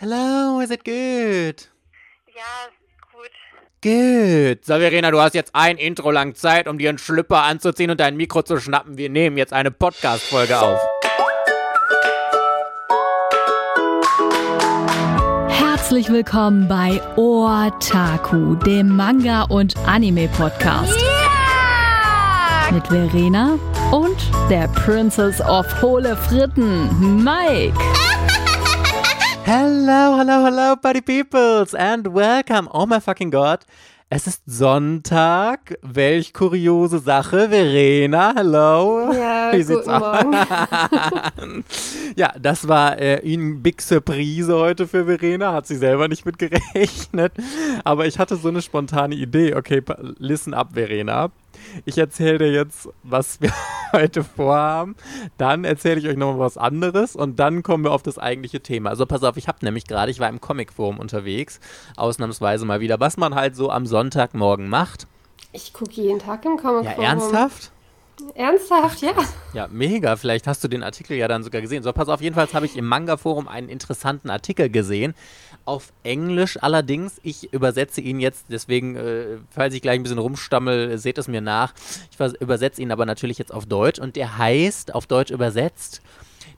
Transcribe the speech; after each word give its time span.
Hello, 0.00 0.60
is 0.60 0.70
it 0.70 0.84
good? 0.84 1.66
Ja, 2.32 2.70
gut. 3.12 3.32
Good. 3.82 4.64
So, 4.64 4.74
Verena, 4.78 5.10
du 5.10 5.20
hast 5.20 5.34
jetzt 5.34 5.52
ein 5.56 5.76
Intro 5.76 6.12
lang 6.12 6.36
Zeit, 6.36 6.68
um 6.68 6.78
dir 6.78 6.90
einen 6.90 6.98
Schlüpper 6.98 7.42
anzuziehen 7.42 7.90
und 7.90 7.98
dein 7.98 8.16
Mikro 8.16 8.42
zu 8.42 8.60
schnappen. 8.60 8.96
Wir 8.96 9.10
nehmen 9.10 9.36
jetzt 9.36 9.52
eine 9.52 9.72
Podcast-Folge 9.72 10.60
auf. 10.60 10.80
Herzlich 15.48 16.08
willkommen 16.10 16.68
bei 16.68 17.00
Otaku, 17.16 18.54
dem 18.54 18.94
Manga- 18.94 19.46
und 19.48 19.76
Anime-Podcast. 19.78 20.96
Mit 22.70 22.86
Verena 22.86 23.58
und 23.90 24.30
der 24.48 24.68
Princess 24.68 25.40
of 25.40 25.66
Hohle 25.82 26.16
Fritten, 26.16 27.24
Mike. 27.24 27.74
Hello, 29.50 30.18
hello, 30.18 30.44
hello, 30.44 30.76
Buddy 30.76 31.00
Peoples 31.00 31.74
and 31.74 32.06
welcome. 32.08 32.68
Oh 32.70 32.84
my 32.84 33.00
fucking 33.00 33.30
God. 33.30 33.60
Es 34.10 34.26
ist 34.26 34.42
Sonntag. 34.44 35.78
Welch 35.80 36.34
kuriose 36.34 36.98
Sache. 36.98 37.48
Verena, 37.48 38.34
hello. 38.36 39.10
Ja, 39.10 39.50
Wie 39.54 39.62
sieht's 39.62 39.88
aus? 39.88 40.22
Ja, 42.16 42.34
das 42.38 42.68
war 42.68 43.00
äh, 43.00 43.22
eine 43.24 43.54
Big 43.54 43.80
Surprise 43.80 44.54
heute 44.54 44.86
für 44.86 45.06
Verena. 45.06 45.54
Hat 45.54 45.66
sie 45.66 45.76
selber 45.76 46.08
nicht 46.08 46.26
mit 46.26 46.38
gerechnet. 46.38 47.32
Aber 47.84 48.04
ich 48.04 48.18
hatte 48.18 48.36
so 48.36 48.48
eine 48.48 48.60
spontane 48.60 49.14
Idee. 49.14 49.54
Okay, 49.54 49.82
listen 50.18 50.52
up, 50.52 50.74
Verena. 50.74 51.30
Ich 51.84 51.98
erzähle 51.98 52.38
dir 52.38 52.52
jetzt, 52.52 52.88
was 53.02 53.40
wir 53.40 53.52
heute 53.92 54.24
vorhaben. 54.24 54.96
Dann 55.36 55.64
erzähle 55.64 56.00
ich 56.00 56.06
euch 56.08 56.16
nochmal 56.16 56.38
was 56.40 56.56
anderes 56.58 57.16
und 57.16 57.38
dann 57.38 57.62
kommen 57.62 57.84
wir 57.84 57.92
auf 57.92 58.02
das 58.02 58.18
eigentliche 58.18 58.60
Thema. 58.60 58.90
Also 58.90 59.06
pass 59.06 59.22
auf, 59.22 59.36
ich 59.36 59.48
habe 59.48 59.58
nämlich 59.64 59.86
gerade, 59.86 60.10
ich 60.10 60.20
war 60.20 60.28
im 60.28 60.40
Comicforum 60.40 60.98
unterwegs, 60.98 61.60
ausnahmsweise 61.96 62.64
mal 62.66 62.80
wieder, 62.80 63.00
was 63.00 63.16
man 63.16 63.34
halt 63.34 63.56
so 63.56 63.70
am 63.70 63.86
Sonntagmorgen 63.86 64.68
macht. 64.68 65.06
Ich 65.52 65.72
gucke 65.72 65.92
jeden 65.92 66.18
Tag 66.18 66.44
im 66.44 66.56
Comic 66.56 66.84
Ja, 66.84 66.90
Forum. 66.92 67.04
ernsthaft? 67.04 67.72
Ernsthaft, 68.34 69.00
ja. 69.00 69.12
Ja, 69.54 69.68
mega. 69.70 70.16
Vielleicht 70.16 70.48
hast 70.48 70.62
du 70.64 70.68
den 70.68 70.82
Artikel 70.82 71.16
ja 71.16 71.28
dann 71.28 71.44
sogar 71.44 71.60
gesehen. 71.60 71.84
So, 71.84 71.92
pass 71.92 72.08
auf, 72.08 72.20
jedenfalls 72.20 72.52
habe 72.52 72.66
ich 72.66 72.76
im 72.76 72.84
Manga-Forum 72.86 73.46
einen 73.46 73.68
interessanten 73.68 74.28
Artikel 74.28 74.68
gesehen. 74.70 75.14
Auf 75.68 75.92
Englisch 76.02 76.56
allerdings. 76.62 77.20
Ich 77.22 77.52
übersetze 77.52 78.00
ihn 78.00 78.20
jetzt, 78.20 78.46
deswegen, 78.48 78.96
äh, 78.96 79.36
falls 79.50 79.74
ich 79.74 79.82
gleich 79.82 79.96
ein 79.96 80.02
bisschen 80.02 80.16
rumstammel, 80.16 80.96
seht 80.96 81.18
es 81.18 81.28
mir 81.28 81.42
nach. 81.42 81.74
Ich 82.10 82.18
übersetze 82.40 82.80
ihn 82.80 82.90
aber 82.90 83.04
natürlich 83.04 83.36
jetzt 83.36 83.52
auf 83.52 83.66
Deutsch. 83.66 83.98
Und 83.98 84.16
der 84.16 84.38
heißt, 84.38 84.94
auf 84.94 85.06
Deutsch 85.06 85.30
übersetzt, 85.30 86.00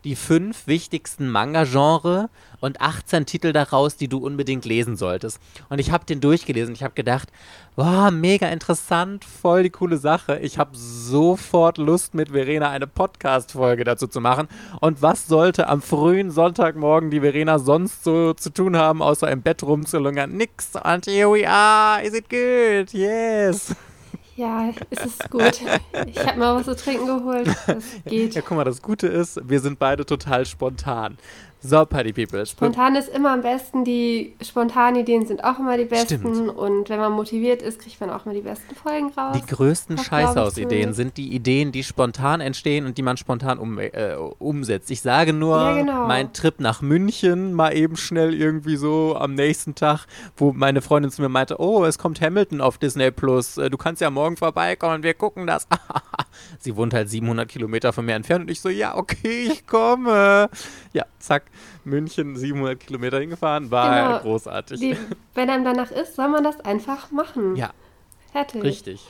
die 0.05 0.15
fünf 0.15 0.69
wichtigsten 0.69 1.29
Manga-Genre 1.29 2.31
und 2.61 2.81
18 2.81 3.27
Titel 3.27 3.53
daraus, 3.53 3.97
die 3.97 4.09
du 4.09 4.19
unbedingt 4.19 4.65
lesen 4.65 4.97
solltest. 4.97 5.41
Und 5.69 5.79
ich 5.79 5.91
habe 5.91 6.05
den 6.05 6.21
durchgelesen. 6.21 6.75
Ich 6.75 6.83
habe 6.83 6.95
gedacht, 6.95 7.29
wow, 7.77 8.11
mega 8.11 8.49
interessant, 8.49 9.25
voll 9.25 9.63
die 9.65 9.71
coole 9.71 9.97
Sache. 9.97 10.39
Ich 10.39 10.59
habe 10.59 10.71
sofort 10.77 11.79
Lust, 11.79 12.15
mit 12.15 12.31
Verena 12.31 12.71
eine 12.71 12.87
Podcast-Folge 12.87 13.85
dazu 13.85 14.07
zu 14.07 14.21
machen. 14.21 14.49
Und 14.81 15.03
was 15.03 15.27
sollte 15.27 15.69
am 15.69 15.83
frühen 15.83 16.31
Sonntagmorgen 16.31 17.11
die 17.11 17.21
Verena 17.21 17.59
sonst 17.59 18.05
so 18.05 18.35
zu 18.35 18.51
tun 18.51 18.77
haben, 18.77 19.03
außer 19.03 19.31
im 19.31 19.43
Bett 19.43 19.63
rumzulungern? 19.63 20.33
Nix. 20.33 20.73
Und 20.77 21.07
here 21.07 21.33
we 21.33 21.49
are. 21.49 22.03
Is 22.03 22.15
it 22.15 22.29
good? 22.29 22.93
Yes. 22.93 23.75
Ja, 24.41 24.73
es 24.89 25.05
ist 25.05 25.31
gut. 25.31 25.61
Ich 26.07 26.27
habe 26.27 26.39
mal 26.39 26.57
was 26.57 26.65
zu 26.65 26.75
trinken 26.75 27.07
geholt. 27.07 27.49
Das 27.67 27.85
geht. 28.07 28.35
Ja, 28.35 28.41
guck 28.41 28.57
mal, 28.57 28.65
das 28.65 28.81
Gute 28.81 29.07
ist, 29.07 29.39
wir 29.47 29.61
sind 29.61 29.79
beide 29.79 30.07
total 30.07 30.47
spontan. 30.47 31.19
So, 31.63 31.85
Party 31.85 32.13
People. 32.13 32.47
Spontan 32.47 32.97
ist 32.97 33.09
immer 33.11 33.33
am 33.33 33.43
besten. 33.43 33.85
Die 33.85 34.35
spontanen 34.43 35.01
Ideen 35.01 35.27
sind 35.27 35.45
auch 35.45 35.59
immer 35.59 35.77
die 35.77 35.85
besten. 35.85 36.19
Stimmt. 36.21 36.57
Und 36.57 36.89
wenn 36.89 36.99
man 36.99 37.13
motiviert 37.13 37.61
ist, 37.61 37.81
kriegt 37.81 38.01
man 38.01 38.09
auch 38.09 38.25
mal 38.25 38.35
die 38.35 38.41
besten 38.41 38.75
Folgen 38.75 39.11
raus. 39.11 39.37
Die 39.37 39.47
größten 39.47 39.99
Scheißhausideen 39.99 40.95
sind 40.95 41.19
die 41.19 41.35
Ideen, 41.35 41.71
die 41.71 41.85
spontan 41.85 42.41
entstehen 42.41 42.87
und 42.87 42.97
die 42.97 43.03
man 43.03 43.19
spontan 43.19 43.59
um, 43.59 43.79
äh, 43.79 44.15
umsetzt. 44.39 44.91
Ich 44.91 45.03
sage 45.03 45.35
nur, 45.35 45.57
Ja, 45.57 45.75
genau. 45.75 46.07
mein 46.07 46.33
Trip 46.33 46.59
nach 46.61 46.81
München 46.81 47.53
mal 47.53 47.77
eben 47.77 47.97
schnell 47.97 48.33
irgendwie 48.33 48.77
so 48.77 49.15
am 49.17 49.35
nächsten 49.35 49.75
Tag, 49.75 50.07
wo 50.39 50.53
meine 50.53 50.81
Freundin 50.81 51.11
zu 51.11 51.21
mir 51.21 51.29
meinte, 51.29 51.61
oh, 51.61 51.85
es 51.85 51.99
kommt 51.99 52.23
Hamilton 52.23 52.63
auf 52.63 52.79
Disney 52.79 53.11
Plus, 53.11 53.59
äh, 53.59 53.69
du 53.69 53.77
kannst 53.77 54.01
ja 54.01 54.09
morgen 54.09 54.39
vorbeikommen, 54.39 55.03
wir 55.03 55.13
gucken 55.13 55.47
das. 55.47 55.69
Sie 56.59 56.75
wohnt 56.77 56.95
halt 56.95 57.11
700 57.11 57.49
Kilometer 57.49 57.93
von 57.93 58.07
mir 58.07 58.15
entfernt 58.15 58.45
und 58.45 58.51
ich 58.51 58.61
so, 58.63 58.71
ja, 58.71 58.97
okay, 58.97 59.49
ich 59.53 59.67
komme. 59.67 60.49
Ja, 60.93 61.05
zack, 61.19 61.50
München 61.85 62.37
700 62.37 62.79
Kilometer 62.81 63.19
hingefahren, 63.21 63.71
war 63.71 64.09
Genau. 64.09 64.19
großartig. 64.21 64.81
Die, 64.81 64.97
wenn 65.35 65.51
einem 65.51 65.65
danach 65.65 65.91
ist, 65.91 66.17
soll 66.17 66.29
man 66.29 66.45
das 66.45 66.61
einfach 66.61 67.11
machen. 67.11 67.57
ja, 67.57 67.71
Fertig. 68.33 68.63
Richtig. 68.63 69.07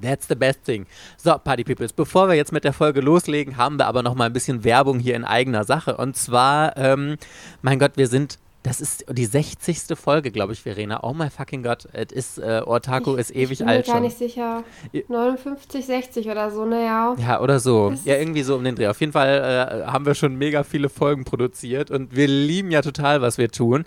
That's 0.00 0.26
the 0.26 0.34
best 0.34 0.64
thing. 0.64 0.86
So, 1.18 1.36
Party 1.36 1.64
Peoples, 1.64 1.92
bevor 1.92 2.26
wir 2.28 2.34
jetzt 2.34 2.50
mit 2.50 2.64
der 2.64 2.72
Folge 2.72 3.00
loslegen, 3.02 3.58
haben 3.58 3.78
wir 3.78 3.86
aber 3.86 4.02
noch 4.02 4.14
mal 4.14 4.24
ein 4.24 4.32
bisschen 4.32 4.64
Werbung 4.64 4.98
hier 4.98 5.14
in 5.14 5.24
eigener 5.24 5.64
Sache. 5.64 5.96
Und 5.98 6.16
zwar, 6.16 6.76
ähm, 6.78 7.18
mein 7.60 7.78
Gott, 7.78 7.92
wir 7.96 8.06
sind, 8.08 8.38
das 8.62 8.80
ist 8.80 9.04
die 9.10 9.24
60. 9.24 9.98
Folge, 9.98 10.30
glaube 10.30 10.52
ich, 10.52 10.62
Verena. 10.62 11.00
Oh 11.02 11.12
my 11.12 11.30
fucking 11.30 11.62
God, 11.62 11.88
es 11.92 12.12
ist, 12.12 12.38
äh, 12.38 12.62
Ortaku 12.64 13.14
ist 13.14 13.30
ewig 13.30 13.52
ich 13.52 13.58
bin 13.58 13.68
alt 13.68 13.86
mir 13.86 13.92
gar 13.92 14.00
nicht 14.00 14.16
sicher. 14.16 14.62
Ja. 14.92 15.02
59, 15.08 15.84
60 15.84 16.28
oder 16.28 16.50
so, 16.50 16.64
naja. 16.64 17.16
Ja, 17.18 17.40
oder 17.40 17.58
so. 17.58 17.90
Das 17.90 18.04
Ja, 18.04 18.16
irgendwie 18.16 18.42
so 18.42 18.54
um 18.56 18.64
den 18.64 18.76
Dreh. 18.76 18.86
Auf 18.86 19.00
jeden 19.00 19.12
Fall 19.12 19.82
äh, 19.84 19.90
haben 19.90 20.06
wir 20.06 20.14
schon 20.14 20.36
mega 20.36 20.62
viele 20.62 20.88
Folgen 20.88 21.24
produziert 21.24 21.90
und 21.90 22.14
wir 22.14 22.28
lieben 22.28 22.70
ja 22.70 22.82
total, 22.82 23.20
was 23.20 23.36
wir 23.38 23.50
tun. 23.50 23.84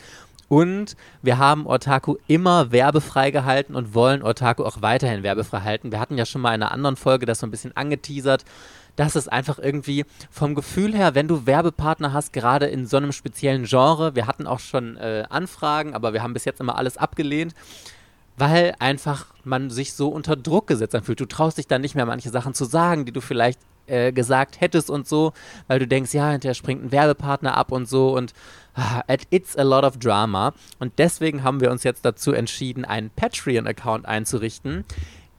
Und 0.47 0.95
wir 1.23 1.39
haben 1.39 1.65
Ortaku 1.65 2.17
immer 2.27 2.71
werbefrei 2.71 3.31
gehalten 3.31 3.75
und 3.75 3.95
wollen 3.95 4.21
Ortaku 4.21 4.63
auch 4.63 4.81
weiterhin 4.81 5.23
werbefrei 5.23 5.61
halten. 5.61 5.91
Wir 5.91 5.99
hatten 5.99 6.17
ja 6.17 6.25
schon 6.25 6.41
mal 6.41 6.53
in 6.53 6.61
einer 6.61 6.71
anderen 6.71 6.97
Folge 6.97 7.25
das 7.25 7.39
so 7.39 7.47
ein 7.47 7.51
bisschen 7.51 7.75
angeteasert. 7.75 8.45
Das 8.95 9.15
ist 9.15 9.31
einfach 9.31 9.59
irgendwie 9.59 10.05
vom 10.31 10.55
Gefühl 10.55 10.95
her, 10.95 11.15
wenn 11.15 11.27
du 11.27 11.45
Werbepartner 11.45 12.13
hast, 12.13 12.31
gerade 12.33 12.67
in 12.67 12.85
so 12.85 12.97
einem 12.97 13.11
speziellen 13.11 13.65
Genre. 13.65 14.15
Wir 14.15 14.27
hatten 14.27 14.47
auch 14.47 14.59
schon 14.59 14.95
äh, 14.97 15.25
Anfragen, 15.29 15.93
aber 15.93 16.13
wir 16.13 16.23
haben 16.23 16.33
bis 16.33 16.45
jetzt 16.45 16.59
immer 16.61 16.77
alles 16.77 16.97
abgelehnt 16.97 17.53
weil 18.37 18.75
einfach 18.79 19.27
man 19.45 19.69
sich 19.69 19.93
so 19.93 20.09
unter 20.09 20.35
Druck 20.35 20.67
gesetzt 20.67 20.93
anfühlt. 20.93 21.21
Du 21.21 21.25
traust 21.25 21.57
dich 21.57 21.67
dann 21.67 21.79
nicht 21.79 21.95
mehr, 21.95 22.05
manche 22.05 22.29
Sachen 22.31 22.53
zu 22.53 22.65
sagen, 22.65 23.05
die 23.05 23.13
du 23.13 23.21
vielleicht 23.21 23.59
äh, 23.87 24.11
gesagt 24.11 24.59
hättest 24.59 24.89
und 24.89 25.07
so, 25.07 25.31
weil 25.67 25.79
du 25.79 25.87
denkst, 25.87 26.13
ja, 26.13 26.31
hinterher 26.31 26.53
springt 26.53 26.83
ein 26.83 26.91
Werbepartner 26.91 27.55
ab 27.55 27.71
und 27.71 27.87
so 27.87 28.13
und 28.13 28.33
ah, 28.73 29.03
it- 29.07 29.27
it's 29.29 29.55
a 29.57 29.61
lot 29.63 29.85
of 29.85 29.97
drama. 29.99 30.53
Und 30.79 30.91
deswegen 30.97 31.43
haben 31.43 31.61
wir 31.61 31.71
uns 31.71 31.83
jetzt 31.83 32.03
dazu 32.03 32.33
entschieden, 32.33 32.83
einen 32.83 33.09
Patreon-Account 33.09 34.05
einzurichten. 34.05 34.83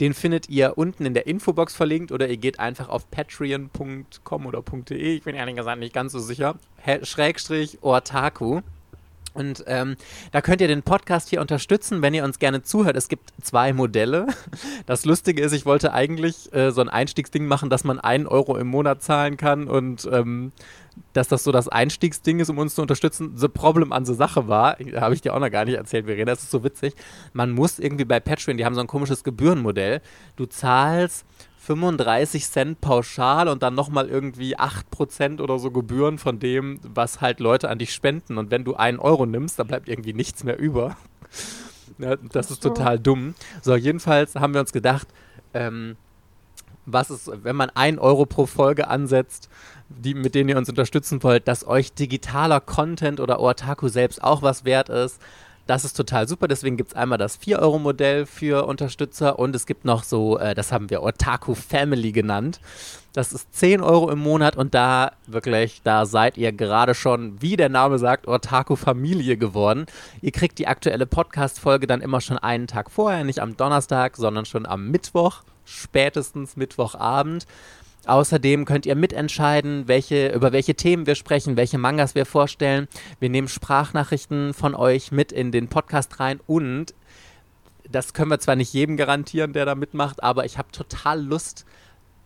Den 0.01 0.13
findet 0.13 0.49
ihr 0.51 0.77
unten 0.77 1.07
in 1.07 1.15
der 1.15 1.27
Infobox 1.27 1.75
verlinkt 1.75 2.13
oder 2.13 2.29
ihr 2.29 2.37
geht 2.37 2.61
einfach 2.61 2.89
auf 2.89 3.11
patreon.com 3.11 4.47
oder 4.47 4.63
.de, 4.63 5.17
ich 5.17 5.23
bin 5.23 5.35
ehrlich 5.35 5.57
gesagt 5.57 5.81
nicht 5.81 5.95
ganz 5.95 6.13
so 6.13 6.19
sicher, 6.19 6.57
Schrägstrich 7.03 7.79
Ortaku. 7.81 8.61
Und 9.37 9.65
ähm, 9.67 9.97
da 10.33 10.41
könnt 10.41 10.61
ihr 10.61 10.69
den 10.69 10.83
Podcast 10.83 11.29
hier 11.29 11.41
unterstützen, 11.41 12.01
wenn 12.01 12.15
ihr 12.15 12.25
uns 12.25 12.39
gerne 12.39 12.63
zuhört. 12.63 12.97
Es 12.97 13.09
gibt 13.09 13.33
zwei 13.43 13.73
Modelle. 13.73 14.27
Das 14.87 15.05
Lustige 15.05 15.43
ist, 15.43 15.53
ich 15.53 15.67
wollte 15.67 15.93
eigentlich 15.93 16.53
äh, 16.55 16.71
so 16.71 16.81
ein 16.81 16.89
Einstiegsding 16.89 17.47
machen, 17.47 17.71
dass 17.71 17.85
man 17.85 17.99
einen 17.99 18.27
Euro 18.27 18.57
im 18.57 18.69
Monat 18.69 19.03
zahlen 19.03 19.37
kann 19.37 19.69
und 19.69 20.09
ähm, 20.11 20.53
dass 21.13 21.29
das 21.29 21.45
so 21.45 21.53
das 21.53 21.69
Einstiegsding 21.69 22.41
ist, 22.41 22.49
um 22.49 22.59
uns 22.59 22.75
zu 22.75 22.83
unterstützen. 22.83 23.33
The 23.37 23.49
Problem 23.49 23.93
an 23.93 24.05
der 24.05 24.15
Sache 24.15 24.49
war, 24.49 24.77
habe 24.97 25.15
ich 25.15 25.21
dir 25.21 25.35
auch 25.35 25.41
noch 25.41 25.51
gar 25.51 25.65
nicht 25.65 25.77
erzählt, 25.77 26.07
Verena, 26.07 26.33
das 26.33 26.43
ist 26.43 26.51
so 26.51 26.65
witzig. 26.65 26.95
Man 27.33 27.51
muss 27.51 27.79
irgendwie 27.79 28.05
bei 28.05 28.21
Patreon, 28.21 28.57
die 28.57 28.65
haben 28.65 28.75
so 28.75 28.81
ein 28.81 28.87
komisches 28.87 29.25
Gebührenmodell. 29.25 30.01
Du 30.37 30.47
zahlst 30.47 31.27
35 31.67 32.49
Cent 32.49 32.81
pauschal 32.81 33.49
und 33.49 33.63
dann 33.63 33.75
nochmal 33.75 34.09
irgendwie 34.09 34.57
8% 34.57 35.41
oder 35.41 35.59
so 35.59 35.73
Gebühren 35.73 36.19
von 36.19 36.39
dem, 36.39 36.79
was 36.83 37.21
halt 37.21 37.41
Leute 37.41 37.69
an 37.69 37.79
dich 37.79 37.93
spenden. 37.93 38.39
Und 38.39 38.53
wenn 38.53 38.65
du 38.65 38.77
einen 38.77 39.01
Euro 39.01 39.27
nimmst, 39.27 39.59
dann 39.59 39.67
bleibt 39.67 39.89
irgendwie 39.89 40.13
nichts 40.13 40.45
mehr 40.45 40.59
über. 40.59 40.97
Ja, 41.99 42.17
das 42.17 42.51
ist 42.51 42.63
total 42.63 42.99
dumm. 42.99 43.35
So, 43.63 43.75
jedenfalls 43.75 44.35
haben 44.35 44.53
wir 44.53 44.61
uns 44.61 44.73
gedacht, 44.73 45.09
ähm, 45.55 45.97
was 46.85 47.09
ist, 47.09 47.31
wenn 47.43 47.57
man 47.57 47.71
einen 47.71 47.99
Euro 47.99 48.27
pro 48.27 48.45
Folge 48.45 48.89
ansetzt, 48.89 49.49
die, 49.89 50.13
mit 50.13 50.35
denen 50.35 50.51
ihr 50.51 50.59
uns 50.59 50.69
unterstützen 50.69 51.23
wollt, 51.23 51.49
dass 51.49 51.67
euch 51.67 51.95
digitaler 51.95 52.61
Content 52.61 53.19
oder 53.19 53.41
Otaku 53.41 53.89
selbst 53.89 54.23
auch 54.23 54.43
was 54.43 54.67
wert 54.67 54.91
ist. 54.91 55.23
Das 55.67 55.85
ist 55.85 55.97
total 55.97 56.29
super. 56.29 56.47
Deswegen 56.47 56.77
gibt 56.77 56.91
es 56.91 56.97
einmal 56.97 57.19
das 57.19 57.41
4-Euro-Modell 57.41 58.27
für 58.27 58.67
Unterstützer 58.67 59.39
und 59.39 59.55
es 59.57 59.67
gibt 59.67 59.85
noch 59.85 60.05
so, 60.05 60.39
äh, 60.39 60.55
das 60.55 60.71
haben 60.71 60.91
wir 60.91 61.03
Otaku 61.03 61.55
Family 61.55 62.13
genannt. 62.13 62.61
Das 63.13 63.33
ist 63.33 63.55
10 63.55 63.81
Euro 63.81 64.11
im 64.11 64.19
Monat 64.19 64.57
und 64.57 64.75
da 64.75 65.13
wirklich, 65.27 65.81
da 65.83 66.07
seid 66.07 66.37
ihr 66.37 66.53
gerade 66.53 66.95
schon, 66.95 67.41
wie 67.41 67.57
der 67.57 67.71
Name 67.71 67.99
sagt, 67.99 68.29
Otaku 68.29 68.77
Familie 68.77 69.37
geworden. 69.37 69.87
Ihr 70.21 70.33
kriegt 70.33 70.59
die 70.59 70.69
aktuelle 70.69 71.07
Podcast-Folge 71.07 71.87
dann 71.87 72.01
immer 72.01 72.21
schon 72.21 72.39
einen 72.39 72.67
Tag 72.67 72.91
vorher, 72.91 73.25
nicht 73.25 73.41
am 73.41 73.57
Donnerstag, 73.57 74.17
sondern 74.17 74.45
schon 74.45 74.67
am 74.67 74.91
Mittwoch, 74.91 75.43
spätestens 75.65 76.57
Mittwochabend. 76.57 77.47
Außerdem 78.07 78.65
könnt 78.65 78.87
ihr 78.87 78.95
mitentscheiden, 78.95 79.89
welche, 79.89 80.29
über 80.29 80.53
welche 80.53 80.77
Themen 80.77 81.07
wir 81.07 81.17
sprechen, 81.17 81.57
welche 81.57 81.77
Mangas 81.77 82.15
wir 82.15 82.25
vorstellen. 82.25 82.87
Wir 83.19 83.31
nehmen 83.31 83.49
Sprachnachrichten 83.49 84.55
von 84.55 84.75
euch 84.77 85.11
mit 85.11 85.33
in 85.33 85.51
den 85.51 85.69
Podcast 85.69 86.21
rein 86.21 86.39
und 86.47 86.95
das 87.91 88.15
können 88.15 88.31
wir 88.31 88.39
zwar 88.39 88.57
nicht 88.57 88.73
jedem 88.73 88.97
garantieren, 88.97 89.53
der 89.53 89.65
da 89.65 89.75
mitmacht, 89.75 90.23
aber 90.23 90.45
ich 90.45 90.59
habe 90.59 90.71
total 90.73 91.21
Lust, 91.21 91.67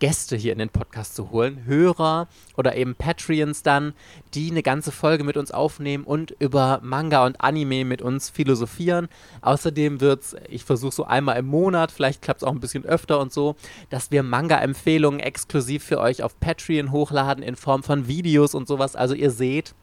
Gäste 0.00 0.36
hier 0.36 0.52
in 0.52 0.58
den 0.58 0.70
Podcast 0.70 1.14
zu 1.14 1.30
holen, 1.30 1.64
Hörer 1.66 2.26
oder 2.56 2.74
eben 2.74 2.96
Patreons 2.96 3.62
dann, 3.62 3.92
die 4.34 4.50
eine 4.50 4.62
ganze 4.62 4.90
Folge 4.90 5.22
mit 5.22 5.36
uns 5.36 5.52
aufnehmen 5.52 6.04
und 6.04 6.34
über 6.40 6.80
Manga 6.82 7.24
und 7.24 7.40
Anime 7.40 7.84
mit 7.84 8.02
uns 8.02 8.30
philosophieren. 8.30 9.08
Außerdem 9.42 10.00
wird 10.00 10.22
es, 10.22 10.36
ich 10.48 10.64
versuche 10.64 10.94
so 10.94 11.04
einmal 11.04 11.38
im 11.38 11.46
Monat, 11.46 11.92
vielleicht 11.92 12.22
klappt 12.22 12.42
es 12.42 12.48
auch 12.48 12.52
ein 12.52 12.60
bisschen 12.60 12.84
öfter 12.84 13.20
und 13.20 13.32
so, 13.32 13.54
dass 13.90 14.10
wir 14.10 14.22
Manga-Empfehlungen 14.22 15.20
exklusiv 15.20 15.84
für 15.84 16.00
euch 16.00 16.22
auf 16.22 16.40
Patreon 16.40 16.90
hochladen 16.90 17.44
in 17.44 17.54
Form 17.54 17.82
von 17.82 18.08
Videos 18.08 18.54
und 18.54 18.66
sowas. 18.66 18.96
Also 18.96 19.14
ihr 19.14 19.30
seht, 19.30 19.74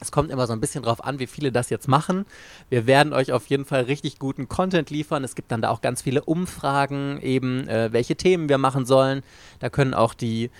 es 0.00 0.12
kommt 0.12 0.30
immer 0.30 0.46
so 0.46 0.52
ein 0.52 0.60
bisschen 0.60 0.82
drauf 0.82 1.04
an, 1.04 1.18
wie 1.18 1.26
viele 1.26 1.52
das 1.52 1.70
jetzt 1.70 1.88
machen. 1.88 2.24
Wir 2.68 2.86
werden 2.86 3.12
euch 3.12 3.32
auf 3.32 3.46
jeden 3.46 3.64
Fall 3.64 3.82
richtig 3.82 4.18
guten 4.18 4.48
Content 4.48 4.90
liefern. 4.90 5.24
Es 5.24 5.34
gibt 5.34 5.50
dann 5.50 5.62
da 5.62 5.70
auch 5.70 5.80
ganz 5.80 6.02
viele 6.02 6.22
Umfragen, 6.22 7.20
eben 7.20 7.66
äh, 7.68 7.92
welche 7.92 8.16
Themen 8.16 8.48
wir 8.48 8.58
machen 8.58 8.86
sollen. 8.86 9.22
Da 9.58 9.70
können 9.70 9.94
auch 9.94 10.14
die, 10.14 10.50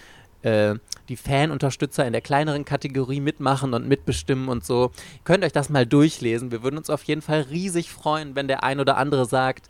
äh, 0.42 0.74
die 1.08 1.16
Fan-Unterstützer 1.16 2.06
in 2.06 2.12
der 2.12 2.22
kleineren 2.22 2.64
Kategorie 2.64 3.20
mitmachen 3.20 3.74
und 3.74 3.86
mitbestimmen 3.86 4.48
und 4.48 4.64
so. 4.64 4.90
Ihr 5.14 5.20
könnt 5.24 5.44
euch 5.44 5.52
das 5.52 5.68
mal 5.68 5.86
durchlesen. 5.86 6.50
Wir 6.50 6.62
würden 6.62 6.78
uns 6.78 6.90
auf 6.90 7.04
jeden 7.04 7.22
Fall 7.22 7.42
riesig 7.42 7.90
freuen, 7.90 8.34
wenn 8.34 8.48
der 8.48 8.64
ein 8.64 8.80
oder 8.80 8.96
andere 8.96 9.26
sagt, 9.26 9.68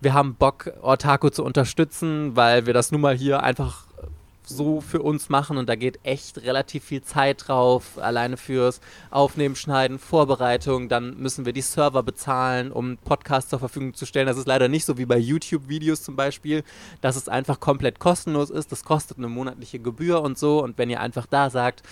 wir 0.00 0.12
haben 0.12 0.34
Bock, 0.34 0.72
Ortaku 0.82 1.30
zu 1.30 1.42
unterstützen, 1.42 2.36
weil 2.36 2.66
wir 2.66 2.74
das 2.74 2.92
nun 2.92 3.00
mal 3.00 3.16
hier 3.16 3.42
einfach 3.42 3.85
so 4.48 4.80
für 4.80 5.02
uns 5.02 5.28
machen 5.28 5.56
und 5.58 5.68
da 5.68 5.74
geht 5.74 6.00
echt 6.02 6.38
relativ 6.38 6.84
viel 6.84 7.02
Zeit 7.02 7.48
drauf, 7.48 7.98
alleine 7.98 8.36
fürs 8.36 8.80
Aufnehmen, 9.10 9.56
Schneiden, 9.56 9.98
Vorbereitung. 9.98 10.88
Dann 10.88 11.16
müssen 11.18 11.44
wir 11.44 11.52
die 11.52 11.62
Server 11.62 12.02
bezahlen, 12.02 12.72
um 12.72 12.96
Podcasts 12.98 13.50
zur 13.50 13.58
Verfügung 13.58 13.94
zu 13.94 14.06
stellen. 14.06 14.26
Das 14.26 14.38
ist 14.38 14.46
leider 14.46 14.68
nicht 14.68 14.84
so 14.84 14.98
wie 14.98 15.06
bei 15.06 15.18
YouTube-Videos 15.18 16.02
zum 16.02 16.16
Beispiel, 16.16 16.62
dass 17.00 17.16
es 17.16 17.28
einfach 17.28 17.60
komplett 17.60 17.98
kostenlos 17.98 18.50
ist. 18.50 18.72
Das 18.72 18.84
kostet 18.84 19.18
eine 19.18 19.28
monatliche 19.28 19.78
Gebühr 19.78 20.22
und 20.22 20.38
so. 20.38 20.62
Und 20.62 20.78
wenn 20.78 20.90
ihr 20.90 21.00
einfach 21.00 21.26
da 21.26 21.50
sagt, 21.50 21.82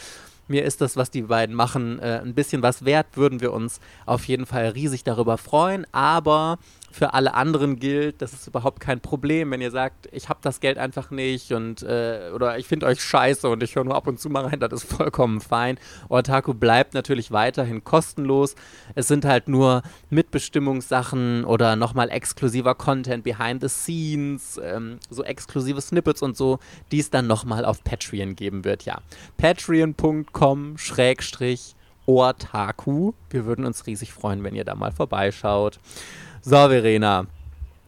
mir 0.48 0.64
ist 0.64 0.80
das, 0.80 0.96
was 0.96 1.10
die 1.10 1.22
beiden 1.22 1.54
machen, 1.54 1.98
äh, 1.98 2.20
ein 2.22 2.34
bisschen 2.34 2.62
was 2.62 2.84
wert, 2.84 3.06
würden 3.14 3.40
wir 3.40 3.52
uns 3.52 3.80
auf 4.06 4.24
jeden 4.26 4.46
Fall 4.46 4.68
riesig 4.68 5.04
darüber 5.04 5.38
freuen. 5.38 5.86
Aber 5.92 6.58
für 6.90 7.12
alle 7.12 7.34
anderen 7.34 7.80
gilt, 7.80 8.22
das 8.22 8.32
ist 8.32 8.46
überhaupt 8.46 8.78
kein 8.78 9.00
Problem, 9.00 9.50
wenn 9.50 9.60
ihr 9.60 9.72
sagt, 9.72 10.08
ich 10.12 10.28
habe 10.28 10.38
das 10.42 10.60
Geld 10.60 10.78
einfach 10.78 11.10
nicht 11.10 11.50
und 11.50 11.82
äh, 11.82 12.30
oder 12.32 12.56
ich 12.56 12.68
finde 12.68 12.86
euch 12.86 13.02
scheiße 13.02 13.48
und 13.48 13.64
ich 13.64 13.74
höre 13.74 13.82
nur 13.82 13.96
ab 13.96 14.06
und 14.06 14.20
zu 14.20 14.30
mal 14.30 14.44
rein, 14.46 14.60
das 14.60 14.84
ist 14.84 14.92
vollkommen 14.92 15.40
fein. 15.40 15.78
Otaku 16.08 16.54
bleibt 16.54 16.94
natürlich 16.94 17.32
weiterhin 17.32 17.82
kostenlos. 17.82 18.54
Es 18.94 19.08
sind 19.08 19.24
halt 19.24 19.48
nur 19.48 19.82
Mitbestimmungssachen 20.10 21.44
oder 21.44 21.74
nochmal 21.74 22.10
exklusiver 22.10 22.76
Content 22.76 23.24
behind 23.24 23.60
the 23.60 23.68
scenes, 23.68 24.60
ähm, 24.62 24.98
so 25.10 25.24
exklusive 25.24 25.80
Snippets 25.80 26.22
und 26.22 26.36
so, 26.36 26.60
die 26.92 27.00
es 27.00 27.10
dann 27.10 27.26
nochmal 27.26 27.64
auf 27.64 27.82
Patreon 27.82 28.36
geben 28.36 28.64
wird, 28.64 28.84
ja. 28.84 29.00
Patreon.com 29.36 30.33
Schrägstrich 30.76 31.74
Otaku. 32.06 33.12
Wir 33.30 33.46
würden 33.46 33.64
uns 33.64 33.86
riesig 33.86 34.12
freuen, 34.12 34.42
wenn 34.44 34.54
ihr 34.54 34.64
da 34.64 34.74
mal 34.74 34.92
vorbeischaut. 34.92 35.78
So, 36.42 36.56
Verena. 36.56 37.26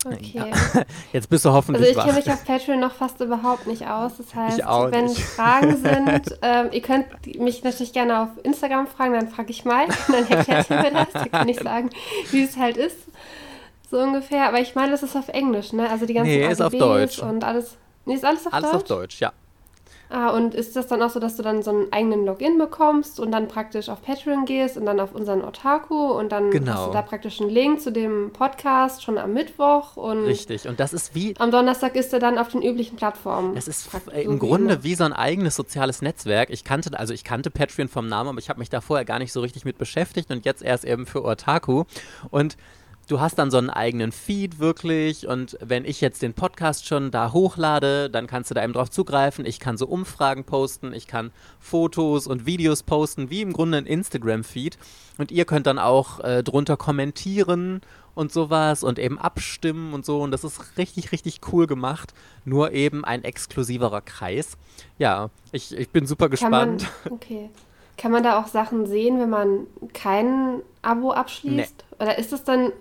Okay. 0.04 0.52
Jetzt 1.12 1.28
bist 1.28 1.44
du 1.44 1.52
hoffentlich 1.52 1.88
Also 1.88 1.98
ich 1.98 2.04
kenne 2.06 2.19
mich 2.19 2.31
auf 2.31 2.44
Patreon 2.44 2.78
noch 2.81 2.93
fast 2.94 3.20
überhaupt 3.20 3.66
nicht 3.66 3.87
aus. 3.88 4.12
Das 4.19 4.34
heißt, 4.34 4.58
wenn 4.58 5.06
nicht. 5.06 5.20
Fragen 5.20 5.76
sind, 5.82 6.38
ähm, 6.43 6.69
ihr 6.70 6.82
könnt 6.82 7.06
mich 7.38 7.64
natürlich 7.64 7.93
gerne 7.93 8.22
auf 8.22 8.28
Instagram 8.44 8.87
fragen, 8.87 9.14
dann 9.14 9.28
frage 9.28 9.50
ich 9.50 9.64
mal. 9.64 9.87
Dann 10.08 10.26
erklärt 10.28 10.70
ihr 10.70 10.76
mir 10.81 10.93
das. 10.93 11.08
Dann 11.12 11.31
kann 11.31 11.48
ich 11.48 11.58
sagen, 11.58 11.90
wie 12.31 12.44
es 12.44 12.56
halt 12.56 12.76
ist. 12.76 12.96
So 13.90 13.98
ungefähr. 13.98 14.46
Aber 14.48 14.60
ich 14.60 14.75
meine, 14.75 14.93
das 14.93 15.02
ist 15.02 15.16
auf 15.16 15.28
Englisch, 15.28 15.72
ne? 15.72 15.90
Also 15.90 16.06
die 16.06 16.14
ganzen 16.14 16.31
Nee, 16.31 16.46
ist 16.46 16.60
auf 16.62 16.72
AGBs 16.72 16.78
Deutsch. 16.78 17.19
und 17.20 17.43
alles. 17.44 17.76
Nee, 18.04 18.14
ist 18.14 18.25
alles 18.25 18.46
auf 18.46 18.52
Alles 18.52 18.70
Deutsch? 18.70 18.76
auf 18.76 18.84
Deutsch, 18.84 19.20
ja. 19.20 19.32
Ah, 20.08 20.31
und 20.31 20.55
ist 20.55 20.76
das 20.76 20.87
dann 20.87 21.03
auch 21.03 21.11
so, 21.11 21.19
dass 21.19 21.37
du 21.37 21.43
dann 21.43 21.62
so 21.62 21.70
einen 21.73 21.93
eigenen 21.93 22.25
Login 22.25 22.58
bekommst 22.58 23.19
und 23.19 23.32
dann 23.32 23.49
praktisch 23.49 23.88
auf 23.88 24.03
Patreon 24.03 24.44
gehst 24.44 24.76
und 24.76 24.87
dann 24.87 25.00
auf 25.00 25.14
unseren 25.14 25.43
Otaku 25.43 26.12
und 26.12 26.31
dann 26.31 26.50
Genau. 26.53 26.73
hast 26.75 26.87
du 26.88 26.93
da 26.93 27.03
praktisch 27.03 27.41
einen 27.41 27.50
Link 27.50 27.81
zu 27.81 27.91
dem 27.91 28.31
Podcast 28.32 29.03
schon 29.03 29.19
am 29.19 29.32
Mittwoch 29.32 29.97
und 29.97 30.25
Richtig. 30.25 30.69
Und 30.69 30.79
das 30.79 30.93
ist 30.93 31.14
wie, 31.14 31.35
am 31.38 31.50
Donnerstag 31.50 31.97
ist 31.97 32.12
er 32.12 32.20
dann 32.20 32.38
auf 32.38 32.49
den 32.49 32.62
üblichen 32.62 32.97
Plattformen. 32.97 33.56
Es 33.56 33.67
ist 33.67 33.91
Praktisch 33.91 34.14
äh, 34.14 34.25
so 34.25 34.31
im 34.31 34.37
wie 34.41 34.47
Grunde 34.47 34.75
immer. 34.75 34.85
wie 34.85 34.94
so 34.94 35.05
ein 35.05 35.12
eigenes 35.12 35.56
soziales 35.56 36.03
Netzwerk. 36.03 36.50
Ich 36.50 36.62
kannte, 36.62 36.97
also 36.99 37.12
ich 37.12 37.25
kannte 37.25 37.50
Patreon 37.50 37.88
vom 37.88 38.08
Namen, 38.08 38.29
aber 38.31 38.38
ich 38.38 38.49
habe 38.49 38.61
mich 38.61 38.70
da 38.70 38.81
vorher 38.81 39.05
gar 39.05 39.19
nicht 39.19 39.32
so 39.32 39.41
richtig 39.41 39.64
mit 39.64 39.76
beschäftigt 39.76 40.31
und 40.31 40.44
jetzt 40.44 40.62
erst 40.62 40.85
eben 40.85 41.06
für 41.06 41.25
Otaku. 41.25 41.85
Und 42.31 42.56
du 43.06 43.20
hast 43.20 43.38
dann 43.38 43.50
so 43.50 43.58
einen 43.58 43.70
eigenen 43.70 44.12
Feed 44.12 44.58
wirklich 44.58 45.26
und 45.26 45.56
wenn 45.61 45.85
ich 45.85 46.00
jetzt 46.00 46.23
den 46.23 46.35
Podcast 46.35 46.87
schon 46.87 47.11
da 47.11 47.32
hochlade, 47.32 48.11
dann 48.11 48.26
kannst 48.26 48.50
du 48.50 48.55
da 48.55 48.64
eben 48.64 48.73
drauf 48.73 48.91
zugreifen. 48.91 49.47
Ich 49.47 49.61
kann 49.61 49.76
so 49.76 49.87
Umfragen 49.87 50.44
posten, 50.44 50.93
ich 50.93 51.06
kann 51.06 51.31
Fotos 51.61 52.26
und 52.26 52.47
Videos 52.47 52.82
posten, 52.82 53.31
wie 53.31 53.43
im 53.43 53.53
Grunde 53.53 53.79
ein 53.79 53.87
Instagram-Feed. 53.87 54.79
Und 55.19 55.31
ihr 55.31 55.44
könnt 55.44 55.67
dann 55.67 55.79
auch 55.79 56.20
äh, 56.20 56.43
drunter 56.43 56.76
kommentieren 56.76 57.81
und 58.14 58.32
sowas 58.32 58.82
und 58.82 58.99
eben 58.99 59.19
abstimmen 59.19 59.94
und 59.94 60.05
so. 60.05 60.23
Und 60.23 60.31
das 60.31 60.43
ist 60.43 60.76
richtig, 60.76 61.12
richtig 61.12 61.41
cool 61.53 61.67
gemacht. 61.67 62.12
Nur 62.44 62.73
eben 62.73 63.05
ein 63.05 63.25
exklusiverer 63.25 64.00
Kreis. 64.00 64.56
Ja, 64.99 65.31
ich, 65.53 65.76
ich 65.76 65.91
bin 65.91 66.06
super 66.06 66.29
Kann 66.29 66.50
man, 66.50 66.79
gespannt. 66.79 66.93
okay. 67.11 67.50
Kann 67.96 68.12
man 68.12 68.22
da 68.22 68.38
auch 68.38 68.46
Sachen 68.46 68.87
sehen, 68.87 69.19
wenn 69.19 69.31
man 69.31 69.66
kein 69.94 70.60
Abo 70.82 71.12
abschließt? 71.12 71.84
Oder 71.98 72.19
ist 72.19 72.31
das 72.31 72.44
dann, 72.44 72.72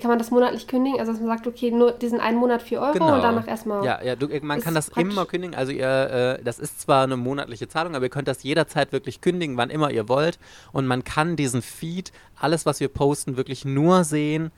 kann 0.00 0.08
man 0.08 0.18
das 0.18 0.30
monatlich 0.30 0.66
kündigen? 0.66 0.98
Also 0.98 1.12
dass 1.12 1.20
man 1.20 1.28
sagt, 1.28 1.46
okay, 1.46 1.70
nur 1.70 1.92
diesen 1.92 2.20
einen 2.20 2.38
Monat 2.38 2.62
4 2.62 2.80
Euro 2.80 3.14
und 3.14 3.22
danach 3.22 3.46
erstmal. 3.46 3.84
Ja, 3.84 4.02
ja 4.02 4.16
du, 4.16 4.28
man 4.40 4.60
kann 4.60 4.74
das 4.74 4.88
immer 4.88 5.26
kündigen. 5.26 5.54
Also 5.54 5.72
ihr, 5.72 6.38
äh, 6.40 6.42
das 6.42 6.58
ist 6.58 6.80
zwar 6.80 7.04
eine 7.04 7.18
monatliche 7.18 7.68
Zahlung, 7.68 7.94
aber 7.94 8.06
ihr 8.06 8.10
könnt 8.10 8.28
das 8.28 8.42
jederzeit 8.42 8.92
wirklich 8.92 9.20
kündigen, 9.20 9.58
wann 9.58 9.68
immer 9.68 9.90
ihr 9.90 10.08
wollt. 10.08 10.38
Und 10.72 10.86
man 10.86 11.04
kann 11.04 11.36
diesen 11.36 11.60
Feed, 11.60 12.12
alles, 12.40 12.64
was 12.64 12.80
wir 12.80 12.88
posten, 12.88 13.36
wirklich 13.36 13.66
nur 13.66 14.04
sehen, 14.04 14.50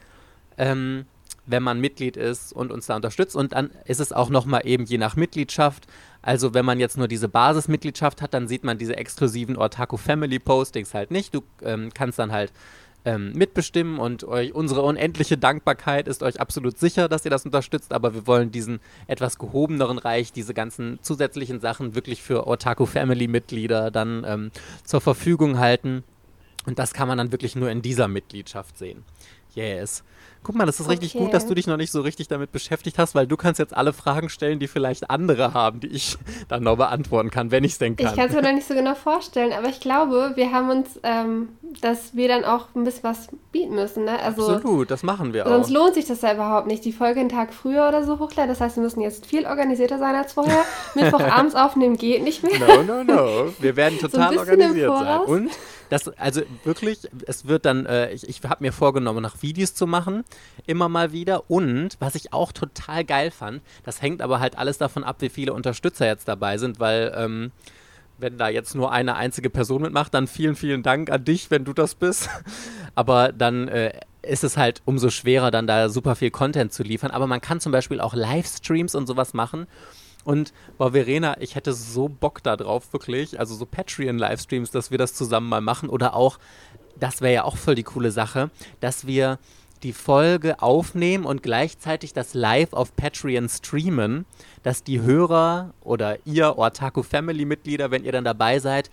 ähm, 0.57 1.07
wenn 1.47 1.63
man 1.63 1.81
Mitglied 1.81 2.17
ist 2.17 2.53
und 2.53 2.73
uns 2.73 2.87
da 2.87 2.97
unterstützt. 2.97 3.37
Und 3.37 3.53
dann 3.53 3.71
ist 3.85 4.01
es 4.01 4.13
auch 4.13 4.31
nochmal 4.31 4.63
eben 4.65 4.85
je 4.85 4.99
nach 4.99 5.17
Mitgliedschaft. 5.17 5.87
Also 6.23 6.55
wenn 6.55 6.65
man 6.65 6.81
jetzt 6.81 6.97
nur 6.97 7.09
diese 7.09 7.29
Basismitgliedschaft 7.29 8.23
hat, 8.23 8.35
dann 8.35 8.49
sieht 8.49 8.65
man 8.65 8.79
diese 8.79 8.97
exklusiven 8.97 9.57
Ortaku 9.57 9.97
Family 9.97 10.39
Postings 10.39 10.95
halt 10.95 11.11
nicht. 11.11 11.35
Du 11.35 11.43
ähm, 11.63 11.91
kannst 11.93 12.19
dann 12.19 12.33
halt 12.33 12.53
ähm, 13.05 13.33
mitbestimmen 13.33 13.99
und 13.99 14.25
euch, 14.25 14.55
unsere 14.55 14.83
unendliche 14.83 15.37
Dankbarkeit 15.37 16.09
ist 16.09 16.23
euch 16.23 16.41
absolut 16.41 16.79
sicher, 16.79 17.09
dass 17.09 17.25
ihr 17.25 17.31
das 17.31 17.45
unterstützt, 17.45 17.93
aber 17.93 18.15
wir 18.15 18.27
wollen 18.27 18.51
diesen 18.51 18.81
etwas 19.07 19.39
gehobeneren 19.39 19.99
Reich, 19.99 20.33
diese 20.33 20.55
ganzen 20.55 20.99
zusätzlichen 21.03 21.61
Sachen 21.61 21.95
wirklich 21.95 22.23
für 22.23 22.47
Otaku 22.47 22.87
Family 22.87 23.29
Mitglieder 23.29 23.91
dann 23.91 24.25
ähm, 24.27 24.51
zur 24.85 25.01
Verfügung 25.03 25.59
halten. 25.59 26.03
Und 26.67 26.79
das 26.79 26.95
kann 26.95 27.09
man 27.09 27.19
dann 27.19 27.31
wirklich 27.31 27.57
nur 27.57 27.71
in 27.71 27.83
dieser 27.83 28.09
Mitgliedschaft 28.09 28.79
sehen. 28.79 29.05
Yes. 29.55 30.03
Guck 30.45 30.55
mal, 30.55 30.67
das 30.67 30.79
ist 30.79 30.89
richtig 30.89 31.15
Okay. 31.15 31.25
gut, 31.25 31.35
dass 31.35 31.47
du 31.47 31.55
dich 31.55 31.67
noch 31.67 31.77
nicht 31.79 31.91
so 31.91 32.03
richtig 32.03 32.29
damit 32.29 32.53
beschäftigt 32.53 32.99
hast, 32.99 33.15
weil 33.15 33.27
du 33.27 33.37
kannst 33.37 33.59
jetzt 33.59 33.75
alle 33.77 33.93
Fragen 33.93 34.29
stellen, 34.29 34.59
die 34.61 34.69
vielleicht 34.69 35.11
andere 35.11 35.55
haben, 35.55 35.81
die 35.81 35.89
ich 35.89 36.17
dann 36.49 36.63
noch 36.63 36.77
beantworten 36.77 37.31
kann, 37.31 37.51
wenn 37.51 37.65
ich 37.65 37.73
es 37.73 37.79
denn 37.79 37.97
kann. 37.97 38.09
Ich 38.09 38.15
kann 38.15 38.29
es 38.29 38.35
mir 38.35 38.43
noch 38.43 38.53
nicht 38.55 38.69
so 38.69 38.75
genau 38.75 38.95
vorstellen, 38.95 39.53
aber 39.53 39.69
ich 39.69 39.81
glaube, 39.81 40.33
wir 40.35 40.53
haben 40.53 40.71
uns, 40.71 41.01
ähm, 41.03 41.49
dass 41.81 42.15
wir 42.15 42.29
dann 42.29 42.45
auch 42.45 42.69
ein 42.77 42.85
bisschen 42.85 43.03
was 43.05 43.29
bieten 43.53 43.75
müssen. 43.75 44.05
Ne? 44.05 44.21
Also 44.21 44.47
Absolut, 44.49 44.91
das 44.91 45.03
machen 45.03 45.33
wir 45.33 45.47
auch. 45.47 45.51
sonst 45.51 45.71
lohnt 45.71 45.95
sich 45.95 46.05
das 46.05 46.21
ja 46.23 46.35
überhaupt 46.35 46.67
nicht, 46.67 46.85
die 46.85 46.93
Folge 46.93 47.21
einen 47.21 47.31
Tag 47.31 47.55
früher 47.55 47.89
oder 47.89 48.05
so 48.05 48.19
hochladen. 48.19 48.49
Das 48.51 48.61
heißt, 48.61 48.77
wir 48.77 48.83
müssen 48.83 49.01
jetzt 49.01 49.27
viel 49.27 49.47
organisierter 49.47 49.99
sein 49.99 50.15
als 50.15 50.35
vorher. 50.35 50.63
Mittwochabends 50.95 51.55
aufnehmen 51.55 51.97
geht 51.97 52.23
nicht 52.23 52.43
mehr. 52.43 52.59
No, 52.59 52.83
no, 52.83 53.03
no. 53.05 53.53
Wir 53.59 53.77
werden 53.77 53.99
total 53.99 54.35
im 54.35 54.39
organisiert 54.39 54.93
sein. 54.99 55.21
Und 55.21 55.51
das, 55.95 56.09
also 56.19 56.43
wirklich, 56.65 56.99
es 57.27 57.47
wird 57.47 57.65
dann, 57.65 57.87
äh, 57.87 58.11
ich, 58.13 58.29
ich 58.29 58.43
habe 58.43 58.65
mir 58.65 58.73
vorgenommen, 58.73 59.23
noch 59.23 59.43
Videos 59.43 59.75
zu 59.75 59.87
machen, 59.87 60.25
immer 60.67 60.89
mal 60.89 61.13
wieder. 61.13 61.49
Und 61.49 61.91
was 62.01 62.17
ich 62.17 62.33
auch 62.33 62.51
total 62.51 63.05
geil 63.05 63.31
fand, 63.31 63.63
das 63.85 64.03
hängt 64.03 64.21
aber 64.21 64.41
halt 64.41 64.59
alles 64.59 64.77
davon 64.77 65.05
ab, 65.05 65.17
wie 65.21 65.29
viele 65.29 65.53
Unterstützer 65.53 66.07
jetzt 66.07 66.27
dabei 66.27 66.59
sind, 66.59 66.81
weil 66.81 67.15
ähm, 67.17 67.53
wenn 68.19 68.39
da 68.39 68.49
jetzt 68.49 68.75
nur 68.75 68.91
eine 68.91 69.15
einzige 69.15 69.51
Person 69.51 69.83
mitmacht, 69.83 70.13
dann 70.15 70.27
vielen, 70.27 70.57
vielen 70.57 70.83
Dank 70.83 71.11
an 71.11 71.25
dich, 71.25 71.51
wenn 71.53 71.65
du 71.65 71.73
das 71.73 71.95
bist. 71.95 72.29
Aber 72.97 73.31
dann 73.31 73.69
äh, 73.69 73.93
ist 74.23 74.43
es 74.43 74.57
halt 74.57 74.83
umso 74.85 75.11
schwerer, 75.11 75.53
dann 75.53 75.69
da 75.69 75.89
super 75.89 76.17
viel 76.17 76.33
Content 76.33 76.73
zu 76.73 76.83
liefern. 76.83 77.13
Aber 77.13 77.29
man 77.29 77.41
kann 77.41 77.61
zum 77.61 77.71
Beispiel 77.71 78.01
auch 78.01 78.15
Livestreams 78.15 78.97
und 78.97 79.07
sowas 79.07 79.33
machen. 79.33 79.69
Und 80.25 80.53
boah, 80.79 80.93
Verena, 80.93 81.41
ich 81.41 81.55
hätte 81.55 81.73
so 81.73 82.09
Bock 82.09 82.43
da 82.43 82.57
drauf, 82.57 82.93
wirklich. 82.93 83.39
Also 83.39 83.55
so 83.55 83.67
Patreon-Livestreams, 83.67 84.71
dass 84.71 84.91
wir 84.91 84.99
das 84.99 85.15
zusammen 85.15 85.49
mal 85.49 85.61
machen. 85.61 85.89
Oder 85.89 86.15
auch, 86.15 86.39
das 86.99 87.21
wäre 87.21 87.35
ja 87.35 87.45
auch 87.45 87.57
voll 87.57 87.75
die 87.75 87.83
coole 87.83 88.11
Sache, 88.11 88.51
dass 88.81 89.07
wir 89.07 89.39
die 89.85 89.93
Folge 89.93 90.63
aufnehmen 90.63 91.25
und 91.25 91.43
gleichzeitig 91.43 92.15
das 92.15 92.33
live 92.33 92.73
auf 92.73 92.97
Patreon 92.97 93.49
streamen, 93.49 94.25
dass 94.63 94.83
die 94.83 95.03
Hörer 95.03 95.75
oder 95.83 96.19
ihr 96.25 96.57
Ortaku 96.57 97.03
Family 97.03 97.45
Mitglieder, 97.45 97.91
wenn 97.91 98.05
ihr 98.05 98.13
dann 98.13 98.25
dabei 98.25 98.59
seid, 98.61 98.91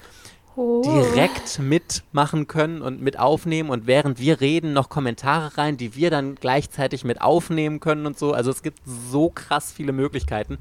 oh. 0.55 0.81
direkt 0.83 1.59
mitmachen 1.59 2.47
können 2.47 2.81
und 2.81 3.01
mit 3.01 3.17
aufnehmen 3.17 3.69
und 3.69 3.87
während 3.87 4.19
wir 4.19 4.41
reden 4.41 4.73
noch 4.73 4.89
Kommentare 4.89 5.57
rein, 5.57 5.77
die 5.77 5.95
wir 5.95 6.09
dann 6.09 6.35
gleichzeitig 6.35 7.05
mit 7.05 7.21
aufnehmen 7.21 7.79
können 7.79 8.05
und 8.05 8.19
so. 8.19 8.33
Also 8.33 8.51
es 8.51 8.61
gibt 8.61 8.79
so 8.85 9.29
krass 9.29 9.71
viele 9.71 9.93
Möglichkeiten. 9.93 10.57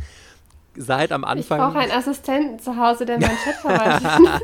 Seid 0.81 1.13
am 1.13 1.25
Anfang. 1.25 1.59
Ich 1.59 1.65
brauche 1.65 1.79
einen 1.79 1.93
Assistenten 1.93 2.59
zu 2.59 2.77
Hause, 2.77 3.05
der 3.05 3.21
meinen 3.21 3.37
Chat 3.45 3.57
verwaltet. 3.57 4.43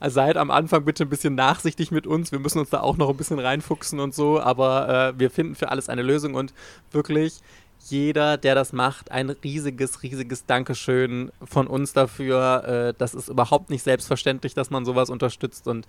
Seid 0.06 0.38
am 0.38 0.50
Anfang 0.50 0.84
bitte 0.84 1.04
ein 1.04 1.10
bisschen 1.10 1.34
nachsichtig 1.34 1.90
mit 1.90 2.06
uns. 2.06 2.32
Wir 2.32 2.38
müssen 2.38 2.58
uns 2.58 2.70
da 2.70 2.80
auch 2.80 2.96
noch 2.96 3.10
ein 3.10 3.16
bisschen 3.16 3.38
reinfuchsen 3.38 4.00
und 4.00 4.14
so, 4.14 4.40
aber 4.40 5.12
äh, 5.14 5.18
wir 5.18 5.30
finden 5.30 5.54
für 5.54 5.70
alles 5.70 5.90
eine 5.90 6.00
Lösung 6.02 6.34
und 6.34 6.54
wirklich 6.90 7.40
jeder, 7.88 8.38
der 8.38 8.54
das 8.54 8.72
macht, 8.72 9.10
ein 9.10 9.28
riesiges, 9.28 10.02
riesiges 10.02 10.46
Dankeschön 10.46 11.30
von 11.44 11.66
uns 11.66 11.92
dafür. 11.92 12.64
Äh, 12.66 12.94
das 12.96 13.14
ist 13.14 13.28
überhaupt 13.28 13.68
nicht 13.68 13.82
selbstverständlich, 13.82 14.54
dass 14.54 14.70
man 14.70 14.86
sowas 14.86 15.10
unterstützt 15.10 15.68
und 15.68 15.86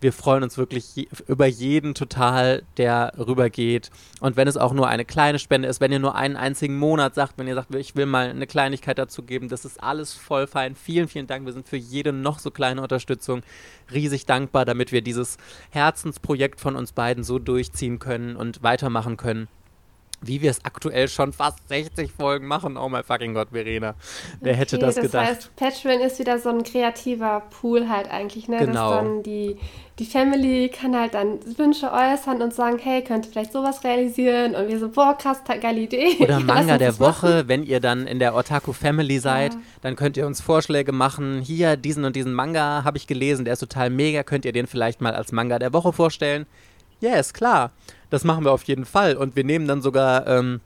wir 0.00 0.12
freuen 0.12 0.42
uns 0.42 0.58
wirklich 0.58 0.94
je, 0.94 1.08
über 1.26 1.46
jeden 1.46 1.94
total, 1.94 2.62
der 2.76 3.12
rübergeht. 3.18 3.90
Und 4.20 4.36
wenn 4.36 4.48
es 4.48 4.56
auch 4.56 4.72
nur 4.72 4.88
eine 4.88 5.04
kleine 5.04 5.38
Spende 5.38 5.68
ist, 5.68 5.80
wenn 5.80 5.92
ihr 5.92 5.98
nur 5.98 6.14
einen 6.14 6.36
einzigen 6.36 6.78
Monat 6.78 7.14
sagt, 7.14 7.38
wenn 7.38 7.48
ihr 7.48 7.54
sagt, 7.54 7.74
ich 7.74 7.96
will 7.96 8.06
mal 8.06 8.28
eine 8.28 8.46
Kleinigkeit 8.46 8.98
dazu 8.98 9.22
geben, 9.22 9.48
das 9.48 9.64
ist 9.64 9.82
alles 9.82 10.12
voll 10.12 10.46
fein. 10.46 10.74
Vielen, 10.74 11.08
vielen 11.08 11.26
Dank. 11.26 11.46
Wir 11.46 11.52
sind 11.52 11.68
für 11.68 11.76
jede 11.76 12.12
noch 12.12 12.38
so 12.38 12.50
kleine 12.50 12.82
Unterstützung 12.82 13.42
riesig 13.92 14.26
dankbar, 14.26 14.64
damit 14.64 14.92
wir 14.92 15.02
dieses 15.02 15.38
Herzensprojekt 15.70 16.60
von 16.60 16.76
uns 16.76 16.92
beiden 16.92 17.24
so 17.24 17.38
durchziehen 17.38 17.98
können 17.98 18.36
und 18.36 18.62
weitermachen 18.62 19.16
können 19.16 19.48
wie 20.20 20.40
wir 20.40 20.50
es 20.50 20.64
aktuell 20.64 21.08
schon 21.08 21.32
fast 21.32 21.68
60 21.68 22.12
Folgen 22.12 22.46
machen. 22.46 22.76
Oh 22.76 22.88
mein 22.88 23.04
fucking 23.04 23.34
Gott, 23.34 23.48
Verena. 23.52 23.94
Wer 24.40 24.52
okay, 24.52 24.60
hätte 24.60 24.78
das, 24.78 24.94
das 24.94 25.04
gedacht? 25.04 25.28
Das 25.28 25.36
heißt, 25.36 25.56
Patreon 25.56 26.00
ist 26.00 26.18
wieder 26.18 26.38
so 26.38 26.48
ein 26.48 26.62
kreativer 26.62 27.42
Pool 27.60 27.88
halt 27.88 28.10
eigentlich, 28.10 28.48
ne? 28.48 28.58
Genau. 28.58 28.90
Dass 28.90 28.98
dann 28.98 29.22
die, 29.22 29.56
die 29.98 30.06
Family 30.06 30.68
kann 30.68 30.98
halt 30.98 31.14
dann 31.14 31.38
Wünsche 31.58 31.92
äußern 31.92 32.42
und 32.42 32.54
sagen, 32.54 32.78
hey, 32.78 33.02
könnt 33.02 33.26
ihr 33.26 33.32
vielleicht 33.32 33.52
sowas 33.52 33.84
realisieren? 33.84 34.54
Und 34.54 34.68
wir 34.68 34.78
so, 34.78 34.88
boah, 34.88 35.16
krass, 35.16 35.42
geile 35.60 35.80
Idee. 35.80 36.16
Oder 36.20 36.40
Manga 36.40 36.78
der 36.78 36.98
Woche, 36.98 37.26
machen. 37.26 37.48
wenn 37.48 37.62
ihr 37.62 37.80
dann 37.80 38.06
in 38.06 38.18
der 38.18 38.34
Otaku 38.34 38.72
Family 38.72 39.18
seid, 39.18 39.54
ja. 39.54 39.60
dann 39.82 39.96
könnt 39.96 40.16
ihr 40.16 40.26
uns 40.26 40.40
Vorschläge 40.40 40.92
machen. 40.92 41.40
Hier, 41.40 41.76
diesen 41.76 42.04
und 42.04 42.16
diesen 42.16 42.32
Manga 42.32 42.84
habe 42.84 42.96
ich 42.96 43.06
gelesen, 43.06 43.44
der 43.44 43.54
ist 43.54 43.60
total 43.60 43.90
mega. 43.90 44.22
Könnt 44.22 44.44
ihr 44.44 44.52
den 44.52 44.66
vielleicht 44.66 45.00
mal 45.00 45.14
als 45.14 45.32
Manga 45.32 45.58
der 45.58 45.72
Woche 45.72 45.92
vorstellen? 45.92 46.46
Yes, 47.00 47.34
klar. 47.34 47.72
Das 48.10 48.24
machen 48.24 48.44
wir 48.44 48.52
auf 48.52 48.64
jeden 48.64 48.84
Fall. 48.84 49.16
Und 49.16 49.36
wir 49.36 49.44
nehmen 49.44 49.66
dann 49.66 49.82
sogar 49.82 50.26
ähm, 50.26 50.60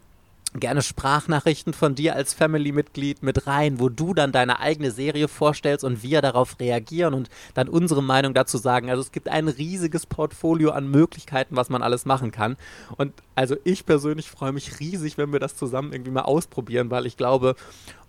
gerne 0.54 0.82
Sprachnachrichten 0.82 1.72
von 1.72 1.94
dir 1.94 2.16
als 2.16 2.34
Family-Mitglied 2.34 3.22
mit 3.22 3.46
rein, 3.46 3.78
wo 3.78 3.88
du 3.88 4.14
dann 4.14 4.32
deine 4.32 4.58
eigene 4.58 4.90
Serie 4.90 5.28
vorstellst 5.28 5.84
und 5.84 6.02
wir 6.02 6.22
darauf 6.22 6.58
reagieren 6.58 7.14
und 7.14 7.28
dann 7.54 7.68
unsere 7.68 8.02
Meinung 8.02 8.34
dazu 8.34 8.58
sagen. 8.58 8.90
Also 8.90 9.00
es 9.00 9.12
gibt 9.12 9.28
ein 9.28 9.46
riesiges 9.46 10.06
Portfolio 10.06 10.70
an 10.70 10.90
Möglichkeiten, 10.90 11.54
was 11.54 11.68
man 11.68 11.82
alles 11.82 12.04
machen 12.04 12.32
kann. 12.32 12.56
Und 12.96 13.12
also 13.36 13.56
ich 13.62 13.86
persönlich 13.86 14.28
freue 14.28 14.52
mich 14.52 14.80
riesig, 14.80 15.18
wenn 15.18 15.32
wir 15.32 15.40
das 15.40 15.56
zusammen 15.56 15.92
irgendwie 15.92 16.10
mal 16.10 16.22
ausprobieren, 16.22 16.90
weil 16.90 17.06
ich 17.06 17.16
glaube, 17.16 17.54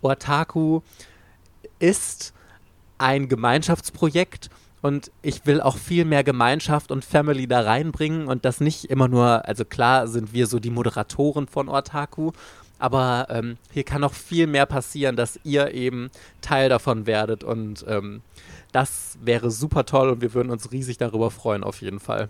Otaku 0.01 0.81
ist 1.77 2.33
ein 2.97 3.29
Gemeinschaftsprojekt 3.29 4.49
und 4.81 5.11
ich 5.21 5.45
will 5.45 5.61
auch 5.61 5.77
viel 5.77 6.05
mehr 6.05 6.23
Gemeinschaft 6.23 6.91
und 6.91 7.05
Family 7.05 7.47
da 7.47 7.61
reinbringen 7.61 8.27
und 8.27 8.45
das 8.45 8.59
nicht 8.59 8.85
immer 8.85 9.07
nur, 9.07 9.47
also 9.47 9.65
klar 9.65 10.07
sind 10.07 10.33
wir 10.33 10.47
so 10.47 10.59
die 10.59 10.71
Moderatoren 10.71 11.47
von 11.47 11.69
Ortaku, 11.69 12.31
aber 12.79 13.27
ähm, 13.29 13.57
hier 13.71 13.83
kann 13.83 14.01
noch 14.01 14.13
viel 14.13 14.47
mehr 14.47 14.65
passieren, 14.65 15.15
dass 15.15 15.39
ihr 15.43 15.73
eben 15.73 16.09
Teil 16.41 16.67
davon 16.69 17.05
werdet 17.05 17.43
und 17.43 17.85
ähm, 17.87 18.21
das 18.71 19.17
wäre 19.21 19.51
super 19.51 19.85
toll 19.85 20.09
und 20.09 20.21
wir 20.21 20.33
würden 20.33 20.49
uns 20.49 20.71
riesig 20.71 20.97
darüber 20.97 21.29
freuen, 21.29 21.63
auf 21.63 21.81
jeden 21.81 21.99
Fall. 21.99 22.29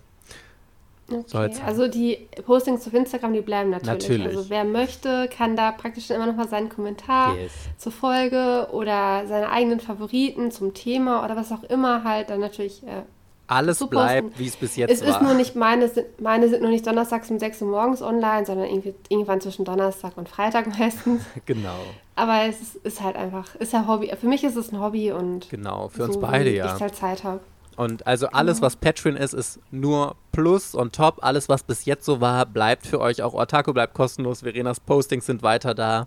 Okay. 1.10 1.52
Also 1.66 1.88
die 1.88 2.28
Postings 2.46 2.86
auf 2.86 2.94
Instagram, 2.94 3.32
die 3.32 3.40
bleiben 3.40 3.70
natürlich. 3.70 4.08
natürlich. 4.08 4.26
Also 4.26 4.50
wer 4.50 4.64
möchte, 4.64 5.28
kann 5.28 5.56
da 5.56 5.72
praktisch 5.72 6.10
immer 6.10 6.26
noch 6.26 6.36
mal 6.36 6.48
seinen 6.48 6.68
Kommentar 6.68 7.36
yes. 7.36 7.52
zur 7.76 7.92
Folge 7.92 8.68
oder 8.72 9.26
seine 9.26 9.50
eigenen 9.50 9.80
Favoriten 9.80 10.50
zum 10.50 10.74
Thema 10.74 11.24
oder 11.24 11.36
was 11.36 11.52
auch 11.52 11.64
immer 11.64 12.04
halt 12.04 12.30
dann 12.30 12.40
natürlich 12.40 12.82
äh, 12.84 13.02
alles 13.46 13.86
bleibt, 13.86 14.38
wie 14.38 14.46
es 14.46 14.56
bis 14.56 14.76
jetzt 14.76 14.90
es 14.90 15.02
war. 15.02 15.08
Es 15.08 15.16
ist 15.16 15.22
nur 15.22 15.34
nicht, 15.34 15.56
meine 15.56 15.88
sind, 15.88 16.20
meine 16.20 16.48
sind 16.48 16.62
nur 16.62 16.70
nicht 16.70 16.86
donnerstags 16.86 17.30
um 17.30 17.38
6 17.38 17.62
Uhr 17.62 17.68
morgens 17.68 18.02
online, 18.02 18.46
sondern 18.46 18.66
irgendwie, 18.68 18.94
irgendwann 19.08 19.40
zwischen 19.40 19.64
Donnerstag 19.64 20.16
und 20.16 20.28
Freitag 20.28 20.66
meistens. 20.78 21.22
genau. 21.46 21.76
Aber 22.14 22.42
es 22.48 22.60
ist, 22.60 22.76
ist, 22.76 23.02
halt 23.02 23.16
einfach, 23.16 23.54
ist 23.56 23.72
ja 23.72 23.86
Hobby. 23.86 24.10
Für 24.18 24.26
mich 24.26 24.44
ist 24.44 24.56
es 24.56 24.72
ein 24.72 24.80
Hobby 24.80 25.12
und. 25.12 25.48
Genau, 25.50 25.88
für 25.88 25.98
so, 25.98 26.04
uns 26.04 26.20
beide, 26.20 26.50
ja. 26.50 26.74
Ich 26.74 26.80
halt 26.80 26.94
Zeit 26.94 27.24
habe. 27.24 27.40
Und 27.76 28.06
also 28.06 28.28
alles, 28.28 28.62
was 28.62 28.76
Patreon 28.76 29.16
ist, 29.16 29.32
ist 29.32 29.60
nur 29.70 30.16
Plus 30.32 30.74
und 30.74 30.94
Top. 30.94 31.18
Alles, 31.22 31.48
was 31.48 31.62
bis 31.62 31.84
jetzt 31.84 32.04
so 32.04 32.20
war, 32.20 32.46
bleibt 32.46 32.86
für 32.86 33.00
euch. 33.00 33.22
Auch 33.22 33.34
Ortaco 33.34 33.72
bleibt 33.72 33.94
kostenlos. 33.94 34.40
Verenas 34.40 34.80
Postings 34.80 35.26
sind 35.26 35.42
weiter 35.42 35.74
da. 35.74 36.06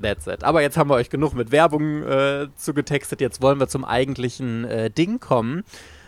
That's 0.00 0.26
it. 0.26 0.42
Aber 0.42 0.60
jetzt 0.60 0.76
haben 0.76 0.90
wir 0.90 0.94
euch 0.94 1.10
genug 1.10 1.34
mit 1.34 1.52
Werbung 1.52 2.02
äh, 2.02 2.48
zugetextet. 2.56 3.20
Jetzt 3.20 3.42
wollen 3.42 3.60
wir 3.60 3.68
zum 3.68 3.84
eigentlichen 3.84 4.64
äh, 4.64 4.90
Ding 4.90 5.20
kommen. 5.20 5.64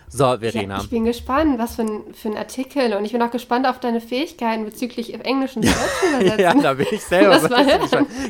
So, 0.09 0.39
Verena. 0.39 0.77
Ja, 0.77 0.83
ich 0.83 0.91
bin 0.91 1.05
gespannt, 1.05 1.59
was 1.59 1.77
für 1.77 1.83
ein, 1.83 2.15
für 2.15 2.29
ein 2.29 2.37
Artikel. 2.37 2.95
Und 2.95 3.05
ich 3.05 3.13
bin 3.13 3.23
auch 3.23 3.31
gespannt 3.31 3.67
auf 3.67 3.81
deine 3.81 4.01
Fähigkeiten 4.01 4.65
bezüglich 4.65 5.15
Englisch 5.15 5.57
und 5.57 5.65
Deutsch 5.65 6.39
ja, 6.39 6.55
da 6.55 6.75
bin 6.75 6.87
ich 6.91 7.03
selber 7.03 7.41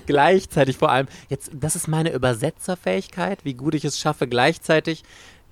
gleichzeitig 0.06 0.78
vor 0.78 0.90
allem. 0.90 1.06
Jetzt, 1.28 1.50
das 1.52 1.76
ist 1.76 1.86
meine 1.86 2.12
Übersetzerfähigkeit, 2.12 3.44
wie 3.44 3.54
gut 3.54 3.74
ich 3.74 3.84
es 3.84 3.98
schaffe, 3.98 4.26
gleichzeitig 4.26 5.04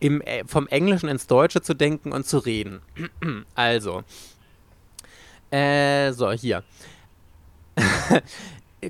im, 0.05 0.21
äh, 0.21 0.45
vom 0.47 0.69
Englischen 0.69 1.09
ins 1.09 1.27
Deutsche 1.27 1.63
zu 1.63 1.73
denken 1.73 2.13
und 2.13 2.27
zu 2.27 2.37
reden. 2.37 2.83
also, 3.55 4.05
äh, 5.51 6.13
so, 6.13 6.31
hier. 6.33 6.63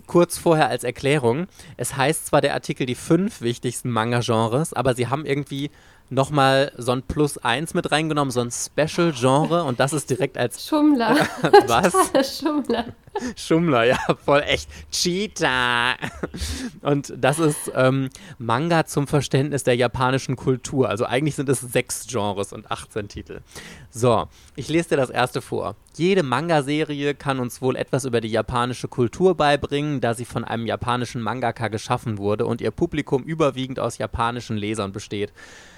Kurz 0.09 0.38
vorher 0.38 0.68
als 0.68 0.83
Erklärung. 0.83 1.47
Es 1.76 1.97
heißt 1.97 2.26
zwar 2.26 2.40
der 2.40 2.54
Artikel 2.54 2.85
die 2.85 2.97
fünf 2.97 3.42
wichtigsten 3.42 3.90
Manga-Genres, 3.90 4.73
aber 4.73 4.97
sie 4.97 5.06
haben 5.06 5.25
irgendwie 5.25 5.71
nochmal 6.11 6.73
so 6.76 6.92
ein 6.92 7.02
Plus 7.02 7.38
1 7.38 7.75
mit 7.75 7.90
reingenommen, 7.90 8.30
so 8.30 8.40
ein 8.40 8.50
Special-Genre 8.50 9.64
und 9.64 9.80
das 9.80 9.92
ist 9.92 10.11
direkt 10.11 10.38
als. 10.38 10.66
Schummler. 10.66 11.16
Was? 11.66 12.38
Schummler. 12.38 12.87
Schummler, 13.37 13.84
ja, 13.84 13.99
voll 14.25 14.42
echt. 14.46 14.68
Cheetah. 14.90 15.94
Und 16.82 17.12
das 17.16 17.38
ist 17.38 17.70
ähm, 17.75 18.11
Manga 18.38 18.87
zum 18.87 19.06
Verständnis 19.06 19.62
der 19.62 19.76
japanischen 19.76 20.37
Kultur. 20.37 20.88
Also 20.88 21.04
eigentlich 21.04 21.37
sind 21.37 21.49
es 21.49 21.61
sechs 21.61 22.06
Genres 22.08 22.52
und 22.52 22.70
18 22.70 23.08
Titel. 23.08 23.40
So, 23.90 24.26
ich 24.56 24.68
lese 24.68 24.90
dir 24.90 24.96
das 24.96 25.11
erste 25.11 25.40
vor. 25.40 25.76
Jede 25.96 26.25
Manga-Serie 26.25 27.14
kann 27.14 27.38
uns 27.38 27.62
wohl 27.62 27.76
etwas 27.76 28.04
über 28.04 28.20
die 28.20 28.30
japanische 28.30 28.88
Kultur 28.88 29.37
beibringen, 29.37 30.00
da 30.00 30.14
sie 30.14 30.25
von 30.25 30.42
einem 30.42 30.66
japanischen 30.66 31.23
Mangaka 31.23 31.68
geschaffen 31.68 32.18
wurde 32.18 32.46
und 32.46 32.61
ihr 32.61 32.73
Publikum 32.73 33.23
überwiegend 33.23 33.78
aus 33.78 33.99
japanischen 33.99 34.56
Lesern 34.56 34.90
besteht. 34.90 35.32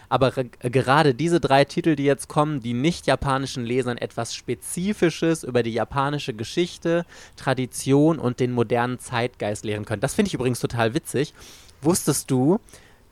Aber 0.09 0.33
gerade 0.33 1.15
diese 1.15 1.41
drei 1.41 1.65
Titel, 1.65 1.97
die 1.97 2.05
jetzt 2.05 2.29
kommen, 2.29 2.61
die 2.61 2.75
nicht 2.75 3.07
japanischen 3.07 3.65
Lesern 3.65 3.99
etwas 3.99 4.35
Spezifisches 4.35 5.45
über 5.45 5.63
die 5.63 5.73
japanische 5.73 6.35
Geschichte, 6.35 7.05
Tradition 7.37 8.19
und 8.19 8.41
den 8.41 8.53
modernen 8.53 8.99
Zeitgeist 8.99 9.65
lehren 9.65 9.85
können. 9.85 10.01
Das 10.01 10.15
finde 10.15 10.29
ich 10.29 10.35
übrigens 10.35 10.61
total 10.61 10.95
witzig. 10.95 11.35
Wusstest 11.83 12.31
du, 12.31 12.61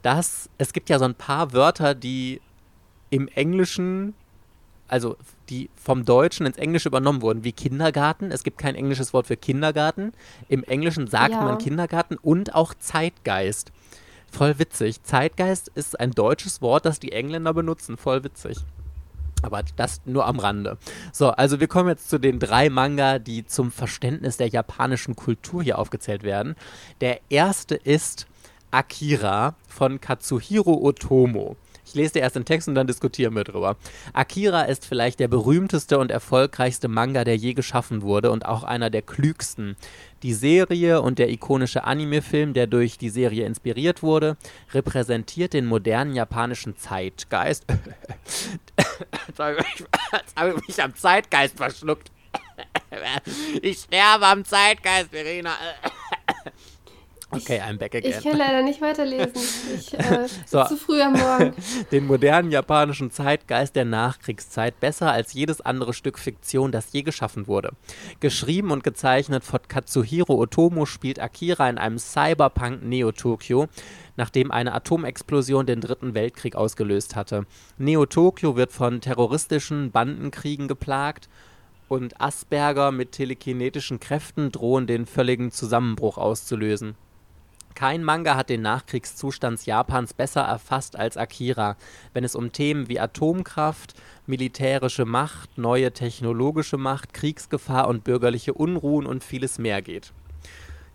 dass 0.03 0.49
es 0.59 0.73
gibt 0.73 0.91
ja 0.91 0.99
so 0.99 1.05
ein 1.05 1.15
paar 1.15 1.53
Wörter, 1.53 1.95
die 1.95 2.41
im 3.11 3.29
Englischen 3.29 4.15
also 4.89 5.17
die 5.49 5.71
vom 5.75 6.05
Deutschen 6.05 6.47
ins 6.47 6.57
Englische 6.57 6.89
übernommen 6.89 7.23
wurden, 7.23 7.45
wie 7.45 7.53
Kindergarten. 7.53 8.31
Es 8.31 8.43
gibt 8.43 8.59
kein 8.59 8.75
englisches 8.75 9.13
Wort 9.13 9.27
für 9.27 9.37
Kindergarten. 9.37 10.13
Im 10.49 10.63
Englischen 10.65 11.07
sagt 11.07 11.33
ja. 11.33 11.43
man 11.43 11.59
Kindergarten 11.59 12.17
und 12.17 12.55
auch 12.55 12.75
Zeitgeist. 12.75 13.73
Voll 14.35 14.59
witzig. 14.59 15.00
Zeitgeist 15.05 15.71
ist 15.76 16.00
ein 16.00 16.11
deutsches 16.11 16.61
Wort, 16.61 16.87
das 16.87 16.99
die 16.99 17.12
Engländer 17.12 17.55
benutzen. 17.55 17.97
Voll 17.97 18.25
witzig. 18.25 18.59
Aber 19.43 19.62
das 19.76 20.00
nur 20.07 20.26
am 20.26 20.41
Rande. 20.41 20.76
So, 21.12 21.31
also 21.31 21.61
wir 21.61 21.69
kommen 21.69 21.88
jetzt 21.88 22.11
zu 22.11 22.19
den 22.19 22.41
drei 22.41 22.69
Manga, 22.69 23.21
die 23.21 23.47
zum 23.47 23.71
Verständnis 23.71 24.37
der 24.37 24.49
japanischen 24.49 25.14
Kultur 25.14 25.62
hier 25.62 25.79
aufgezählt 25.79 26.25
werden. 26.25 26.57
Der 27.00 27.21
erste 27.29 27.76
ist 27.76 28.26
Akira 28.73 29.55
von 29.69 30.00
Katsuhiro 30.00 30.81
Otomo. 30.83 31.57
Ich 31.87 31.95
lese 31.95 32.14
dir 32.14 32.21
erst 32.21 32.35
den 32.35 32.45
Text 32.45 32.67
und 32.67 32.75
dann 32.75 32.87
diskutieren 32.87 33.37
wir 33.37 33.45
drüber. 33.45 33.76
Akira 34.14 34.62
ist 34.62 34.85
vielleicht 34.85 35.21
der 35.21 35.29
berühmteste 35.29 35.99
und 35.99 36.11
erfolgreichste 36.11 36.88
Manga, 36.88 37.23
der 37.23 37.37
je 37.37 37.55
geschaffen 37.55 38.03
wurde 38.03 38.33
und 38.33 38.47
auch 38.47 38.64
einer 38.64 38.91
der 38.91 39.03
klügsten. 39.03 39.76
Die 40.25 40.33
Serie 40.33 41.02
und 41.02 41.19
der 41.19 41.28
ikonische 41.28 41.85
Anime-Film, 41.85 42.54
der 42.54 42.66
durch 42.66 42.97
die 42.97 43.11
Serie 43.11 43.45
inspiriert 43.45 44.02
wurde, 44.02 44.38
repräsentiert 44.73 45.52
den 45.52 45.66
modernen 45.66 46.14
japanischen 46.14 46.78
Zeitgeist. 46.78 47.66
Jetzt 49.28 49.38
habe 49.38 50.54
ich 50.57 50.66
mich 50.66 50.83
am 50.83 50.95
Zeitgeist 50.95 51.59
verschluckt. 51.59 52.11
ich 53.61 53.81
sterbe 53.81 54.26
am 54.26 54.47
Zeitgeist, 54.47 55.11
Verena. 55.11 55.50
Okay, 57.35 57.61
I'm 57.61 57.79
back 57.79 57.95
again. 57.95 58.14
Ich 58.17 58.25
kann 58.25 58.38
leider 58.38 58.62
nicht 58.62 58.81
weiterlesen. 58.81 59.33
Ich 59.75 59.95
äh, 59.95 60.26
so, 60.47 60.64
zu 60.64 60.76
früh 60.76 61.00
am 61.03 61.12
Morgen. 61.12 61.53
Den 61.93 62.07
modernen 62.07 62.50
japanischen 62.50 63.11
Zeitgeist 63.11 63.76
der 63.76 63.85
Nachkriegszeit 63.85 64.79
besser 64.81 65.12
als 65.12 65.33
jedes 65.33 65.61
andere 65.61 65.93
Stück 65.93 66.19
Fiktion, 66.19 66.73
das 66.73 66.93
je 66.93 67.03
geschaffen 67.03 67.47
wurde. 67.47 67.73
Geschrieben 68.21 68.71
und 68.71 68.85
gezeichnet 68.85 69.45
von 69.45 69.61
Katsuhiro 69.67 70.35
Otomo 70.35 70.87
spielt 70.87 71.21
Akira 71.21 71.69
in 71.69 71.79
einem 71.79 71.99
Cyberpunk 71.99 72.83
Neo-Tokyo, 72.83 73.67
nachdem 74.17 74.50
eine 74.50 74.73
Atomexplosion 74.75 75.67
den 75.67 75.81
Dritten 75.81 76.14
Weltkrieg 76.14 76.57
ausgelöst 76.57 77.17
hatte. 77.17 77.47
Neo-Tokyo 77.79 78.57
wird 78.57 78.73
von 78.73 79.00
terroristischen 79.00 79.91
Bandenkriegen 79.91 80.69
geplagt 80.69 81.29
und 81.88 82.21
Asperger 82.21 82.93
mit 82.93 83.12
telekinetischen 83.12 84.00
Kräften 84.00 84.50
drohen 84.50 84.87
den 84.87 85.07
völligen 85.07 85.50
Zusammenbruch 85.50 86.19
auszulösen. 86.19 86.97
Kein 87.75 88.04
Manga 88.04 88.37
hat 88.37 88.50
den 88.50 88.62
Nachkriegszustand 88.62 89.66
Japans 89.66 90.14
besser 90.14 90.43
erfasst 90.43 90.97
als 90.97 91.16
Akira, 91.16 91.76
wenn 92.12 92.23
es 92.23 92.37
um 92.37 92.52
Themen 92.52 92.88
wie 92.88 93.00
Atomkraft, 93.00 93.95
militärische 94.26 95.04
Macht, 95.04 95.59
neue 95.59 95.93
technologische 95.93 96.76
Macht, 96.76 97.14
Kriegsgefahr 97.14 97.88
und 97.88 98.04
bürgerliche 98.04 98.54
Unruhen 98.54 99.07
und 99.07 99.25
vieles 99.25 99.59
mehr 99.59 99.83
geht. 99.83 100.12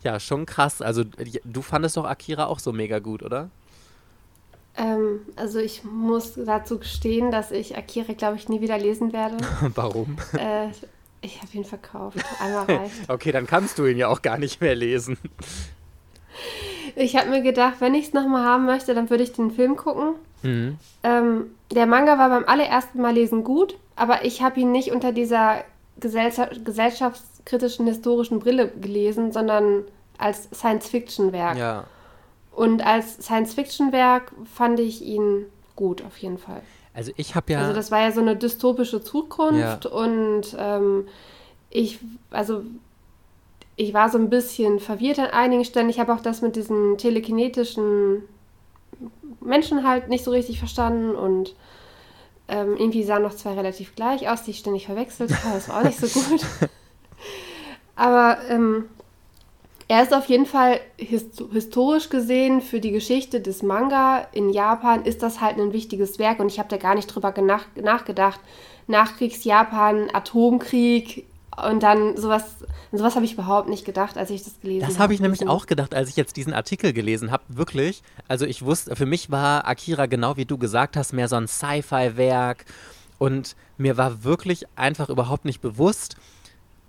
Ja, 0.03 0.19
schon 0.19 0.45
krass. 0.45 0.81
Also 0.81 1.03
du 1.43 1.61
fandest 1.61 1.97
doch 1.97 2.05
Akira 2.05 2.45
auch 2.45 2.59
so 2.59 2.71
mega 2.71 2.99
gut, 2.99 3.23
oder? 3.23 3.49
Ähm, 4.77 5.19
also 5.35 5.59
ich 5.59 5.83
muss 5.83 6.35
dazu 6.35 6.79
gestehen, 6.79 7.31
dass 7.31 7.51
ich 7.51 7.77
Akira, 7.77 8.13
glaube 8.13 8.37
ich, 8.37 8.47
nie 8.47 8.61
wieder 8.61 8.77
lesen 8.77 9.11
werde. 9.11 9.37
Warum? 9.75 10.17
Äh, 10.37 10.69
ich 11.21 11.41
habe 11.41 11.51
ihn 11.53 11.65
verkauft. 11.65 12.17
Einmal 12.39 12.65
reicht. 12.77 13.09
okay, 13.09 13.33
dann 13.33 13.45
kannst 13.45 13.77
du 13.77 13.85
ihn 13.85 13.97
ja 13.97 14.07
auch 14.07 14.21
gar 14.21 14.37
nicht 14.37 14.61
mehr 14.61 14.75
lesen. 14.75 15.17
Ich 16.95 17.15
habe 17.15 17.29
mir 17.29 17.41
gedacht, 17.41 17.75
wenn 17.79 17.93
ich 17.93 18.07
es 18.07 18.13
nochmal 18.13 18.45
haben 18.45 18.65
möchte, 18.65 18.93
dann 18.93 19.09
würde 19.09 19.23
ich 19.23 19.31
den 19.33 19.51
Film 19.51 19.75
gucken. 19.75 20.15
Mhm. 20.41 20.77
Ähm, 21.03 21.45
der 21.71 21.85
Manga 21.85 22.17
war 22.17 22.29
beim 22.29 22.45
allerersten 22.45 23.01
Mal 23.01 23.13
lesen 23.13 23.43
gut, 23.43 23.77
aber 23.95 24.25
ich 24.25 24.41
habe 24.41 24.59
ihn 24.59 24.71
nicht 24.71 24.91
unter 24.91 25.11
dieser 25.11 25.63
gesellschaftskritischen 25.99 27.85
historischen 27.85 28.39
Brille 28.39 28.69
gelesen, 28.69 29.31
sondern 29.31 29.83
als 30.17 30.49
Science-Fiction-Werk. 30.53 31.57
Ja. 31.57 31.83
Und 32.51 32.85
als 32.85 33.17
Science-Fiction-Werk 33.17 34.31
fand 34.53 34.79
ich 34.79 35.01
ihn 35.01 35.45
gut, 35.75 36.03
auf 36.03 36.17
jeden 36.17 36.37
Fall. 36.37 36.61
Also 36.93 37.11
ich 37.15 37.35
habe 37.35 37.53
ja. 37.53 37.59
Also 37.59 37.73
das 37.73 37.91
war 37.91 38.01
ja 38.01 38.11
so 38.11 38.21
eine 38.21 38.35
dystopische 38.35 39.01
Zukunft 39.01 39.85
ja. 39.85 39.91
und 39.91 40.55
ähm, 40.57 41.07
ich, 41.69 41.99
also 42.31 42.63
ich 43.79 43.93
war 43.93 44.09
so 44.09 44.17
ein 44.17 44.29
bisschen 44.29 44.81
verwirrt 44.81 45.19
an 45.19 45.27
einigen 45.27 45.63
Stellen. 45.63 45.87
Ich 45.87 46.01
habe 46.01 46.13
auch 46.13 46.19
das 46.19 46.41
mit 46.41 46.57
diesen 46.57 46.97
telekinetischen 46.97 48.23
Menschen 49.39 49.87
halt 49.87 50.09
nicht 50.09 50.25
so 50.25 50.31
richtig 50.31 50.59
verstanden 50.59 51.15
und 51.15 51.55
ähm, 52.49 52.75
irgendwie 52.75 53.03
sahen 53.03 53.23
noch 53.23 53.33
zwei 53.33 53.53
relativ 53.53 53.95
gleich 53.95 54.27
aus, 54.27 54.43
die 54.43 54.51
ich 54.51 54.59
ständig 54.59 54.85
verwechselt 54.87 55.31
habe. 55.31 55.55
Das 55.55 55.69
war 55.69 55.79
auch 55.79 55.83
nicht 55.85 55.97
so 55.97 56.07
gut. 56.07 56.41
Aber 57.95 58.39
ähm, 58.49 58.89
er 59.87 60.03
ist 60.03 60.13
auf 60.13 60.25
jeden 60.25 60.45
Fall 60.45 60.81
hist 60.97 61.41
historisch 61.53 62.09
gesehen 62.09 62.59
für 62.59 62.81
die 62.81 62.91
Geschichte 62.91 63.39
des 63.39 63.63
Manga 63.63 64.27
in 64.33 64.49
Japan 64.49 65.05
ist 65.05 65.23
das 65.23 65.39
halt 65.39 65.57
ein 65.57 65.71
wichtiges 65.71 66.19
Werk 66.19 66.41
und 66.41 66.47
ich 66.47 66.59
habe 66.59 66.67
da 66.67 66.75
gar 66.75 66.95
nicht 66.95 67.07
drüber 67.07 67.33
nach 67.41 67.65
nachgedacht. 67.81 68.41
Nachkriegs-Japan, 68.87 70.09
Atomkrieg, 70.11 71.27
und 71.67 71.83
dann 71.83 72.17
sowas, 72.17 72.43
sowas 72.91 73.15
habe 73.15 73.25
ich 73.25 73.33
überhaupt 73.33 73.69
nicht 73.69 73.85
gedacht, 73.85 74.17
als 74.17 74.29
ich 74.29 74.43
das 74.43 74.59
gelesen 74.61 74.83
habe. 74.83 74.93
Das 74.93 74.99
habe 74.99 75.13
ich 75.13 75.19
nämlich 75.19 75.47
auch 75.47 75.65
gedacht, 75.65 75.93
als 75.93 76.09
ich 76.09 76.15
jetzt 76.15 76.37
diesen 76.37 76.53
Artikel 76.53 76.93
gelesen 76.93 77.31
habe. 77.31 77.43
Wirklich. 77.47 78.03
Also 78.27 78.45
ich 78.45 78.63
wusste, 78.63 78.95
für 78.95 79.05
mich 79.05 79.29
war 79.29 79.67
Akira 79.67 80.05
genau 80.05 80.37
wie 80.37 80.45
du 80.45 80.57
gesagt 80.57 80.97
hast, 80.97 81.13
mehr 81.13 81.27
so 81.27 81.35
ein 81.35 81.47
Sci-Fi-Werk. 81.47 82.65
Und 83.17 83.55
mir 83.77 83.97
war 83.97 84.23
wirklich 84.23 84.65
einfach 84.75 85.09
überhaupt 85.09 85.45
nicht 85.45 85.61
bewusst, 85.61 86.15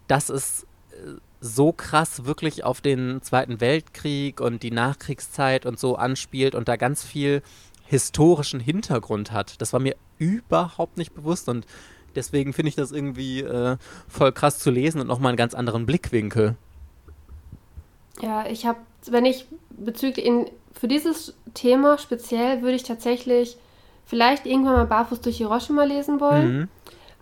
dass 0.07 0.29
es 0.29 0.67
äh, 0.91 1.19
so 1.41 1.73
krass 1.73 2.25
wirklich 2.25 2.65
auf 2.65 2.81
den 2.81 3.23
Zweiten 3.23 3.61
Weltkrieg 3.61 4.41
und 4.41 4.63
die 4.63 4.71
Nachkriegszeit 4.71 5.67
und 5.67 5.79
so 5.79 5.97
anspielt 5.97 6.55
und 6.55 6.69
da 6.69 6.77
ganz 6.77 7.03
viel 7.03 7.43
historischen 7.87 8.61
Hintergrund 8.61 9.33
hat. 9.33 9.61
Das 9.61 9.73
war 9.73 9.81
mir 9.81 9.97
überhaupt 10.19 10.97
nicht 10.97 11.13
bewusst 11.15 11.49
und 11.49 11.67
Deswegen 12.15 12.53
finde 12.53 12.69
ich 12.69 12.77
das 12.77 12.93
irgendwie 12.93 13.41
äh, 13.41 13.77
voll 14.09 14.33
krass 14.33 14.59
zu 14.59 14.71
lesen 14.71 15.01
und 15.01 15.07
nochmal 15.07 15.31
einen 15.31 15.37
ganz 15.37 15.55
anderen 15.55 15.87
Blickwinkel. 15.87 16.57
Ja, 18.21 18.47
ich 18.47 18.67
habe, 18.67 18.79
wenn 19.09 19.25
ich 19.25 19.47
bezüglich 19.71 20.27
in, 20.27 20.47
für 20.73 20.89
dieses 20.89 21.35
Thema 21.55 21.99
speziell 21.99 22.63
würde 22.63 22.77
ich 22.77 22.83
tatsächlich 22.83 23.57
vielleicht 24.05 24.47
irgendwann 24.47 24.75
mal 24.75 24.87
barfuß 24.87 25.21
durch 25.21 25.39
Hiroshima 25.39 25.85
lesen 25.85 26.21
wollen. 26.21 26.59
Mhm. 26.59 26.69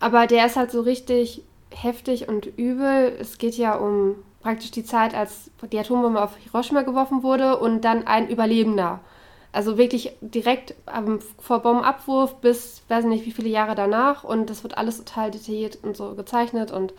Aber 0.00 0.26
der 0.26 0.46
ist 0.46 0.56
halt 0.56 0.70
so 0.70 0.80
richtig 0.80 1.42
heftig 1.70 2.28
und 2.28 2.46
übel. 2.46 3.12
Es 3.20 3.38
geht 3.38 3.56
ja 3.56 3.74
um 3.74 4.16
praktisch 4.40 4.70
die 4.70 4.84
Zeit, 4.84 5.14
als 5.14 5.50
die 5.70 5.78
Atombombe 5.78 6.22
auf 6.22 6.36
Hiroshima 6.36 6.82
geworfen 6.82 7.22
wurde 7.22 7.58
und 7.58 7.82
dann 7.82 8.06
ein 8.06 8.28
Überlebender 8.28 9.00
also 9.52 9.78
wirklich 9.78 10.12
direkt 10.20 10.74
ähm, 10.94 11.20
vor 11.38 11.60
Bombenabwurf 11.60 12.36
bis, 12.36 12.82
weiß 12.88 13.04
nicht, 13.06 13.24
wie 13.26 13.32
viele 13.32 13.48
Jahre 13.48 13.74
danach. 13.74 14.24
Und 14.24 14.50
das 14.50 14.62
wird 14.62 14.76
alles 14.76 14.98
total 14.98 15.30
detailliert 15.30 15.78
und 15.82 15.96
so 15.96 16.14
gezeichnet 16.14 16.70
und 16.70 16.92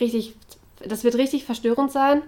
richtig, 0.00 0.36
das 0.84 1.04
wird 1.04 1.14
richtig 1.14 1.44
verstörend 1.44 1.92
sein. 1.92 2.22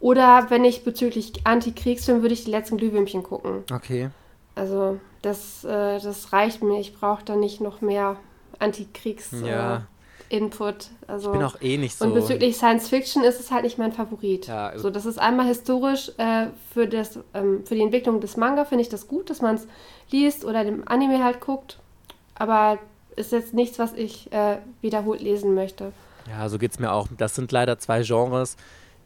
Oder 0.00 0.46
wenn 0.50 0.64
ich 0.64 0.84
bezüglich 0.84 1.32
Antikriegsfilm 1.44 2.22
würde 2.22 2.34
ich 2.34 2.44
die 2.44 2.52
letzten 2.52 2.76
Glühwürmchen 2.76 3.24
gucken. 3.24 3.64
Okay. 3.72 4.10
Also 4.54 5.00
das, 5.22 5.64
äh, 5.64 6.00
das 6.00 6.32
reicht 6.32 6.62
mir. 6.62 6.78
Ich 6.78 6.94
brauche 6.94 7.24
da 7.24 7.34
nicht 7.34 7.60
noch 7.60 7.80
mehr 7.80 8.16
Antikriegs. 8.60 9.30
Ja. 9.44 9.76
Äh, 9.76 9.80
Input. 10.28 10.88
Also, 11.06 11.32
ich 11.32 11.38
bin 11.38 11.46
auch 11.46 11.60
eh 11.60 11.76
nicht 11.78 11.96
so. 11.96 12.04
Und 12.04 12.14
bezüglich 12.14 12.56
Science 12.56 12.88
Fiction 12.88 13.24
ist 13.24 13.40
es 13.40 13.50
halt 13.50 13.64
nicht 13.64 13.78
mein 13.78 13.92
Favorit. 13.92 14.46
Ja, 14.46 14.78
so, 14.78 14.90
das 14.90 15.06
ist 15.06 15.18
einmal 15.18 15.46
historisch 15.46 16.12
äh, 16.18 16.46
für, 16.72 16.86
das, 16.86 17.18
ähm, 17.34 17.64
für 17.64 17.74
die 17.74 17.82
Entwicklung 17.82 18.20
des 18.20 18.36
Manga, 18.36 18.64
finde 18.64 18.82
ich 18.82 18.88
das 18.88 19.08
gut, 19.08 19.30
dass 19.30 19.40
man 19.40 19.56
es 19.56 19.66
liest 20.10 20.44
oder 20.44 20.64
dem 20.64 20.86
Anime 20.86 21.24
halt 21.24 21.40
guckt. 21.40 21.78
Aber 22.34 22.78
ist 23.16 23.32
jetzt 23.32 23.52
nichts, 23.54 23.78
was 23.78 23.92
ich 23.94 24.32
äh, 24.32 24.58
wiederholt 24.80 25.20
lesen 25.20 25.54
möchte. 25.54 25.92
Ja, 26.28 26.48
so 26.48 26.58
geht 26.58 26.72
es 26.72 26.78
mir 26.78 26.92
auch. 26.92 27.08
Das 27.16 27.34
sind 27.34 27.50
leider 27.52 27.78
zwei 27.78 28.02
Genres, 28.02 28.56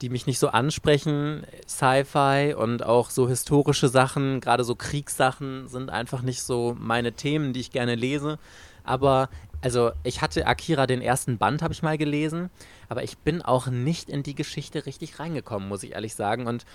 die 0.00 0.08
mich 0.08 0.26
nicht 0.26 0.38
so 0.38 0.48
ansprechen. 0.48 1.44
Sci-Fi 1.68 2.54
und 2.54 2.84
auch 2.84 3.10
so 3.10 3.28
historische 3.28 3.88
Sachen, 3.88 4.40
gerade 4.40 4.64
so 4.64 4.74
Kriegssachen, 4.74 5.68
sind 5.68 5.90
einfach 5.90 6.22
nicht 6.22 6.42
so 6.42 6.76
meine 6.78 7.12
Themen, 7.12 7.52
die 7.52 7.60
ich 7.60 7.70
gerne 7.70 7.94
lese. 7.94 8.38
Aber 8.84 9.28
also 9.62 9.92
ich 10.02 10.20
hatte 10.20 10.46
Akira 10.46 10.86
den 10.86 11.00
ersten 11.00 11.38
Band, 11.38 11.62
habe 11.62 11.72
ich 11.72 11.82
mal 11.82 11.96
gelesen, 11.96 12.50
aber 12.88 13.04
ich 13.04 13.16
bin 13.18 13.42
auch 13.42 13.68
nicht 13.68 14.10
in 14.10 14.22
die 14.22 14.34
Geschichte 14.34 14.86
richtig 14.86 15.18
reingekommen, 15.20 15.68
muss 15.68 15.84
ich 15.84 15.92
ehrlich 15.92 16.14
sagen. 16.14 16.48
Und 16.48 16.66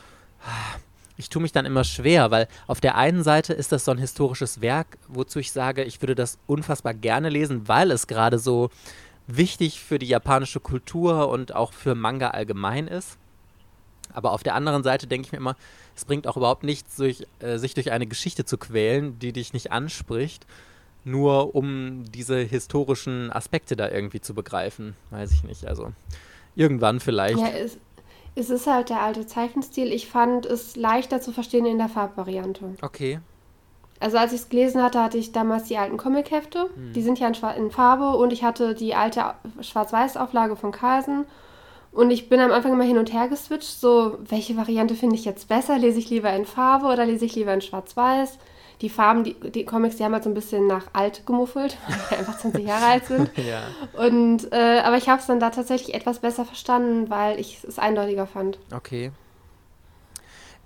ah, 0.41 0.79
ich 1.17 1.29
tue 1.29 1.41
mich 1.41 1.51
dann 1.51 1.65
immer 1.65 1.83
schwer, 1.83 2.31
weil 2.31 2.47
auf 2.65 2.79
der 2.79 2.95
einen 2.95 3.23
Seite 3.23 3.53
ist 3.53 3.73
das 3.73 3.83
so 3.83 3.91
ein 3.91 3.97
historisches 3.97 4.61
Werk, 4.61 4.97
wozu 5.09 5.39
ich 5.39 5.51
sage, 5.51 5.83
ich 5.83 6.01
würde 6.01 6.15
das 6.15 6.39
unfassbar 6.47 6.93
gerne 6.93 7.29
lesen, 7.29 7.67
weil 7.67 7.91
es 7.91 8.07
gerade 8.07 8.39
so 8.39 8.69
wichtig 9.27 9.81
für 9.81 9.99
die 9.99 10.07
japanische 10.07 10.61
Kultur 10.61 11.27
und 11.27 11.53
auch 11.53 11.73
für 11.73 11.93
Manga 11.93 12.29
allgemein 12.29 12.87
ist. 12.87 13.17
Aber 14.13 14.31
auf 14.31 14.43
der 14.43 14.55
anderen 14.55 14.83
Seite 14.83 15.07
denke 15.07 15.25
ich 15.25 15.31
mir 15.33 15.39
immer, 15.39 15.57
es 15.93 16.05
bringt 16.05 16.25
auch 16.25 16.37
überhaupt 16.37 16.63
nichts, 16.63 16.95
durch, 16.95 17.27
äh, 17.39 17.57
sich 17.57 17.73
durch 17.73 17.91
eine 17.91 18.07
Geschichte 18.07 18.45
zu 18.45 18.57
quälen, 18.57 19.19
die 19.19 19.33
dich 19.33 19.51
nicht 19.51 19.73
anspricht 19.73 20.45
nur 21.07 21.55
um 21.55 22.03
diese 22.11 22.37
historischen 22.37 23.31
Aspekte 23.31 23.75
da 23.75 23.89
irgendwie 23.89 24.21
zu 24.21 24.33
begreifen. 24.33 24.95
Weiß 25.09 25.31
ich 25.31 25.43
nicht. 25.43 25.65
Also 25.65 25.91
irgendwann 26.55 26.99
vielleicht. 26.99 27.39
Ja, 27.39 27.47
es, 27.47 27.77
es 28.35 28.49
ist 28.49 28.67
halt 28.67 28.89
der 28.89 29.01
alte 29.01 29.25
Zeichenstil. 29.25 29.91
Ich 29.91 30.07
fand 30.07 30.45
es 30.45 30.75
leichter 30.75 31.21
zu 31.21 31.31
verstehen 31.31 31.65
in 31.65 31.77
der 31.77 31.89
Farbvariante. 31.89 32.75
Okay. 32.81 33.19
Also 33.99 34.17
als 34.17 34.31
ich 34.31 34.41
es 34.41 34.49
gelesen 34.49 34.83
hatte, 34.83 35.01
hatte 35.01 35.17
ich 35.17 35.31
damals 35.31 35.63
die 35.63 35.77
alten 35.77 35.97
Comichefte. 35.97 36.69
Hm. 36.75 36.93
Die 36.93 37.01
sind 37.01 37.19
ja 37.19 37.27
in, 37.27 37.63
in, 37.63 37.71
Farbe 37.71 38.15
und 38.15 38.31
ich 38.31 38.43
hatte 38.43 38.75
die 38.75 38.93
alte 38.93 39.33
Schwarz-Weiß-Auflage 39.61 40.55
von 40.55 40.71
Carlsen. 40.71 41.25
Und 41.91 42.11
ich 42.11 42.29
bin 42.29 42.39
am 42.39 42.51
Anfang 42.51 42.73
immer 42.73 42.83
hin 42.83 42.99
und 42.99 43.11
her 43.11 43.27
geswitcht, 43.27 43.79
so, 43.79 44.19
welche 44.19 44.55
Variante 44.55 44.93
finde 44.93 45.15
ich 45.15 45.25
jetzt 45.25 45.47
besser? 45.47 45.79
Lese 45.79 45.97
ich 45.97 46.11
lieber 46.11 46.31
in 46.31 46.45
Farbe 46.45 46.85
oder 46.87 47.07
lese 47.07 47.25
ich 47.25 47.33
lieber 47.33 47.53
in 47.53 47.61
Schwarz-Weiß? 47.61 48.37
Die 48.81 48.89
Farben, 48.89 49.23
die, 49.23 49.33
die 49.33 49.65
Comics, 49.65 49.97
die 49.97 50.03
haben 50.03 50.13
halt 50.13 50.23
so 50.23 50.29
ein 50.29 50.33
bisschen 50.33 50.67
nach 50.67 50.85
alt 50.93 51.25
gemuffelt, 51.25 51.77
weil 51.87 51.97
die 52.11 52.15
einfach 52.15 52.37
20 52.37 52.65
Jahre 52.65 52.85
alt 52.85 53.05
sind. 53.05 53.31
ja. 53.37 53.61
Und, 53.93 54.51
äh, 54.51 54.79
aber 54.83 54.97
ich 54.97 55.09
habe 55.09 55.19
es 55.19 55.27
dann 55.27 55.39
da 55.39 55.49
tatsächlich 55.49 55.95
etwas 55.95 56.19
besser 56.19 56.45
verstanden, 56.45 57.09
weil 57.09 57.39
ich 57.39 57.63
es 57.67 57.79
eindeutiger 57.79 58.27
fand. 58.27 58.59
Okay. 58.73 59.11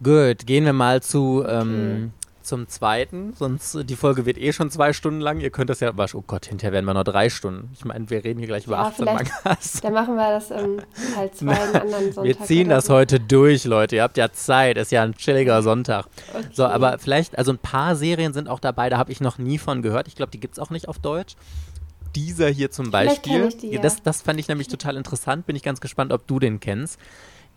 Gut, 0.04 0.48
gehen 0.48 0.66
wir 0.66 0.74
mal 0.74 1.02
zu, 1.04 1.46
ähm, 1.48 2.12
zum 2.44 2.68
Zweiten, 2.68 3.34
sonst 3.34 3.78
die 3.84 3.96
Folge 3.96 4.26
wird 4.26 4.38
eh 4.38 4.54
schon 4.54 4.70
zwei 4.72 4.94
Stunden 4.94 5.22
lang. 5.22 5.40
Ihr 5.40 5.50
könnt 5.50 5.70
das 5.70 5.80
ja, 5.80 5.92
oh 5.92 6.24
Gott, 6.26 6.46
hinterher 6.46 6.74
werden 6.74 6.86
wir 6.86 6.94
noch 6.94 7.04
drei 7.04 7.30
Stunden. 7.30 7.70
Ich 7.74 7.86
meine, 7.86 8.10
wir 8.10 8.24
reden 8.24 8.40
hier 8.40 8.48
gleich 8.48 8.66
über 8.66 8.78
ja, 8.78 8.84
18 8.84 9.06
Mangas. 9.06 9.82
Dann 9.82 9.94
machen 9.94 10.16
wir 10.16 10.30
das 10.32 10.52
ähm, 10.52 10.82
halt 11.16 11.36
zwei 11.36 11.54
anderen 11.76 12.14
Sonntag. 12.14 12.24
Wir 12.24 12.40
ziehen 12.46 12.70
das 12.70 12.86
so. 12.86 12.94
heute 12.94 13.20
durch, 13.20 13.66
Leute. 13.66 13.98
Ihr 13.98 14.04
habt 14.04 14.18
ja 14.18 14.32
Zeit, 14.32 14.78
ist 14.78 14.92
ja 14.92 15.04
ein 15.04 15.16
chilliger 15.16 15.62
Sonntag. 15.64 16.08
Okay. 16.34 16.46
So, 16.54 16.66
aber 16.66 17.00
vielleicht, 17.00 17.38
also 17.38 17.52
ein 17.52 17.60
paar 17.60 17.96
Serien 17.96 18.34
sind 18.34 18.50
auch 18.50 18.60
dabei, 18.60 18.90
da 18.90 18.98
habe 18.98 19.12
ich 19.12 19.22
noch 19.22 19.38
nie 19.38 19.58
von 19.58 19.82
gehört. 19.82 20.08
Ich 20.08 20.16
glaube, 20.16 20.32
die 20.32 20.40
gibt 20.40 20.54
es 20.56 20.60
auch 20.60 20.70
nicht 20.70 20.88
auf 20.88 21.00
Deutsch 21.00 21.36
dieser 22.16 22.50
hier 22.50 22.72
zum 22.72 22.92
Beispiel. 22.92 23.50
Die, 23.50 23.72
ja. 23.72 23.82
das, 23.82 24.04
das 24.04 24.22
fand 24.22 24.40
ich 24.40 24.48
nämlich 24.48 24.68
total 24.68 24.98
interessant. 24.98 25.46
Bin 25.46 25.56
ich 25.56 25.64
ganz 25.64 25.82
gespannt, 25.82 26.12
ob 26.12 26.28
du 26.28 26.40
den 26.40 26.60
kennst. 26.60 27.00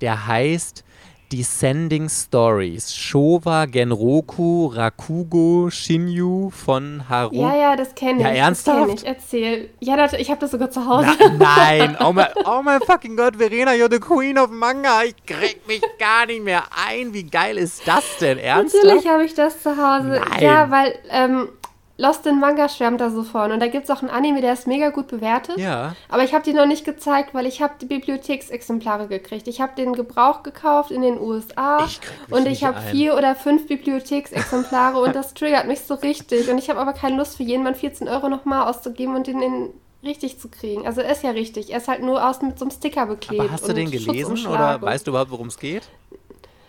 Der 0.00 0.26
heißt 0.26 0.84
Descending 1.30 2.08
Stories. 2.08 2.92
Showa 2.92 3.66
Genroku 3.66 4.74
Rakugo 4.74 5.70
Shinyu 5.70 6.50
von 6.50 7.08
Haru. 7.08 7.34
Ja, 7.34 7.56
ja, 7.56 7.76
das 7.76 7.94
kenne 7.94 8.18
ich. 8.18 8.24
Ja, 8.24 8.30
ernsthaft? 8.46 8.78
Das 8.78 8.86
kenn 8.86 8.96
ich. 8.96 9.06
Erzähl. 9.06 9.70
Ja, 9.80 9.96
das, 9.96 10.12
ich 10.14 10.30
habe 10.30 10.40
das 10.40 10.50
sogar 10.50 10.70
zu 10.70 10.86
Hause. 10.86 11.08
Na, 11.18 11.56
nein. 11.56 11.96
Oh 12.04 12.12
mein, 12.12 12.28
oh 12.44 12.62
my 12.62 12.78
fucking 12.84 13.16
God, 13.16 13.36
Verena, 13.36 13.72
you're 13.72 13.90
the 13.90 13.98
queen 13.98 14.38
of 14.38 14.50
Manga. 14.50 15.04
Ich 15.04 15.16
krieg 15.24 15.66
mich 15.66 15.82
gar 15.98 16.26
nicht 16.26 16.42
mehr 16.42 16.64
ein. 16.86 17.14
Wie 17.14 17.24
geil 17.24 17.56
ist 17.56 17.86
das 17.86 18.04
denn? 18.20 18.38
Ernsthaft? 18.38 18.84
Natürlich 18.84 19.08
habe 19.08 19.24
ich 19.24 19.34
das 19.34 19.62
zu 19.62 19.70
Hause. 19.70 20.20
Nein. 20.28 20.42
Ja, 20.42 20.70
weil 20.70 20.94
ähm, 21.10 21.48
Lost 21.96 22.26
in 22.26 22.40
Manga 22.40 22.68
schwärmt 22.68 23.00
da 23.00 23.10
so 23.10 23.22
von. 23.22 23.52
Und 23.52 23.60
da 23.60 23.68
gibt 23.68 23.84
es 23.84 23.90
auch 23.90 24.02
einen 24.02 24.10
Anime, 24.10 24.40
der 24.40 24.52
ist 24.52 24.66
mega 24.66 24.90
gut 24.90 25.06
bewertet. 25.06 25.58
Ja. 25.58 25.94
Aber 26.08 26.24
ich 26.24 26.34
habe 26.34 26.42
die 26.42 26.52
noch 26.52 26.66
nicht 26.66 26.84
gezeigt, 26.84 27.34
weil 27.34 27.46
ich 27.46 27.62
habe 27.62 27.74
die 27.80 27.86
Bibliotheksexemplare 27.86 29.06
gekriegt. 29.06 29.46
Ich 29.46 29.60
habe 29.60 29.76
den 29.76 29.92
Gebrauch 29.92 30.42
gekauft 30.42 30.90
in 30.90 31.02
den 31.02 31.20
USA. 31.20 31.84
Ich 31.84 32.00
und 32.30 32.48
ich 32.48 32.64
habe 32.64 32.80
vier 32.80 33.16
oder 33.16 33.36
fünf 33.36 33.68
Bibliotheksexemplare 33.68 34.98
und 34.98 35.14
das 35.14 35.34
triggert 35.34 35.68
mich 35.68 35.82
so 35.82 35.94
richtig. 35.94 36.50
Und 36.50 36.58
ich 36.58 36.68
habe 36.68 36.80
aber 36.80 36.94
keine 36.94 37.16
Lust 37.16 37.36
für 37.36 37.44
jeden 37.44 37.62
Mann 37.62 37.76
14 37.76 38.08
Euro 38.08 38.28
nochmal 38.28 38.68
auszugeben 38.68 39.14
und 39.14 39.28
den 39.28 39.40
in 39.40 39.70
richtig 40.02 40.40
zu 40.40 40.48
kriegen. 40.48 40.86
Also 40.86 41.00
er 41.00 41.12
ist 41.12 41.22
ja 41.22 41.30
richtig. 41.30 41.70
Er 41.70 41.78
ist 41.78 41.86
halt 41.86 42.02
nur 42.02 42.28
aus 42.28 42.42
mit 42.42 42.58
so 42.58 42.64
einem 42.64 42.72
Sticker 42.72 43.06
beklebt. 43.06 43.40
Aber 43.40 43.52
hast 43.52 43.68
du 43.68 43.72
den 43.72 43.90
gelesen 43.90 44.46
oder 44.46 44.82
weißt 44.82 45.06
du 45.06 45.12
überhaupt, 45.12 45.30
worum 45.30 45.46
es 45.46 45.58
geht? 45.58 45.88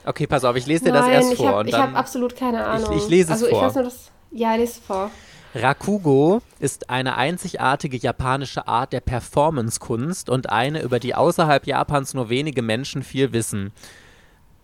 Okay, 0.06 0.28
pass 0.28 0.44
auf, 0.44 0.56
ich 0.56 0.68
lese 0.68 0.86
dir 0.86 0.94
Nein, 0.94 1.14
das 1.14 1.26
erst 1.26 1.38
vor. 1.38 1.48
Hab, 1.48 1.68
ich 1.68 1.74
habe 1.74 1.96
absolut 1.96 2.36
keine 2.36 2.64
Ahnung. 2.64 2.92
Ich, 2.92 3.04
ich 3.04 3.10
lese 3.10 3.34
es 3.34 3.42
also, 3.42 3.48
vor. 3.48 3.60
Ich 3.60 3.66
weiß 3.66 3.76
nur, 3.76 3.84
dass 3.86 4.12
ja, 4.32 4.56
lies 4.56 4.78
vor. 4.78 5.12
Rakugo 5.54 6.42
ist 6.60 6.90
eine 6.90 7.16
einzigartige 7.16 7.96
japanische 7.96 8.68
Art 8.68 8.92
der 8.92 9.00
Performancekunst 9.00 10.30
und 10.30 10.50
eine, 10.50 10.82
über 10.82 11.00
die 11.00 11.16
außerhalb 11.16 11.66
Japans 11.66 12.14
nur 12.14 12.30
wenige 12.30 12.62
Menschen 12.62 13.04
viel 13.04 13.32
wissen. 13.32 13.72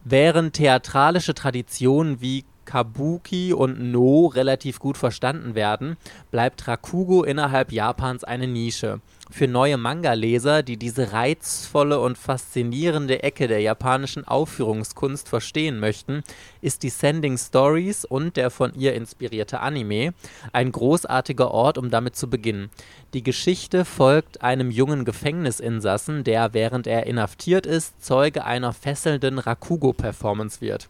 Während 0.03 0.55
theatralische 0.55 1.33
Traditionen 1.33 2.19
wie 2.19 2.43
Kabuki 2.65 3.53
und 3.53 3.91
No 3.91 4.27
relativ 4.27 4.79
gut 4.79 4.97
verstanden 4.97 5.55
werden, 5.55 5.95
bleibt 6.29 6.67
Rakugo 6.67 7.23
innerhalb 7.23 7.71
Japans 7.71 8.23
eine 8.23 8.47
Nische 8.47 8.99
für 9.31 9.47
neue 9.47 9.77
Manga-Leser, 9.77 10.63
die 10.63 10.77
diese 10.77 11.13
reizvolle 11.13 11.99
und 11.99 12.17
faszinierende 12.17 13.23
Ecke 13.23 13.47
der 13.47 13.61
japanischen 13.61 14.27
Aufführungskunst 14.27 15.29
verstehen 15.29 15.79
möchten, 15.79 16.23
ist 16.61 16.83
Descending 16.83 17.37
Stories 17.37 18.05
und 18.05 18.37
der 18.37 18.49
von 18.49 18.73
ihr 18.75 18.93
inspirierte 18.93 19.61
Anime 19.61 20.13
ein 20.53 20.71
großartiger 20.71 21.51
Ort, 21.51 21.77
um 21.77 21.89
damit 21.89 22.15
zu 22.15 22.29
beginnen. 22.29 22.69
Die 23.13 23.23
Geschichte 23.23 23.83
folgt 23.83 24.41
einem 24.41 24.71
jungen 24.71 25.03
Gefängnisinsassen, 25.03 26.23
der, 26.23 26.53
während 26.53 26.87
er 26.87 27.07
inhaftiert 27.07 27.65
ist, 27.65 28.01
Zeuge 28.01 28.45
einer 28.45 28.71
fesselnden 28.71 29.37
Rakugo-Performance 29.37 30.61
wird. 30.61 30.87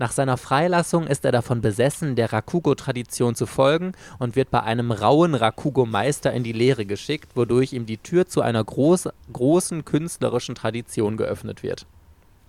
Nach 0.00 0.10
seiner 0.10 0.36
Freilassung 0.36 1.06
ist 1.06 1.24
er 1.24 1.30
davon 1.30 1.60
besessen, 1.60 2.16
der 2.16 2.32
Rakugo-Tradition 2.32 3.36
zu 3.36 3.46
folgen 3.46 3.92
und 4.18 4.34
wird 4.34 4.50
bei 4.50 4.62
einem 4.62 4.90
rauen 4.90 5.36
Rakugo-Meister 5.36 6.32
in 6.32 6.42
die 6.42 6.52
Lehre 6.52 6.86
geschickt, 6.86 7.36
wodurch 7.36 7.72
ihm 7.72 7.79
die 7.86 7.98
Tür 7.98 8.26
zu 8.26 8.42
einer 8.42 8.62
groß, 8.62 9.08
großen 9.32 9.84
künstlerischen 9.84 10.54
Tradition 10.54 11.16
geöffnet 11.16 11.62
wird. 11.62 11.86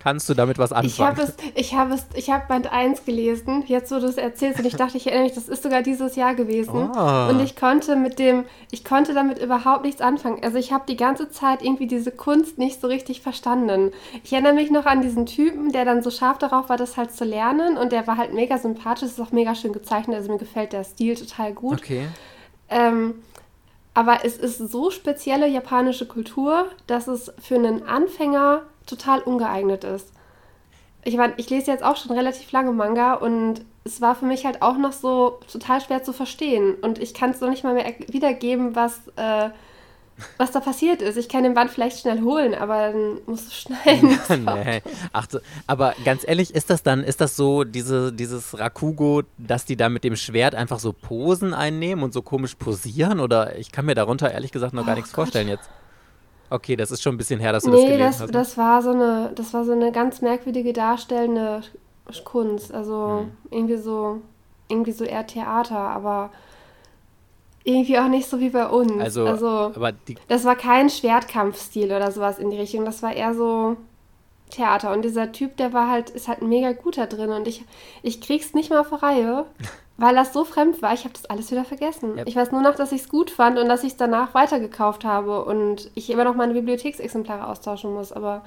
Kannst 0.02 0.28
du 0.28 0.34
damit 0.34 0.58
was 0.58 0.72
anfangen? 0.72 0.88
Ich 0.88 1.00
habe 1.00 1.22
es, 1.22 1.34
ich 1.54 1.74
habe 1.74 1.94
es, 1.94 2.06
ich 2.14 2.30
habe 2.30 2.44
Band 2.48 2.72
1 2.72 3.04
gelesen, 3.04 3.62
jetzt 3.68 3.92
wo 3.92 4.00
du 4.00 4.06
es 4.06 4.16
erzählst 4.16 4.58
und 4.58 4.64
ich 4.64 4.74
dachte, 4.74 4.96
ich 4.96 5.06
erinnere 5.06 5.26
mich, 5.26 5.34
das 5.34 5.48
ist 5.48 5.62
sogar 5.62 5.82
dieses 5.82 6.16
Jahr 6.16 6.34
gewesen. 6.34 6.90
Oh. 6.92 7.28
Und 7.30 7.40
ich 7.40 7.54
konnte 7.54 7.94
mit 7.94 8.18
dem, 8.18 8.44
ich 8.72 8.84
konnte 8.84 9.14
damit 9.14 9.38
überhaupt 9.38 9.84
nichts 9.84 10.00
anfangen. 10.00 10.42
Also 10.42 10.58
ich 10.58 10.72
habe 10.72 10.82
die 10.88 10.96
ganze 10.96 11.30
Zeit 11.30 11.62
irgendwie 11.62 11.86
diese 11.86 12.10
Kunst 12.10 12.58
nicht 12.58 12.80
so 12.80 12.88
richtig 12.88 13.20
verstanden. 13.20 13.92
Ich 14.24 14.32
erinnere 14.32 14.54
mich 14.54 14.72
noch 14.72 14.86
an 14.86 15.02
diesen 15.02 15.24
Typen, 15.24 15.70
der 15.70 15.84
dann 15.84 16.02
so 16.02 16.10
scharf 16.10 16.38
darauf 16.38 16.68
war, 16.68 16.76
das 16.76 16.96
halt 16.96 17.12
zu 17.12 17.24
lernen 17.24 17.76
und 17.76 17.92
der 17.92 18.04
war 18.08 18.16
halt 18.16 18.34
mega 18.34 18.58
sympathisch, 18.58 19.04
ist 19.04 19.20
auch 19.20 19.30
mega 19.30 19.54
schön 19.54 19.72
gezeichnet, 19.72 20.16
also 20.16 20.32
mir 20.32 20.38
gefällt 20.38 20.72
der 20.72 20.82
Stil 20.82 21.14
total 21.14 21.52
gut. 21.52 21.78
Okay. 21.78 22.08
Ähm, 22.70 23.14
aber 23.94 24.24
es 24.24 24.36
ist 24.36 24.58
so 24.58 24.90
spezielle 24.90 25.46
japanische 25.46 26.06
Kultur, 26.06 26.66
dass 26.86 27.08
es 27.08 27.32
für 27.40 27.56
einen 27.56 27.86
Anfänger 27.86 28.62
total 28.86 29.20
ungeeignet 29.20 29.84
ist. 29.84 30.12
Ich 31.04 31.16
meine, 31.16 31.34
ich 31.36 31.50
lese 31.50 31.70
jetzt 31.70 31.82
auch 31.82 31.96
schon 31.96 32.12
relativ 32.12 32.52
lange 32.52 32.72
Manga 32.72 33.14
und 33.14 33.64
es 33.84 34.00
war 34.00 34.14
für 34.14 34.24
mich 34.24 34.46
halt 34.46 34.62
auch 34.62 34.78
noch 34.78 34.92
so 34.92 35.40
total 35.50 35.80
schwer 35.80 36.02
zu 36.04 36.12
verstehen. 36.12 36.74
Und 36.74 36.98
ich 36.98 37.12
kann 37.12 37.30
es 37.30 37.40
noch 37.40 37.50
nicht 37.50 37.64
mal 37.64 37.74
mehr 37.74 37.92
wiedergeben, 38.06 38.76
was, 38.76 39.08
äh, 39.16 39.50
was 40.36 40.52
da 40.52 40.60
passiert 40.60 41.02
ist. 41.02 41.16
Ich 41.16 41.28
kann 41.28 41.42
den 41.42 41.54
Band 41.54 41.70
vielleicht 41.70 42.00
schnell 42.00 42.20
holen, 42.22 42.54
aber 42.54 42.92
dann 42.92 43.18
musst 43.26 43.48
du 43.48 43.52
schneiden. 43.52 44.18
nee. 44.64 44.82
Ach, 45.12 45.26
aber 45.66 45.94
ganz 46.04 46.26
ehrlich, 46.26 46.54
ist 46.54 46.70
das 46.70 46.82
dann, 46.82 47.02
ist 47.04 47.20
das 47.20 47.36
so, 47.36 47.64
diese, 47.64 48.12
dieses 48.12 48.58
Rakugo, 48.58 49.22
dass 49.38 49.64
die 49.64 49.76
da 49.76 49.88
mit 49.88 50.04
dem 50.04 50.16
Schwert 50.16 50.54
einfach 50.54 50.78
so 50.78 50.92
Posen 50.92 51.54
einnehmen 51.54 52.04
und 52.04 52.12
so 52.12 52.22
komisch 52.22 52.54
posieren? 52.54 53.20
Oder 53.20 53.58
ich 53.58 53.72
kann 53.72 53.86
mir 53.86 53.94
darunter 53.94 54.30
ehrlich 54.30 54.52
gesagt 54.52 54.74
noch 54.74 54.82
oh 54.82 54.86
gar 54.86 54.94
nichts 54.94 55.10
Gott. 55.10 55.24
vorstellen 55.24 55.48
jetzt. 55.48 55.68
Okay, 56.50 56.76
das 56.76 56.90
ist 56.90 57.02
schon 57.02 57.14
ein 57.14 57.18
bisschen 57.18 57.40
her, 57.40 57.52
dass 57.52 57.64
du 57.64 57.70
nee, 57.70 57.76
das 57.76 57.84
gelesen 57.84 58.00
das, 58.00 58.20
hast. 58.20 58.26
Nee, 58.26 58.32
das 58.32 58.58
war 58.58 58.82
so 58.82 58.90
eine, 58.90 59.32
das 59.34 59.54
war 59.54 59.64
so 59.64 59.72
eine 59.72 59.90
ganz 59.90 60.20
merkwürdige 60.20 60.72
darstellende 60.72 61.62
Kunst. 62.24 62.74
Also 62.74 63.20
hm. 63.20 63.32
irgendwie 63.50 63.78
so, 63.78 64.20
irgendwie 64.68 64.92
so 64.92 65.04
eher 65.04 65.26
Theater, 65.26 65.78
aber 65.78 66.30
irgendwie 67.64 67.98
auch 67.98 68.08
nicht 68.08 68.28
so 68.28 68.40
wie 68.40 68.50
bei 68.50 68.66
uns. 68.66 69.00
Also, 69.00 69.26
also 69.26 69.72
aber 69.74 69.92
das 70.28 70.44
war 70.44 70.56
kein 70.56 70.90
Schwertkampfstil 70.90 71.86
oder 71.86 72.10
sowas 72.10 72.38
in 72.38 72.50
die 72.50 72.58
Richtung. 72.58 72.84
Das 72.84 73.02
war 73.02 73.12
eher 73.12 73.34
so 73.34 73.76
Theater. 74.50 74.92
Und 74.92 75.02
dieser 75.02 75.32
Typ, 75.32 75.56
der 75.56 75.72
war 75.72 75.90
halt, 75.90 76.10
ist 76.10 76.28
halt 76.28 76.42
mega 76.42 76.72
gut 76.72 76.98
da 76.98 77.06
drin. 77.06 77.30
Und 77.30 77.48
ich, 77.48 77.64
ich 78.02 78.20
krieg's 78.20 78.54
nicht 78.54 78.70
mal 78.70 78.80
auf 78.80 79.02
Reihe. 79.02 79.46
Weil 79.98 80.14
das 80.14 80.32
so 80.32 80.44
fremd 80.44 80.80
war, 80.80 80.94
ich 80.94 81.04
habe 81.04 81.12
das 81.12 81.26
alles 81.26 81.50
wieder 81.50 81.64
vergessen. 81.64 82.16
Yep. 82.16 82.26
Ich 82.26 82.34
weiß 82.34 82.50
nur 82.50 82.62
noch, 82.62 82.74
dass 82.74 82.92
ich 82.92 83.02
es 83.02 83.08
gut 83.08 83.30
fand 83.30 83.58
und 83.58 83.68
dass 83.68 83.84
ich 83.84 83.92
es 83.92 83.96
danach 83.96 84.34
weitergekauft 84.34 85.04
habe 85.04 85.44
und 85.44 85.90
ich 85.94 86.10
immer 86.10 86.24
noch 86.24 86.34
meine 86.34 86.54
Bibliotheksexemplare 86.54 87.46
austauschen 87.46 87.92
muss, 87.92 88.10
aber. 88.10 88.42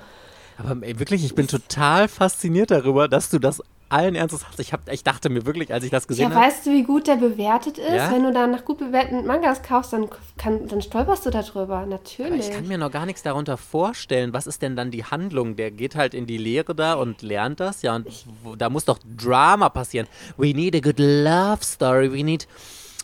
Aber 0.57 0.75
ey, 0.85 0.99
wirklich, 0.99 1.23
ich 1.23 1.35
bin 1.35 1.47
total 1.47 2.07
fasziniert 2.07 2.71
darüber, 2.71 3.07
dass 3.07 3.29
du 3.29 3.39
das 3.39 3.61
allen 3.89 4.15
Ernstes. 4.15 4.45
Ich, 4.57 4.73
hab, 4.73 4.91
ich 4.91 5.03
dachte 5.03 5.29
mir 5.29 5.45
wirklich, 5.45 5.73
als 5.73 5.83
ich 5.83 5.91
das 5.91 6.07
gesehen 6.07 6.25
habe. 6.25 6.35
Ja, 6.35 6.47
weißt 6.47 6.65
du, 6.65 6.71
wie 6.71 6.83
gut 6.83 7.07
der 7.07 7.15
bewertet 7.15 7.77
ist? 7.77 7.93
Ja? 7.93 8.11
Wenn 8.11 8.23
du 8.23 8.31
dann 8.31 8.51
nach 8.51 8.65
gut 8.65 8.79
bewerteten 8.79 9.25
Mangas 9.25 9.61
kaufst, 9.61 9.93
dann, 9.93 10.09
kann, 10.37 10.67
dann 10.67 10.81
stolperst 10.81 11.25
du 11.25 11.29
darüber. 11.29 11.85
Natürlich. 11.85 12.31
Aber 12.31 12.35
ich 12.35 12.51
kann 12.51 12.67
mir 12.67 12.77
noch 12.77 12.91
gar 12.91 13.05
nichts 13.05 13.23
darunter 13.23 13.57
vorstellen. 13.57 14.33
Was 14.33 14.47
ist 14.47 14.61
denn 14.61 14.75
dann 14.75 14.91
die 14.91 15.03
Handlung? 15.03 15.55
Der 15.55 15.71
geht 15.71 15.95
halt 15.95 16.13
in 16.13 16.25
die 16.25 16.37
Lehre 16.37 16.73
da 16.75 16.95
und 16.95 17.21
lernt 17.21 17.59
das. 17.59 17.81
Ja, 17.81 17.95
und 17.95 18.07
ich, 18.07 18.25
da 18.57 18.69
muss 18.69 18.85
doch 18.85 18.99
Drama 19.17 19.69
passieren. 19.69 20.07
We 20.37 20.53
need 20.53 20.75
a 20.75 20.79
good 20.79 20.99
love 20.99 21.63
story. 21.63 22.11
We 22.11 22.23
need. 22.23 22.47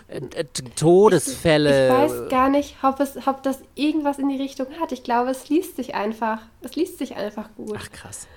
Äh, 0.08 0.22
äh, 0.36 0.44
Todesfälle. 0.76 1.88
Ich, 1.88 1.94
ich, 1.94 2.20
weiß 2.20 2.30
gar 2.30 2.50
nicht, 2.50 2.76
ob, 2.84 3.00
es, 3.00 3.16
ob 3.28 3.44
das 3.44 3.60
irgendwas 3.76 4.20
in 4.20 4.30
die 4.30 4.38
Richtung 4.38 4.68
hat. 4.80 4.92
Ich 4.92 5.04
glaube, 5.04 5.30
es 5.30 5.48
liest 5.48 5.78
sich 5.78 5.96
einfach. 5.96 6.40
Es 6.62 6.76
liest 6.76 6.98
sich 6.98 7.16
einfach 7.16 7.50
gut. 7.56 7.78
Ach 7.78 7.90
krass. 7.92 8.28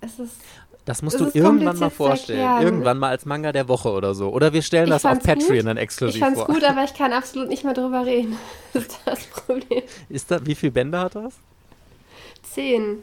Es 0.00 0.18
ist 0.18 0.36
das 0.88 1.02
musst 1.02 1.20
du 1.20 1.30
irgendwann 1.34 1.78
mal 1.78 1.90
vorstellen. 1.90 2.62
Irgendwann 2.62 2.98
mal 2.98 3.10
als 3.10 3.26
Manga 3.26 3.52
der 3.52 3.68
Woche 3.68 3.90
oder 3.90 4.14
so. 4.14 4.30
Oder 4.30 4.54
wir 4.54 4.62
stellen 4.62 4.88
das 4.88 5.04
auf 5.04 5.18
Patreon 5.18 5.58
gut. 5.58 5.66
dann 5.66 5.76
exklusiv 5.76 6.18
vor. 6.18 6.30
Ich 6.30 6.36
fand's 6.36 6.54
gut, 6.54 6.64
aber 6.64 6.82
ich 6.82 6.94
kann 6.94 7.12
absolut 7.12 7.50
nicht 7.50 7.62
mehr 7.62 7.74
drüber 7.74 8.06
reden. 8.06 8.38
Das 8.72 8.84
ist 8.84 9.00
das 9.04 9.26
Problem. 9.26 9.82
Ist 10.08 10.30
da, 10.30 10.44
wie 10.46 10.54
viele 10.54 10.72
Bände 10.72 10.98
hat 10.98 11.14
das? 11.14 11.34
Zehn. 12.42 13.02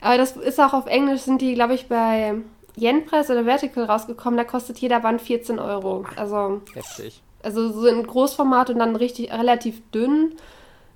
Aber 0.00 0.16
das 0.16 0.36
ist 0.36 0.60
auch 0.60 0.74
auf 0.74 0.86
Englisch, 0.86 1.22
sind 1.22 1.40
die, 1.40 1.54
glaube 1.54 1.74
ich, 1.74 1.88
bei 1.88 2.34
Yen-Press 2.76 3.30
oder 3.30 3.44
Vertical 3.44 3.84
rausgekommen. 3.84 4.36
Da 4.36 4.44
kostet 4.44 4.78
jeder 4.78 5.00
Band 5.00 5.20
14 5.20 5.58
Euro. 5.58 6.04
Also, 6.14 6.62
Heftig. 6.72 7.20
Also 7.42 7.72
so 7.72 7.86
in 7.86 8.06
Großformat 8.06 8.70
und 8.70 8.78
dann 8.78 8.94
richtig 8.94 9.32
relativ 9.32 9.82
dünn. 9.90 10.34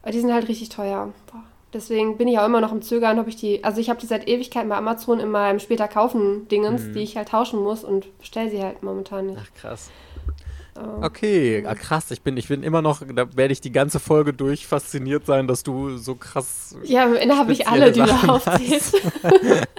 Aber 0.03 0.13
die 0.13 0.21
sind 0.21 0.33
halt 0.33 0.49
richtig 0.49 0.69
teuer. 0.69 1.13
Boah. 1.33 1.43
Deswegen 1.73 2.19
bin 2.19 2.29
ich 2.29 2.39
auch 2.39 2.47
immer 2.47 2.61
noch 2.61 2.73
im 2.73 2.83
Zögern, 2.83 3.19
ob 3.19 3.29
ich 3.29 3.37
die. 3.37 3.65
Also 3.65 3.81
ich 3.81 3.89
habe 3.89 4.01
die 4.01 4.07
seit 4.07 4.29
Ewigkeiten 4.29 4.69
bei 4.69 4.77
Amazon 4.77 5.21
in 5.21 5.31
meinem 5.31 5.59
später 5.59 5.89
kaufen 5.89 6.47
Dingens, 6.49 6.85
mhm. 6.85 6.93
die 6.93 7.01
ich 7.01 7.17
halt 7.17 7.29
tauschen 7.29 7.63
muss 7.63 7.83
und 7.83 8.19
bestelle 8.19 8.51
sie 8.51 8.63
halt 8.63 8.83
momentan 8.83 9.27
nicht. 9.27 9.39
Ach 9.41 9.55
krass. 9.55 9.91
Oh. 10.75 11.05
Okay, 11.05 11.65
ah, 11.67 11.75
krass. 11.75 12.11
Ich 12.11 12.23
bin, 12.23 12.37
ich 12.39 12.49
bin 12.49 12.63
immer 12.63 12.81
noch, 12.81 13.03
da 13.15 13.27
werde 13.37 13.53
ich 13.53 13.61
die 13.61 13.73
ganze 13.73 14.01
Folge 14.01 14.33
durch 14.33 14.67
fasziniert 14.67 15.27
sein, 15.27 15.47
dass 15.47 15.63
du 15.63 15.99
so 15.99 16.15
krass. 16.15 16.75
Ja, 16.83 17.05
am 17.05 17.15
Ende 17.15 17.37
habe 17.37 17.53
ich 17.53 17.69
alle, 17.69 17.93
die 17.93 18.01
du 18.01 18.29
aufzählst. 18.29 18.97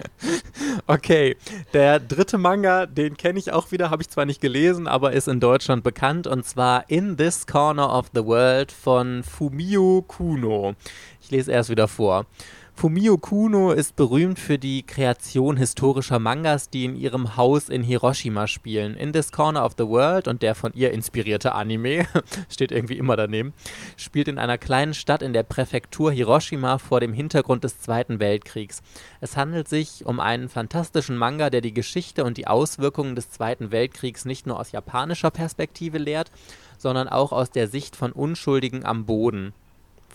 okay, 0.88 1.36
der 1.74 2.00
dritte 2.00 2.38
Manga, 2.38 2.86
den 2.86 3.18
kenne 3.18 3.40
ich 3.40 3.52
auch 3.52 3.72
wieder, 3.72 3.90
habe 3.90 4.04
ich 4.04 4.10
zwar 4.10 4.26
nicht 4.26 4.40
gelesen, 4.40 4.88
aber 4.88 5.14
ist 5.14 5.28
in 5.28 5.40
Deutschland 5.40 5.84
bekannt 5.84 6.28
und 6.28 6.46
zwar 6.46 6.88
In 6.90 7.18
This 7.18 7.48
Corner 7.48 7.92
of 7.92 8.12
the 8.14 8.24
World 8.24 8.72
von 8.72 9.24
Fumio 9.24 10.04
Kuno. 10.08 10.76
Ich 11.22 11.32
lese 11.32 11.52
erst 11.52 11.72
wieder 11.72 11.88
vor. 11.88 12.28
Fumio 12.76 13.18
Kuno 13.18 13.72
ist 13.72 13.96
berühmt 13.96 14.40
für 14.40 14.58
die 14.58 14.84
Kreation 14.84 15.56
historischer 15.56 16.20
Mangas, 16.20 16.70
die 16.70 16.84
in 16.84 16.98
ihrem 16.98 17.38
Haus 17.38 17.70
in 17.70 17.82
Hiroshima 17.82 18.46
spielen. 18.48 18.98
In 18.98 19.14
This 19.14 19.32
Corner 19.32 19.64
of 19.64 19.76
the 19.78 19.88
World 19.88 20.28
und 20.28 20.42
der 20.42 20.54
von 20.54 20.74
ihr 20.74 20.92
inspirierte 20.92 21.54
Anime, 21.54 22.06
steht 22.50 22.74
irgendwie 22.74 22.98
immer 22.98 23.16
daneben, 23.16 23.54
spielt 23.96 24.28
in 24.28 24.38
einer 24.38 24.58
kleinen 24.58 24.94
Stadt 24.94 25.22
in 25.22 25.32
der 25.32 25.44
Präfektur 25.44 26.12
Hiroshima 26.12 26.78
vor 26.78 27.00
dem 27.00 27.14
Hintergrund 27.14 27.64
des 27.64 27.80
Zweiten 27.80 28.20
Weltkriegs. 28.20 28.82
Es 29.22 29.38
handelt 29.38 29.70
sich 29.70 30.06
um 30.06 30.20
einen 30.20 30.50
fantastischen 30.50 31.16
Manga, 31.16 31.50
der 31.50 31.62
die 31.62 31.74
Geschichte 31.74 32.26
und 32.26 32.36
die 32.38 32.48
Auswirkungen 32.48 33.16
des 33.16 33.30
Zweiten 33.30 33.72
Weltkriegs 33.72 34.26
nicht 34.26 34.46
nur 34.46 34.60
aus 34.60 34.74
japanischer 34.74 35.32
Perspektive 35.32 36.00
lehrt, 36.00 36.32
sondern 36.78 37.08
auch 37.08 37.32
aus 37.32 37.50
der 37.50 37.70
Sicht 37.70 37.96
von 37.96 38.12
Unschuldigen 38.12 38.84
am 38.84 39.06
Boden 39.06 39.54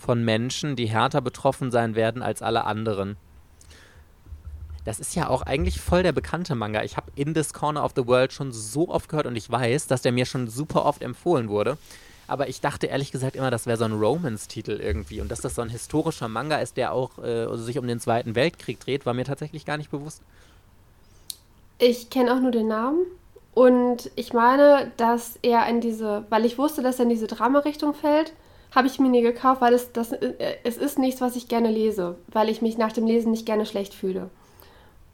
von 0.01 0.23
Menschen, 0.23 0.75
die 0.75 0.87
härter 0.87 1.21
betroffen 1.21 1.71
sein 1.71 1.95
werden 1.95 2.21
als 2.21 2.41
alle 2.41 2.65
anderen. 2.65 3.17
Das 4.85 4.99
ist 4.99 5.15
ja 5.15 5.29
auch 5.29 5.41
eigentlich 5.41 5.79
voll 5.79 6.03
der 6.03 6.13
bekannte 6.13 6.55
Manga. 6.55 6.83
Ich 6.83 6.97
habe 6.97 7.11
In 7.15 7.33
This 7.33 7.53
Corner 7.53 7.83
of 7.83 7.91
the 7.95 8.07
World 8.07 8.33
schon 8.33 8.51
so 8.51 8.89
oft 8.89 9.09
gehört 9.09 9.27
und 9.27 9.35
ich 9.35 9.49
weiß, 9.51 9.87
dass 9.87 10.01
der 10.01 10.11
mir 10.11 10.25
schon 10.25 10.47
super 10.47 10.85
oft 10.85 11.01
empfohlen 11.01 11.49
wurde. 11.49 11.77
Aber 12.27 12.47
ich 12.47 12.61
dachte 12.61 12.87
ehrlich 12.87 13.11
gesagt 13.11 13.35
immer, 13.35 13.49
das 13.49 13.65
wäre 13.65 13.77
so 13.77 13.85
ein 13.85 13.93
Romance-Titel 13.93 14.79
irgendwie. 14.81 15.19
Und 15.19 15.29
dass 15.29 15.41
das 15.41 15.55
so 15.55 15.61
ein 15.63 15.69
historischer 15.69 16.27
Manga 16.27 16.57
ist, 16.57 16.77
der 16.77 16.93
auch 16.93 17.17
äh, 17.17 17.47
sich 17.57 17.79
um 17.79 17.87
den 17.87 17.99
Zweiten 17.99 18.35
Weltkrieg 18.35 18.79
dreht, 18.79 19.05
war 19.05 19.15
mir 19.15 19.25
tatsächlich 19.25 19.65
gar 19.65 19.77
nicht 19.77 19.89
bewusst. 19.89 20.21
Ich 21.79 22.09
kenne 22.09 22.33
auch 22.33 22.39
nur 22.39 22.51
den 22.51 22.67
Namen. 22.67 23.05
Und 23.55 24.11
ich 24.15 24.31
meine, 24.31 24.91
dass 24.97 25.39
er 25.41 25.67
in 25.67 25.81
diese, 25.81 26.23
weil 26.29 26.45
ich 26.45 26.57
wusste, 26.57 26.83
dass 26.83 26.99
er 26.99 27.03
in 27.03 27.09
diese 27.09 27.27
Drama-Richtung 27.27 27.93
fällt, 27.93 28.33
habe 28.73 28.87
ich 28.87 28.99
mir 28.99 29.09
nie 29.09 29.21
gekauft, 29.21 29.61
weil 29.61 29.73
es, 29.73 29.91
das, 29.91 30.11
äh, 30.11 30.57
es 30.63 30.77
ist 30.77 30.99
nichts, 30.99 31.21
was 31.21 31.35
ich 31.35 31.47
gerne 31.47 31.71
lese, 31.71 32.17
weil 32.27 32.49
ich 32.49 32.61
mich 32.61 32.77
nach 32.77 32.91
dem 32.91 33.05
Lesen 33.05 33.31
nicht 33.31 33.45
gerne 33.45 33.65
schlecht 33.65 33.93
fühle. 33.93 34.29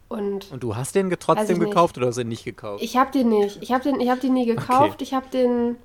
Und, 0.07 0.51
Und 0.51 0.61
du 0.61 0.75
hast 0.75 0.93
den 0.95 1.09
trotzdem 1.19 1.59
gekauft 1.59 1.97
oder 1.97 2.07
hast 2.07 2.17
du 2.17 2.21
ihn 2.21 2.27
nicht 2.27 2.45
gekauft? 2.45 2.83
Ich 2.83 2.95
habe 2.95 3.11
den 3.11 3.29
nicht. 3.29 3.61
Ich 3.61 3.71
habe 3.71 3.83
den, 3.83 4.07
hab 4.09 4.21
den 4.21 4.33
nie 4.33 4.45
gekauft. 4.45 4.95
Okay. 4.95 5.03
Ich 5.03 5.13
habe 5.13 5.25
den. 5.31 5.77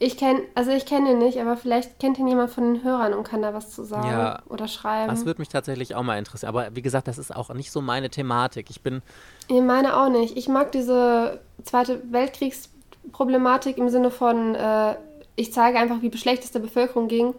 Ich 0.00 0.16
kenne, 0.16 0.42
also 0.54 0.70
ich 0.70 0.86
kenne 0.86 1.10
ihn 1.10 1.18
nicht, 1.18 1.40
aber 1.40 1.56
vielleicht 1.56 1.98
kennt 1.98 2.18
ihn 2.18 2.28
jemand 2.28 2.50
von 2.50 2.74
den 2.74 2.84
Hörern 2.84 3.14
und 3.14 3.24
kann 3.24 3.42
da 3.42 3.52
was 3.52 3.70
zu 3.70 3.82
sagen 3.82 4.06
ja, 4.06 4.42
oder 4.48 4.68
schreiben. 4.68 5.08
Das 5.08 5.26
würde 5.26 5.40
mich 5.40 5.48
tatsächlich 5.48 5.96
auch 5.96 6.04
mal 6.04 6.18
interessieren. 6.18 6.50
Aber 6.50 6.76
wie 6.76 6.82
gesagt, 6.82 7.08
das 7.08 7.18
ist 7.18 7.34
auch 7.34 7.52
nicht 7.52 7.72
so 7.72 7.80
meine 7.80 8.08
Thematik. 8.08 8.70
Ich 8.70 8.82
bin. 8.82 9.02
Ich 9.48 9.60
meine 9.60 9.96
auch 9.96 10.08
nicht. 10.08 10.36
Ich 10.36 10.46
mag 10.46 10.70
diese 10.70 11.40
Zweite 11.64 12.00
Weltkriegsproblematik 12.12 13.76
im 13.78 13.88
Sinne 13.88 14.12
von, 14.12 14.54
äh, 14.54 14.94
ich 15.38 15.52
zeige 15.52 15.78
einfach, 15.78 16.02
wie 16.02 16.16
schlecht 16.16 16.44
es 16.44 16.50
der 16.50 16.58
Bevölkerung 16.58 17.08
ging. 17.08 17.32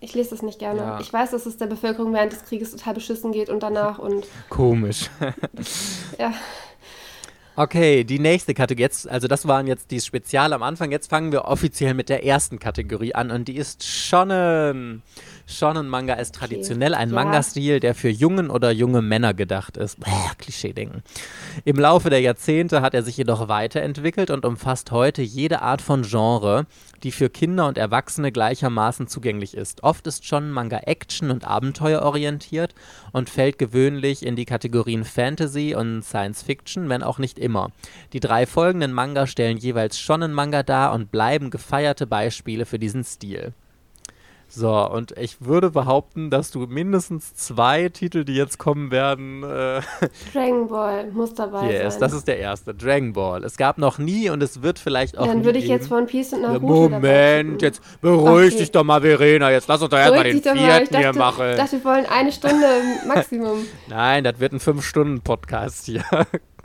Ich 0.00 0.14
lese 0.14 0.30
das 0.30 0.42
nicht 0.42 0.58
gerne. 0.58 0.80
Ja. 0.80 1.00
Ich 1.00 1.12
weiß, 1.12 1.30
dass 1.30 1.46
es 1.46 1.56
der 1.56 1.66
Bevölkerung 1.66 2.12
während 2.12 2.32
des 2.32 2.44
Krieges 2.44 2.70
total 2.70 2.94
beschissen 2.94 3.32
geht 3.32 3.48
und 3.48 3.62
danach 3.62 3.98
und. 3.98 4.26
Komisch. 4.50 5.10
ja. 6.18 6.32
Okay, 7.56 8.04
die 8.04 8.18
nächste 8.18 8.54
Kategorie. 8.54 8.82
Jetzt, 8.82 9.08
also 9.08 9.26
das 9.26 9.46
waren 9.46 9.66
jetzt 9.66 9.90
die 9.90 10.00
Spezial 10.00 10.52
am 10.52 10.62
Anfang. 10.62 10.90
Jetzt 10.90 11.10
fangen 11.10 11.32
wir 11.32 11.46
offiziell 11.46 11.94
mit 11.94 12.08
der 12.08 12.24
ersten 12.24 12.58
Kategorie 12.58 13.14
an 13.14 13.30
und 13.30 13.48
die 13.48 13.56
ist 13.56 13.84
Shonen. 13.84 15.02
Shonen-Manga 15.50 16.14
ist 16.14 16.34
traditionell 16.34 16.92
okay. 16.92 17.02
ein 17.02 17.08
ja. 17.10 17.14
Manga-Stil, 17.14 17.80
der 17.80 17.94
für 17.94 18.08
Jungen 18.08 18.50
oder 18.50 18.70
junge 18.70 19.02
Männer 19.02 19.34
gedacht 19.34 19.76
ist. 19.76 19.98
Klischee-Denken. 20.38 21.02
Im 21.64 21.76
Laufe 21.76 22.10
der 22.10 22.20
Jahrzehnte 22.20 22.80
hat 22.82 22.94
er 22.94 23.02
sich 23.02 23.16
jedoch 23.16 23.48
weiterentwickelt 23.48 24.30
und 24.30 24.44
umfasst 24.44 24.90
heute 24.90 25.22
jede 25.22 25.62
Art 25.62 25.82
von 25.82 26.02
Genre, 26.02 26.66
die 27.02 27.12
für 27.12 27.30
Kinder 27.30 27.66
und 27.66 27.78
Erwachsene 27.78 28.32
gleichermaßen 28.32 29.06
zugänglich 29.06 29.56
ist. 29.56 29.82
Oft 29.82 30.06
ist 30.06 30.24
Shonen-Manga 30.24 30.78
Action- 30.84 31.30
und 31.30 31.46
Abenteuer-orientiert 31.46 32.74
und 33.12 33.30
fällt 33.30 33.58
gewöhnlich 33.58 34.24
in 34.24 34.36
die 34.36 34.44
Kategorien 34.44 35.04
Fantasy 35.04 35.74
und 35.74 36.02
Science 36.02 36.42
Fiction, 36.42 36.88
wenn 36.88 37.02
auch 37.02 37.18
nicht 37.18 37.38
immer. 37.38 37.70
Die 38.12 38.20
drei 38.20 38.46
folgenden 38.46 38.92
Manga 38.92 39.26
stellen 39.26 39.56
jeweils 39.56 39.98
Shonen-Manga 39.98 40.62
dar 40.62 40.92
und 40.92 41.10
bleiben 41.10 41.50
gefeierte 41.50 42.06
Beispiele 42.06 42.66
für 42.66 42.78
diesen 42.78 43.04
Stil. 43.04 43.52
So, 44.52 44.74
und 44.90 45.16
ich 45.16 45.44
würde 45.44 45.70
behaupten, 45.70 46.28
dass 46.28 46.50
du 46.50 46.66
mindestens 46.66 47.34
zwei 47.34 47.88
Titel, 47.88 48.24
die 48.24 48.34
jetzt 48.34 48.58
kommen 48.58 48.90
werden. 48.90 49.44
Äh, 49.44 49.80
Dragon 50.32 50.68
Ball 50.68 51.10
muss 51.12 51.34
dabei 51.34 51.70
yes, 51.70 51.94
sein. 51.94 52.00
das 52.00 52.12
ist 52.12 52.26
der 52.26 52.38
erste. 52.38 52.74
Dragon 52.74 53.12
Ball. 53.12 53.44
Es 53.44 53.56
gab 53.56 53.78
noch 53.78 53.98
nie 53.98 54.28
und 54.28 54.42
es 54.42 54.62
wird 54.62 54.80
vielleicht 54.80 55.16
auch. 55.16 55.26
Dann 55.26 55.44
würde 55.44 55.58
ich 55.58 55.66
geben. 55.66 55.78
jetzt 55.78 55.92
One 55.92 56.06
Piece 56.06 56.32
und 56.32 56.42
Naruto. 56.42 56.88
Moment, 56.88 57.62
jetzt 57.62 57.80
beruhig 58.00 58.54
okay. 58.54 58.58
dich 58.58 58.72
doch 58.72 58.82
mal, 58.82 59.00
Verena. 59.00 59.52
Jetzt 59.52 59.68
lass 59.68 59.80
uns 59.80 59.90
doch 59.90 59.98
erstmal 59.98 60.24
den 60.24 60.42
vierten 60.42 60.58
dachte, 60.66 60.98
hier 60.98 61.12
machen. 61.12 61.50
Ich 61.50 61.56
dachte, 61.56 61.72
wir 61.72 61.84
wollen 61.84 62.06
eine 62.06 62.32
Stunde 62.32 62.66
Maximum. 63.06 63.64
Nein, 63.88 64.24
das 64.24 64.40
wird 64.40 64.52
ein 64.52 64.60
Fünf-Stunden-Podcast 64.60 65.86
hier. 65.86 66.04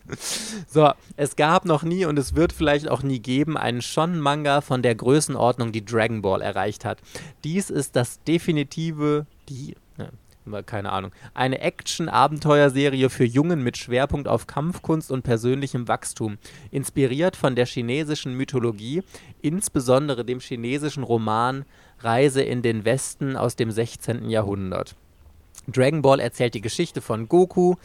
So, 0.67 0.91
es 1.15 1.35
gab 1.35 1.65
noch 1.65 1.83
nie 1.83 2.05
und 2.05 2.17
es 2.19 2.35
wird 2.35 2.53
vielleicht 2.53 2.89
auch 2.89 3.03
nie 3.03 3.19
geben 3.19 3.57
einen 3.57 3.81
Shonen-Manga 3.81 4.61
von 4.61 4.81
der 4.81 4.95
Größenordnung, 4.95 5.71
die 5.71 5.85
Dragon 5.85 6.21
Ball 6.21 6.41
erreicht 6.41 6.85
hat. 6.85 6.99
Dies 7.43 7.69
ist 7.69 7.95
das 7.95 8.21
definitive, 8.23 9.25
die, 9.49 9.75
ne, 9.97 10.63
keine 10.63 10.91
Ahnung, 10.91 11.11
eine 11.33 11.59
Action-Abenteuerserie 11.59 13.09
für 13.09 13.25
Jungen 13.25 13.63
mit 13.63 13.77
Schwerpunkt 13.77 14.27
auf 14.27 14.47
Kampfkunst 14.47 15.11
und 15.11 15.23
persönlichem 15.23 15.87
Wachstum, 15.87 16.37
inspiriert 16.71 17.35
von 17.35 17.55
der 17.55 17.65
chinesischen 17.65 18.35
Mythologie, 18.35 19.03
insbesondere 19.41 20.25
dem 20.25 20.39
chinesischen 20.39 21.03
Roman 21.03 21.65
Reise 21.99 22.41
in 22.41 22.61
den 22.61 22.85
Westen 22.85 23.37
aus 23.37 23.55
dem 23.55 23.71
16. 23.71 24.29
Jahrhundert. 24.29 24.95
Dragon 25.67 26.01
Ball 26.01 26.19
erzählt 26.19 26.53
die 26.53 26.61
Geschichte 26.61 27.01
von 27.01 27.27
Goku, 27.27 27.75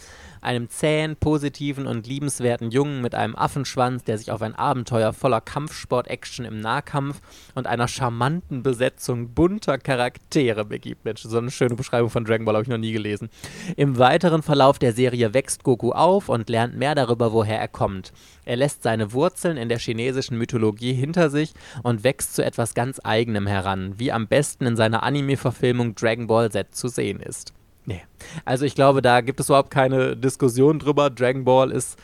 einem 0.40 0.68
zähen, 0.68 1.16
positiven 1.16 1.87
und 1.87 2.07
liebenswerten 2.07 2.70
Jungen 2.70 3.00
mit 3.03 3.14
einem 3.14 3.37
Affenschwanz, 3.37 4.05
der 4.05 4.18
sich 4.18 4.31
auf 4.31 4.42
ein 4.42 4.55
Abenteuer 4.55 5.12
voller 5.12 5.40
Kampfsport-Action 5.40 6.44
im 6.44 6.61
Nahkampf 6.61 7.20
und 7.55 7.66
einer 7.66 7.88
charmanten 7.88 8.62
Besetzung 8.62 9.35
bunter 9.35 9.79
Charaktere 9.79 10.64
begibt. 10.64 11.05
Mensch, 11.05 11.22
so 11.22 11.38
eine 11.38 11.50
schöne 11.50 11.74
Beschreibung 11.74 12.11
von 12.11 12.24
Dragon 12.24 12.44
Ball 12.44 12.55
habe 12.55 12.64
ich 12.64 12.68
noch 12.68 12.79
nie 12.79 12.92
gelesen. 12.92 13.29
Im 13.76 13.98
weiteren 13.98 14.42
Verlauf 14.42 14.79
der 14.79 14.92
Serie 14.92 15.35
wächst 15.35 15.62
Goku 15.62 15.92
auf 15.92 16.29
und 16.29 16.48
lernt 16.48 16.76
mehr 16.76 16.94
darüber, 16.94 17.33
woher 17.33 17.59
er 17.59 17.68
kommt. 17.68 18.12
Er 18.44 18.57
lässt 18.57 18.83
seine 18.83 19.12
Wurzeln 19.12 19.57
in 19.57 19.68
der 19.68 19.79
chinesischen 19.79 20.38
Mythologie 20.38 20.92
hinter 20.92 21.31
sich 21.31 21.53
und 21.83 22.05
wächst 22.05 22.35
zu 22.35 22.44
etwas 22.44 22.74
ganz 22.74 23.00
Eigenem 23.05 23.46
heran, 23.46 23.94
wie 23.98 24.12
am 24.12 24.26
besten 24.26 24.66
in 24.66 24.76
seiner 24.76 25.03
Anime-Verfilmung 25.03 25.94
Dragon 25.94 26.26
Ball 26.26 26.50
Z 26.50 26.74
zu 26.74 26.88
sehen 26.88 27.20
ist. 27.20 27.53
Nee. 27.87 28.03
Also 28.45 28.64
ich 28.64 28.75
glaube, 28.75 29.03
da 29.03 29.21
gibt 29.21 29.40
es 29.40 29.49
überhaupt 29.49 29.71
keine 29.71 30.16
Diskussion 30.16 30.79
drüber. 30.79 31.11
Dragon 31.11 31.45
Ball 31.45 31.71
ist 31.71 31.99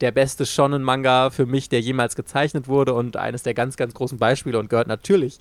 der 0.00 0.12
beste 0.12 0.46
Shonen-Manga 0.46 1.30
für 1.30 1.46
mich, 1.46 1.68
der 1.68 1.80
jemals 1.80 2.16
gezeichnet 2.16 2.68
wurde 2.68 2.94
und 2.94 3.16
eines 3.16 3.42
der 3.42 3.54
ganz, 3.54 3.76
ganz 3.76 3.94
großen 3.94 4.18
Beispiele 4.18 4.58
und 4.58 4.70
gehört 4.70 4.88
natürlich 4.88 5.38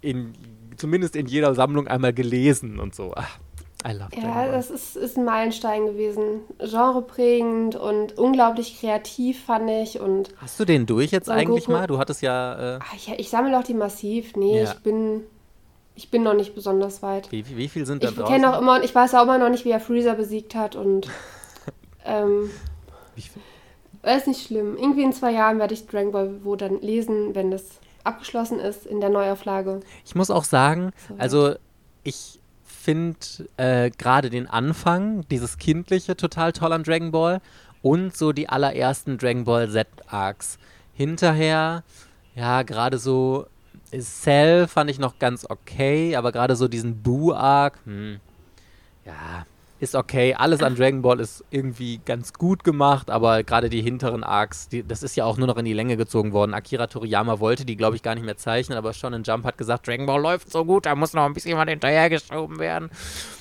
in, 0.00 0.32
zumindest 0.76 1.14
in 1.16 1.26
jeder 1.26 1.54
Sammlung 1.54 1.88
einmal 1.88 2.12
gelesen 2.12 2.78
und 2.78 2.94
so. 2.94 3.12
Ach, 3.14 3.38
I 3.86 3.92
love 3.92 4.08
Ja, 4.16 4.46
das 4.46 4.70
ist, 4.70 4.96
ist 4.96 5.16
ein 5.16 5.24
Meilenstein 5.24 5.86
gewesen. 5.86 6.40
Genreprägend 6.58 7.74
und 7.74 8.16
unglaublich 8.16 8.78
kreativ, 8.80 9.44
fand 9.44 9.68
ich. 9.70 10.00
Und 10.00 10.30
Hast 10.38 10.58
du 10.60 10.64
den 10.64 10.86
durch 10.86 11.10
jetzt 11.10 11.28
eigentlich 11.28 11.66
Goku 11.66 11.78
mal? 11.78 11.86
Du 11.86 11.98
hattest 11.98 12.22
ja. 12.22 12.76
Äh 12.76 12.78
Ach, 12.80 12.94
ja 13.06 13.14
ich 13.18 13.28
sammle 13.28 13.58
auch 13.58 13.64
die 13.64 13.74
massiv. 13.74 14.36
Nee, 14.36 14.62
ja. 14.62 14.72
ich 14.72 14.78
bin 14.82 15.24
ich 15.94 16.10
bin 16.10 16.22
noch 16.22 16.34
nicht 16.34 16.54
besonders 16.54 17.02
weit. 17.02 17.30
Wie, 17.30 17.46
wie, 17.48 17.56
wie 17.56 17.68
viel 17.68 17.86
sind 17.86 18.02
da 18.02 18.08
ich 18.08 18.14
draußen? 18.14 18.44
Auch 18.44 18.60
immer, 18.60 18.82
ich 18.82 18.94
weiß 18.94 19.14
auch 19.14 19.24
immer 19.24 19.38
noch 19.38 19.50
nicht, 19.50 19.64
wie 19.64 19.70
er 19.70 19.80
Freezer 19.80 20.14
besiegt 20.14 20.54
hat 20.54 20.76
und 20.76 21.08
ähm, 22.04 22.50
wie 23.14 23.22
viel? 23.22 23.42
ist 24.16 24.26
nicht 24.26 24.46
schlimm. 24.46 24.76
Irgendwie 24.76 25.02
in 25.02 25.12
zwei 25.12 25.32
Jahren 25.32 25.58
werde 25.58 25.74
ich 25.74 25.86
Dragon 25.86 26.12
Ball 26.12 26.34
wo 26.42 26.56
dann 26.56 26.80
lesen, 26.80 27.34
wenn 27.34 27.50
das 27.50 27.64
abgeschlossen 28.04 28.58
ist 28.58 28.86
in 28.86 29.00
der 29.00 29.10
Neuauflage. 29.10 29.80
Ich 30.04 30.14
muss 30.14 30.30
auch 30.30 30.44
sagen, 30.44 30.90
so, 31.08 31.14
also 31.18 31.54
ich 32.02 32.40
finde 32.64 33.18
äh, 33.58 33.90
gerade 33.90 34.28
den 34.28 34.48
Anfang, 34.48 35.24
dieses 35.30 35.58
Kindliche, 35.58 36.16
total 36.16 36.52
toll 36.52 36.72
an 36.72 36.82
Dragon 36.82 37.12
Ball 37.12 37.40
und 37.80 38.16
so 38.16 38.32
die 38.32 38.48
allerersten 38.48 39.18
Dragon 39.18 39.44
Ball 39.44 39.70
Z 39.70 39.86
Arcs. 40.08 40.58
Hinterher, 40.94 41.84
ja, 42.34 42.62
gerade 42.62 42.98
so 42.98 43.46
Cell 44.00 44.68
fand 44.68 44.90
ich 44.90 44.98
noch 44.98 45.18
ganz 45.18 45.46
okay, 45.48 46.16
aber 46.16 46.32
gerade 46.32 46.56
so 46.56 46.68
diesen 46.68 47.02
Boo-Arc, 47.02 47.78
hm, 47.84 48.20
ja, 49.04 49.46
ist 49.82 49.96
okay. 49.96 50.34
Alles 50.34 50.62
an 50.62 50.76
Dragon 50.76 51.02
Ball 51.02 51.18
ist 51.18 51.44
irgendwie 51.50 52.00
ganz 52.04 52.32
gut 52.32 52.62
gemacht, 52.62 53.10
aber 53.10 53.42
gerade 53.42 53.68
die 53.68 53.82
hinteren 53.82 54.22
Arcs, 54.22 54.68
die, 54.68 54.86
das 54.86 55.02
ist 55.02 55.16
ja 55.16 55.24
auch 55.24 55.36
nur 55.36 55.48
noch 55.48 55.56
in 55.56 55.64
die 55.64 55.72
Länge 55.72 55.96
gezogen 55.96 56.32
worden. 56.32 56.54
Akira 56.54 56.86
Toriyama 56.86 57.40
wollte 57.40 57.64
die, 57.64 57.76
glaube 57.76 57.96
ich, 57.96 58.02
gar 58.04 58.14
nicht 58.14 58.24
mehr 58.24 58.36
zeichnen, 58.36 58.78
aber 58.78 58.92
schon 58.92 59.12
in 59.12 59.24
Jump 59.24 59.44
hat 59.44 59.58
gesagt, 59.58 59.88
Dragon 59.88 60.06
Ball 60.06 60.22
läuft 60.22 60.52
so 60.52 60.64
gut, 60.64 60.86
da 60.86 60.94
muss 60.94 61.14
noch 61.14 61.24
ein 61.24 61.34
bisschen 61.34 61.58
was 61.58 61.68
hinterhergeschoben 61.68 62.60
werden. 62.60 62.90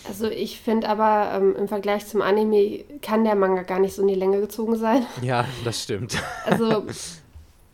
Also 0.07 0.27
ich 0.29 0.59
finde 0.59 0.89
aber 0.89 1.31
ähm, 1.35 1.55
im 1.55 1.67
Vergleich 1.67 2.07
zum 2.07 2.23
Anime 2.23 2.85
kann 3.03 3.23
der 3.23 3.35
Manga 3.35 3.61
gar 3.61 3.79
nicht 3.79 3.93
so 3.93 4.01
in 4.01 4.07
die 4.07 4.15
Länge 4.15 4.41
gezogen 4.41 4.75
sein. 4.77 5.05
Ja, 5.21 5.45
das 5.63 5.83
stimmt. 5.83 6.17
Also 6.45 6.87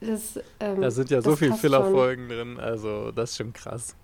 das, 0.01 0.39
ähm, 0.60 0.81
da 0.81 0.91
sind 0.91 1.10
ja 1.10 1.21
so 1.21 1.36
viele 1.36 1.55
Fillerfolgen 1.55 2.29
drin, 2.29 2.60
also 2.60 3.12
das 3.12 3.31
ist 3.31 3.38
schon 3.38 3.53
krass. 3.53 3.95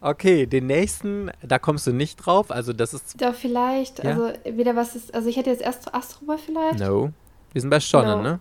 Okay, 0.00 0.46
den 0.46 0.66
nächsten, 0.66 1.30
da 1.42 1.58
kommst 1.58 1.86
du 1.86 1.92
nicht 1.92 2.16
drauf. 2.16 2.50
Also 2.50 2.72
das 2.72 2.92
ist. 2.92 3.20
Doch, 3.22 3.34
vielleicht. 3.34 4.04
Ja? 4.04 4.10
Also 4.10 4.32
wieder 4.44 4.76
was 4.76 4.96
ist. 4.96 5.14
Also 5.14 5.28
ich 5.28 5.36
hätte 5.36 5.48
jetzt 5.50 5.62
erst 5.62 5.94
Astroboy 5.94 6.36
vielleicht. 6.36 6.80
No. 6.80 7.10
Wir 7.52 7.60
sind 7.60 7.70
bei 7.70 7.80
Shonen, 7.80 8.18
no. 8.18 8.22
ne? 8.22 8.40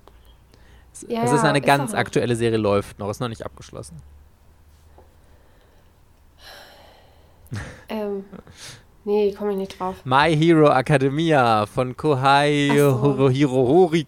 Es, 0.92 1.06
ja, 1.08 1.24
es 1.24 1.32
ist 1.32 1.44
eine 1.44 1.60
ja, 1.60 1.66
ganz 1.66 1.92
ist 1.92 1.98
aktuelle 1.98 2.36
Serie, 2.36 2.58
läuft 2.58 3.00
noch, 3.00 3.10
ist 3.10 3.22
noch 3.22 3.30
nicht 3.30 3.46
abgeschlossen. 3.46 3.96
ähm. 7.90 8.26
Nee, 9.06 9.34
komme 9.34 9.52
ich 9.52 9.58
nicht 9.58 9.80
drauf. 9.80 9.98
My 10.06 10.34
Hero 10.36 10.70
Academia 10.70 11.66
von 11.66 11.96
Kohai 11.98 12.72
so. 12.74 13.30
Hirohori 13.30 14.06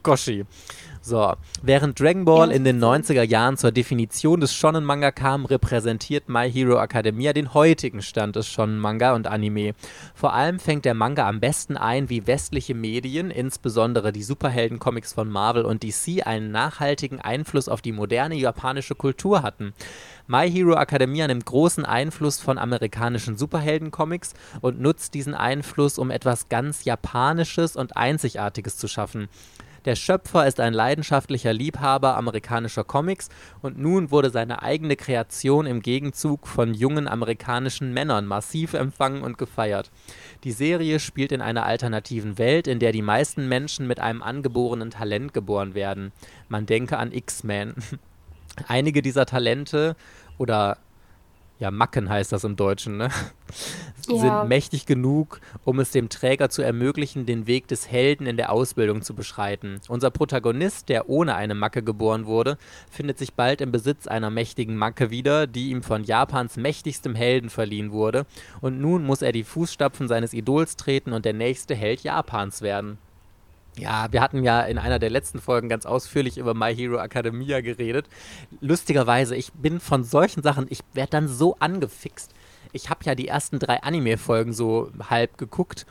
so, 1.06 1.36
während 1.62 2.00
Dragon 2.00 2.26
Ball 2.26 2.50
in 2.50 2.64
den 2.64 2.84
90er 2.84 3.22
Jahren 3.22 3.58
zur 3.58 3.72
Definition 3.72 4.40
des 4.40 4.56
Shonen-Manga 4.56 5.12
kam, 5.12 5.46
repräsentiert 5.46 6.30
My 6.30 6.52
Hero 6.52 6.82
Academia 6.82 7.32
den 7.32 7.54
heutigen 7.54 8.02
Stand 8.02 8.36
des 8.36 8.48
Shonen-Manga 8.48 9.14
und 9.14 9.28
Anime. 9.28 9.76
Vor 10.16 10.34
allem 10.34 10.58
fängt 10.58 10.84
der 10.84 10.96
Manga 10.96 11.30
am 11.30 11.40
besten 11.40 11.78
ein, 11.78 12.10
wie 12.10 12.26
westliche 12.26 12.74
Medien, 12.74 13.30
insbesondere 13.30 14.12
die 14.12 14.24
Superhelden-Comics 14.24 15.14
von 15.14 15.30
Marvel 15.30 15.64
und 15.64 15.84
DC, 15.84 16.26
einen 16.26 16.50
nachhaltigen 16.50 17.22
Einfluss 17.22 17.70
auf 17.70 17.84
die 17.84 17.92
moderne 17.92 18.34
japanische 18.34 18.96
Kultur 18.96 19.44
hatten. 19.44 19.74
My 20.28 20.50
Hero 20.50 20.74
Academia 20.74 21.28
nimmt 21.28 21.46
großen 21.46 21.86
Einfluss 21.86 22.40
von 22.40 22.58
amerikanischen 22.58 23.38
Superhelden-Comics 23.38 24.34
und 24.60 24.82
nutzt 24.82 25.14
diesen 25.14 25.36
Einfluss, 25.36 26.00
um 26.00 26.10
etwas 26.10 26.50
ganz 26.50 26.84
Japanisches 26.84 27.76
und 27.76 27.96
Einzigartiges 27.96 28.78
zu 28.78 28.88
schaffen. 28.88 29.30
Der 29.86 29.96
Schöpfer 29.96 30.48
ist 30.48 30.60
ein 30.60 30.74
leidenschaftlicher 30.74 31.54
Liebhaber 31.54 32.18
amerikanischer 32.18 32.84
Comics 32.84 33.30
und 33.62 33.78
nun 33.78 34.10
wurde 34.10 34.32
seine 34.32 34.64
eigene 34.64 34.96
Kreation 34.96 35.68
im 35.68 35.84
Gegenzug 35.84 36.48
von 36.48 36.74
jungen 36.74 37.08
amerikanischen 37.08 37.94
Männern 37.94 38.26
massiv 38.26 38.74
empfangen 38.74 39.22
und 39.22 39.38
gefeiert. 39.38 39.92
Die 40.44 40.52
Serie 40.52 41.00
spielt 41.00 41.32
in 41.32 41.42
einer 41.42 41.68
alternativen 41.68 42.40
Welt, 42.40 42.68
in 42.68 42.80
der 42.80 42.94
die 42.94 43.04
meisten 43.04 43.48
Menschen 43.48 43.86
mit 43.86 44.00
einem 44.00 44.24
angeborenen 44.24 44.90
Talent 44.90 45.36
geboren 45.36 45.76
werden. 45.76 46.12
Man 46.50 46.66
denke 46.66 46.98
an 46.98 47.12
X-Men. 47.12 47.76
Einige 48.68 49.04
dieser 49.04 49.28
Talente 49.28 49.96
oder 50.40 50.78
ja, 51.60 51.72
Macken 51.72 52.10
heißt 52.10 52.32
das 52.32 52.44
im 52.44 52.56
Deutschen, 52.56 52.98
ne? 52.98 53.10
Ja. 54.08 54.18
sind 54.20 54.50
mächtig 54.50 54.86
genug, 54.86 55.40
um 55.64 55.80
es 55.80 55.90
dem 55.90 56.10
Träger 56.10 56.50
zu 56.50 56.62
ermöglichen, 56.62 57.26
den 57.26 57.48
Weg 57.48 57.68
des 57.68 57.90
Helden 57.90 58.28
in 58.28 58.38
der 58.38 58.52
Ausbildung 58.52 59.02
zu 59.02 59.16
beschreiten. 59.16 59.80
Unser 59.88 60.12
Protagonist, 60.12 60.90
der 60.90 61.10
ohne 61.10 61.34
eine 61.34 61.56
Macke 61.56 61.82
geboren 61.82 62.28
wurde, 62.28 62.60
findet 62.92 63.18
sich 63.18 63.34
bald 63.34 63.62
im 63.62 63.72
Besitz 63.72 64.06
einer 64.06 64.30
mächtigen 64.30 64.78
Macke 64.78 65.10
wieder, 65.10 65.48
die 65.48 65.72
ihm 65.72 65.82
von 65.82 66.04
Japans 66.04 66.56
mächtigstem 66.56 67.16
Helden 67.16 67.50
verliehen 67.50 67.92
wurde, 67.92 68.28
und 68.62 68.80
nun 68.80 69.04
muss 69.04 69.24
er 69.24 69.32
die 69.32 69.44
Fußstapfen 69.44 70.08
seines 70.08 70.34
Idols 70.34 70.76
treten 70.76 71.12
und 71.12 71.26
der 71.26 71.34
nächste 71.34 71.74
Held 71.74 72.02
Japans 72.02 72.62
werden. 72.62 73.00
Ja, 73.78 74.08
wir 74.12 74.22
hatten 74.22 74.44
ja 74.44 74.62
in 74.62 74.78
einer 74.78 75.00
der 75.00 75.10
letzten 75.10 75.40
Folgen 75.40 75.68
ganz 75.68 75.86
ausführlich 75.86 76.38
über 76.38 76.54
My 76.54 76.74
Hero 76.74 76.98
Academia 76.98 77.62
geredet. 77.62 78.08
Lustigerweise, 78.62 79.36
ich 79.36 79.52
bin 79.54 79.80
von 79.80 80.04
solchen 80.04 80.44
Sachen, 80.44 80.68
ich 80.70 80.80
werde 80.94 81.12
dann 81.12 81.28
so 81.28 81.58
angefixt. 81.60 82.34
Ich 82.72 82.90
habe 82.90 83.04
ja 83.04 83.16
die 83.16 83.28
ersten 83.28 83.60
drei 83.60 83.84
Anime-Folgen 83.84 84.54
so 84.54 84.92
halb 85.10 85.38
geguckt. 85.38 85.86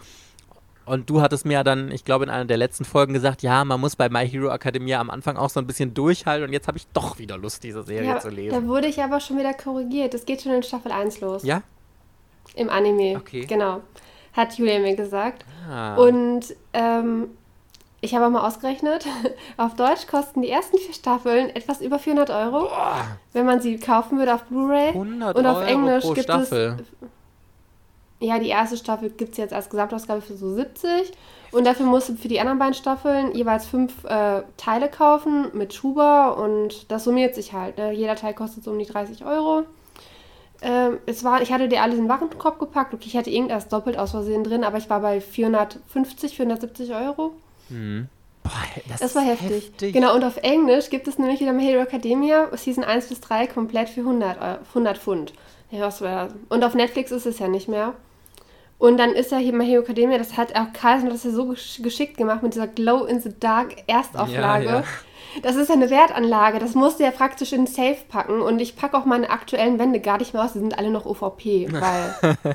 Und 0.87 1.09
du 1.09 1.23
hattest 1.23 1.47
mir 1.47 1.55
ja 1.55 1.65
dann, 1.65 1.91
ich 1.91 2.05
glaube, 2.05 2.25
in 2.25 2.31
einer 2.31 2.45
der 2.45 2.59
letzten 2.59 2.85
Folgen 2.85 3.15
gesagt, 3.15 3.43
ja, 3.43 3.65
man 3.65 3.81
muss 3.81 3.97
bei 3.97 4.09
My 4.11 4.29
Hero 4.29 4.51
Academia 4.51 5.01
am 5.01 5.09
Anfang 5.09 5.37
auch 5.37 5.49
so 5.49 5.61
ein 5.61 5.67
bisschen 5.67 5.95
durchhalten. 5.95 6.47
Und 6.47 6.53
jetzt 6.53 6.69
habe 6.69 6.77
ich 6.77 6.87
doch 6.89 7.19
wieder 7.19 7.39
Lust, 7.39 7.65
diese 7.65 7.83
Serie 7.83 8.09
ja, 8.09 8.19
zu 8.19 8.29
lesen. 8.29 8.55
Da 8.55 8.69
wurde 8.69 8.87
ich 8.87 9.03
aber 9.03 9.21
schon 9.21 9.39
wieder 9.39 9.55
korrigiert. 9.55 10.13
Es 10.13 10.27
geht 10.27 10.43
schon 10.43 10.53
in 10.53 10.63
Staffel 10.63 10.93
1 10.93 11.21
los. 11.21 11.43
Ja? 11.43 11.63
Im 12.55 12.69
Anime. 12.69 13.17
Okay. 13.17 13.47
Genau. 13.47 13.81
Hat 14.35 14.59
Julia 14.59 14.79
mir 14.79 14.95
gesagt. 14.95 15.47
Ah. 15.67 15.95
Und 15.97 16.55
ähm, 16.75 17.29
ich 18.05 18.15
habe 18.15 18.29
mal 18.29 18.47
ausgerechnet, 18.47 19.07
auf 19.57 19.75
Deutsch 19.75 20.07
kosten 20.07 20.43
die 20.43 20.51
ersten 20.51 20.79
vier 20.79 20.95
Staffeln 20.95 21.49
etwas 21.57 21.81
über 21.81 21.99
400 21.99 22.31
Euro, 22.31 22.69
Boah. 22.69 22.97
wenn 23.33 23.47
man 23.47 23.61
sie 23.61 23.79
kaufen 23.79 24.19
würde 24.19 24.35
auf 24.35 24.45
Blu-ray. 24.45 24.93
Und 24.93 25.23
auf 25.23 25.37
Euro 25.37 25.61
Englisch 25.61 26.05
gibt 26.05 26.25
Staffel. 26.25 26.77
es. 26.81 27.09
Ja, 28.21 28.39
die 28.39 28.49
erste 28.49 28.77
Staffel 28.77 29.11
gibt 29.11 29.33
es 29.33 29.39
jetzt 29.39 29.53
als 29.53 29.69
Gesamtausgabe 29.69 30.21
für 30.21 30.37
so 30.37 30.55
70. 30.55 31.13
Und 31.53 31.67
dafür 31.67 31.87
musst 31.87 32.09
du 32.09 32.17
für 32.17 32.29
die 32.29 32.41
anderen 32.41 32.59
beiden 32.59 32.75
Staffeln 32.75 33.35
jeweils 33.35 33.67
fünf 33.67 34.05
äh, 34.05 34.43
Teile 34.57 34.89
kaufen 34.89 35.49
mit 35.53 35.73
Schuber 35.73 36.37
und 36.37 36.91
das 36.91 37.05
summiert 37.05 37.35
sich 37.35 37.53
halt. 37.53 37.79
Ne? 37.79 37.93
Jeder 37.93 38.17
Teil 38.17 38.35
kostet 38.35 38.65
so 38.65 38.71
um 38.71 38.79
die 38.79 38.87
30 38.87 39.25
Euro. 39.25 39.65
Ähm, 40.63 40.99
es 41.07 41.23
war, 41.23 41.43
ich 41.43 41.53
hatte 41.53 41.69
dir 41.69 41.83
alles 41.83 41.97
in 41.97 42.05
den 42.05 42.09
Warenkorb 42.09 42.59
gepackt. 42.59 42.95
Okay, 42.95 43.07
ich 43.07 43.17
hatte 43.17 43.31
irgendwas 43.31 43.69
doppelt 43.69 43.99
aus 43.99 44.13
Versehen 44.13 44.43
drin, 44.43 44.65
aber 44.65 44.79
ich 44.79 44.89
war 44.91 45.01
bei 45.01 45.21
450, 45.21 46.37
470 46.37 46.95
Euro. 46.95 47.33
Mhm. 47.69 48.09
Boah, 48.43 48.51
das, 48.89 49.01
das 49.01 49.15
war 49.15 49.23
heftig. 49.23 49.51
heftig. 49.51 49.93
Genau, 49.95 50.15
und 50.15 50.23
auf 50.23 50.37
Englisch 50.37 50.91
gibt 50.91 51.09
es 51.09 51.19
nämlich 51.19 51.41
wieder 51.41 51.53
My 51.53 51.65
Hero 51.65 51.83
Academia 51.83 52.55
Season 52.57 52.85
1 52.85 53.09
bis 53.09 53.21
3 53.21 53.47
komplett 53.47 53.89
für 53.89 54.01
100, 54.01 54.61
100 54.69 54.99
Pfund. 54.99 55.33
Ja, 55.71 55.81
was 55.81 56.03
war 56.03 56.29
Und 56.51 56.63
auf 56.63 56.75
Netflix 56.75 57.11
ist 57.11 57.25
es 57.25 57.39
ja 57.39 57.49
nicht 57.49 57.69
mehr. 57.69 57.95
Und 58.79 58.99
dann 58.99 59.13
ist 59.13 59.31
ja 59.31 59.39
hier 59.39 59.55
My 59.55 59.67
Hero 59.67 59.83
Academia, 59.83 60.19
das 60.19 60.37
hat 60.37 60.55
auch 60.55 60.73
Carlsen 60.75 61.09
das 61.09 61.25
ja 61.25 61.31
so 61.31 61.55
geschickt 61.79 62.19
gemacht 62.19 62.43
mit 62.43 62.55
dieser 62.55 62.67
Glow 62.67 63.07
in 63.07 63.21
the 63.21 63.31
Dark 63.41 63.77
Erstauflage. 63.87 64.67
Ja, 64.67 64.81
ja. 64.81 64.85
Das 65.43 65.57
ist 65.57 65.69
ja 65.69 65.75
eine 65.75 65.91
Wertanlage. 65.91 66.59
Das 66.59 66.75
musst 66.75 67.01
du 67.01 67.05
ja 67.05 67.11
praktisch 67.11 67.53
in 67.53 67.65
den 67.65 67.67
Safe 67.67 67.99
packen. 68.09 68.41
Und 68.41 68.61
ich 68.61 68.77
packe 68.77 68.97
auch 68.97 69.05
meine 69.05 69.31
aktuellen 69.31 69.79
Wände 69.79 70.01
gar 70.01 70.19
nicht 70.19 70.35
mehr 70.35 70.45
aus. 70.45 70.53
Die 70.53 70.59
sind 70.61 70.79
alle 70.79 70.91
noch 70.91 71.07
OVP. 71.07 71.69
Weil 71.73 72.47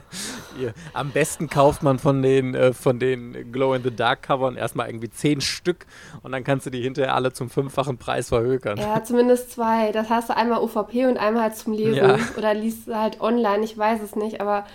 am 0.93 1.11
besten 1.11 1.49
kauft 1.49 1.83
man 1.83 1.99
von 1.99 2.21
den, 2.21 2.55
äh, 2.55 2.73
von 2.73 2.99
den 2.99 3.51
Glow-in-the-Dark-Covern 3.51 4.55
erstmal 4.55 4.87
irgendwie 4.87 5.09
zehn 5.09 5.41
Stück. 5.41 5.85
Und 6.23 6.31
dann 6.31 6.43
kannst 6.43 6.65
du 6.65 6.69
die 6.69 6.81
hinterher 6.81 7.15
alle 7.15 7.33
zum 7.33 7.49
fünffachen 7.49 7.97
Preis 7.97 8.29
verhökern. 8.29 8.77
Ja, 8.77 9.03
zumindest 9.03 9.51
zwei. 9.51 9.91
Das 9.91 10.09
hast 10.09 10.29
du 10.29 10.37
einmal 10.37 10.59
OVP 10.59 11.05
und 11.07 11.17
einmal 11.17 11.43
halt 11.43 11.55
zum 11.55 11.73
Lesen. 11.73 11.95
Ja. 11.95 12.17
Oder 12.37 12.53
liest 12.53 12.87
du 12.87 12.95
halt 12.95 13.21
online. 13.21 13.63
Ich 13.63 13.77
weiß 13.77 14.01
es 14.01 14.15
nicht. 14.15 14.41
Aber 14.41 14.65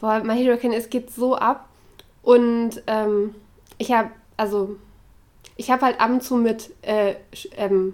boah, 0.00 0.20
My 0.24 0.36
Hero 0.36 0.54
Academia, 0.54 0.78
es 0.78 0.90
geht 0.90 1.12
so 1.12 1.36
ab. 1.36 1.68
Und 2.22 2.82
ähm, 2.86 3.34
ich 3.78 3.92
habe, 3.92 4.10
also 4.36 4.76
ich 5.58 5.70
habe 5.70 5.84
halt 5.84 6.00
ab 6.00 6.08
und 6.08 6.22
zu 6.22 6.36
mit 6.36 6.70
äh, 6.82 7.16
ähm, 7.56 7.92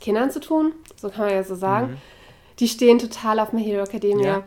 Kindern 0.00 0.30
zu 0.30 0.40
tun, 0.40 0.72
so 0.96 1.10
kann 1.10 1.26
man 1.26 1.34
ja 1.34 1.44
so 1.44 1.54
sagen. 1.54 1.92
Mhm. 1.92 1.96
Die 2.58 2.68
stehen 2.68 2.98
total 2.98 3.38
auf 3.38 3.52
My 3.52 3.62
Hero 3.62 3.84
Academia. 3.84 4.26
Ja. 4.26 4.44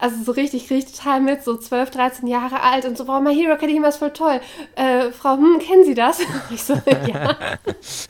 Also 0.00 0.22
so 0.22 0.32
richtig, 0.32 0.70
richtig 0.70 0.96
total 0.96 1.20
mit, 1.20 1.42
so 1.42 1.56
12, 1.56 1.90
13 1.90 2.28
Jahre 2.28 2.60
alt 2.62 2.84
und 2.84 2.98
so, 2.98 3.06
wow, 3.06 3.20
My 3.20 3.34
Hero 3.34 3.54
Academia 3.54 3.88
ist 3.88 3.96
voll 3.96 4.12
toll. 4.12 4.40
Äh, 4.74 5.12
Frau, 5.12 5.36
hm, 5.36 5.60
kennen 5.60 5.84
Sie 5.84 5.94
das? 5.94 6.20
ich 6.50 6.62
so, 6.62 6.74
ja. 7.06 7.36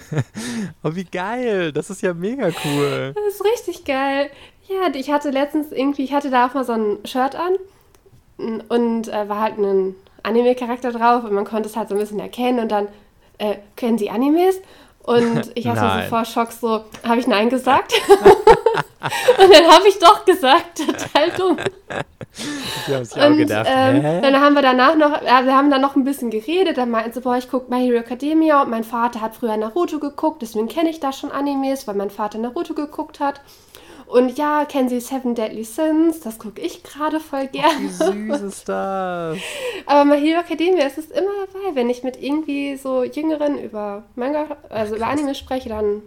oh, 0.82 0.94
wie 0.94 1.04
geil. 1.04 1.72
Das 1.72 1.90
ist 1.90 2.02
ja 2.02 2.14
mega 2.14 2.48
cool. 2.64 3.12
Das 3.14 3.34
ist 3.34 3.44
richtig 3.44 3.84
geil. 3.84 4.30
Ja, 4.66 4.94
ich 4.94 5.10
hatte 5.10 5.30
letztens 5.30 5.72
irgendwie, 5.72 6.04
ich 6.04 6.12
hatte 6.14 6.30
da 6.30 6.46
auch 6.46 6.54
mal 6.54 6.64
so 6.64 6.72
ein 6.72 6.98
Shirt 7.04 7.36
an 7.36 7.54
und 8.68 9.08
äh, 9.08 9.28
war 9.28 9.40
halt 9.40 9.58
ein 9.58 9.94
Anime-Charakter 10.22 10.92
drauf 10.92 11.24
und 11.24 11.32
man 11.32 11.44
konnte 11.44 11.68
es 11.68 11.76
halt 11.76 11.88
so 11.88 11.94
ein 11.94 12.00
bisschen 12.00 12.20
erkennen 12.20 12.60
und 12.60 12.70
dann 12.70 12.88
äh, 13.38 13.56
kennen 13.76 13.98
Sie 13.98 14.10
Animes? 14.10 14.60
Und 15.08 15.52
ich 15.54 15.66
hatte 15.66 16.02
so 16.02 16.08
vor 16.10 16.24
Schock 16.26 16.52
so, 16.52 16.84
habe 17.02 17.18
ich 17.18 17.26
Nein 17.26 17.48
gesagt? 17.48 17.94
und 18.10 19.54
dann 19.54 19.66
habe 19.66 19.88
ich 19.88 19.98
doch 19.98 20.24
gesagt, 20.26 20.78
total 20.86 21.30
dumm. 21.30 21.56
Die 22.86 22.94
haben 22.94 23.04
sich 23.04 23.20
auch 23.20 23.34
gedacht, 23.34 23.66
ähm, 23.70 24.02
Dann 24.02 24.40
haben 24.40 24.54
wir 24.54 24.62
danach 24.62 24.96
noch, 24.96 25.22
äh, 25.22 25.44
wir 25.44 25.56
haben 25.56 25.70
dann 25.70 25.80
noch 25.80 25.96
ein 25.96 26.04
bisschen 26.04 26.30
geredet, 26.30 26.76
dann 26.76 26.90
meinten 26.90 27.12
sie, 27.12 27.20
boah, 27.20 27.36
ich 27.36 27.48
gucke 27.48 27.70
My 27.70 27.80
Hero 27.80 27.98
Academia 27.98 28.62
und 28.62 28.70
mein 28.70 28.84
Vater 28.84 29.22
hat 29.22 29.34
früher 29.34 29.56
Naruto 29.56 29.98
geguckt, 29.98 30.42
deswegen 30.42 30.68
kenne 30.68 30.90
ich 30.90 31.00
da 31.00 31.12
schon 31.12 31.32
Animes, 31.32 31.88
weil 31.88 31.94
mein 31.94 32.10
Vater 32.10 32.38
Naruto 32.38 32.74
geguckt 32.74 33.18
hat. 33.18 33.40
Und 34.08 34.38
ja, 34.38 34.64
kennen 34.64 34.88
Sie 34.88 35.00
Seven 35.00 35.34
Deadly 35.34 35.64
Sins? 35.64 36.20
Das 36.20 36.38
gucke 36.38 36.60
ich 36.60 36.82
gerade 36.82 37.20
voll 37.20 37.46
gerne. 37.48 37.78
wie 37.80 37.88
süß 37.88 38.40
ist 38.40 38.68
das? 38.68 39.36
Aber 39.86 40.04
My 40.04 40.18
Hero 40.20 40.40
Academia 40.40 40.86
ist 40.86 40.98
es 40.98 41.10
immer 41.10 41.30
dabei, 41.46 41.74
wenn 41.74 41.90
ich 41.90 42.02
mit 42.02 42.20
irgendwie 42.22 42.76
so 42.76 43.04
Jüngeren 43.04 43.58
über 43.62 44.04
Manga, 44.14 44.46
also 44.70 44.94
Ach, 44.94 44.96
über 44.98 45.06
Anime 45.08 45.34
spreche, 45.34 45.68
dann. 45.68 46.02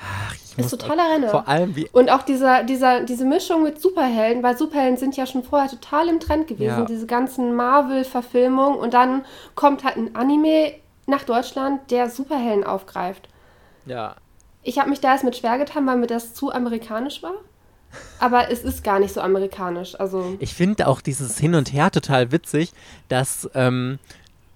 Ach 0.00 0.34
Ich 0.34 0.58
ist 0.58 0.70
totaler 0.70 1.12
Renner. 1.14 1.28
Vor 1.28 1.48
allem 1.48 1.74
wie. 1.76 1.88
Und 1.92 2.10
auch 2.10 2.22
dieser, 2.22 2.62
dieser, 2.62 3.00
diese 3.00 3.24
Mischung 3.24 3.62
mit 3.64 3.80
Superhelden, 3.80 4.42
weil 4.42 4.56
Superhelden 4.56 4.96
sind 4.96 5.16
ja 5.16 5.26
schon 5.26 5.42
vorher 5.44 5.68
total 5.68 6.08
im 6.08 6.20
Trend 6.20 6.46
gewesen, 6.46 6.78
Ja. 6.80 6.84
diese 6.84 7.06
ganzen 7.06 7.54
Marvel-Verfilmungen. 7.56 8.78
Und 8.78 8.94
dann 8.94 9.24
kommt 9.54 9.82
halt 9.84 9.96
ein 9.96 10.14
Anime 10.14 10.74
nach 11.06 11.24
Deutschland, 11.24 11.90
der 11.90 12.10
Superhelden 12.10 12.64
aufgreift. 12.64 13.28
Ja. 13.86 14.14
Ich 14.64 14.78
habe 14.78 14.90
mich 14.90 15.00
da 15.00 15.12
erst 15.12 15.24
mit 15.24 15.36
schwer 15.36 15.58
getan, 15.58 15.86
weil 15.86 15.98
mir 15.98 16.06
das 16.06 16.34
zu 16.34 16.52
amerikanisch 16.52 17.22
war. 17.22 17.34
Aber 18.18 18.50
es 18.50 18.64
ist 18.64 18.82
gar 18.82 18.98
nicht 18.98 19.14
so 19.14 19.20
amerikanisch. 19.20 19.98
Also, 20.00 20.36
Ich 20.40 20.54
finde 20.54 20.88
auch 20.88 21.00
dieses 21.00 21.38
Hin 21.38 21.54
und 21.54 21.72
Her 21.72 21.90
total 21.90 22.32
witzig, 22.32 22.72
dass 23.08 23.48
ähm, 23.54 23.98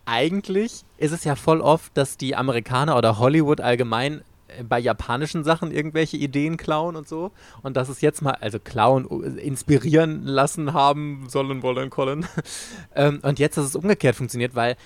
eigentlich 0.06 0.82
ist 0.96 1.12
es 1.12 1.24
ja 1.24 1.36
voll 1.36 1.60
oft, 1.60 1.96
dass 1.96 2.16
die 2.16 2.34
Amerikaner 2.34 2.96
oder 2.96 3.18
Hollywood 3.18 3.60
allgemein 3.60 4.22
äh, 4.48 4.64
bei 4.64 4.78
japanischen 4.78 5.44
Sachen 5.44 5.70
irgendwelche 5.70 6.16
Ideen 6.16 6.56
klauen 6.56 6.96
und 6.96 7.06
so. 7.06 7.30
Und 7.62 7.76
dass 7.76 7.90
es 7.90 8.00
jetzt 8.00 8.22
mal, 8.22 8.36
also 8.40 8.58
klauen, 8.58 9.06
inspirieren 9.36 10.24
lassen 10.24 10.72
haben 10.72 11.26
sollen, 11.28 11.62
wollen, 11.62 11.90
kollen. 11.90 12.26
ähm, 12.96 13.20
und 13.22 13.38
jetzt, 13.38 13.58
dass 13.58 13.66
es 13.66 13.76
umgekehrt 13.76 14.16
funktioniert, 14.16 14.54
weil 14.54 14.76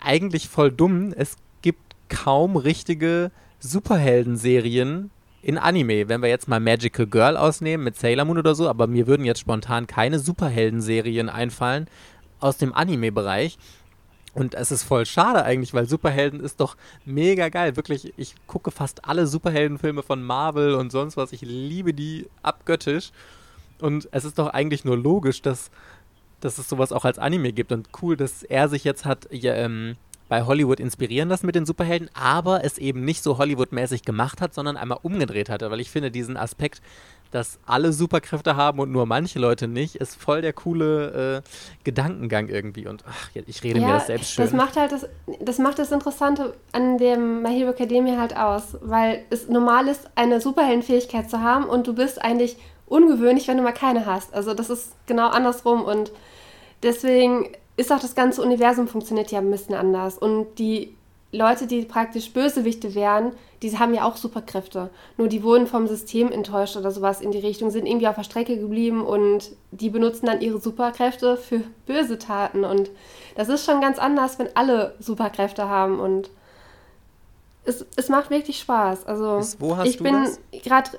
eigentlich 0.00 0.48
voll 0.48 0.72
dumm, 0.72 1.14
es 1.16 1.36
gibt 1.62 1.80
kaum 2.08 2.56
richtige 2.56 3.30
Superhelden-Serien 3.62 5.10
in 5.40 5.56
Anime. 5.56 6.08
Wenn 6.08 6.20
wir 6.20 6.28
jetzt 6.28 6.48
mal 6.48 6.60
Magical 6.60 7.06
Girl 7.06 7.36
ausnehmen 7.36 7.84
mit 7.84 7.96
Sailor 7.96 8.24
Moon 8.24 8.38
oder 8.38 8.54
so, 8.54 8.68
aber 8.68 8.88
mir 8.88 9.06
würden 9.06 9.24
jetzt 9.24 9.40
spontan 9.40 9.86
keine 9.86 10.18
Superhelden-Serien 10.18 11.28
einfallen 11.28 11.86
aus 12.40 12.56
dem 12.56 12.74
Anime-Bereich. 12.74 13.56
Und 14.34 14.54
es 14.54 14.72
ist 14.72 14.82
voll 14.82 15.06
schade 15.06 15.44
eigentlich, 15.44 15.74
weil 15.74 15.88
Superhelden 15.88 16.40
ist 16.40 16.60
doch 16.60 16.76
mega 17.04 17.50
geil. 17.50 17.76
Wirklich, 17.76 18.14
ich 18.16 18.34
gucke 18.46 18.70
fast 18.70 19.04
alle 19.04 19.26
Superheldenfilme 19.26 20.02
von 20.02 20.22
Marvel 20.22 20.74
und 20.74 20.90
sonst 20.90 21.16
was. 21.16 21.32
Ich 21.32 21.42
liebe 21.42 21.92
die 21.92 22.28
abgöttisch. 22.42 23.12
Und 23.78 24.08
es 24.10 24.24
ist 24.24 24.38
doch 24.38 24.48
eigentlich 24.48 24.84
nur 24.84 24.96
logisch, 24.96 25.42
dass, 25.42 25.70
dass 26.40 26.58
es 26.58 26.68
sowas 26.68 26.92
auch 26.92 27.04
als 27.04 27.18
Anime 27.18 27.52
gibt. 27.52 27.72
Und 27.72 27.90
cool, 28.00 28.16
dass 28.16 28.42
er 28.42 28.68
sich 28.68 28.84
jetzt 28.84 29.04
hat 29.04 29.28
ja, 29.30 29.54
ähm, 29.54 29.96
bei 30.32 30.46
Hollywood 30.46 30.80
inspirieren 30.80 31.28
lassen 31.28 31.44
mit 31.44 31.54
den 31.56 31.66
Superhelden, 31.66 32.08
aber 32.14 32.64
es 32.64 32.78
eben 32.78 33.04
nicht 33.04 33.22
so 33.22 33.36
Hollywood-mäßig 33.36 34.00
gemacht 34.00 34.40
hat, 34.40 34.54
sondern 34.54 34.78
einmal 34.78 34.96
umgedreht 35.02 35.50
hatte. 35.50 35.70
Weil 35.70 35.78
ich 35.78 35.90
finde, 35.90 36.10
diesen 36.10 36.38
Aspekt, 36.38 36.80
dass 37.32 37.58
alle 37.66 37.92
Superkräfte 37.92 38.56
haben 38.56 38.78
und 38.78 38.90
nur 38.90 39.04
manche 39.04 39.38
Leute 39.38 39.68
nicht, 39.68 39.96
ist 39.96 40.14
voll 40.16 40.40
der 40.40 40.54
coole 40.54 41.42
äh, 41.44 41.48
Gedankengang 41.84 42.48
irgendwie. 42.48 42.86
Und 42.86 43.04
ach, 43.06 43.28
ich 43.34 43.62
rede 43.62 43.80
mir 43.80 43.88
das 43.88 44.06
selbst 44.06 44.30
schön. 44.30 44.46
das 44.46 44.54
macht 44.54 44.76
halt 44.78 44.92
das, 44.92 45.06
das 45.38 45.58
macht 45.58 45.78
das 45.78 45.92
Interessante 45.92 46.54
an 46.72 46.96
dem 46.96 47.42
My 47.42 47.54
Hero 47.54 47.72
Academia 47.72 48.18
halt 48.18 48.34
aus, 48.34 48.78
weil 48.80 49.26
es 49.28 49.50
normal 49.50 49.86
ist, 49.86 50.08
eine 50.14 50.40
Superheldenfähigkeit 50.40 51.28
zu 51.28 51.42
haben 51.42 51.66
und 51.66 51.86
du 51.86 51.94
bist 51.94 52.22
eigentlich 52.22 52.56
ungewöhnlich, 52.86 53.48
wenn 53.48 53.58
du 53.58 53.62
mal 53.62 53.72
keine 53.72 54.06
hast. 54.06 54.32
Also 54.32 54.54
das 54.54 54.70
ist 54.70 54.94
genau 55.04 55.28
andersrum 55.28 55.84
und 55.84 56.10
deswegen 56.82 57.50
ist 57.76 57.92
auch 57.92 58.00
das 58.00 58.14
ganze 58.14 58.42
Universum 58.42 58.88
funktioniert 58.88 59.30
ja 59.30 59.38
ein 59.38 59.50
bisschen 59.50 59.74
anders 59.74 60.18
und 60.18 60.58
die 60.58 60.94
Leute, 61.34 61.66
die 61.66 61.82
praktisch 61.82 62.30
Bösewichte 62.32 62.94
wären, 62.94 63.32
die 63.62 63.78
haben 63.78 63.94
ja 63.94 64.04
auch 64.04 64.16
Superkräfte. 64.16 64.90
Nur 65.16 65.28
die 65.28 65.42
wurden 65.42 65.66
vom 65.66 65.86
System 65.86 66.30
enttäuscht 66.30 66.76
oder 66.76 66.90
sowas 66.90 67.22
in 67.22 67.30
die 67.30 67.38
Richtung, 67.38 67.70
sind 67.70 67.86
irgendwie 67.86 68.06
auf 68.06 68.16
der 68.16 68.24
Strecke 68.24 68.58
geblieben 68.58 69.02
und 69.02 69.52
die 69.70 69.88
benutzen 69.88 70.26
dann 70.26 70.42
ihre 70.42 70.60
Superkräfte 70.60 71.38
für 71.38 71.62
böse 71.86 72.18
Taten. 72.18 72.64
Und 72.64 72.90
das 73.34 73.48
ist 73.48 73.64
schon 73.64 73.80
ganz 73.80 73.98
anders, 73.98 74.38
wenn 74.38 74.54
alle 74.54 74.94
Superkräfte 75.00 75.68
haben 75.70 76.00
und 76.00 76.30
es, 77.64 77.86
es 77.96 78.10
macht 78.10 78.28
wirklich 78.28 78.58
Spaß. 78.58 79.06
Also 79.06 79.38
Bis 79.38 79.58
wo 79.58 79.76
hast 79.76 79.88
ich 79.88 79.96
du 79.96 80.04
bin 80.04 80.28
gerade 80.62 80.90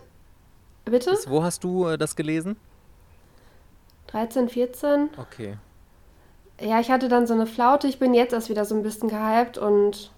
bitte 0.85 1.11
Bis 1.11 1.29
wo 1.29 1.43
hast 1.43 1.63
du 1.63 1.87
äh, 1.87 1.97
das 1.97 2.15
gelesen? 2.15 2.55
13, 4.07 4.49
14. 4.49 5.09
Okay. 5.17 5.57
Ja, 6.63 6.79
ich 6.79 6.89
hatte 6.89 7.07
dann 7.09 7.27
so 7.27 7.33
eine 7.33 7.45
Flaute. 7.45 7.87
Ich 7.87 7.99
bin 7.99 8.13
jetzt 8.13 8.33
erst 8.33 8.49
wieder 8.49 8.65
so 8.65 8.75
ein 8.75 8.83
bisschen 8.83 9.09
gehypt 9.09 9.57
und 9.57 10.11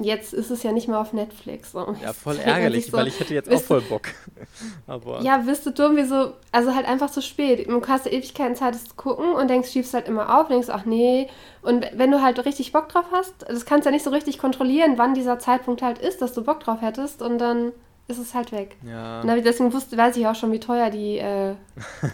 jetzt 0.00 0.34
ist 0.34 0.50
es 0.50 0.62
ja 0.62 0.72
nicht 0.72 0.88
mehr 0.88 1.00
auf 1.00 1.12
Netflix. 1.12 1.72
So. 1.72 1.94
Ja, 2.02 2.12
voll 2.12 2.36
ärgerlich, 2.36 2.86
so, 2.86 2.92
weil 2.92 3.08
ich 3.08 3.18
hätte 3.18 3.34
jetzt 3.34 3.50
auch 3.50 3.60
voll 3.60 3.80
Bock. 3.82 4.08
Aber 4.86 5.22
Ja, 5.22 5.38
bist 5.38 5.64
du 5.66 5.70
dumm, 5.70 5.96
wieso? 5.96 6.34
Also 6.52 6.74
halt 6.74 6.86
einfach 6.86 7.10
zu 7.10 7.22
spät. 7.22 7.66
Du 7.68 7.80
hast 7.86 8.06
ja 8.06 8.12
Ewigkeiten 8.12 8.56
Zeit, 8.56 8.74
es 8.74 8.88
zu 8.88 8.94
gucken 8.94 9.32
und 9.32 9.48
denkst, 9.48 9.70
schiebst 9.70 9.94
halt 9.94 10.08
immer 10.08 10.38
auf, 10.40 10.48
denkst, 10.48 10.68
ach 10.70 10.84
nee. 10.84 11.28
Und 11.62 11.86
wenn 11.94 12.10
du 12.10 12.22
halt 12.22 12.44
richtig 12.44 12.72
Bock 12.72 12.88
drauf 12.88 13.06
hast, 13.12 13.46
das 13.48 13.64
kannst 13.64 13.86
du 13.86 13.90
ja 13.90 13.94
nicht 13.94 14.04
so 14.04 14.10
richtig 14.10 14.38
kontrollieren, 14.38 14.94
wann 14.96 15.14
dieser 15.14 15.38
Zeitpunkt 15.38 15.82
halt 15.82 15.98
ist, 15.98 16.20
dass 16.20 16.32
du 16.32 16.42
Bock 16.42 16.60
drauf 16.60 16.80
hättest 16.80 17.22
und 17.22 17.38
dann 17.38 17.72
ist 18.08 18.18
es 18.18 18.34
halt 18.34 18.50
weg. 18.50 18.76
ja. 18.84 19.20
Und 19.20 19.28
deswegen 19.44 19.72
wusste, 19.72 19.96
weiß 19.96 20.16
ich 20.16 20.26
auch 20.26 20.34
schon, 20.34 20.50
wie 20.50 20.58
teuer 20.58 20.90
die 20.90 21.18
äh, 21.18 21.54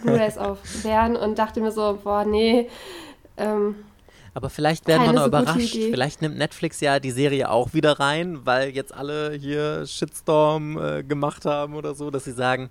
Blu-rays 0.03 0.37
auf 0.37 0.59
wären 0.83 1.15
und 1.15 1.39
dachte 1.39 1.59
mir 1.59 1.71
so, 1.71 1.97
boah, 2.03 2.23
nee. 2.23 2.69
Ähm, 3.37 3.75
Aber 4.33 4.49
vielleicht 4.49 4.87
werden 4.87 5.05
wir 5.05 5.13
noch 5.13 5.21
so 5.23 5.27
überrascht. 5.27 5.73
Vielleicht 5.73 6.21
nimmt 6.21 6.37
Netflix 6.37 6.79
ja 6.81 6.99
die 6.99 7.11
Serie 7.11 7.49
auch 7.49 7.73
wieder 7.73 7.99
rein, 7.99 8.39
weil 8.45 8.69
jetzt 8.69 8.93
alle 8.93 9.33
hier 9.33 9.85
Shitstorm 9.85 10.77
äh, 10.77 11.03
gemacht 11.03 11.45
haben 11.45 11.73
oder 11.75 11.93
so, 11.95 12.11
dass 12.11 12.25
sie 12.25 12.31
sagen, 12.33 12.69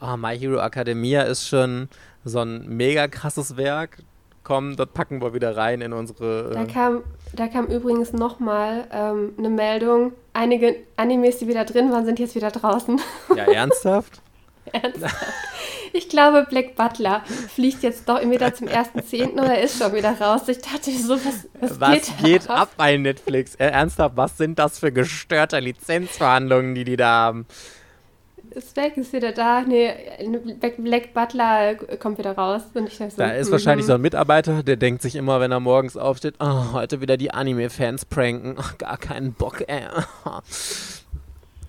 oh, 0.00 0.16
My 0.16 0.38
Hero 0.38 0.58
Academia 0.60 1.22
ist 1.22 1.48
schon 1.48 1.88
so 2.24 2.40
ein 2.40 2.68
mega 2.68 3.08
krasses 3.08 3.56
Werk. 3.56 3.98
Komm, 4.44 4.76
das 4.76 4.88
packen 4.94 5.20
wir 5.20 5.34
wieder 5.34 5.56
rein 5.56 5.80
in 5.82 5.92
unsere. 5.92 6.50
Da 6.54 6.62
Äh, 6.62 6.66
kam, 6.66 7.02
da 7.34 7.48
kam 7.48 7.66
übrigens 7.66 8.12
nochmal 8.14 8.86
ähm, 8.92 9.32
eine 9.36 9.50
Meldung. 9.50 10.12
Einige 10.32 10.76
Animes, 10.96 11.38
die 11.38 11.48
wieder 11.48 11.64
drin 11.66 11.90
waren, 11.92 12.06
sind 12.06 12.18
jetzt 12.18 12.34
wieder 12.34 12.50
draußen. 12.50 12.98
ja, 13.36 13.44
ernsthaft? 13.52 14.22
Ernsthaft. 14.72 15.16
Ich 15.92 16.08
glaube, 16.08 16.46
Black 16.48 16.76
Butler 16.76 17.22
fliegt 17.54 17.82
jetzt 17.82 18.08
doch 18.08 18.20
wieder 18.20 18.54
zum 18.54 18.68
1.10. 18.68 19.32
oder 19.32 19.60
ist 19.60 19.78
schon 19.78 19.92
wieder 19.94 20.18
raus. 20.20 20.42
Ich 20.48 20.58
dachte 20.58 20.90
so, 20.90 21.14
was, 21.14 21.48
was, 21.60 21.80
Was 21.80 21.92
geht, 21.92 22.24
geht 22.24 22.50
ab 22.50 22.70
bei 22.76 22.96
Netflix? 22.96 23.54
Äh, 23.54 23.68
ernsthaft, 23.68 24.16
was 24.16 24.36
sind 24.36 24.58
das 24.58 24.78
für 24.78 24.92
gestörte 24.92 25.58
Lizenzverhandlungen, 25.58 26.74
die 26.74 26.84
die 26.84 26.96
da 26.96 27.06
haben? 27.06 27.46
Ist 28.50 28.76
weg, 28.76 28.96
ist 28.96 29.12
wieder 29.12 29.32
da. 29.32 29.60
Nee, 29.60 29.92
Black, 30.78 31.12
Butler 31.12 31.74
kommt 31.98 32.18
wieder 32.18 32.32
raus. 32.32 32.62
Und 32.74 32.88
ich 32.88 32.96
so, 32.96 33.06
Da 33.16 33.32
ist 33.32 33.52
wahrscheinlich 33.52 33.86
so 33.86 33.94
ein 33.94 34.00
Mitarbeiter, 34.00 34.62
der 34.62 34.76
denkt 34.76 35.02
sich 35.02 35.16
immer, 35.16 35.40
wenn 35.40 35.52
er 35.52 35.60
morgens 35.60 35.96
aufsteht, 35.96 36.34
oh, 36.40 36.72
heute 36.72 37.00
wieder 37.00 37.16
die 37.16 37.30
Anime-Fans 37.30 38.06
pranken. 38.06 38.56
Ach, 38.58 38.78
gar 38.78 38.96
keinen 38.96 39.32
Bock, 39.32 39.64
ey. 39.68 39.82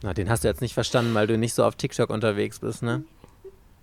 Na, 0.02 0.14
den 0.14 0.30
hast 0.30 0.44
du 0.44 0.48
jetzt 0.48 0.62
nicht 0.62 0.74
verstanden, 0.74 1.14
weil 1.14 1.28
du 1.28 1.38
nicht 1.38 1.54
so 1.54 1.64
auf 1.64 1.76
TikTok 1.76 2.10
unterwegs 2.10 2.60
bist, 2.60 2.84
ne? 2.84 3.04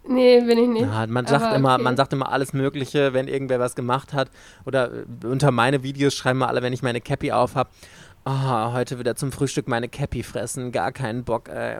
Nee, 0.08 0.40
bin 0.40 0.58
ich 0.58 0.68
nicht. 0.68 0.82
Ja, 0.82 1.06
man 1.06 1.26
sagt 1.26 1.44
Aber 1.44 1.56
immer, 1.56 1.74
okay. 1.74 1.82
man 1.82 1.96
sagt 1.96 2.12
immer 2.12 2.30
alles 2.30 2.52
Mögliche, 2.52 3.12
wenn 3.12 3.26
irgendwer 3.26 3.58
was 3.58 3.74
gemacht 3.74 4.12
hat. 4.12 4.30
Oder 4.64 4.90
äh, 4.92 5.26
unter 5.26 5.50
meine 5.50 5.82
Videos 5.82 6.14
schreiben 6.14 6.38
wir 6.38 6.48
alle, 6.48 6.62
wenn 6.62 6.72
ich 6.72 6.82
meine 6.82 7.00
Cappy 7.00 7.32
auf 7.32 7.54
habe. 7.54 7.70
Oh, 8.28 8.72
heute 8.72 8.98
wieder 8.98 9.14
zum 9.14 9.30
Frühstück 9.30 9.68
meine 9.68 9.88
Cappy 9.88 10.24
fressen, 10.24 10.72
gar 10.72 10.90
keinen 10.90 11.22
Bock. 11.22 11.48
Ey. 11.48 11.76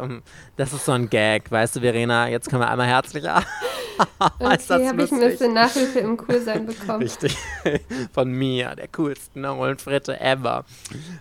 Das 0.57 0.73
ist 0.73 0.85
so 0.85 0.93
ein 0.93 1.11
Gag, 1.11 1.51
weißt 1.51 1.75
du, 1.75 1.81
Verena? 1.81 2.29
Jetzt 2.29 2.49
können 2.49 2.63
wir 2.63 2.71
einmal 2.71 2.87
herzlicher. 2.87 3.43
Okay, 4.19 4.87
habe 4.89 5.05
ich 5.05 5.11
ein 5.11 5.21
bisschen 5.21 5.55
Nachhilfe 5.55 6.01
im 6.01 6.19
Coolsein 6.19 6.67
bekommen. 6.67 7.01
Richtig. 7.03 7.35
Von 8.13 8.31
mir, 8.31 8.75
der 8.75 8.89
coolsten 8.89 9.49
hohlen 9.49 9.79
Fritte 9.79 10.21
ever. 10.21 10.67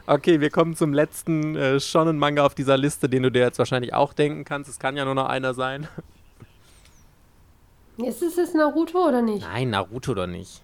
Okay, 0.08 0.42
wir 0.42 0.50
kommen 0.50 0.76
zum 0.76 0.92
letzten 0.92 1.56
äh, 1.56 1.80
Shonen-Manga 1.80 2.46
auf 2.46 2.54
dieser 2.54 2.76
Liste, 2.76 3.08
den 3.08 3.24
du 3.24 3.32
dir 3.32 3.44
jetzt 3.44 3.60
wahrscheinlich 3.60 3.94
auch 3.94 4.12
denken 4.12 4.44
kannst. 4.44 4.70
Es 4.70 4.78
kann 4.78 4.98
ja 4.98 5.06
nur 5.06 5.16
noch 5.16 5.30
einer 5.30 5.54
sein. 5.54 5.88
Ist 7.98 8.22
es 8.22 8.36
jetzt 8.36 8.56
Naruto 8.56 9.08
oder 9.08 9.22
nicht? 9.22 9.48
Nein, 9.48 9.70
Naruto 9.70 10.14
doch 10.14 10.28
nicht. 10.28 10.62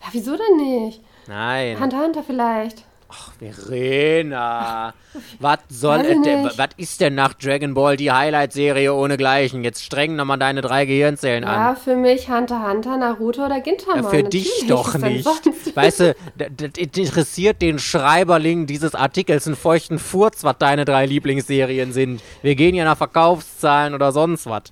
Ja, 0.00 0.06
wieso 0.12 0.36
denn 0.36 0.56
nicht? 0.56 1.02
Nein. 1.26 1.80
Hunter 1.80 1.98
Hunter 1.98 2.22
vielleicht. 2.22 2.84
Ach, 3.10 3.32
Verena. 3.38 4.92
Was 5.40 5.58
soll 5.70 6.00
es 6.00 6.18
nicht. 6.18 6.58
Was 6.58 6.68
ist 6.76 7.00
denn 7.00 7.14
nach 7.14 7.32
Dragon 7.32 7.72
Ball 7.72 7.96
die 7.96 8.12
Highlight-Serie 8.12 8.92
ohnegleichen? 8.92 9.64
Jetzt 9.64 9.82
streng 9.82 10.14
nochmal 10.14 10.38
deine 10.38 10.60
drei 10.60 10.84
Gehirnzellen 10.84 11.44
Ja, 11.44 11.70
an. 11.70 11.76
für 11.76 11.96
mich 11.96 12.28
Hunter 12.28 12.68
Hunter, 12.68 12.98
Naruto 12.98 13.46
oder 13.46 13.60
Gintamon. 13.60 14.02
Ja, 14.04 14.10
für 14.10 14.22
dich 14.24 14.66
doch 14.68 14.94
nicht. 14.98 15.26
Weißt 15.74 16.00
du, 16.00 16.14
d- 16.38 16.50
d- 16.50 16.68
d- 16.68 17.00
interessiert 17.02 17.62
den 17.62 17.78
Schreiberling 17.78 18.66
dieses 18.66 18.94
Artikels 18.94 19.46
einen 19.46 19.56
feuchten 19.56 19.98
Furz, 19.98 20.44
was 20.44 20.56
deine 20.58 20.84
drei 20.84 21.06
Lieblingsserien 21.06 21.92
sind. 21.92 22.20
Wir 22.42 22.56
gehen 22.56 22.74
ja 22.74 22.84
nach 22.84 22.98
Verkaufszahlen 22.98 23.94
oder 23.94 24.12
sonst 24.12 24.44
was. 24.46 24.64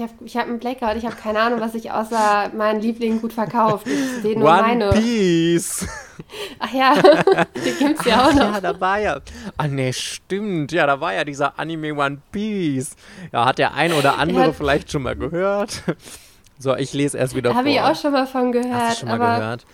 Ich 0.00 0.08
habe 0.08 0.24
ich 0.24 0.36
hab 0.38 0.46
einen 0.46 0.58
Blackout, 0.58 0.96
ich 0.96 1.04
habe 1.04 1.14
keine 1.14 1.40
Ahnung, 1.40 1.60
was 1.60 1.72
sich 1.72 1.92
außer 1.92 2.52
meinen 2.56 2.80
Lieblingen 2.80 3.20
gut 3.20 3.34
verkauft. 3.34 3.86
Ich 3.86 4.22
sehe 4.22 4.38
nur 4.38 4.48
One 4.48 4.62
meine. 4.62 4.90
Piece. 4.92 5.86
Ach 6.58 6.72
ja, 6.72 6.94
die 7.54 7.84
gibt's 7.84 8.06
ja 8.06 8.26
auch 8.26 8.32
noch. 8.32 8.54
Ja, 8.54 8.60
da 8.62 8.80
war 8.80 8.98
ja. 8.98 9.20
Ah, 9.58 9.68
ne, 9.68 9.92
stimmt. 9.92 10.72
Ja, 10.72 10.86
da 10.86 11.02
war 11.02 11.12
ja 11.12 11.24
dieser 11.24 11.58
Anime 11.58 11.92
One 11.94 12.22
Piece. 12.32 12.96
Ja, 13.30 13.44
hat 13.44 13.58
der 13.58 13.74
ein 13.74 13.92
oder 13.92 14.16
andere 14.16 14.46
Ja. 14.46 14.52
vielleicht 14.54 14.90
schon 14.90 15.02
mal 15.02 15.16
gehört. 15.16 15.82
So, 16.58 16.74
ich 16.76 16.94
lese 16.94 17.18
erst 17.18 17.34
wieder 17.36 17.54
Habe 17.54 17.64
vor. 17.64 17.72
ich 17.72 17.80
auch 17.82 17.96
schon 17.96 18.12
mal 18.12 18.26
von 18.26 18.52
gehört. 18.52 18.72
Hast 18.72 19.02
du 19.02 19.06
schon 19.06 19.18
mal 19.18 19.38
gehört? 19.38 19.66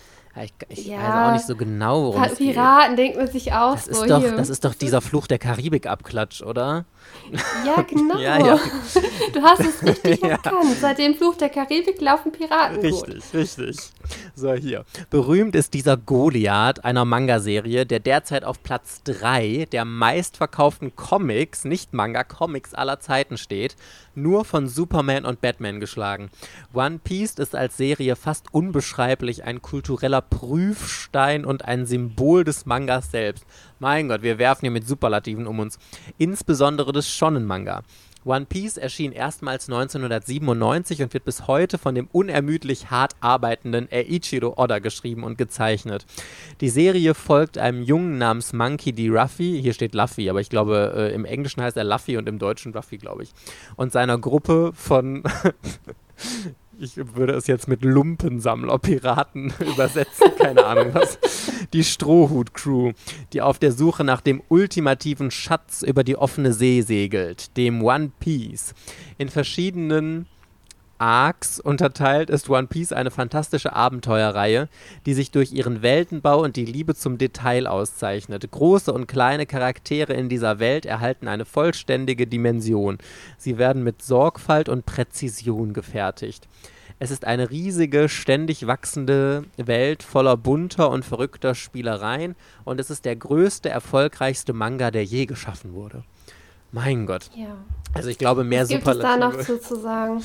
Ich, 0.43 0.53
ich 0.69 0.87
ja, 0.89 0.99
weiß 0.99 1.29
auch 1.29 1.33
nicht 1.35 1.47
so 1.47 1.57
genau, 1.57 2.03
worum 2.03 2.23
es 2.25 2.37
geht. 2.37 2.53
Piraten 2.55 2.97
denkt 2.97 3.17
man 3.17 3.29
sich 3.29 3.53
auch 3.53 3.75
das 3.75 3.85
so. 3.87 4.03
Ist 4.03 4.11
doch, 4.11 4.23
das 4.37 4.49
ist 4.51 4.65
doch 4.65 4.75
dieser 4.75 5.01
Fluch 5.01 5.29
der 5.29 5.39
Karibik-Abklatsch, 5.39 6.43
oder? 6.43 6.85
Ja, 7.65 7.83
genau. 7.89 8.19
ja, 8.19 8.39
ja. 8.39 8.61
Du 9.33 9.43
hast 9.43 9.61
es 9.61 9.83
richtig 9.83 10.21
ja. 10.23 10.29
erkannt. 10.29 10.77
Seit 10.81 10.99
dem 10.99 11.15
Fluch 11.15 11.37
der 11.37 11.49
Karibik 11.49 12.01
laufen 12.01 12.33
Piraten 12.33 12.81
Richtig, 12.81 13.15
gut. 13.15 13.35
richtig. 13.35 13.77
So, 14.35 14.53
hier. 14.53 14.85
Berühmt 15.11 15.57
ist 15.57 15.75
dieser 15.75 15.97
Goliath 15.97 16.85
einer 16.85 17.05
Manga-Serie, 17.05 17.87
der 17.87 18.01
derzeit 18.01 18.45
auf 18.45 18.63
Platz 18.63 19.03
3 19.05 19.67
der 19.73 19.85
meistverkauften 19.85 20.95
Comics, 20.95 21.65
nicht 21.65 21.93
Manga-Comics 21.93 22.75
aller 22.75 23.01
Zeiten 23.01 23.39
steht, 23.39 23.77
nur 24.15 24.45
von 24.45 24.69
Superman 24.69 25.25
und 25.25 25.41
Batman 25.41 25.81
geschlagen. 25.81 26.31
One 26.73 27.01
Piece 27.03 27.35
ist 27.35 27.55
als 27.55 27.77
Serie 27.77 28.17
fast 28.17 28.53
unbeschreiblich 28.53 29.45
ein 29.45 29.63
kultureller 29.63 30.23
Prüfstein 30.23 31.45
und 31.45 31.65
ein 31.65 31.87
Symbol 31.87 32.45
des 32.45 32.67
Mangas 32.67 33.11
selbst. 33.11 33.45
Mein 33.79 34.09
Gott, 34.09 34.23
wir 34.23 34.39
werfen 34.39 34.63
hier 34.63 34.71
mit 34.71 34.87
Superlativen 34.87 35.47
um 35.47 35.59
uns. 35.59 35.79
Insbesondere 36.17 36.93
des 36.93 37.11
Shonen-Manga. 37.11 37.83
One 38.25 38.47
Piece 38.47 38.77
erschien 38.77 39.13
erstmals 39.13 39.69
1997 39.69 41.01
und 41.03 41.15
wird 41.15 41.25
bis 41.25 41.47
heute 41.47 41.79
von 41.79 41.95
dem 41.95 42.09
unermüdlich 42.11 42.91
hart 42.91 43.15
arbeitenden 43.21 43.87
Eiichiro 43.93 44.55
Oda 44.57 44.81
geschrieben 44.81 45.23
und 45.23 45.39
gezeichnet. 45.39 46.07
Die 46.61 46.69
Serie 46.69 47.15
folgt 47.15 47.57
einem 47.57 47.83
Jungen 47.83 48.19
namens 48.19 48.53
Monkey 48.53 48.93
D. 48.93 49.11
Ruffy, 49.11 49.61
hier 49.63 49.75
steht 49.75 49.95
Luffy, 49.95 50.29
aber 50.29 50.41
ich 50.41 50.51
glaube, 50.51 50.93
äh, 50.97 51.15
im 51.15 51.25
Englischen 51.25 51.63
heißt 51.63 51.77
er 51.77 51.85
Luffy 51.85 52.17
und 52.17 52.29
im 52.29 52.41
Deutschen 52.41 52.75
Ruffy, 52.75 52.99
glaube 52.99 53.23
ich, 53.23 53.31
und 53.77 53.93
seiner 53.93 54.19
Gruppe 54.19 54.73
von 54.75 55.23
ich 56.79 56.97
würde 56.97 57.35
es 57.35 57.47
jetzt 57.47 57.69
mit 57.69 57.83
Lumpensammler-Piraten 57.83 59.53
übersetzen, 59.61 60.31
keine 60.39 60.65
Ahnung 60.65 60.93
was. 60.93 61.19
Die 61.73 61.85
Strohhut-Crew, 61.85 62.93
die 63.33 63.41
auf 63.41 63.59
der 63.59 63.73
Suche 63.73 64.05
nach 64.05 64.21
dem 64.21 64.43
ultimativen 64.49 65.31
Schatz 65.31 65.83
über 65.83 66.05
die 66.05 66.17
offene 66.17 66.53
See 66.53 66.83
segelt, 66.83 67.57
dem 67.57 67.83
One 67.83 68.11
Piece. 68.19 68.75
In 69.19 69.29
verschiedenen 69.29 70.27
Arcs 70.99 71.61
unterteilt 71.61 72.31
ist 72.31 72.49
One 72.49 72.67
Piece 72.67 72.93
eine 72.93 73.11
fantastische 73.11 73.75
Abenteuerreihe, 73.75 74.69
die 75.05 75.15
sich 75.15 75.31
durch 75.31 75.53
ihren 75.53 75.83
Weltenbau 75.83 76.43
und 76.43 76.57
die 76.57 76.65
Liebe 76.65 76.95
zum 76.95 77.19
Detail 77.19 77.67
auszeichnet. 77.67 78.51
Große 78.51 78.93
und 78.93 79.07
kleine 79.07 79.47
Charaktere 79.47 80.15
in 80.15 80.29
dieser 80.29 80.59
Welt 80.59 80.87
erhalten 80.87 81.29
eine 81.29 81.45
vollständige 81.45 82.27
Dimension. 82.27 82.99
Sie 83.37 83.59
werden 83.59 83.85
mit 83.85 84.03
Sorgfalt 84.03 84.69
und 84.69 84.87
Präzision 84.87 85.73
gefertigt. 85.73 86.49
Es 86.99 87.11
ist 87.11 87.27
eine 87.27 87.51
riesige, 87.51 88.09
ständig 88.09 88.67
wachsende 88.67 89.45
Welt 89.59 90.03
voller 90.03 90.37
bunter 90.39 90.91
und 90.91 91.05
verrückter 91.05 91.55
Spielereien 91.55 92.37
und 92.65 92.81
es 92.81 92.89
ist 92.89 93.05
der 93.05 93.17
größte, 93.17 93.69
erfolgreichste 93.69 94.55
Manga, 94.55 94.91
der 94.91 95.05
je 95.05 95.27
geschaffen 95.27 95.75
wurde. 95.75 96.05
Mein 96.73 97.07
Gott. 97.07 97.31
Ja. 97.35 97.57
Also 97.93 98.09
ich 98.09 98.19
glaube, 98.19 98.45
mehr 98.45 98.63
Was 98.63 98.69
gibt 98.69 98.87
es 98.87 98.99
da 98.99 99.17
noch 99.17 99.37
zu 99.39 99.77
sagen? 99.77 100.23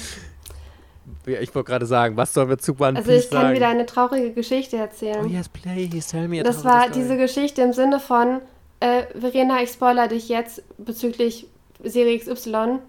Ich 1.26 1.54
wollte 1.54 1.70
gerade 1.70 1.86
sagen, 1.86 2.18
was 2.18 2.34
sollen 2.34 2.50
wir 2.50 2.58
zu 2.58 2.74
One 2.80 2.98
Also 2.98 3.12
ich 3.12 3.30
kann 3.30 3.42
sagen? 3.44 3.56
wieder 3.56 3.68
eine 3.68 3.86
traurige 3.86 4.32
Geschichte 4.32 4.78
erzählen. 4.78 5.24
Oh 5.26 5.28
yes, 5.28 5.50
please, 5.50 6.10
tell 6.10 6.28
me 6.28 6.40
a 6.40 6.44
Das 6.44 6.64
war 6.64 6.84
story. 6.84 6.94
diese 6.96 7.18
Geschichte 7.18 7.62
im 7.62 7.74
Sinne 7.74 8.00
von, 8.00 8.42
äh, 8.80 9.04
Verena, 9.20 9.62
ich 9.62 9.70
spoiler 9.72 10.08
dich 10.08 10.30
jetzt 10.30 10.64
bezüglich 10.78 11.48
Serie 11.84 12.18
XY. 12.20 12.80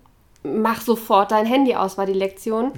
Mach 0.44 0.80
sofort 0.80 1.30
dein 1.30 1.46
Handy 1.46 1.74
aus, 1.74 1.98
war 1.98 2.06
die 2.06 2.12
Lektion. 2.12 2.72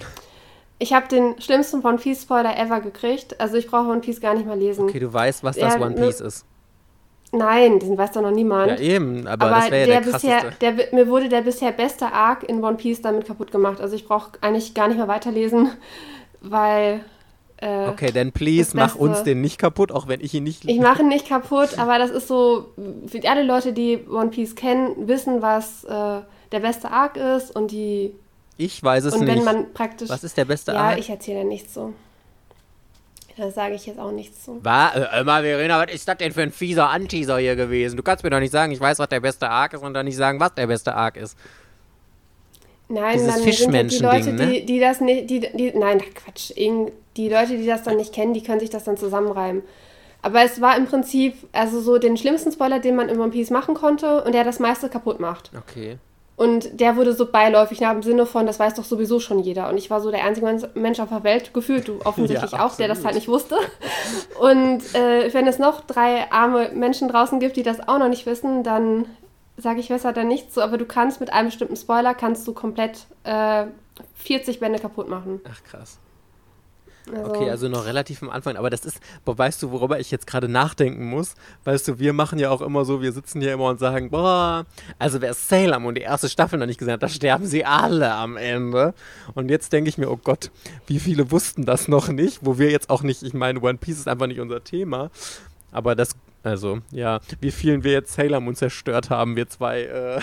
Ich 0.78 0.92
habe 0.92 1.08
den 1.08 1.40
schlimmsten 1.40 1.84
One 1.84 1.98
Piece 1.98 2.22
Spoiler 2.22 2.58
ever 2.58 2.80
gekriegt. 2.80 3.40
Also 3.40 3.56
ich 3.56 3.68
brauche 3.68 3.88
One 3.88 4.00
Piece 4.00 4.20
gar 4.20 4.34
nicht 4.34 4.44
mehr 4.46 4.56
lesen. 4.56 4.84
Okay, 4.88 4.98
du 4.98 5.12
weißt, 5.12 5.42
was 5.44 5.56
das 5.56 5.74
ja, 5.74 5.80
One 5.80 5.94
Piece 5.94 6.20
ist. 6.20 6.44
Nein, 7.36 7.78
den 7.78 7.98
weiß 7.98 8.12
doch 8.12 8.22
noch 8.22 8.30
niemand. 8.30 8.70
Ja, 8.72 8.78
eben, 8.78 9.26
aber, 9.26 9.46
aber 9.46 9.56
das 9.56 9.70
wäre 9.70 9.88
ja 9.88 10.00
der, 10.00 10.00
der 10.00 10.12
bisher, 10.12 10.50
der, 10.60 10.72
Mir 10.92 11.08
wurde 11.08 11.28
der 11.28 11.42
bisher 11.42 11.72
beste 11.72 12.12
Arc 12.12 12.44
in 12.44 12.62
One 12.62 12.76
Piece 12.76 13.02
damit 13.02 13.26
kaputt 13.26 13.50
gemacht. 13.50 13.80
Also 13.80 13.96
ich 13.96 14.06
brauche 14.06 14.32
eigentlich 14.40 14.74
gar 14.74 14.88
nicht 14.88 14.96
mehr 14.96 15.08
weiterlesen, 15.08 15.70
weil. 16.40 17.04
Äh, 17.58 17.88
okay, 17.88 18.10
dann 18.12 18.32
please 18.32 18.76
mach 18.76 18.96
uns 18.96 19.22
den 19.22 19.40
nicht 19.40 19.58
kaputt, 19.58 19.92
auch 19.92 20.08
wenn 20.08 20.20
ich 20.20 20.34
ihn 20.34 20.44
nicht. 20.44 20.64
Ich 20.64 20.80
mache 20.80 21.02
ihn 21.02 21.08
nicht 21.08 21.28
kaputt, 21.28 21.78
aber 21.78 21.98
das 21.98 22.10
ist 22.10 22.26
so, 22.26 22.72
für 23.06 23.28
alle 23.28 23.44
Leute, 23.44 23.72
die 23.72 24.00
One 24.08 24.30
Piece 24.30 24.54
kennen, 24.54 25.08
wissen, 25.08 25.40
was 25.40 25.84
äh, 25.84 25.88
der 26.52 26.60
beste 26.60 26.90
Arc 26.90 27.16
ist 27.16 27.54
und 27.54 27.70
die 27.70 28.14
ich 28.56 28.82
weiß 28.82 29.04
es 29.04 29.14
und 29.14 29.20
nicht. 29.20 29.30
Und 29.30 29.36
wenn 29.36 29.44
man 29.44 29.72
praktisch. 29.72 30.08
Was 30.08 30.24
ist 30.24 30.36
der 30.36 30.44
beste 30.44 30.72
Ja, 30.72 30.80
Arc? 30.80 30.98
ich 30.98 31.10
erzähle 31.10 31.44
nichts 31.44 31.74
so. 31.74 31.92
Da 33.36 33.50
sage 33.50 33.74
ich 33.74 33.86
jetzt 33.86 33.98
auch 33.98 34.12
nichts 34.12 34.44
zu. 34.44 34.60
Was? 34.62 34.94
Äh, 34.94 35.20
immer, 35.20 35.42
Verena, 35.42 35.80
was 35.80 35.92
ist 35.92 36.06
das 36.06 36.18
denn 36.18 36.32
für 36.32 36.42
ein 36.42 36.52
fieser 36.52 36.88
Anteaser 36.88 37.38
hier 37.38 37.56
gewesen? 37.56 37.96
Du 37.96 38.02
kannst 38.02 38.22
mir 38.22 38.30
doch 38.30 38.38
nicht 38.38 38.52
sagen, 38.52 38.72
ich 38.72 38.80
weiß, 38.80 38.98
was 38.98 39.08
der 39.08 39.20
beste 39.20 39.48
Arc 39.48 39.74
ist 39.74 39.82
und 39.82 39.94
dann 39.94 40.06
nicht 40.06 40.16
sagen, 40.16 40.38
was 40.38 40.54
der 40.54 40.66
beste 40.66 40.94
Arc 40.94 41.16
ist. 41.16 41.36
Nein, 42.88 43.18
Dieses 43.18 43.34
dann 43.34 43.42
sind 43.42 43.74
halt 43.74 43.90
die 43.90 43.98
Leute, 43.98 44.32
ne? 44.32 44.46
die, 44.46 44.66
die 44.66 44.80
das 44.80 45.00
nicht, 45.00 45.30
die, 45.30 45.40
die, 45.40 45.72
nein, 45.74 46.00
Quatsch, 46.14 46.52
die 46.56 47.28
Leute, 47.28 47.56
die 47.56 47.66
das 47.66 47.82
dann 47.82 47.96
nicht 47.96 48.12
kennen, 48.12 48.34
die 48.34 48.42
können 48.42 48.60
sich 48.60 48.70
das 48.70 48.84
dann 48.84 48.96
zusammenreimen. 48.96 49.62
Aber 50.22 50.42
es 50.42 50.60
war 50.60 50.76
im 50.76 50.86
Prinzip, 50.86 51.34
also 51.52 51.80
so 51.80 51.98
den 51.98 52.16
schlimmsten 52.16 52.52
Spoiler, 52.52 52.78
den 52.78 52.96
man 52.96 53.08
in 53.08 53.18
One 53.18 53.30
Piece 53.30 53.50
machen 53.50 53.74
konnte 53.74 54.22
und 54.24 54.34
der 54.34 54.44
das 54.44 54.58
meiste 54.58 54.88
kaputt 54.88 55.20
macht. 55.20 55.50
Okay. 55.56 55.98
Und 56.36 56.80
der 56.80 56.96
wurde 56.96 57.12
so 57.12 57.26
beiläufig 57.30 57.80
nach 57.80 57.92
dem 57.92 58.02
Sinne 58.02 58.26
von, 58.26 58.46
das 58.46 58.58
weiß 58.58 58.74
doch 58.74 58.84
sowieso 58.84 59.20
schon 59.20 59.38
jeder. 59.38 59.68
Und 59.68 59.76
ich 59.76 59.88
war 59.88 60.00
so 60.00 60.10
der 60.10 60.24
einzige 60.24 60.68
Mensch 60.74 60.98
auf 60.98 61.08
der 61.08 61.22
Welt, 61.22 61.54
gefühlt, 61.54 61.86
du 61.86 62.00
offensichtlich 62.04 62.52
ja, 62.52 62.66
auch, 62.66 62.76
der 62.76 62.88
das 62.88 63.04
halt 63.04 63.14
nicht 63.14 63.28
wusste. 63.28 63.56
Und 64.40 64.82
äh, 64.94 65.32
wenn 65.32 65.46
es 65.46 65.60
noch 65.60 65.80
drei 65.82 66.30
arme 66.32 66.70
Menschen 66.74 67.08
draußen 67.08 67.38
gibt, 67.38 67.56
die 67.56 67.62
das 67.62 67.86
auch 67.86 67.98
noch 67.98 68.08
nicht 68.08 68.26
wissen, 68.26 68.64
dann 68.64 69.06
sage 69.56 69.78
ich 69.78 69.88
besser 69.88 70.12
dann 70.12 70.26
nichts 70.26 70.54
so. 70.54 70.62
Aber 70.62 70.76
du 70.76 70.86
kannst 70.86 71.20
mit 71.20 71.32
einem 71.32 71.48
bestimmten 71.48 71.76
Spoiler, 71.76 72.14
kannst 72.14 72.48
du 72.48 72.52
komplett 72.52 73.06
äh, 73.22 73.66
40 74.14 74.58
Bände 74.58 74.80
kaputt 74.80 75.08
machen. 75.08 75.40
Ach 75.48 75.62
krass. 75.62 75.98
Also 77.12 77.30
okay, 77.30 77.50
also 77.50 77.68
noch 77.68 77.84
relativ 77.84 78.22
am 78.22 78.30
Anfang. 78.30 78.56
Aber 78.56 78.70
das 78.70 78.84
ist, 78.84 78.98
boah, 79.24 79.36
weißt 79.36 79.62
du, 79.62 79.70
worüber 79.70 80.00
ich 80.00 80.10
jetzt 80.10 80.26
gerade 80.26 80.48
nachdenken 80.48 81.04
muss? 81.04 81.34
Weißt 81.64 81.86
du, 81.88 81.98
wir 81.98 82.12
machen 82.12 82.38
ja 82.38 82.50
auch 82.50 82.62
immer 82.62 82.84
so, 82.84 83.02
wir 83.02 83.12
sitzen 83.12 83.40
hier 83.40 83.52
immer 83.52 83.68
und 83.68 83.78
sagen, 83.78 84.10
boah, 84.10 84.64
also 84.98 85.20
wer 85.20 85.34
Sailor 85.34 85.78
Moon 85.80 85.94
die 85.94 86.00
erste 86.00 86.28
Staffel 86.28 86.58
noch 86.58 86.66
nicht 86.66 86.78
gesehen 86.78 86.94
hat, 86.94 87.02
da 87.02 87.08
sterben 87.08 87.46
sie 87.46 87.64
alle 87.64 88.12
am 88.12 88.36
Ende. 88.36 88.94
Und 89.34 89.50
jetzt 89.50 89.72
denke 89.72 89.90
ich 89.90 89.98
mir, 89.98 90.10
oh 90.10 90.18
Gott, 90.22 90.50
wie 90.86 90.98
viele 90.98 91.30
wussten 91.30 91.64
das 91.64 91.88
noch 91.88 92.08
nicht? 92.08 92.38
Wo 92.42 92.58
wir 92.58 92.70
jetzt 92.70 92.90
auch 92.90 93.02
nicht, 93.02 93.22
ich 93.22 93.34
meine, 93.34 93.60
One 93.60 93.78
Piece 93.78 93.98
ist 93.98 94.08
einfach 94.08 94.26
nicht 94.26 94.40
unser 94.40 94.64
Thema. 94.64 95.10
Aber 95.72 95.94
das, 95.94 96.16
also, 96.42 96.78
ja, 96.90 97.20
wie 97.40 97.50
vielen 97.50 97.84
wir 97.84 97.92
jetzt 97.92 98.14
Sailor 98.14 98.40
Moon 98.40 98.54
zerstört 98.54 99.10
haben, 99.10 99.34
wir 99.34 99.48
zwei 99.48 99.82
äh, 99.82 100.20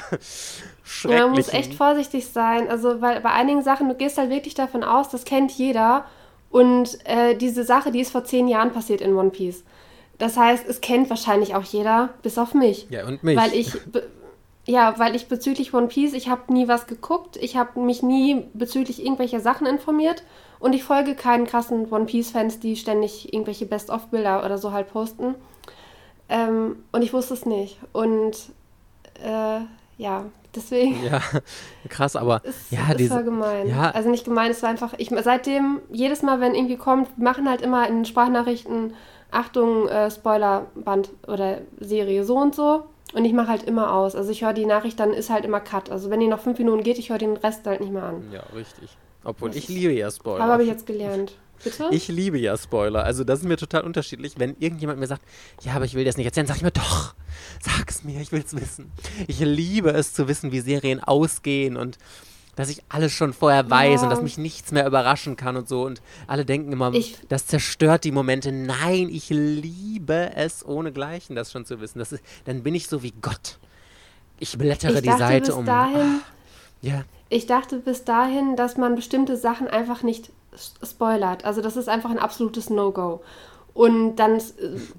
schrecklichen. 0.83 1.25
Man 1.27 1.31
muss 1.31 1.49
echt 1.49 1.73
vorsichtig 1.73 2.27
sein. 2.27 2.69
Also, 2.69 3.01
weil 3.01 3.21
bei 3.21 3.31
einigen 3.31 3.63
Sachen, 3.63 3.89
du 3.89 3.95
gehst 3.95 4.17
halt 4.17 4.29
wirklich 4.29 4.53
davon 4.53 4.83
aus, 4.83 5.09
das 5.09 5.25
kennt 5.25 5.51
jeder. 5.51 6.05
Und 6.51 6.99
äh, 7.05 7.35
diese 7.35 7.63
Sache, 7.63 7.91
die 7.91 8.01
ist 8.01 8.11
vor 8.11 8.25
zehn 8.25 8.47
Jahren 8.47 8.71
passiert 8.71 9.01
in 9.01 9.15
One 9.15 9.29
Piece. 9.29 9.63
Das 10.17 10.37
heißt, 10.37 10.67
es 10.67 10.81
kennt 10.81 11.09
wahrscheinlich 11.09 11.55
auch 11.55 11.63
jeder, 11.63 12.09
bis 12.21 12.37
auf 12.37 12.53
mich. 12.53 12.87
Ja, 12.89 13.07
und 13.07 13.23
mich. 13.23 13.37
Weil 13.37 13.53
ich, 13.53 13.73
ja, 14.65 14.93
weil 14.99 15.15
ich 15.15 15.27
bezüglich 15.27 15.73
One 15.73 15.87
Piece, 15.87 16.13
ich 16.13 16.29
habe 16.29 16.53
nie 16.53 16.67
was 16.67 16.85
geguckt, 16.85 17.37
ich 17.37 17.55
habe 17.55 17.79
mich 17.79 18.03
nie 18.03 18.45
bezüglich 18.53 19.01
irgendwelcher 19.01 19.39
Sachen 19.39 19.65
informiert 19.65 20.23
und 20.59 20.73
ich 20.73 20.83
folge 20.83 21.15
keinen 21.15 21.47
krassen 21.47 21.91
One 21.91 22.05
Piece-Fans, 22.05 22.59
die 22.59 22.75
ständig 22.75 23.33
irgendwelche 23.33 23.65
Best-of-Bilder 23.65 24.45
oder 24.45 24.57
so 24.57 24.73
halt 24.73 24.91
posten. 24.91 25.35
Ähm, 26.29 26.83
und 26.91 27.01
ich 27.01 27.13
wusste 27.13 27.33
es 27.33 27.45
nicht. 27.45 27.79
Und 27.93 28.37
äh, 29.23 29.61
ja, 30.01 30.25
Deswegen. 30.55 31.03
Ja, 31.03 31.21
krass, 31.89 32.15
aber 32.15 32.41
es, 32.43 32.71
ja, 32.71 32.79
es 32.89 32.97
diese, 32.97 33.15
war 33.15 33.23
gemein. 33.23 33.67
Ja. 33.67 33.91
Also 33.91 34.09
nicht 34.09 34.25
gemein, 34.25 34.51
es 34.51 34.61
war 34.61 34.69
einfach, 34.69 34.93
ich 34.97 35.09
seitdem, 35.21 35.79
jedes 35.91 36.23
Mal, 36.23 36.41
wenn 36.41 36.55
irgendwie 36.55 36.75
kommt, 36.75 37.17
machen 37.17 37.49
halt 37.49 37.61
immer 37.61 37.87
in 37.87 38.03
Sprachnachrichten, 38.05 38.93
Achtung, 39.31 39.87
äh, 39.87 40.11
Spoilerband 40.11 41.11
oder 41.27 41.59
Serie 41.79 42.25
so 42.25 42.37
und 42.37 42.53
so. 42.53 42.83
Und 43.13 43.25
ich 43.25 43.33
mache 43.33 43.47
halt 43.47 43.63
immer 43.63 43.93
aus. 43.93 44.15
Also 44.15 44.31
ich 44.31 44.43
höre 44.43 44.53
die 44.53 44.65
Nachricht, 44.65 44.99
dann 44.99 45.13
ist 45.13 45.29
halt 45.29 45.45
immer 45.45 45.59
Cut. 45.59 45.89
Also 45.89 46.09
wenn 46.09 46.19
die 46.19 46.27
noch 46.27 46.39
fünf 46.39 46.57
Minuten 46.59 46.83
geht, 46.83 46.97
ich 46.97 47.09
höre 47.09 47.17
den 47.17 47.37
Rest 47.37 47.65
halt 47.65 47.81
nicht 47.81 47.91
mehr 47.91 48.03
an. 48.03 48.23
Ja, 48.31 48.43
richtig. 48.55 48.97
Obwohl 49.23 49.49
das 49.49 49.57
ich 49.57 49.69
liebe 49.69 49.93
ja 49.93 50.09
Spoiler. 50.09 50.43
Aber 50.43 50.53
habe 50.53 50.63
ich 50.63 50.69
jetzt 50.69 50.85
gelernt. 50.85 51.33
Bitte? 51.63 51.89
Ich 51.91 52.07
liebe 52.07 52.37
ja 52.37 52.57
Spoiler. 52.57 53.03
Also 53.03 53.23
das 53.23 53.39
ist 53.39 53.45
mir 53.45 53.57
total 53.57 53.83
unterschiedlich. 53.83 54.33
Wenn 54.37 54.55
irgendjemand 54.59 54.99
mir 54.99 55.07
sagt, 55.07 55.23
ja, 55.61 55.73
aber 55.73 55.85
ich 55.85 55.93
will 55.93 56.05
das 56.05 56.17
nicht 56.17 56.25
erzählen, 56.25 56.47
sag 56.47 56.57
ich 56.57 56.63
mir 56.63 56.71
doch, 56.71 57.13
sag 57.61 57.89
es 57.89 58.03
mir, 58.03 58.19
ich 58.21 58.31
will 58.31 58.43
es 58.45 58.55
wissen. 58.55 58.91
Ich 59.27 59.39
liebe 59.39 59.91
es 59.91 60.13
zu 60.13 60.27
wissen, 60.27 60.51
wie 60.51 60.59
Serien 60.59 61.01
ausgehen 61.01 61.77
und 61.77 61.97
dass 62.55 62.69
ich 62.69 62.83
alles 62.89 63.13
schon 63.13 63.33
vorher 63.33 63.69
weiß 63.69 64.01
ja. 64.01 64.03
und 64.03 64.09
dass 64.09 64.21
mich 64.21 64.37
nichts 64.37 64.71
mehr 64.71 64.85
überraschen 64.85 65.35
kann 65.35 65.55
und 65.55 65.69
so. 65.69 65.83
Und 65.83 66.01
alle 66.27 66.45
denken 66.45 66.71
immer, 66.71 66.93
ich, 66.93 67.17
das 67.29 67.47
zerstört 67.47 68.03
die 68.03 68.11
Momente. 68.11 68.51
Nein, 68.51 69.09
ich 69.09 69.29
liebe 69.29 70.31
es 70.35 70.65
ohne 70.65 70.91
Gleichen, 70.91 71.35
das 71.35 71.51
schon 71.51 71.65
zu 71.65 71.79
wissen. 71.79 71.99
Das 71.99 72.11
ist, 72.11 72.23
dann 72.45 72.63
bin 72.63 72.75
ich 72.75 72.87
so 72.87 73.03
wie 73.03 73.13
Gott. 73.21 73.57
Ich 74.39 74.57
blättere 74.57 74.95
ich 74.95 75.01
die 75.01 75.17
Seite 75.17 75.55
um. 75.55 75.65
Dahin, 75.65 76.21
Ach, 76.21 76.31
ja. 76.81 77.03
Ich 77.29 77.45
dachte 77.45 77.77
bis 77.77 78.03
dahin, 78.03 78.55
dass 78.57 78.75
man 78.75 78.95
bestimmte 78.95 79.37
Sachen 79.37 79.67
einfach 79.67 80.03
nicht 80.03 80.31
spoilert. 80.83 81.45
Also 81.45 81.61
das 81.61 81.77
ist 81.77 81.89
einfach 81.89 82.11
ein 82.11 82.19
absolutes 82.19 82.69
No-Go. 82.69 83.21
Und 83.73 84.17
dann 84.17 84.41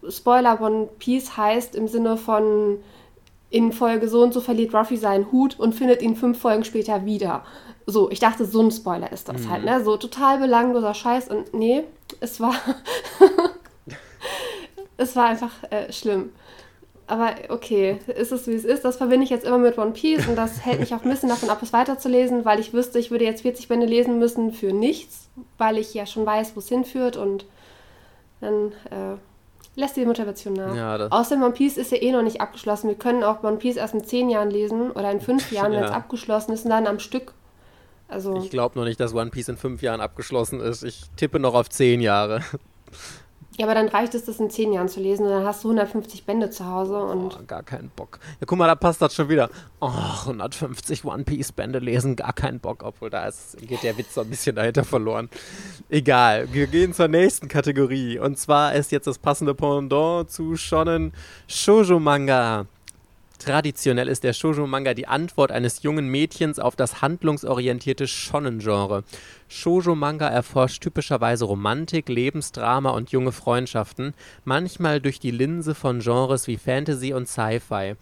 Spoiler 0.09 0.61
One 0.61 0.89
Piece 0.99 1.37
heißt 1.37 1.75
im 1.75 1.89
Sinne 1.89 2.17
von 2.17 2.79
in 3.51 3.73
Folge 3.73 4.09
so 4.09 4.23
und 4.23 4.33
so 4.33 4.41
verliert 4.41 4.75
Ruffy 4.75 4.97
seinen 4.97 5.31
Hut 5.31 5.59
und 5.59 5.75
findet 5.75 6.01
ihn 6.01 6.17
fünf 6.17 6.41
Folgen 6.41 6.65
später 6.65 7.05
wieder. 7.05 7.45
So, 7.85 8.11
ich 8.11 8.19
dachte, 8.19 8.47
so 8.47 8.63
ein 8.63 8.71
Spoiler 8.71 9.13
ist 9.13 9.29
das 9.29 9.47
halt, 9.49 9.63
mhm. 9.63 9.71
halt, 9.71 9.81
ne? 9.81 9.85
So 9.85 9.97
total 9.99 10.39
belangloser 10.39 10.95
Scheiß 10.95 11.29
und 11.29 11.53
nee, 11.53 11.85
es 12.21 12.41
war. 12.41 12.55
es 14.97 15.15
war 15.17 15.27
einfach 15.27 15.51
äh, 15.71 15.93
schlimm. 15.93 16.31
Aber 17.07 17.35
okay, 17.49 17.99
ist 18.07 18.33
es 18.33 18.47
wie 18.47 18.55
es 18.55 18.65
ist. 18.65 18.85
Das 18.85 18.97
verbinde 18.97 19.25
ich 19.25 19.31
jetzt 19.31 19.45
immer 19.45 19.59
mit 19.59 19.77
One 19.77 19.91
Piece 19.91 20.29
und 20.29 20.37
das 20.37 20.65
hält 20.65 20.81
mich 20.81 20.95
auch 20.95 21.03
ein 21.03 21.11
bisschen 21.11 21.29
davon 21.29 21.51
ab, 21.51 21.59
es 21.63 21.73
weiterzulesen, 21.73 22.45
weil 22.45 22.61
ich 22.61 22.73
wüsste, 22.73 22.99
ich 22.99 23.11
würde 23.11 23.25
jetzt 23.25 23.43
40 23.43 23.69
Bände 23.69 23.87
lesen 23.87 24.19
müssen 24.19 24.53
für 24.53 24.73
nichts, 24.73 25.29
weil 25.59 25.79
ich 25.79 25.93
ja 25.95 26.07
schon 26.07 26.25
weiß, 26.25 26.55
wo 26.55 26.61
es 26.61 26.69
hinführt 26.69 27.17
und 27.17 27.45
dann 28.41 28.73
äh, 28.91 29.17
lässt 29.75 29.97
die 29.97 30.07
Motivation 30.07 30.55
nach. 30.55 30.75
Ja, 30.75 31.09
Außerdem 31.09 31.43
One 31.43 31.53
Piece 31.53 31.77
ist 31.77 31.93
ja 31.93 31.99
eh 31.99 32.13
noch 32.13 32.23
nicht 32.23 32.41
abgeschlossen. 32.41 32.89
Wir 32.89 32.97
können 32.97 33.25
auch 33.25 33.43
One 33.43 33.57
Piece 33.57 33.77
erst 33.77 33.95
in 33.95 34.05
10 34.05 34.31
Jahren 34.31 34.51
lesen 34.51 34.91
oder 34.91 35.11
in 35.11 35.21
5 35.21 35.51
Jahren, 35.53 35.73
wenn 35.73 35.85
es 35.85 35.91
abgeschlossen 35.91 36.53
ist, 36.53 36.65
und 36.65 36.71
dann 36.71 36.87
am 36.87 36.99
Stück. 36.99 37.33
Also 38.09 38.37
ich 38.37 38.51
glaube 38.51 38.79
noch 38.79 38.85
nicht, 38.85 39.01
dass 39.01 39.15
One 39.15 39.31
Piece 39.31 39.49
in 39.49 39.57
5 39.57 39.81
Jahren 39.83 40.01
abgeschlossen 40.01 40.61
ist. 40.61 40.83
Ich 40.83 41.05
tippe 41.17 41.41
noch 41.41 41.55
auf 41.55 41.71
10 41.71 42.01
Jahre. 42.01 42.43
Ja, 43.59 43.67
aber 43.67 43.75
dann 43.75 43.89
reicht 43.89 44.15
es, 44.15 44.25
das 44.25 44.41
in 44.41 44.49
10 44.49 44.73
Jahren 44.73 44.89
zu 44.89 45.01
lesen 45.01 45.27
und 45.27 45.31
dann 45.31 45.45
hast 45.45 45.63
du 45.63 45.69
150 45.69 46.25
Bände 46.25 46.49
zu 46.49 46.67
Hause 46.67 46.99
und. 46.99 47.37
Oh, 47.39 47.45
gar 47.47 47.63
keinen 47.63 47.91
Bock. 47.91 48.19
Ja, 48.41 48.47
guck 48.47 48.57
mal, 48.57 48.67
da 48.67 48.75
passt 48.75 49.03
das 49.03 49.15
schon 49.15 49.29
wieder. 49.29 49.51
Oh, 49.81 49.89
150 49.89 51.05
One 51.05 51.25
Piece 51.25 51.53
Bände 51.53 51.79
lesen, 51.79 52.17
gar 52.17 52.33
keinen 52.33 52.61
Bock, 52.61 52.83
obwohl 52.83 53.11
da 53.11 53.27
ist, 53.27 53.59
geht 53.59 53.83
der 53.83 53.99
Witz 53.99 54.15
so 54.15 54.23
ein 54.23 54.31
bisschen 54.31 54.57
dahinter 54.57 54.85
verloren. 54.85 55.29
Egal, 55.91 56.53
wir 56.53 56.67
gehen 56.67 56.95
zur 56.95 57.09
nächsten 57.09 57.49
Kategorie. 57.49 58.19
Und 58.19 58.39
zwar 58.39 58.75
ist 58.75 58.91
jetzt 58.91 59.07
das 59.07 59.19
passende 59.19 59.55
Pendant 59.55 60.31
zu 60.31 60.57
Shonen 60.57 61.13
Shoujo 61.47 62.01
Manga. 62.01 62.67
Traditionell 63.45 64.07
ist 64.07 64.23
der 64.23 64.35
Shoujo-Manga 64.35 64.95
die 64.95 65.09
Antwort 65.09 65.51
eines 65.51 65.83
jungen 65.83 66.09
Mädchens 66.09 66.61
auf 66.61 66.77
das 66.77 67.03
handlungsorientierte 67.03 68.07
Shonen-Genre. 68.07 69.03
Shoujo-Manga 69.49 70.29
erforscht 70.29 70.81
typischerweise 70.81 71.47
Romantik, 71.47 72.09
Lebensdrama 72.09 72.91
und 72.91 73.11
junge 73.11 73.33
Freundschaften, 73.33 74.15
manchmal 74.45 75.01
durch 75.01 75.19
die 75.19 75.33
Linse 75.33 75.75
von 75.75 75.99
Genres 75.99 76.47
wie 76.47 76.57
Fantasy 76.57 77.15
und 77.15 77.27
Sci-Fi. 77.27 77.97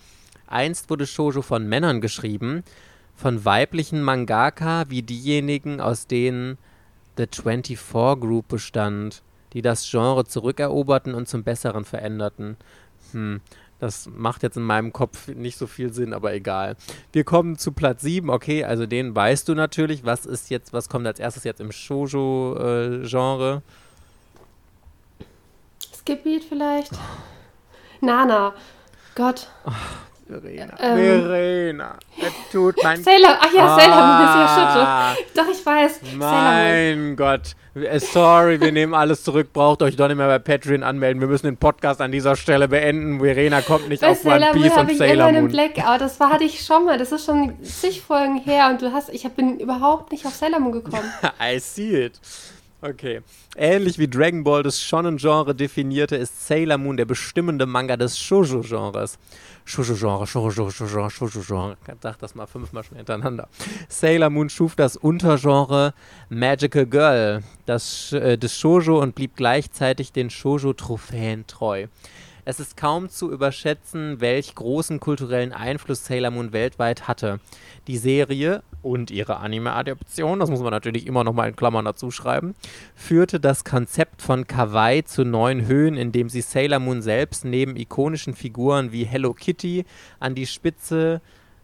Einst 0.47 0.91
wurde 0.91 1.07
Shoujo 1.07 1.41
von 1.41 1.66
Männern 1.66 2.03
geschrieben, 2.03 2.62
von 3.14 3.43
weiblichen 3.43 4.03
Mangaka 4.03 4.84
wie 4.88 5.03
diejenigen, 5.03 5.80
aus 5.80 6.07
denen 6.07 6.59
The 7.16 7.26
24 7.30 7.78
Group 8.20 8.49
bestand, 8.49 9.22
die 9.55 9.62
das 9.62 9.88
Genre 9.91 10.26
zurückeroberten 10.26 11.14
und 11.14 11.28
zum 11.28 11.45
Besseren 11.45 11.86
veränderten. 11.86 12.59
Hm. 13.12 13.41
Das 13.80 14.08
macht 14.14 14.42
jetzt 14.42 14.58
in 14.58 14.62
meinem 14.62 14.92
Kopf 14.92 15.28
nicht 15.28 15.56
so 15.56 15.66
viel 15.66 15.92
Sinn, 15.92 16.12
aber 16.12 16.34
egal. 16.34 16.76
Wir 17.12 17.24
kommen 17.24 17.56
zu 17.56 17.72
Platz 17.72 18.02
7, 18.02 18.28
okay, 18.28 18.62
also 18.62 18.84
den 18.86 19.14
weißt 19.14 19.48
du 19.48 19.54
natürlich. 19.54 20.04
Was 20.04 20.26
ist 20.26 20.50
jetzt, 20.50 20.74
was 20.74 20.90
kommt 20.90 21.06
als 21.06 21.18
erstes 21.18 21.44
jetzt 21.44 21.60
im 21.60 21.72
Shoujo-Genre? 21.72 23.62
Äh, 25.18 25.96
Skipbeat 25.96 26.44
vielleicht? 26.44 26.92
Nana. 28.02 28.54
Gott. 29.14 29.48
Oh, 29.64 29.72
Verena. 30.30 30.74
Ähm, 30.78 30.96
Verena. 30.96 31.98
Es 32.18 32.52
tut 32.52 32.76
mein. 32.82 33.02
Sailor. 33.02 33.36
Ach 33.40 33.52
ja, 33.52 33.66
ah, 33.66 33.78
Sailor 33.78 34.06
Moon 34.06 34.24
ist 34.24 34.36
ja 34.36 35.16
Schütte. 35.16 35.40
Doch, 35.40 35.52
ich 35.52 35.66
weiß. 35.66 36.00
Mein 36.16 37.16
Gott. 37.16 37.56
Äh, 37.74 37.98
sorry, 37.98 38.60
wir 38.60 38.70
nehmen 38.70 38.94
alles 38.94 39.24
zurück. 39.24 39.52
Braucht 39.52 39.82
euch 39.82 39.96
doch 39.96 40.06
nicht 40.06 40.16
mehr 40.16 40.28
bei 40.28 40.38
Patreon 40.38 40.82
anmelden. 40.82 41.20
Wir 41.20 41.28
müssen 41.28 41.46
den 41.46 41.56
Podcast 41.56 42.00
an 42.00 42.12
dieser 42.12 42.36
Stelle 42.36 42.68
beenden. 42.68 43.20
Verena 43.20 43.60
kommt 43.60 43.88
nicht 43.88 44.02
bei 44.02 44.08
auf 44.08 44.18
Sailor 44.18 44.50
One 44.50 44.60
Piece 44.60 44.76
Moon 44.76 44.88
und 44.88 44.96
Sailor 44.96 45.32
Moon. 45.32 45.48
Blackout. 45.48 46.00
Das 46.00 46.20
war, 46.20 46.30
hatte 46.30 46.44
ich 46.44 46.64
schon 46.64 46.84
mal. 46.84 46.98
Das 46.98 47.10
ist 47.10 47.26
schon 47.26 47.62
zig 47.64 48.00
Folgen 48.00 48.38
her 48.38 48.68
und 48.70 48.82
du 48.82 48.92
hast, 48.92 49.08
ich 49.10 49.28
bin 49.30 49.58
überhaupt 49.58 50.12
nicht 50.12 50.26
auf 50.26 50.34
Sailor 50.34 50.60
Moon 50.60 50.72
gekommen. 50.72 51.10
I 51.40 51.58
see 51.58 52.04
it. 52.04 52.20
Okay. 52.82 53.20
Ähnlich 53.56 53.98
wie 53.98 54.08
Dragon 54.08 54.42
Ball 54.42 54.62
das 54.62 54.82
Shonen-Genre 54.82 55.54
definierte, 55.54 56.16
ist 56.16 56.46
Sailor 56.46 56.78
Moon 56.78 56.96
der 56.96 57.04
bestimmende 57.04 57.66
Manga 57.66 57.96
des 57.96 58.18
Shoujo-Genres. 58.18 59.18
Shoujo-Genre, 59.66 60.26
Shoujo-Genre, 60.26 61.10
Shoujo-Genre. 61.10 61.76
Sag 62.00 62.18
das 62.20 62.34
mal 62.34 62.46
fünfmal 62.46 62.82
schon 62.82 62.96
hintereinander. 62.96 63.48
Sailor 63.88 64.30
Moon 64.30 64.48
schuf 64.48 64.76
das 64.76 64.96
Untergenre 64.96 65.92
Magical 66.30 66.86
Girl 66.86 67.42
das, 67.66 68.12
äh, 68.12 68.38
des 68.38 68.58
Shoujo 68.58 69.00
und 69.00 69.14
blieb 69.14 69.36
gleichzeitig 69.36 70.12
den 70.12 70.30
Shoujo-Trophäen 70.30 71.46
treu. 71.46 71.86
Es 72.51 72.59
ist 72.59 72.76
kaum 72.76 73.09
zu 73.09 73.30
überschätzen, 73.30 74.20
welch 74.20 74.57
großen 74.57 74.98
kulturellen 74.98 75.53
Einfluss 75.53 76.05
Sailor 76.05 76.32
Moon 76.32 76.53
weltweit 76.53 77.07
hatte. 77.07 77.38
Die 77.86 77.96
Serie 77.96 78.64
und 78.82 79.12
ihre 79.12 79.36
Anime-Adaption, 79.36 80.40
das 80.40 80.51
muss 80.51 80.59
man 80.59 80.72
natürlich 80.72 81.07
immer 81.07 81.22
noch 81.22 81.32
mal 81.32 81.48
in 81.48 81.55
Klammern 81.55 81.84
dazu 81.84 82.11
schreiben, 82.11 82.57
führte 82.96 83.38
das 83.38 83.62
Konzept 83.62 84.20
von 84.20 84.48
Kawaii 84.48 85.05
zu 85.05 85.24
neuen 85.24 85.68
Höhen, 85.68 85.96
indem 85.96 86.28
sie 86.28 86.40
Sailor 86.40 86.80
Moon 86.80 87.03
selbst 87.03 87.44
neben 87.44 87.76
ikonischen 87.76 88.34
Figuren 88.34 88.90
wie 88.90 89.05
Hello 89.05 89.32
Kitty 89.32 89.84
an 90.18 90.34
die 90.34 90.46
Spitze 90.46 91.20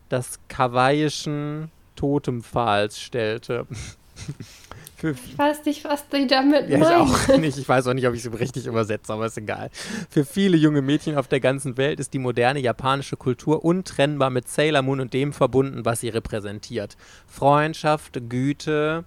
des 0.09 0.39
kawaiischen 0.47 1.73
Totempfahls 1.97 3.01
stellte. 3.01 3.67
Für 5.15 5.31
ich 5.31 5.39
weiß 5.39 5.65
nicht, 5.65 5.85
was 5.85 6.09
die 6.09 6.27
damit 6.27 6.69
ja, 6.69 6.79
meinen. 6.79 7.07
Ich 7.07 7.31
auch 7.31 7.37
nicht. 7.39 7.59
Ich 7.59 7.69
weiß 7.69 7.87
auch 7.87 7.95
nicht, 7.95 8.07
ob 8.07 8.15
ich 8.15 8.25
es 8.25 8.39
richtig 8.39 8.67
übersetze, 8.67 9.13
aber 9.13 9.27
ist 9.27 9.39
egal. 9.39 9.71
Für 10.11 10.25
viele 10.25 10.57
junge 10.57 10.83
Mädchen 10.83 11.17
auf 11.17 11.29
der 11.29 11.41
ganzen 11.41 11.77
Welt 11.77 12.01
ist 12.01 12.15
die 12.15 12.19
moderne 12.19 12.61
japanische 12.61 13.17
Kultur 13.17 13.65
untrennbar 13.65 14.31
mit 14.31 14.49
Sailor 14.49 14.83
Moon 14.83 15.01
und 15.01 15.15
dem 15.15 15.33
verbunden, 15.33 15.85
was 15.85 16.01
sie 16.01 16.09
repräsentiert. 16.09 16.97
Freundschaft, 17.27 18.19
Güte, 18.29 19.05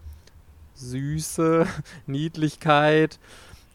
Süße, 0.76 1.68
Niedlichkeit, 2.08 3.20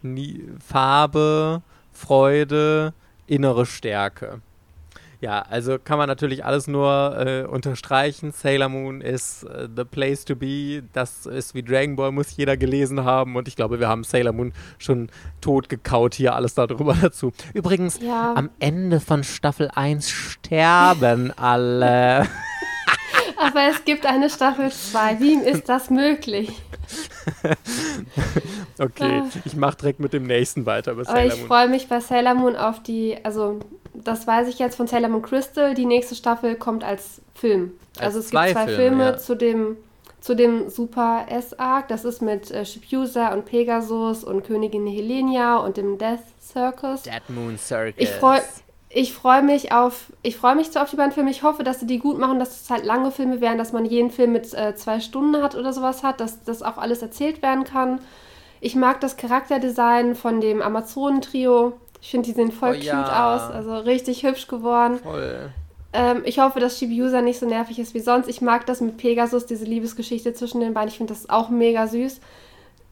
Nie 0.03 0.45
Farbe, 0.65 1.63
Freude, 1.93 2.95
innere 3.27 3.67
Stärke. 3.67 4.41
Ja, 5.25 5.41
also 5.41 5.79
kann 5.83 5.97
man 5.97 6.07
natürlich 6.07 6.45
alles 6.45 6.67
nur 6.67 7.17
äh, 7.19 7.45
unterstreichen. 7.45 8.31
Sailor 8.33 8.69
Moon 8.69 9.01
ist 9.01 9.45
äh, 9.45 9.69
the 9.75 9.85
place 9.85 10.27
to 10.27 10.37
be. 10.37 10.83
Das 10.93 11.25
ist 11.25 11.55
wie 11.55 11.63
Dragon 11.63 11.97
Ball, 11.97 12.13
muss 12.13 12.37
jeder 12.37 12.59
gelesen 12.59 13.05
haben. 13.05 13.35
Und 13.35 13.49
ich 13.49 13.57
glaube, 13.57 13.81
wir 13.81 13.89
haben 13.89 14.05
Sailor 14.05 14.35
Moon 14.35 14.53
schon 14.77 15.09
tot 15.41 15.71
gekaut 15.71 16.13
hier, 16.13 16.35
alles 16.35 16.53
darüber 16.53 16.95
dazu. 17.01 17.33
Übrigens, 17.55 18.01
ja. 18.03 18.35
am 18.35 18.51
Ende 18.59 19.01
von 19.01 19.25
Staffel 19.25 19.71
1 19.75 20.11
sterben 20.11 21.33
alle. 21.39 22.29
Aber 23.39 23.63
es 23.71 23.83
gibt 23.87 24.05
eine 24.05 24.29
Staffel 24.29 24.71
2. 24.71 25.21
Wie 25.21 25.37
ist 25.37 25.71
das 25.71 25.89
möglich? 25.89 26.51
okay, 28.79 29.23
ah. 29.25 29.31
ich 29.47 29.57
mache 29.57 29.79
direkt 29.79 30.01
mit 30.01 30.13
dem 30.13 30.25
nächsten 30.25 30.67
weiter. 30.67 30.91
Aber 30.91 31.25
ich 31.25 31.33
freue 31.45 31.69
mich 31.69 31.89
bei 31.89 32.01
Sailor 32.01 32.35
Moon 32.35 32.57
auf 32.57 32.83
die, 32.83 33.17
also 33.25 33.61
das 33.95 34.27
weiß 34.27 34.49
ich 34.49 34.59
jetzt 34.59 34.77
von 34.77 34.87
Sailor 34.87 35.09
Moon 35.09 35.23
Crystal, 35.23 35.75
die 35.75 35.87
nächste 35.87 36.15
Staffel 36.15 36.57
kommt 36.57 36.85
als 36.85 37.21
Film. 37.35 37.73
Als 37.97 38.07
also 38.07 38.19
es 38.21 38.31
gibt 38.31 38.43
zwei 38.43 38.67
Filme, 38.67 38.77
Filme 38.77 39.05
ja. 39.05 39.17
zu 39.17 39.35
dem 39.37 39.77
zu 40.21 40.35
dem 40.35 40.71
Super 40.71 41.27
S-Arc. 41.29 41.89
Das 41.89 42.07
ist 42.07 42.23
mit 42.23 42.51
äh, 42.51 42.65
Shibuya 42.65 43.35
und 43.35 43.45
Pegasus 43.45 44.25
und 44.25 44.43
Königin 44.43 44.87
Helenia 44.87 45.59
und 45.59 45.77
dem 45.77 45.99
Death 45.99 46.21
Circus. 46.41 47.03
Dead 47.03 47.23
Moon 47.29 47.59
Circus. 47.59 47.95
Ich 47.99 48.09
freue 48.09 48.41
ich 48.89 49.13
freu 49.13 49.43
mich 49.43 49.73
auf, 49.73 50.13
ich 50.23 50.37
freue 50.37 50.55
mich 50.55 50.71
so 50.71 50.79
auf 50.79 50.89
die 50.89 50.97
beiden 50.97 51.13
Filme. 51.13 51.31
Ich 51.31 51.43
hoffe, 51.43 51.65
dass 51.65 51.81
sie 51.81 51.87
die 51.87 51.99
gut 51.99 52.17
machen, 52.19 52.39
dass 52.39 52.63
es 52.63 52.71
halt 52.71 52.85
lange 52.85 53.11
Filme 53.11 53.41
werden, 53.41 53.59
dass 53.59 53.73
man 53.73 53.85
jeden 53.85 54.11
Film 54.11 54.33
mit 54.33 54.55
äh, 54.55 54.75
zwei 54.77 55.01
Stunden 55.01 55.43
hat 55.43 55.57
oder 55.57 55.73
sowas 55.73 56.03
hat, 56.03 56.21
dass 56.21 56.45
das 56.45 56.63
auch 56.63 56.79
alles 56.79 57.03
erzählt 57.03 57.43
werden 57.43 57.65
kann. 57.65 58.01
Ich 58.61 58.77
mag 58.77 59.01
das 59.01 59.17
Charakterdesign 59.17 60.15
von 60.15 60.41
dem 60.41 60.63
Amazonentrio. 60.63 61.75
Ich 62.05 62.11
finde, 62.11 62.29
die 62.29 62.35
sehen 62.35 62.53
voll 62.53 62.73
oh, 62.73 62.75
cute 62.75 62.85
ja. 62.85 63.35
aus. 63.35 63.51
Also 63.51 63.79
richtig 63.79 64.25
hübsch 64.25 64.47
geworden. 64.47 64.99
Voll. 64.99 65.51
Ähm, 65.95 66.21
ich 66.27 66.39
hoffe, 66.39 66.61
dass 66.61 66.79
Shibuya 66.79 67.23
nicht 67.23 67.39
so 67.39 67.47
nervig 67.47 67.79
ist 67.79 67.95
wie 67.95 68.01
sonst. 68.01 68.29
Ich 68.29 68.43
mag 68.43 68.67
das 68.67 68.83
mit 68.83 68.99
Pegasus, 68.99 69.47
diese 69.47 69.65
Liebesgeschichte 69.65 70.35
zwischen 70.35 70.61
den 70.61 70.75
beiden. 70.75 70.91
Ich 70.91 70.99
finde 70.99 71.15
das 71.15 71.31
auch 71.31 71.49
mega 71.49 71.87
süß. 71.87 72.21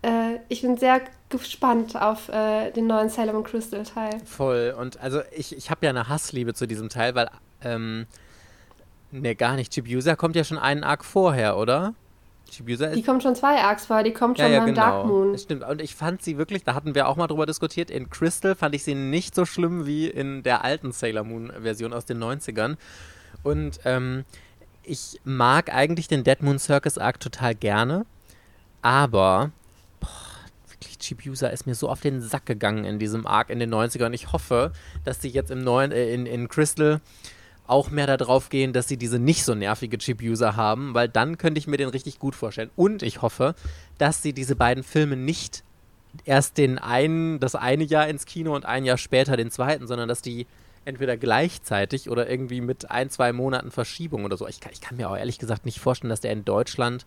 Äh, 0.01 0.37
ich 0.49 0.63
bin 0.63 0.79
sehr 0.79 1.03
gespannt 1.29 1.95
auf 1.95 2.31
äh, 2.31 2.71
den 2.71 2.87
neuen 2.87 3.11
Sailor 3.11 3.35
Moon 3.35 3.45
Crystal 3.45 3.83
Teil. 3.83 4.19
Voll. 4.25 4.75
Und 4.79 4.99
also 4.99 5.21
ich, 5.37 5.55
ich 5.55 5.71
habe 5.71 5.85
ja 5.85 5.91
eine 5.91 6.09
Hassliebe 6.09 6.55
zu 6.55 6.67
diesem 6.67 6.89
Teil, 6.89 7.15
weil, 7.15 7.29
ähm, 7.63 8.07
ne, 9.11 9.35
gar 9.35 9.57
nicht. 9.57 9.75
Chibiusa 9.75 10.17
kommt 10.17 10.37
ja 10.37 10.45
schon 10.45 10.59
einen 10.59 10.85
Arc 10.85 11.05
vorher, 11.05 11.59
oder? 11.59 11.93
Chibiusa 12.53 12.87
ist. 12.87 12.97
Die 12.97 13.03
kommt 13.03 13.23
schon 13.23 13.35
zwei 13.35 13.61
Arcs 13.61 13.87
vor, 13.87 14.03
die 14.03 14.13
kommt 14.13 14.39
schon 14.39 14.47
ja, 14.47 14.53
ja, 14.53 14.59
beim 14.61 14.75
genau. 14.75 14.81
Dark 14.81 15.07
Moon. 15.07 15.33
Das 15.33 15.43
stimmt. 15.43 15.65
Und 15.65 15.81
ich 15.81 15.95
fand 15.95 16.23
sie 16.23 16.39
wirklich, 16.39 16.65
da 16.65 16.75
hatten 16.75 16.95
wir 16.95 17.09
auch 17.09 17.17
mal 17.17 17.27
drüber 17.27 17.47
diskutiert, 17.47 17.91
in 17.91 18.11
Crystal 18.11 18.55
fand 18.55 18.75
ich 18.75 18.85
sie 18.85 18.95
nicht 18.95 19.35
so 19.35 19.45
schlimm 19.45 19.87
wie 19.87 20.09
in 20.09 20.43
der 20.43 20.65
alten 20.65 20.93
Sailor 20.93 21.25
Moon-Version 21.25 21.93
aus 21.93 22.05
den 22.05 22.23
90ern. 22.23 22.77
Und 23.43 23.81
ähm, 23.85 24.25
ich 24.85 25.21
mag 25.25 25.73
eigentlich 25.73 26.09
den 26.09 26.25
Dead 26.25 26.43
Moon 26.43 26.59
Circus 26.59 26.99
Arc 26.99 27.21
total 27.21 27.55
gerne, 27.55 28.05
aber 28.83 29.51
wirklich, 30.69 30.99
Chibiusa 30.99 31.49
ist 31.49 31.67
mir 31.67 31.75
so 31.75 31.89
auf 31.89 32.01
den 32.01 32.21
Sack 32.21 32.47
gegangen 32.47 32.85
in 32.85 32.99
diesem 32.99 33.27
Arc 33.27 33.51
in 33.51 33.61
den 33.61 33.73
90ern. 33.73 34.13
Ich 34.13 34.33
hoffe, 34.33 34.73
dass 35.05 35.23
sie 35.23 35.29
jetzt 35.29 35.51
im 35.51 35.63
neuen, 35.63 35.93
äh, 35.93 36.13
in, 36.13 36.27
in 36.27 36.49
Crystal 36.49 37.01
auch 37.67 37.91
mehr 37.91 38.07
darauf 38.07 38.49
gehen, 38.49 38.73
dass 38.73 38.89
sie 38.89 38.97
diese 38.97 39.19
nicht 39.19 39.45
so 39.45 39.55
nervige 39.55 39.99
Chip-User 39.99 40.57
haben, 40.57 40.95
weil 40.95 41.09
dann 41.09 41.39
könnte 41.39 41.59
ich 41.59 41.67
mir 41.67 41.77
den 41.77 41.89
richtig 41.89 42.19
gut 42.19 42.35
vorstellen. 42.35 42.71
Und 42.77 43.03
ich 43.03 43.23
hoffe, 43.23 43.55
dass 43.99 44.23
sie 44.23 44.33
diese 44.33 44.57
beiden 44.57 44.83
Filme 44.83 45.17
nicht 45.17 45.63
erst 46.25 46.59
den 46.59 46.79
einen, 46.79 47.41
das 47.41 47.55
eine 47.55 47.85
Jahr 47.85 48.09
ins 48.09 48.27
Kino 48.27 48.55
und 48.55 48.67
ein 48.67 48.85
Jahr 48.85 48.99
später 48.99 49.37
den 49.37 49.51
zweiten, 49.51 49.87
sondern 49.87 50.09
dass 50.09 50.23
die 50.23 50.47
entweder 50.85 51.17
gleichzeitig 51.17 52.11
oder 52.11 52.29
irgendwie 52.29 52.61
mit 52.61 52.91
ein, 52.91 53.09
zwei 53.09 53.33
Monaten 53.33 53.71
Verschiebung 53.71 54.25
oder 54.25 54.37
so. 54.37 54.49
Ich 54.49 54.61
kann, 54.61 54.73
ich 54.73 54.81
kann 54.81 54.97
mir 54.97 55.09
auch 55.09 55.17
ehrlich 55.17 55.39
gesagt 55.39 55.65
nicht 55.65 55.81
vorstellen, 55.81 56.11
dass 56.11 56.21
der 56.21 56.33
in 56.33 56.45
Deutschland 56.45 57.07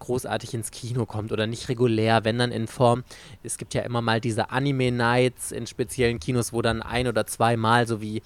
großartig 0.00 0.52
ins 0.54 0.72
Kino 0.72 1.06
kommt 1.06 1.32
oder 1.32 1.46
nicht 1.46 1.68
regulär, 1.68 2.24
wenn 2.24 2.38
dann 2.38 2.50
in 2.50 2.66
Form. 2.66 3.04
Es 3.42 3.58
gibt 3.58 3.74
ja 3.74 3.82
immer 3.82 4.02
mal 4.02 4.20
diese 4.20 4.50
Anime-Nights 4.50 5.52
in 5.52 5.66
speziellen 5.66 6.18
Kinos, 6.18 6.52
wo 6.52 6.62
dann 6.62 6.82
ein 6.82 7.06
oder 7.06 7.26
zweimal, 7.26 7.86
so 7.86 8.00
wie 8.00 8.22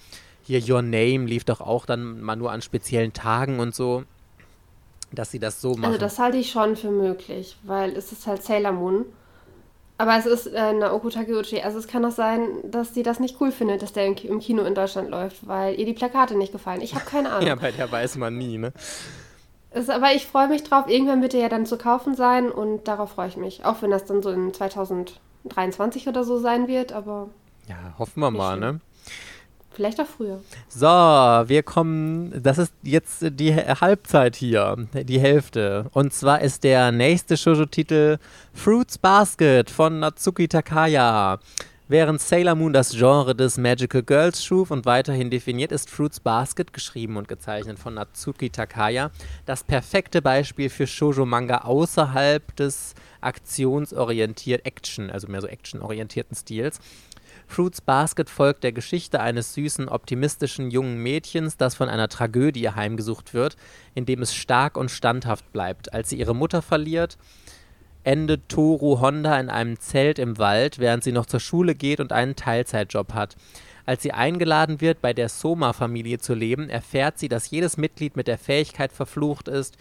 hier 0.49 0.61
Your 0.67 0.81
Name 0.81 1.25
lief 1.25 1.43
doch 1.43 1.61
auch 1.61 1.85
dann 1.85 2.21
mal 2.21 2.35
nur 2.35 2.51
an 2.51 2.63
speziellen 2.63 3.13
Tagen 3.13 3.59
und 3.59 3.75
so, 3.75 4.03
dass 5.11 5.29
sie 5.29 5.37
das 5.37 5.61
so 5.61 5.73
machen. 5.73 5.85
Also 5.85 5.99
das 5.99 6.17
halte 6.17 6.37
ich 6.37 6.49
schon 6.49 6.75
für 6.75 6.89
möglich, 6.89 7.55
weil 7.63 7.95
es 7.95 8.11
ist 8.11 8.25
halt 8.25 8.41
Sailor 8.41 8.71
Moon. 8.71 9.05
Aber 9.99 10.17
es 10.17 10.25
ist 10.25 10.47
äh, 10.47 10.73
Naoko 10.73 11.09
Takeuchi. 11.09 11.61
Also 11.61 11.77
es 11.77 11.87
kann 11.87 12.03
auch 12.03 12.11
sein, 12.11 12.47
dass 12.63 12.95
sie 12.95 13.03
das 13.03 13.19
nicht 13.19 13.39
cool 13.39 13.51
findet, 13.51 13.83
dass 13.83 13.93
der 13.93 14.07
im 14.07 14.39
Kino 14.39 14.63
in 14.63 14.73
Deutschland 14.73 15.09
läuft, 15.11 15.45
weil 15.45 15.77
ihr 15.77 15.85
die 15.85 15.93
Plakate 15.93 16.35
nicht 16.35 16.51
gefallen. 16.51 16.81
Ich 16.81 16.95
habe 16.95 17.05
keine 17.05 17.31
Ahnung. 17.33 17.47
ja, 17.47 17.53
bei 17.55 17.71
der 17.71 17.91
weiß 17.91 18.15
man 18.15 18.35
nie, 18.37 18.57
ne? 18.57 18.73
Ist, 19.71 19.91
aber 19.91 20.13
ich 20.13 20.25
freue 20.25 20.47
mich 20.47 20.63
drauf. 20.63 20.85
Irgendwann 20.87 21.21
wird 21.21 21.35
er 21.35 21.41
ja 21.41 21.49
dann 21.49 21.67
zu 21.67 21.77
kaufen 21.77 22.15
sein 22.15 22.49
und 22.51 22.87
darauf 22.87 23.11
freue 23.11 23.27
ich 23.27 23.37
mich. 23.37 23.65
Auch 23.65 23.83
wenn 23.83 23.91
das 23.91 24.05
dann 24.05 24.23
so 24.23 24.31
in 24.31 24.51
2023 24.51 26.07
oder 26.07 26.23
so 26.23 26.39
sein 26.39 26.67
wird, 26.67 26.91
aber. 26.91 27.29
Ja, 27.67 27.93
hoffen 27.99 28.21
wir 28.21 28.31
mal, 28.31 28.57
ne? 28.59 28.79
Vielleicht 29.71 29.99
auch 30.01 30.07
früher. 30.07 30.41
So, 30.67 30.87
wir 30.87 31.63
kommen, 31.63 32.41
das 32.41 32.57
ist 32.57 32.73
jetzt 32.83 33.23
die 33.29 33.55
Halbzeit 33.55 34.35
hier, 34.35 34.75
die 34.93 35.19
Hälfte. 35.19 35.85
Und 35.93 36.13
zwar 36.13 36.41
ist 36.41 36.63
der 36.63 36.91
nächste 36.91 37.37
Shoujo-Titel 37.37 38.17
Fruits 38.53 38.97
Basket 38.97 39.69
von 39.69 39.99
Natsuki 39.99 40.47
Takaya. 40.47 41.39
Während 41.91 42.21
Sailor 42.21 42.53
Moon 42.53 42.71
das 42.71 42.91
Genre 42.91 43.33
des 43.33 43.57
Magical 43.57 44.03
Girls 44.03 44.45
schuf 44.45 44.69
und 44.69 44.85
weiterhin 44.85 45.31
definiert, 45.31 45.71
ist 45.71 45.89
Fruits 45.89 46.19
Basket, 46.19 46.71
geschrieben 46.71 47.17
und 47.17 47.27
gezeichnet 47.27 47.79
von 47.79 47.95
Natsuki 47.95 48.51
Takaya, 48.51 49.09
das 49.47 49.63
perfekte 49.63 50.21
Beispiel 50.21 50.69
für 50.69 50.85
Shoujo-Manga 50.85 51.61
außerhalb 51.61 52.55
des 52.57 52.93
aktionsorientiert 53.21 54.67
Action, 54.67 55.09
also 55.09 55.27
mehr 55.29 55.41
so 55.41 55.47
actionorientierten 55.47 56.37
Stils. 56.37 56.79
Fruits 57.49 57.81
Basket 57.81 58.29
folgt 58.29 58.63
der 58.63 58.71
Geschichte 58.71 59.19
eines 59.21 59.55
süßen, 59.55 59.89
optimistischen 59.89 60.69
jungen 60.69 60.99
Mädchens, 61.01 61.57
das 61.57 61.73
von 61.73 61.89
einer 61.89 62.07
Tragödie 62.07 62.69
heimgesucht 62.69 63.33
wird, 63.33 63.57
indem 63.95 64.21
es 64.21 64.35
stark 64.35 64.77
und 64.77 64.91
standhaft 64.91 65.51
bleibt. 65.51 65.91
Als 65.91 66.09
sie 66.09 66.19
ihre 66.19 66.35
Mutter 66.35 66.61
verliert, 66.61 67.17
endet 68.03 68.49
Toru 68.49 69.01
Honda 69.01 69.39
in 69.39 69.49
einem 69.49 69.79
Zelt 69.79 70.19
im 70.19 70.37
Wald, 70.37 70.77
während 70.77 71.03
sie 71.03 71.11
noch 71.11 71.25
zur 71.25 71.39
Schule 71.39 71.73
geht 71.73 71.99
und 71.99 72.13
einen 72.13 72.35
Teilzeitjob 72.35 73.13
hat. 73.13 73.35
Als 73.87 74.03
sie 74.03 74.11
eingeladen 74.11 74.79
wird, 74.79 75.01
bei 75.01 75.13
der 75.13 75.27
Soma-Familie 75.27 76.19
zu 76.19 76.35
leben, 76.35 76.69
erfährt 76.69 77.17
sie, 77.17 77.29
dass 77.29 77.49
jedes 77.49 77.77
Mitglied 77.77 78.15
mit 78.15 78.27
der 78.27 78.37
Fähigkeit 78.37 78.91
verflucht 78.91 79.47
ist, 79.47 79.75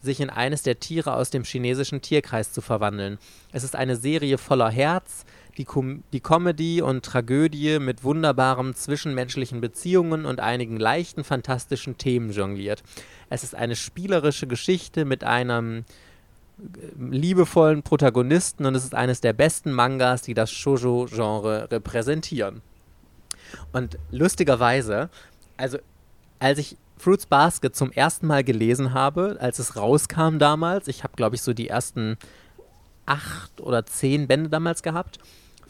sich 0.00 0.20
in 0.20 0.30
eines 0.30 0.62
der 0.62 0.80
Tiere 0.80 1.12
aus 1.12 1.28
dem 1.28 1.44
chinesischen 1.44 2.00
Tierkreis 2.00 2.52
zu 2.52 2.62
verwandeln. 2.62 3.18
Es 3.52 3.62
ist 3.62 3.76
eine 3.76 3.96
Serie 3.96 4.38
voller 4.38 4.70
Herz, 4.70 5.26
die, 5.56 5.64
Com 5.64 6.02
die 6.12 6.20
Comedy 6.20 6.82
und 6.82 7.04
Tragödie 7.04 7.78
mit 7.78 8.04
wunderbaren 8.04 8.74
zwischenmenschlichen 8.74 9.60
Beziehungen 9.60 10.24
und 10.24 10.40
einigen 10.40 10.78
leichten 10.78 11.24
fantastischen 11.24 11.98
Themen 11.98 12.30
jongliert. 12.30 12.82
Es 13.28 13.42
ist 13.44 13.54
eine 13.54 13.76
spielerische 13.76 14.46
Geschichte 14.46 15.04
mit 15.04 15.24
einem 15.24 15.78
äh, 15.78 15.82
liebevollen 16.98 17.82
Protagonisten 17.82 18.66
und 18.66 18.74
es 18.74 18.84
ist 18.84 18.94
eines 18.94 19.20
der 19.20 19.32
besten 19.32 19.72
Mangas, 19.72 20.22
die 20.22 20.34
das 20.34 20.50
Shoujo-Genre 20.50 21.70
repräsentieren. 21.70 22.62
Und 23.72 23.98
lustigerweise, 24.10 25.10
also 25.56 25.78
als 26.38 26.58
ich 26.58 26.76
Fruits 26.98 27.26
Basket 27.26 27.74
zum 27.74 27.92
ersten 27.92 28.26
Mal 28.26 28.44
gelesen 28.44 28.92
habe, 28.92 29.38
als 29.40 29.58
es 29.58 29.76
rauskam 29.76 30.38
damals, 30.38 30.86
ich 30.86 31.02
habe 31.02 31.16
glaube 31.16 31.36
ich 31.36 31.42
so 31.42 31.52
die 31.52 31.68
ersten 31.68 32.18
acht 33.06 33.60
oder 33.60 33.86
zehn 33.86 34.28
Bände 34.28 34.50
damals 34.50 34.82
gehabt 34.82 35.18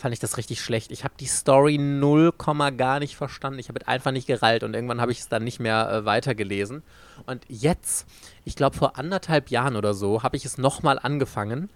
fand 0.01 0.13
ich 0.13 0.19
das 0.19 0.37
richtig 0.37 0.61
schlecht. 0.61 0.91
Ich 0.91 1.05
habe 1.05 1.15
die 1.21 1.27
Story 1.27 1.79
0, 1.79 2.33
gar 2.77 2.99
nicht 2.99 3.17
verstanden. 3.17 3.59
Ich 3.59 3.69
habe 3.69 3.87
einfach 3.87 4.11
nicht 4.11 4.27
gerallt 4.27 4.65
und 4.65 4.75
irgendwann 4.75 5.01
habe 5.01 5.13
ich 5.13 5.21
es 5.21 5.29
dann 5.29 5.45
nicht 5.45 5.61
mehr 5.61 5.91
äh, 5.91 6.05
weitergelesen. 6.05 6.83
Und 7.27 7.45
jetzt, 7.49 8.07
ich 8.45 8.57
glaube 8.57 8.77
vor 8.77 8.99
anderthalb 8.99 9.51
Jahren 9.51 9.77
oder 9.77 9.95
so, 9.95 10.23
habe 10.23 10.37
ich 10.37 10.45
es 10.45 10.59
nochmal 10.59 10.99
angefangen 10.99 11.69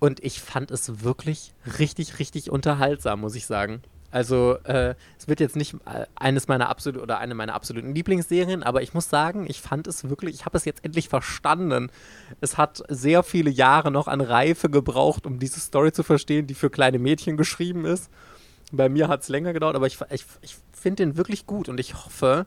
und 0.00 0.22
ich 0.24 0.40
fand 0.40 0.70
es 0.70 1.04
wirklich 1.04 1.52
richtig, 1.78 2.18
richtig 2.18 2.50
unterhaltsam, 2.50 3.20
muss 3.20 3.34
ich 3.34 3.46
sagen. 3.46 3.82
Also 4.14 4.58
äh, 4.62 4.94
es 5.18 5.26
wird 5.26 5.40
jetzt 5.40 5.56
nicht 5.56 5.74
äh, 5.86 6.06
eines 6.14 6.46
meiner 6.46 6.68
absoluten 6.68 7.02
oder 7.02 7.18
eine 7.18 7.34
meiner 7.34 7.52
absoluten 7.52 7.96
Lieblingsserien, 7.96 8.62
aber 8.62 8.80
ich 8.80 8.94
muss 8.94 9.10
sagen, 9.10 9.44
ich 9.48 9.60
fand 9.60 9.88
es 9.88 10.08
wirklich, 10.08 10.36
ich 10.36 10.46
habe 10.46 10.56
es 10.56 10.64
jetzt 10.64 10.84
endlich 10.84 11.08
verstanden. 11.08 11.90
Es 12.40 12.56
hat 12.56 12.84
sehr 12.88 13.24
viele 13.24 13.50
Jahre 13.50 13.90
noch 13.90 14.06
an 14.06 14.20
Reife 14.20 14.70
gebraucht, 14.70 15.26
um 15.26 15.40
diese 15.40 15.58
Story 15.58 15.90
zu 15.90 16.04
verstehen, 16.04 16.46
die 16.46 16.54
für 16.54 16.70
kleine 16.70 17.00
Mädchen 17.00 17.36
geschrieben 17.36 17.84
ist. 17.84 18.08
Bei 18.70 18.88
mir 18.88 19.08
hat 19.08 19.22
es 19.22 19.28
länger 19.28 19.52
gedauert, 19.52 19.74
aber 19.74 19.88
ich, 19.88 19.98
ich, 20.12 20.24
ich 20.42 20.58
finde 20.72 21.04
den 21.04 21.16
wirklich 21.16 21.44
gut 21.44 21.68
und 21.68 21.80
ich 21.80 21.94
hoffe, 21.94 22.46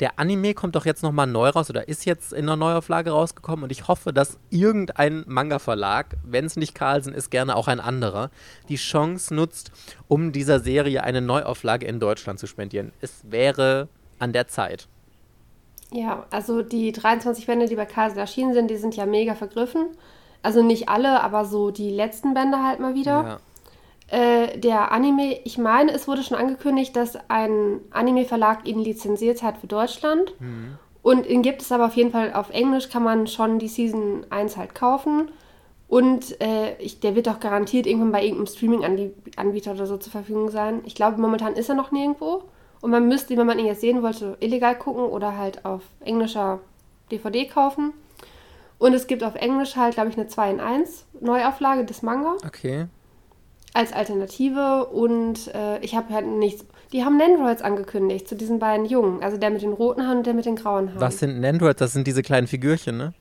der 0.00 0.18
Anime 0.18 0.54
kommt 0.54 0.76
doch 0.76 0.84
jetzt 0.84 1.02
nochmal 1.02 1.26
neu 1.26 1.48
raus 1.48 1.70
oder 1.70 1.88
ist 1.88 2.04
jetzt 2.04 2.32
in 2.32 2.44
einer 2.44 2.56
Neuauflage 2.56 3.10
rausgekommen 3.10 3.64
und 3.64 3.72
ich 3.72 3.88
hoffe, 3.88 4.12
dass 4.12 4.38
irgendein 4.50 5.24
Manga-Verlag, 5.26 6.16
wenn 6.22 6.44
es 6.44 6.56
nicht 6.56 6.74
Carlsen 6.74 7.14
ist, 7.14 7.30
gerne 7.30 7.56
auch 7.56 7.68
ein 7.68 7.80
anderer, 7.80 8.30
die 8.68 8.76
Chance 8.76 9.34
nutzt, 9.34 9.72
um 10.08 10.32
dieser 10.32 10.60
Serie 10.60 11.02
eine 11.02 11.20
Neuauflage 11.22 11.86
in 11.86 12.00
Deutschland 12.00 12.38
zu 12.38 12.46
spendieren. 12.46 12.92
Es 13.00 13.22
wäre 13.30 13.88
an 14.18 14.32
der 14.32 14.48
Zeit. 14.48 14.88
Ja, 15.92 16.26
also 16.30 16.62
die 16.62 16.92
23 16.92 17.46
Bände, 17.46 17.66
die 17.66 17.76
bei 17.76 17.86
Carlsen 17.86 18.18
erschienen 18.18 18.54
sind, 18.54 18.70
die 18.70 18.76
sind 18.76 18.96
ja 18.96 19.06
mega 19.06 19.34
vergriffen. 19.34 19.86
Also 20.42 20.62
nicht 20.62 20.88
alle, 20.88 21.22
aber 21.22 21.44
so 21.44 21.70
die 21.70 21.90
letzten 21.90 22.34
Bände 22.34 22.62
halt 22.62 22.80
mal 22.80 22.94
wieder. 22.94 23.10
Ja. 23.10 23.38
Äh, 24.08 24.58
der 24.58 24.92
Anime, 24.92 25.40
ich 25.44 25.58
meine, 25.58 25.92
es 25.92 26.06
wurde 26.06 26.22
schon 26.22 26.36
angekündigt, 26.36 26.94
dass 26.94 27.18
ein 27.28 27.80
Anime-Verlag 27.90 28.66
ihn 28.66 28.78
lizenziert 28.78 29.42
hat 29.42 29.58
für 29.58 29.66
Deutschland. 29.66 30.32
Mhm. 30.40 30.78
Und 31.02 31.26
ihn 31.26 31.42
gibt 31.42 31.62
es 31.62 31.72
aber 31.72 31.86
auf 31.86 31.94
jeden 31.94 32.10
Fall 32.10 32.32
auf 32.32 32.50
Englisch, 32.50 32.88
kann 32.88 33.02
man 33.02 33.26
schon 33.26 33.58
die 33.58 33.68
Season 33.68 34.26
1 34.30 34.56
halt 34.56 34.74
kaufen. 34.74 35.30
Und 35.88 36.40
äh, 36.40 36.76
ich, 36.78 37.00
der 37.00 37.14
wird 37.14 37.28
auch 37.28 37.38
garantiert 37.38 37.86
irgendwann 37.86 38.12
bei 38.12 38.22
irgendeinem 38.22 38.46
Streaming-Anbieter 38.46 39.72
oder 39.72 39.86
so 39.86 39.96
zur 39.96 40.10
Verfügung 40.10 40.50
sein. 40.50 40.80
Ich 40.84 40.96
glaube, 40.96 41.20
momentan 41.20 41.54
ist 41.54 41.68
er 41.68 41.76
noch 41.76 41.92
nirgendwo. 41.92 42.42
Und 42.80 42.90
man 42.90 43.08
müsste, 43.08 43.36
wenn 43.36 43.46
man 43.46 43.58
ihn 43.58 43.66
jetzt 43.66 43.80
sehen 43.80 44.02
wollte, 44.02 44.36
illegal 44.40 44.76
gucken 44.76 45.04
oder 45.04 45.36
halt 45.36 45.64
auf 45.64 45.82
englischer 46.00 46.60
DVD 47.10 47.46
kaufen. 47.46 47.92
Und 48.78 48.92
es 48.92 49.06
gibt 49.06 49.22
auf 49.22 49.36
Englisch 49.36 49.76
halt, 49.76 49.94
glaube 49.94 50.10
ich, 50.10 50.18
eine 50.18 50.26
2 50.26 50.50
in 50.50 50.60
1 50.60 51.06
Neuauflage 51.20 51.84
des 51.84 52.02
Manga. 52.02 52.34
Okay 52.44 52.86
als 53.76 53.92
Alternative 53.92 54.86
und 54.86 55.54
äh, 55.54 55.78
ich 55.80 55.94
habe 55.94 56.12
halt 56.12 56.26
nichts. 56.26 56.64
Die 56.92 57.04
haben 57.04 57.18
Nandroids 57.18 57.60
angekündigt 57.60 58.26
zu 58.26 58.34
diesen 58.34 58.58
beiden 58.58 58.86
Jungen, 58.86 59.22
also 59.22 59.36
der 59.36 59.50
mit 59.50 59.60
den 59.60 59.72
roten 59.72 60.06
Haaren 60.06 60.18
und 60.18 60.26
der 60.26 60.34
mit 60.34 60.46
den 60.46 60.56
grauen 60.56 60.88
Haaren. 60.88 61.00
Was 61.00 61.18
sind 61.18 61.40
Nandroids? 61.40 61.78
Das 61.78 61.92
sind 61.92 62.06
diese 62.06 62.22
kleinen 62.22 62.46
Figürchen, 62.46 62.96
ne? 62.96 63.12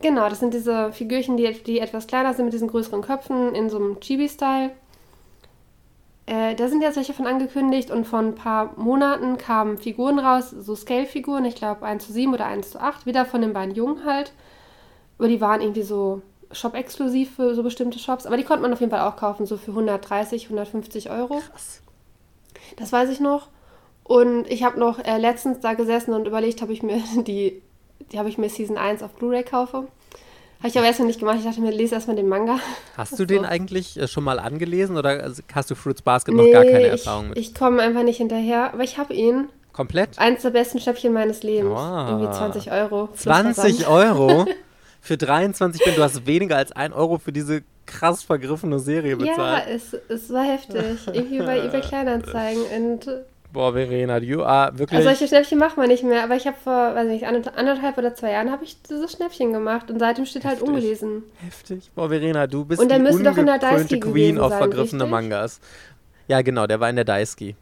Genau, 0.00 0.28
das 0.30 0.40
sind 0.40 0.54
diese 0.54 0.90
Figürchen, 0.92 1.36
die, 1.36 1.52
die 1.52 1.80
etwas 1.80 2.06
kleiner 2.06 2.32
sind 2.32 2.46
mit 2.46 2.54
diesen 2.54 2.68
größeren 2.68 3.02
Köpfen 3.02 3.54
in 3.54 3.68
so 3.68 3.76
einem 3.76 4.00
Chibi-Style. 4.00 4.70
Äh, 6.24 6.54
da 6.54 6.68
sind 6.68 6.80
jetzt 6.80 6.96
welche 6.96 7.12
von 7.12 7.26
angekündigt 7.26 7.90
und 7.90 8.06
vor 8.06 8.20
ein 8.20 8.34
paar 8.34 8.72
Monaten 8.78 9.36
kamen 9.36 9.76
Figuren 9.76 10.18
raus, 10.18 10.48
so 10.48 10.74
Scale-Figuren, 10.74 11.44
ich 11.44 11.56
glaube 11.56 11.84
1 11.84 12.06
zu 12.06 12.12
7 12.14 12.32
oder 12.32 12.46
1 12.46 12.70
zu 12.70 12.80
8, 12.80 13.04
wieder 13.04 13.26
von 13.26 13.42
den 13.42 13.52
beiden 13.52 13.74
Jungen 13.74 14.06
halt. 14.06 14.32
Aber 15.18 15.28
die 15.28 15.42
waren 15.42 15.60
irgendwie 15.60 15.82
so 15.82 16.22
Shop-exklusiv 16.52 17.36
für 17.36 17.54
so 17.54 17.62
bestimmte 17.62 17.98
Shops. 17.98 18.26
Aber 18.26 18.36
die 18.36 18.44
konnte 18.44 18.62
man 18.62 18.72
auf 18.72 18.80
jeden 18.80 18.90
Fall 18.90 19.08
auch 19.08 19.16
kaufen, 19.16 19.46
so 19.46 19.56
für 19.56 19.70
130, 19.70 20.44
150 20.44 21.10
Euro. 21.10 21.40
Krass. 21.50 21.82
Das 22.76 22.92
weiß 22.92 23.10
ich 23.10 23.20
noch. 23.20 23.48
Und 24.04 24.50
ich 24.50 24.64
habe 24.64 24.78
noch 24.78 24.98
äh, 24.98 25.18
letztens 25.18 25.60
da 25.60 25.74
gesessen 25.74 26.12
und 26.14 26.26
überlegt, 26.26 26.62
ob 26.62 26.70
ich 26.70 26.82
mir 26.82 27.00
die, 27.26 27.62
die 28.12 28.18
habe 28.18 28.28
ich 28.28 28.38
mir 28.38 28.48
Season 28.48 28.76
1 28.76 29.02
auf 29.02 29.12
Blu-ray 29.12 29.44
kaufe. 29.44 29.86
Habe 30.58 30.68
ich 30.68 30.76
aber 30.76 30.86
erstmal 30.86 31.06
nicht 31.06 31.20
gemacht. 31.20 31.36
Ich 31.38 31.44
dachte 31.44 31.60
mir, 31.60 31.70
lese 31.70 31.94
erstmal 31.94 32.16
den 32.16 32.28
Manga. 32.28 32.58
Hast 32.96 33.18
du 33.18 33.24
den 33.24 33.46
eigentlich 33.46 33.98
äh, 33.98 34.08
schon 34.08 34.24
mal 34.24 34.38
angelesen 34.38 34.98
oder 34.98 35.32
hast 35.54 35.70
du 35.70 35.74
Fruits 35.74 36.02
Basket 36.02 36.34
nee, 36.34 36.42
noch 36.42 36.52
gar 36.52 36.64
keine 36.64 36.88
Erfahrung 36.88 37.30
mit? 37.30 37.38
Ich 37.38 37.54
komme 37.54 37.80
einfach 37.80 38.02
nicht 38.02 38.18
hinterher, 38.18 38.74
aber 38.74 38.82
ich 38.82 38.98
habe 38.98 39.14
ihn. 39.14 39.48
Komplett? 39.72 40.18
Eins 40.18 40.42
der 40.42 40.50
besten 40.50 40.78
Schnäppchen 40.80 41.12
meines 41.14 41.42
Lebens. 41.42 41.70
Wow. 41.70 42.10
Irgendwie 42.10 42.30
20 42.30 42.72
Euro. 42.72 43.08
20 43.14 43.86
Euro? 43.86 44.46
für 45.00 45.16
23 45.16 45.84
bin, 45.84 45.94
du 45.94 46.02
hast 46.02 46.26
weniger 46.26 46.56
als 46.56 46.72
1 46.72 46.94
Euro 46.94 47.18
für 47.18 47.32
diese 47.32 47.62
krass 47.86 48.22
vergriffene 48.22 48.78
Serie 48.78 49.16
bezahlt. 49.16 49.66
Ja, 49.66 49.72
es, 49.72 49.94
es 50.08 50.32
war 50.32 50.44
heftig. 50.44 51.06
Irgendwie 51.12 51.38
bei 51.38 51.58
eBay 51.64 51.80
Kleinanzeigen. 51.80 52.62
Und 52.76 53.06
Boah, 53.52 53.72
Verena, 53.72 54.18
you 54.18 54.42
are 54.42 54.78
wirklich. 54.78 54.98
Also 54.98 55.08
solche 55.08 55.26
Schnäppchen 55.26 55.58
macht 55.58 55.76
man 55.76 55.88
nicht 55.88 56.04
mehr, 56.04 56.22
aber 56.22 56.36
ich 56.36 56.46
habe 56.46 56.56
vor, 56.62 56.94
weiß 56.94 57.08
nicht, 57.08 57.24
anderthalb 57.24 57.98
oder 57.98 58.14
zwei 58.14 58.30
Jahren 58.30 58.52
habe 58.52 58.62
ich 58.62 58.80
dieses 58.82 59.10
Schnäppchen 59.10 59.52
gemacht 59.52 59.90
und 59.90 59.98
seitdem 59.98 60.24
steht 60.24 60.44
halt 60.44 60.58
Heftig. 60.58 60.68
ungelesen. 60.68 61.22
Heftig. 61.44 61.90
Boah, 61.96 62.08
Verena, 62.08 62.46
du 62.46 62.64
bist 62.64 62.80
Und 62.80 62.92
die 62.92 62.98
müsste 63.00 63.24
doch 63.24 63.36
in 63.36 63.46
der 63.46 63.56
ungekrönte 63.56 63.98
Queen 63.98 64.36
sein, 64.36 64.50
vergriffene 64.50 65.02
richtig? 65.02 65.10
Mangas. 65.10 65.60
Ja, 66.28 66.42
genau, 66.42 66.68
der 66.68 66.78
war 66.78 66.88
in 66.90 66.96
der 66.96 67.04
Daisuke. 67.04 67.56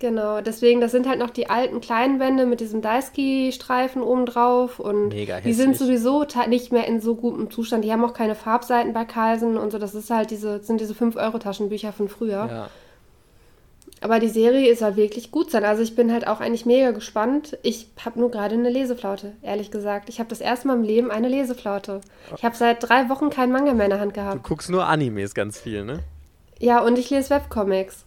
Genau, 0.00 0.40
deswegen, 0.40 0.80
das 0.80 0.92
sind 0.92 1.08
halt 1.08 1.18
noch 1.18 1.30
die 1.30 1.50
alten 1.50 1.80
kleinen 1.80 2.18
Bände 2.18 2.46
mit 2.46 2.60
diesem 2.60 2.82
Daisuke-Streifen 2.82 4.00
oben 4.00 4.26
drauf 4.26 4.78
und 4.78 5.08
Mega 5.08 5.40
die 5.40 5.52
sind 5.52 5.76
sowieso 5.76 6.24
nicht 6.48 6.70
mehr 6.70 6.86
in 6.86 7.00
so 7.00 7.16
gutem 7.16 7.50
Zustand. 7.50 7.84
Die 7.84 7.92
haben 7.92 8.04
auch 8.04 8.14
keine 8.14 8.36
Farbseiten 8.36 8.92
bei 8.92 9.04
Carlsen 9.04 9.56
und 9.56 9.72
so. 9.72 9.78
Das 9.78 9.96
ist 9.96 10.10
halt 10.10 10.30
diese, 10.30 10.62
sind 10.62 10.80
diese 10.80 10.94
5-Euro-Taschenbücher 10.94 11.92
von 11.92 12.08
früher. 12.08 12.46
Ja. 12.48 12.70
Aber 14.00 14.20
die 14.20 14.28
Serie 14.28 14.76
soll 14.76 14.94
wirklich 14.94 15.32
gut 15.32 15.50
sein. 15.50 15.64
Also 15.64 15.82
ich 15.82 15.96
bin 15.96 16.12
halt 16.12 16.28
auch 16.28 16.40
eigentlich 16.40 16.66
mega 16.66 16.92
gespannt. 16.92 17.58
Ich 17.62 17.88
habe 18.04 18.20
nur 18.20 18.30
gerade 18.30 18.54
eine 18.54 18.70
Leseflaute, 18.70 19.32
ehrlich 19.42 19.72
gesagt. 19.72 20.08
Ich 20.08 20.20
habe 20.20 20.28
das 20.28 20.40
erste 20.40 20.68
Mal 20.68 20.76
im 20.76 20.84
Leben 20.84 21.10
eine 21.10 21.28
Leseflaute. 21.28 22.02
Ich 22.36 22.44
habe 22.44 22.54
seit 22.54 22.88
drei 22.88 23.08
Wochen 23.08 23.30
keinen 23.30 23.50
Manga 23.50 23.74
mehr 23.74 23.86
in 23.86 23.90
der 23.90 24.00
Hand 24.00 24.16
Du 24.16 24.20
gehabt. 24.20 24.44
guckst 24.44 24.70
nur 24.70 24.86
Animes 24.86 25.34
ganz 25.34 25.58
viel, 25.58 25.84
ne? 25.84 26.00
Ja, 26.60 26.80
und 26.84 26.98
ich 26.98 27.10
lese 27.10 27.30
Webcomics. 27.30 28.04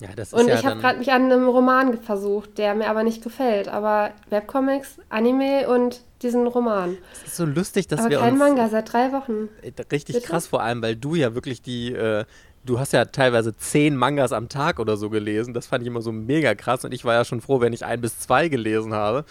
Ja, 0.00 0.08
das 0.16 0.28
ist 0.28 0.34
Und 0.34 0.48
ja 0.48 0.54
ich 0.54 0.64
habe 0.64 0.80
gerade 0.80 0.98
mich 0.98 1.12
an 1.12 1.30
einem 1.30 1.46
Roman 1.46 1.98
versucht, 1.98 2.56
der 2.56 2.74
mir 2.74 2.88
aber 2.88 3.02
nicht 3.02 3.22
gefällt. 3.22 3.68
Aber 3.68 4.12
Webcomics, 4.30 4.96
Anime 5.10 5.68
und 5.68 6.00
diesen 6.22 6.46
Roman. 6.46 6.96
Es 7.12 7.28
ist 7.28 7.36
so 7.36 7.44
lustig, 7.44 7.86
dass 7.86 8.00
aber 8.00 8.10
wir 8.10 8.18
kein 8.18 8.32
uns 8.32 8.38
Manga 8.38 8.68
seit 8.68 8.90
drei 8.92 9.12
Wochen. 9.12 9.48
Äh, 9.62 9.72
Richtig 9.92 10.16
Bitte? 10.16 10.26
krass, 10.26 10.46
vor 10.46 10.62
allem, 10.62 10.80
weil 10.82 10.96
du 10.96 11.14
ja 11.14 11.34
wirklich 11.34 11.60
die, 11.60 11.92
äh, 11.92 12.24
du 12.64 12.78
hast 12.78 12.92
ja 12.92 13.04
teilweise 13.04 13.54
zehn 13.56 13.94
Mangas 13.94 14.32
am 14.32 14.48
Tag 14.48 14.80
oder 14.80 14.96
so 14.96 15.10
gelesen. 15.10 15.52
Das 15.52 15.66
fand 15.66 15.82
ich 15.82 15.86
immer 15.86 16.02
so 16.02 16.12
mega 16.12 16.54
krass 16.54 16.84
und 16.84 16.92
ich 16.92 17.04
war 17.04 17.14
ja 17.14 17.24
schon 17.24 17.42
froh, 17.42 17.60
wenn 17.60 17.72
ich 17.74 17.84
ein 17.84 18.00
bis 18.00 18.18
zwei 18.18 18.48
gelesen 18.48 18.94
habe. 18.94 19.24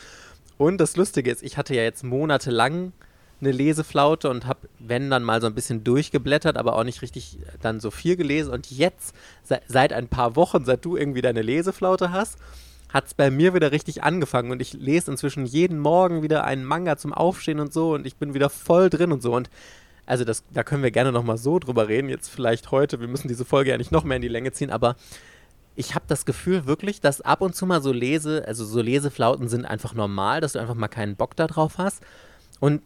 Und 0.58 0.78
das 0.78 0.98
Lustige 0.98 1.32
ist, 1.32 1.42
ich 1.42 1.58
hatte 1.58 1.74
ja 1.74 1.84
jetzt 1.84 2.04
monatelang 2.04 2.92
eine 3.42 3.52
Leseflaute 3.52 4.30
und 4.30 4.46
habe, 4.46 4.68
wenn 4.80 5.10
dann 5.10 5.24
mal 5.24 5.42
so 5.42 5.48
ein 5.48 5.56
bisschen 5.56 5.84
durchgeblättert, 5.84 6.58
aber 6.58 6.76
auch 6.76 6.84
nicht 6.84 7.02
richtig 7.02 7.40
dann 7.62 7.80
so 7.80 7.92
viel 7.92 8.16
gelesen. 8.16 8.52
Und 8.52 8.70
jetzt, 8.70 9.16
se 9.44 9.62
seit 9.68 9.94
ein 9.94 10.08
paar 10.08 10.36
Wochen, 10.36 10.66
seit 10.66 10.84
du 10.84 10.98
irgendwie 10.98 11.22
deine 11.22 11.42
Leseflaute 11.42 12.12
hast, 12.12 12.38
hat 12.90 13.06
es 13.06 13.14
bei 13.14 13.32
mir 13.32 13.54
wieder 13.54 13.72
richtig 13.72 14.04
angefangen. 14.04 14.52
Und 14.52 14.62
ich 14.62 14.74
lese 14.74 15.12
inzwischen 15.12 15.46
jeden 15.46 15.80
Morgen 15.80 16.22
wieder 16.22 16.44
einen 16.44 16.66
Manga 16.66 16.98
zum 16.98 17.14
Aufstehen 17.14 17.60
und 17.60 17.72
so 17.72 17.94
und 17.94 18.06
ich 18.06 18.16
bin 18.16 18.34
wieder 18.34 18.50
voll 18.50 18.90
drin 18.90 19.12
und 19.12 19.22
so. 19.22 19.34
Und 19.34 19.50
also 20.06 20.26
das, 20.26 20.44
da 20.52 20.64
können 20.64 20.84
wir 20.84 20.92
gerne 20.92 21.12
nochmal 21.12 21.38
so 21.38 21.60
drüber 21.60 21.88
reden, 21.88 22.10
jetzt 22.10 22.30
vielleicht 22.30 22.72
heute, 22.72 23.00
wir 23.00 23.08
müssen 23.08 23.28
diese 23.28 23.46
Folge 23.46 23.70
ja 23.70 23.78
nicht 23.78 23.92
noch 23.92 24.04
mehr 24.04 24.16
in 24.16 24.24
die 24.24 24.28
Länge 24.28 24.52
ziehen, 24.52 24.72
aber 24.72 24.96
ich 25.76 25.94
habe 25.94 26.06
das 26.08 26.26
Gefühl 26.26 26.66
wirklich, 26.66 27.00
dass 27.00 27.22
ab 27.22 27.42
und 27.42 27.56
zu 27.56 27.68
mal 27.68 27.82
so 27.82 27.94
Lese, 27.94 28.44
also 28.48 28.66
so 28.66 28.82
Leseflauten 28.82 29.48
sind 29.48 29.66
einfach 29.66 29.94
normal, 29.94 30.42
dass 30.42 30.54
du 30.54 30.60
einfach 30.60 30.74
mal 30.74 30.88
keinen 30.88 31.16
Bock 31.16 31.36
da 31.36 31.48
drauf 31.48 31.78
hast. 31.78 32.02
Und 32.60 32.82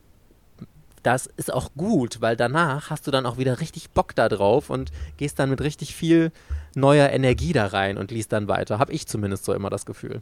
das 1.03 1.27
ist 1.27 1.53
auch 1.53 1.69
gut, 1.77 2.21
weil 2.21 2.35
danach 2.35 2.89
hast 2.89 3.05
du 3.05 3.11
dann 3.11 3.25
auch 3.25 3.37
wieder 3.37 3.59
richtig 3.59 3.91
Bock 3.91 4.15
da 4.15 4.29
drauf 4.29 4.69
und 4.69 4.91
gehst 5.17 5.37
dann 5.37 5.49
mit 5.49 5.61
richtig 5.61 5.95
viel 5.95 6.31
neuer 6.75 7.09
Energie 7.09 7.53
da 7.53 7.67
rein 7.67 7.97
und 7.97 8.11
liest 8.11 8.31
dann 8.31 8.47
weiter. 8.47 8.79
Habe 8.79 8.93
ich 8.93 9.07
zumindest 9.07 9.45
so 9.45 9.53
immer 9.53 9.69
das 9.69 9.85
Gefühl. 9.85 10.21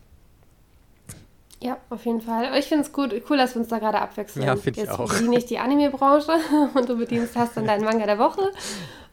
Ja, 1.64 1.78
auf 1.92 2.06
jeden 2.06 2.22
Fall. 2.22 2.58
Ich 2.58 2.66
finde 2.66 2.84
es 2.86 2.92
gut, 2.92 3.14
cool, 3.30 3.38
dass 3.38 3.54
wir 3.54 3.62
uns 3.62 3.70
da 3.70 3.78
gerade 3.78 4.00
abwechseln. 4.00 4.44
Ja, 4.44 4.56
find 4.56 4.78
ich 4.78 4.84
Jetzt 4.84 5.00
auch. 5.00 5.14
bediene 5.14 5.38
ich 5.38 5.46
die 5.46 5.60
Anime-Branche 5.60 6.32
und 6.74 6.90
du 6.90 6.98
bedienst 6.98 7.36
hast 7.36 7.56
dann 7.56 7.68
deinen 7.68 7.86
Manga 7.86 8.08
der 8.08 8.18
Woche. 8.18 8.52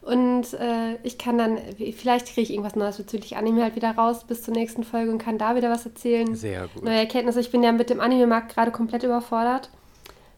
Und 0.01 0.53
äh, 0.55 0.95
ich 1.03 1.19
kann 1.19 1.37
dann, 1.37 1.59
vielleicht 1.95 2.25
kriege 2.27 2.41
ich 2.41 2.49
irgendwas 2.49 2.75
Neues 2.75 2.97
bezüglich 2.97 3.37
Anime 3.37 3.61
halt 3.61 3.75
wieder 3.75 3.91
raus 3.91 4.23
bis 4.23 4.41
zur 4.41 4.55
nächsten 4.55 4.83
Folge 4.83 5.11
und 5.11 5.19
kann 5.19 5.37
da 5.37 5.55
wieder 5.55 5.69
was 5.69 5.85
erzählen. 5.85 6.33
Sehr 6.35 6.67
gut. 6.73 6.83
Neue 6.83 6.97
Erkenntnisse. 6.97 7.39
Ich 7.39 7.51
bin 7.51 7.61
ja 7.61 7.71
mit 7.71 7.91
dem 7.91 7.99
Anime-Markt 7.99 8.55
gerade 8.55 8.71
komplett 8.71 9.03
überfordert. 9.03 9.69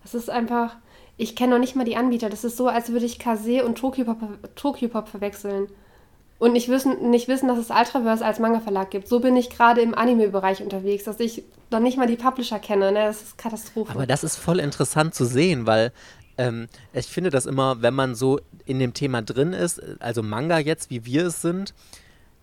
Das 0.04 0.14
ist 0.14 0.30
einfach, 0.30 0.76
ich 1.22 1.36
kenne 1.36 1.54
noch 1.54 1.60
nicht 1.60 1.76
mal 1.76 1.86
die 1.86 1.96
Anbieter. 1.96 2.30
Das 2.30 2.44
ist 2.44 2.58
so, 2.58 2.68
als 2.68 2.92
würde 2.92 3.06
ich 3.06 3.20
Kase 3.20 3.64
und 3.64 3.78
Tokyopop 3.78 5.08
verwechseln. 5.08 5.68
Und 6.40 6.54
nicht 6.54 6.68
wissen, 6.70 7.12
nicht 7.12 7.28
wissen, 7.28 7.48
dass 7.48 7.60
es 7.60 7.70
Ultraverse 7.70 8.26
als 8.26 8.40
Manga-Verlag 8.40 8.90
gibt. 8.90 9.08
So 9.08 9.20
bin 9.20 9.38
ich 9.38 9.52
gerade 9.52 9.82
im 9.82 9.94
Anime-Bereich 9.94 10.64
unterwegs, 10.64 11.04
dass 11.04 11.20
ich 11.20 11.44
noch 11.70 11.80
nicht 11.80 11.98
mal 11.98 12.08
die 12.08 12.16
Publisher 12.16 12.58
kenne. 12.58 12.92
Ne? 12.92 13.06
Das 13.06 13.22
ist 13.22 13.38
Katastrophe. 13.38 13.92
Aber 13.94 14.08
das 14.08 14.24
ist 14.24 14.38
voll 14.38 14.60
interessant 14.60 15.14
zu 15.14 15.26
sehen, 15.26 15.68
weil 15.68 15.92
ähm, 16.40 16.68
ich 16.94 17.06
finde 17.06 17.30
das 17.30 17.46
immer, 17.46 17.84
wenn 17.84 17.94
man 17.94 18.16
so 18.16 18.40
in 18.66 18.80
dem 18.80 18.96
Thema 18.96 19.22
drin 19.22 19.54
ist, 19.54 19.80
also 20.02 20.24
Manga 20.24 20.58
jetzt, 20.58 20.90
wie 20.90 21.06
wir 21.06 21.28
es 21.28 21.44
sind, 21.44 21.76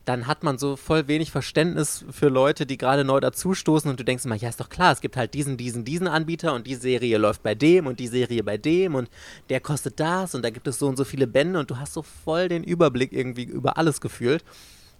dann 0.08 0.26
hat 0.26 0.42
man 0.42 0.56
so 0.56 0.76
voll 0.76 1.06
wenig 1.06 1.30
Verständnis 1.30 2.02
für 2.10 2.28
Leute, 2.28 2.64
die 2.64 2.78
gerade 2.78 3.04
neu 3.04 3.20
dazustoßen 3.20 3.90
und 3.90 4.00
du 4.00 4.04
denkst 4.04 4.24
immer, 4.24 4.36
ja, 4.36 4.48
ist 4.48 4.58
doch 4.58 4.70
klar, 4.70 4.90
es 4.90 5.02
gibt 5.02 5.18
halt 5.18 5.34
diesen, 5.34 5.58
diesen, 5.58 5.84
diesen 5.84 6.08
Anbieter 6.08 6.54
und 6.54 6.66
die 6.66 6.76
Serie 6.76 7.18
läuft 7.18 7.42
bei 7.42 7.54
dem 7.54 7.86
und 7.86 8.00
die 8.00 8.06
Serie 8.06 8.42
bei 8.42 8.56
dem 8.56 8.94
und 8.94 9.10
der 9.50 9.60
kostet 9.60 10.00
das 10.00 10.34
und 10.34 10.42
da 10.42 10.48
gibt 10.48 10.66
es 10.66 10.78
so 10.78 10.88
und 10.88 10.96
so 10.96 11.04
viele 11.04 11.26
Bände 11.26 11.58
und 11.58 11.70
du 11.70 11.76
hast 11.76 11.92
so 11.92 12.00
voll 12.00 12.48
den 12.48 12.64
Überblick 12.64 13.12
irgendwie 13.12 13.44
über 13.44 13.76
alles 13.76 14.00
gefühlt 14.00 14.44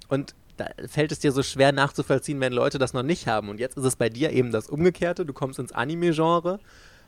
und 0.09 0.35
da 0.59 0.67
fällt 0.87 1.11
es 1.11 1.21
dir 1.21 1.33
so 1.33 1.43
schwer 1.43 1.73
nachzuvollziehen, 1.73 2.41
wenn 2.41 2.53
Leute 2.53 2.79
das 2.79 2.93
noch 2.93 3.03
nicht 3.03 3.27
haben 3.27 3.49
und 3.49 3.61
jetzt 3.61 3.79
ist 3.79 3.85
es 3.85 3.97
bei 3.97 4.11
dir 4.11 4.31
eben 4.31 4.53
das 4.53 4.69
Umgekehrte, 4.69 5.25
du 5.25 5.33
kommst 5.33 5.59
ins 5.59 5.73
Anime-Genre 5.73 6.61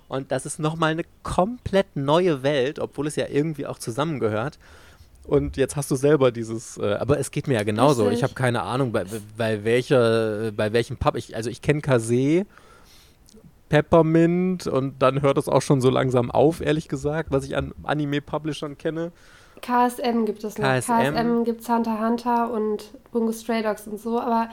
und 0.08 0.32
das 0.32 0.46
ist 0.46 0.58
nochmal 0.58 0.92
eine 0.92 1.04
komplett 1.22 1.96
neue 1.96 2.42
Welt, 2.42 2.78
obwohl 2.78 3.06
es 3.06 3.16
ja 3.16 3.26
irgendwie 3.28 3.66
auch 3.66 3.78
zusammengehört. 3.78 4.58
Und 5.30 5.56
jetzt 5.56 5.76
hast 5.76 5.88
du 5.92 5.94
selber 5.94 6.32
dieses, 6.32 6.76
äh, 6.76 6.94
aber 6.94 7.20
es 7.20 7.30
geht 7.30 7.46
mir 7.46 7.54
ja 7.54 7.62
genauso. 7.62 8.02
Richtig. 8.02 8.18
Ich 8.18 8.22
habe 8.24 8.34
keine 8.34 8.62
Ahnung, 8.62 8.90
bei, 8.90 9.04
bei, 9.38 9.62
welcher, 9.62 10.50
bei 10.50 10.72
welchem 10.72 10.96
Pub. 10.96 11.14
Ich, 11.14 11.36
also 11.36 11.48
ich 11.48 11.62
kenne 11.62 11.80
Kase, 11.82 12.46
Peppermint 13.68 14.66
und 14.66 15.00
dann 15.00 15.22
hört 15.22 15.38
es 15.38 15.48
auch 15.48 15.62
schon 15.62 15.80
so 15.80 15.88
langsam 15.88 16.32
auf, 16.32 16.60
ehrlich 16.60 16.88
gesagt, 16.88 17.30
was 17.30 17.44
ich 17.44 17.56
an 17.56 17.72
Anime-Publishern 17.84 18.76
kenne. 18.76 19.12
KSM 19.62 20.24
gibt 20.24 20.42
es 20.42 20.58
noch. 20.58 20.64
KSM. 20.64 21.14
KSM 21.14 21.44
gibt 21.44 21.60
es 21.60 21.68
Hunter 21.68 21.92
x 21.92 22.00
Hunter 22.00 22.52
und 22.52 22.90
Bungo 23.12 23.30
Stray 23.30 23.62
Dogs 23.62 23.86
und 23.86 24.00
so, 24.00 24.18
aber 24.18 24.48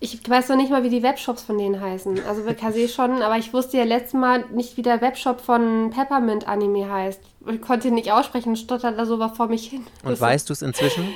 ich 0.00 0.28
weiß 0.28 0.48
noch 0.48 0.56
nicht 0.56 0.70
mal, 0.70 0.82
wie 0.82 0.90
die 0.90 1.04
Webshops 1.04 1.44
von 1.44 1.58
denen 1.58 1.80
heißen. 1.80 2.20
Also 2.26 2.44
bei 2.44 2.54
Kase 2.54 2.88
schon, 2.88 3.22
aber 3.22 3.36
ich 3.36 3.52
wusste 3.52 3.78
ja 3.78 3.84
letztes 3.84 4.14
Mal 4.14 4.44
nicht, 4.52 4.76
wie 4.76 4.82
der 4.82 5.00
Webshop 5.00 5.40
von 5.40 5.90
Peppermint 5.90 6.48
Anime 6.48 6.90
heißt. 6.90 7.20
Ich 7.52 7.60
konnte 7.60 7.88
ihn 7.88 7.94
nicht 7.94 8.12
aussprechen 8.12 8.50
und 8.50 8.56
stotterte 8.56 8.96
da 8.96 9.06
so 9.06 9.18
was 9.18 9.36
vor 9.36 9.48
mich 9.48 9.68
hin. 9.68 9.86
Und 10.02 10.10
Das- 10.12 10.20
weißt 10.20 10.48
du 10.48 10.52
es 10.52 10.62
inzwischen? 10.62 11.08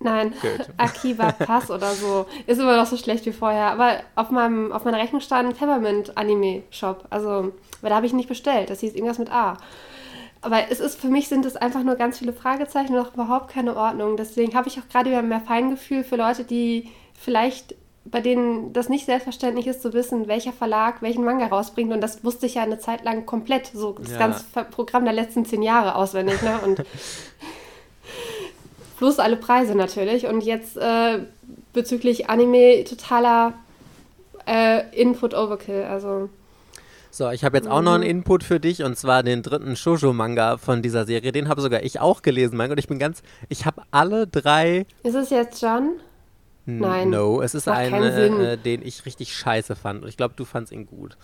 Nein, 0.00 0.32
Gut. 0.40 0.68
Akiba 0.76 1.32
Pass 1.32 1.70
oder 1.70 1.92
so. 1.92 2.26
Ist 2.46 2.60
immer 2.60 2.76
noch 2.76 2.86
so 2.86 2.96
schlecht 2.96 3.26
wie 3.26 3.32
vorher. 3.32 3.70
Aber 3.72 3.96
auf, 4.14 4.30
meinem, 4.30 4.70
auf 4.72 4.84
meiner 4.84 4.98
Rechnung 4.98 5.20
stand 5.20 5.58
Peppermint 5.58 6.16
Anime 6.16 6.62
Shop. 6.70 7.06
Also, 7.10 7.52
weil 7.80 7.90
da 7.90 7.96
habe 7.96 8.06
ich 8.06 8.12
nicht 8.12 8.28
bestellt. 8.28 8.70
Das 8.70 8.80
hieß 8.80 8.94
irgendwas 8.94 9.18
mit 9.18 9.32
A. 9.32 9.56
Aber 10.40 10.70
es 10.70 10.78
ist 10.78 11.00
für 11.00 11.08
mich 11.08 11.26
sind 11.28 11.44
es 11.44 11.56
einfach 11.56 11.82
nur 11.82 11.96
ganz 11.96 12.20
viele 12.20 12.32
Fragezeichen 12.32 12.94
und 12.96 13.04
auch 13.04 13.12
überhaupt 13.14 13.50
keine 13.50 13.76
Ordnung. 13.76 14.16
Deswegen 14.16 14.54
habe 14.54 14.68
ich 14.68 14.78
auch 14.78 14.88
gerade 14.88 15.10
wieder 15.10 15.22
mehr 15.22 15.40
Feingefühl 15.40 16.04
für 16.04 16.14
Leute, 16.14 16.44
die 16.44 16.88
vielleicht 17.14 17.74
bei 18.10 18.20
denen 18.20 18.72
das 18.72 18.88
nicht 18.88 19.06
selbstverständlich 19.06 19.66
ist 19.66 19.82
zu 19.82 19.92
wissen, 19.92 20.28
welcher 20.28 20.52
Verlag 20.52 21.02
welchen 21.02 21.24
Manga 21.24 21.46
rausbringt. 21.46 21.92
Und 21.92 22.00
das 22.00 22.24
wusste 22.24 22.46
ich 22.46 22.54
ja 22.54 22.62
eine 22.62 22.78
Zeit 22.78 23.04
lang 23.04 23.26
komplett, 23.26 23.70
so 23.74 23.92
das 23.92 24.12
Ja. 24.12 24.18
ganze 24.18 24.44
Programm 24.70 25.04
der 25.04 25.14
letzten 25.14 25.44
zehn 25.44 25.62
Jahre 25.62 25.94
auswendig. 25.94 26.40
Ne? 26.42 26.58
Und 26.64 26.84
plus 28.98 29.18
alle 29.18 29.36
Preise 29.36 29.74
natürlich. 29.74 30.26
Und 30.26 30.42
jetzt 30.42 30.76
äh, 30.76 31.20
bezüglich 31.72 32.28
Anime 32.30 32.84
totaler 32.84 33.54
äh, 34.46 34.82
Input 35.00 35.34
Overkill. 35.34 35.84
Also 35.84 36.28
So, 37.10 37.30
ich 37.30 37.44
habe 37.44 37.56
jetzt 37.56 37.68
auch 37.68 37.82
noch 37.82 37.94
einen 37.94 38.02
Input 38.02 38.44
für 38.44 38.60
dich 38.60 38.82
und 38.82 38.96
zwar 38.96 39.22
den 39.22 39.42
dritten 39.42 39.76
Shoujo-Manga 39.76 40.56
von 40.56 40.82
dieser 40.82 41.06
Serie. 41.06 41.32
Den 41.32 41.48
habe 41.48 41.60
sogar 41.60 41.82
ich 41.82 42.00
auch 42.00 42.22
gelesen, 42.22 42.56
mein 42.56 42.68
Gott. 42.70 42.78
Ich 42.78 42.88
bin 42.88 42.98
ganz, 42.98 43.22
ich 43.48 43.66
habe 43.66 43.82
alle 43.90 44.26
drei 44.26 44.86
ist 45.02 45.14
es 45.14 45.30
jetzt 45.30 45.60
John? 45.62 45.92
Nein, 46.68 47.08
No, 47.10 47.40
es 47.40 47.54
ist 47.54 47.66
ein, 47.66 47.90
Sinn. 48.12 48.40
äh, 48.40 48.58
den 48.58 48.82
ich 48.82 49.06
richtig 49.06 49.34
scheiße 49.34 49.74
fand. 49.74 50.02
Und 50.02 50.08
ich 50.08 50.16
glaube, 50.18 50.34
du 50.36 50.44
fandst 50.44 50.70
ihn 50.72 50.84
gut. 50.86 51.16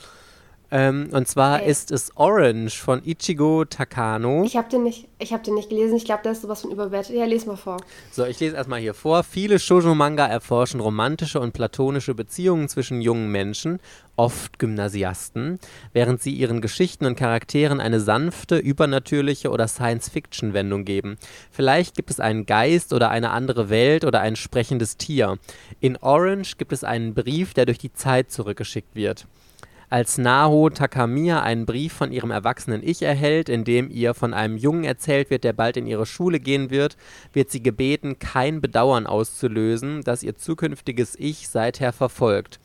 Ähm, 0.74 1.08
und 1.12 1.28
zwar 1.28 1.62
Ey. 1.62 1.70
ist 1.70 1.92
es 1.92 2.10
Orange 2.16 2.76
von 2.80 3.00
Ichigo 3.04 3.64
Takano. 3.64 4.42
Ich 4.42 4.56
habe 4.56 4.68
den 4.68 4.82
nicht, 4.82 5.06
ich 5.20 5.32
habe 5.32 5.44
den 5.44 5.54
nicht 5.54 5.68
gelesen. 5.68 5.96
Ich 5.96 6.04
glaube, 6.04 6.24
der 6.24 6.32
ist 6.32 6.42
sowas 6.42 6.62
von 6.62 6.72
überwertet. 6.72 7.14
Ja, 7.14 7.26
les 7.26 7.46
mal 7.46 7.56
vor. 7.56 7.76
So, 8.10 8.24
ich 8.24 8.40
lese 8.40 8.56
erstmal 8.56 8.80
hier 8.80 8.92
vor. 8.92 9.22
Viele 9.22 9.60
Shoujo-Manga 9.60 10.26
erforschen 10.26 10.80
romantische 10.80 11.38
und 11.38 11.52
platonische 11.52 12.14
Beziehungen 12.14 12.68
zwischen 12.68 13.00
jungen 13.00 13.30
Menschen, 13.30 13.78
oft 14.16 14.58
Gymnasiasten, 14.58 15.60
während 15.92 16.20
sie 16.20 16.32
ihren 16.32 16.60
Geschichten 16.60 17.06
und 17.06 17.14
Charakteren 17.14 17.78
eine 17.78 18.00
sanfte, 18.00 18.56
übernatürliche 18.56 19.50
oder 19.50 19.68
Science-Fiction-Wendung 19.68 20.84
geben. 20.84 21.18
Vielleicht 21.52 21.94
gibt 21.94 22.10
es 22.10 22.18
einen 22.18 22.46
Geist 22.46 22.92
oder 22.92 23.10
eine 23.10 23.30
andere 23.30 23.70
Welt 23.70 24.04
oder 24.04 24.22
ein 24.22 24.34
sprechendes 24.34 24.96
Tier. 24.96 25.38
In 25.78 25.96
Orange 25.98 26.56
gibt 26.56 26.72
es 26.72 26.82
einen 26.82 27.14
Brief, 27.14 27.54
der 27.54 27.64
durch 27.64 27.78
die 27.78 27.92
Zeit 27.92 28.32
zurückgeschickt 28.32 28.96
wird. 28.96 29.28
Als 29.94 30.18
Naho 30.18 30.70
Takamiya 30.70 31.44
einen 31.44 31.66
Brief 31.66 31.92
von 31.92 32.10
ihrem 32.10 32.32
erwachsenen 32.32 32.82
Ich 32.82 33.02
erhält, 33.02 33.48
in 33.48 33.62
dem 33.62 33.88
ihr 33.92 34.12
von 34.12 34.34
einem 34.34 34.56
Jungen 34.56 34.82
erzählt 34.82 35.30
wird, 35.30 35.44
der 35.44 35.52
bald 35.52 35.76
in 35.76 35.86
ihre 35.86 36.04
Schule 36.04 36.40
gehen 36.40 36.70
wird, 36.70 36.96
wird 37.32 37.52
sie 37.52 37.62
gebeten, 37.62 38.18
kein 38.18 38.60
Bedauern 38.60 39.06
auszulösen, 39.06 40.02
das 40.02 40.24
ihr 40.24 40.34
zukünftiges 40.34 41.14
Ich 41.16 41.48
seither 41.48 41.92
verfolgt. 41.92 42.58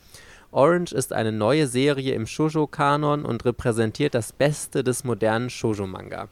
Orange 0.50 0.92
ist 0.92 1.12
eine 1.12 1.30
neue 1.30 1.68
Serie 1.68 2.14
im 2.14 2.26
Shoujo-Kanon 2.26 3.24
und 3.24 3.44
repräsentiert 3.44 4.16
das 4.16 4.32
Beste 4.32 4.82
des 4.82 5.04
modernen 5.04 5.50
Shoujo-Manga. 5.50 6.26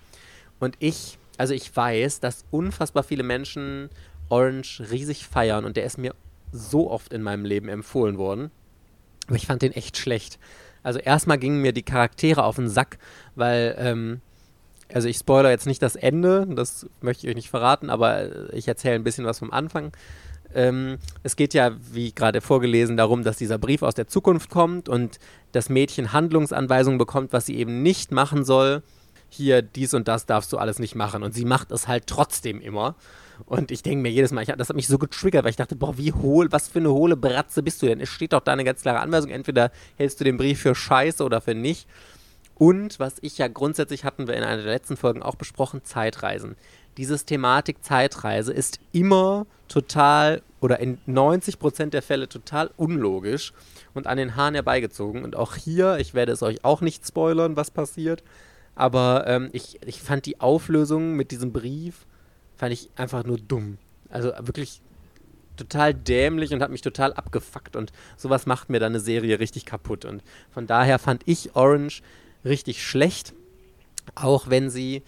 Und 0.58 0.74
ich, 0.80 1.16
also 1.36 1.54
ich 1.54 1.76
weiß, 1.76 2.18
dass 2.18 2.44
unfassbar 2.50 3.04
viele 3.04 3.22
Menschen 3.22 3.88
Orange 4.30 4.82
riesig 4.90 5.28
feiern 5.28 5.64
und 5.64 5.76
der 5.76 5.84
ist 5.84 5.98
mir 5.98 6.16
so 6.50 6.90
oft 6.90 7.12
in 7.12 7.22
meinem 7.22 7.44
Leben 7.44 7.68
empfohlen 7.68 8.18
worden. 8.18 8.50
Aber 9.28 9.36
ich 9.36 9.46
fand 9.46 9.62
den 9.62 9.72
echt 9.72 9.96
schlecht. 9.96 10.40
Also 10.88 11.00
erstmal 11.00 11.36
gingen 11.36 11.60
mir 11.60 11.72
die 11.72 11.82
Charaktere 11.82 12.44
auf 12.44 12.56
den 12.56 12.70
Sack, 12.70 12.96
weil, 13.34 13.76
ähm, 13.78 14.22
also 14.90 15.06
ich 15.06 15.18
spoilere 15.18 15.50
jetzt 15.50 15.66
nicht 15.66 15.82
das 15.82 15.96
Ende, 15.96 16.46
das 16.48 16.86
möchte 17.02 17.26
ich 17.26 17.30
euch 17.30 17.36
nicht 17.36 17.50
verraten, 17.50 17.90
aber 17.90 18.54
ich 18.54 18.68
erzähle 18.68 18.94
ein 18.94 19.04
bisschen 19.04 19.26
was 19.26 19.38
vom 19.38 19.52
Anfang. 19.52 19.92
Ähm, 20.54 20.96
es 21.22 21.36
geht 21.36 21.52
ja, 21.52 21.72
wie 21.92 22.14
gerade 22.14 22.40
vorgelesen, 22.40 22.96
darum, 22.96 23.22
dass 23.22 23.36
dieser 23.36 23.58
Brief 23.58 23.82
aus 23.82 23.96
der 23.96 24.08
Zukunft 24.08 24.48
kommt 24.48 24.88
und 24.88 25.18
das 25.52 25.68
Mädchen 25.68 26.14
Handlungsanweisungen 26.14 26.96
bekommt, 26.96 27.34
was 27.34 27.44
sie 27.44 27.58
eben 27.58 27.82
nicht 27.82 28.10
machen 28.10 28.46
soll. 28.46 28.82
Hier, 29.28 29.60
dies 29.60 29.92
und 29.92 30.08
das 30.08 30.24
darfst 30.24 30.50
du 30.54 30.56
alles 30.56 30.78
nicht 30.78 30.94
machen. 30.94 31.22
Und 31.22 31.34
sie 31.34 31.44
macht 31.44 31.70
es 31.70 31.86
halt 31.86 32.06
trotzdem 32.06 32.62
immer. 32.62 32.94
Und 33.46 33.70
ich 33.70 33.82
denke 33.82 34.02
mir 34.02 34.10
jedes 34.10 34.32
Mal, 34.32 34.42
ich, 34.42 34.48
das 34.48 34.68
hat 34.68 34.76
mich 34.76 34.88
so 34.88 34.98
getriggert, 34.98 35.44
weil 35.44 35.50
ich 35.50 35.56
dachte, 35.56 35.76
boah, 35.76 35.96
wie 35.96 36.12
hohl, 36.12 36.50
was 36.50 36.68
für 36.68 36.78
eine 36.78 36.92
hohle 36.92 37.16
Bratze 37.16 37.62
bist 37.62 37.82
du 37.82 37.86
denn? 37.86 38.00
Es 38.00 38.08
steht 38.08 38.32
doch 38.32 38.40
da 38.40 38.52
eine 38.52 38.64
ganz 38.64 38.82
klare 38.82 39.00
Anweisung, 39.00 39.30
entweder 39.30 39.70
hältst 39.96 40.20
du 40.20 40.24
den 40.24 40.36
Brief 40.36 40.60
für 40.60 40.74
scheiße 40.74 41.24
oder 41.24 41.40
für 41.40 41.54
nicht. 41.54 41.88
Und 42.54 42.98
was 42.98 43.14
ich 43.20 43.38
ja 43.38 43.46
grundsätzlich 43.46 44.04
hatten 44.04 44.26
wir 44.26 44.36
in 44.36 44.42
einer 44.42 44.62
der 44.62 44.72
letzten 44.72 44.96
Folgen 44.96 45.22
auch 45.22 45.36
besprochen, 45.36 45.84
Zeitreisen. 45.84 46.56
Dieses 46.96 47.24
Thematik 47.24 47.84
Zeitreise 47.84 48.52
ist 48.52 48.80
immer 48.92 49.46
total 49.68 50.42
oder 50.60 50.80
in 50.80 50.98
90 51.06 51.60
Prozent 51.60 51.94
der 51.94 52.02
Fälle 52.02 52.28
total 52.28 52.70
unlogisch 52.76 53.52
und 53.94 54.08
an 54.08 54.18
den 54.18 54.34
Haaren 54.34 54.54
herbeigezogen. 54.54 55.22
Und 55.22 55.36
auch 55.36 55.54
hier, 55.54 55.98
ich 55.98 56.14
werde 56.14 56.32
es 56.32 56.42
euch 56.42 56.64
auch 56.64 56.80
nicht 56.80 57.06
spoilern, 57.06 57.56
was 57.56 57.70
passiert, 57.70 58.24
aber 58.74 59.28
ähm, 59.28 59.50
ich, 59.52 59.78
ich 59.86 60.02
fand 60.02 60.26
die 60.26 60.40
Auflösung 60.40 61.14
mit 61.14 61.30
diesem 61.30 61.52
Brief 61.52 62.06
fand 62.58 62.72
ich 62.72 62.90
einfach 62.96 63.24
nur 63.24 63.38
dumm. 63.38 63.78
Also 64.10 64.32
wirklich 64.40 64.82
total 65.56 65.94
dämlich 65.94 66.52
und 66.52 66.62
hat 66.62 66.70
mich 66.70 66.82
total 66.82 67.12
abgefuckt. 67.12 67.76
Und 67.76 67.92
sowas 68.16 68.46
macht 68.46 68.68
mir 68.68 68.80
dann 68.80 68.92
eine 68.92 69.00
Serie 69.00 69.38
richtig 69.40 69.64
kaputt. 69.64 70.04
Und 70.04 70.22
von 70.50 70.66
daher 70.66 70.98
fand 70.98 71.22
ich 71.26 71.54
Orange 71.54 72.02
richtig 72.44 72.84
schlecht, 72.84 73.32
auch 74.14 74.50
wenn 74.50 74.70
sie 74.70 75.02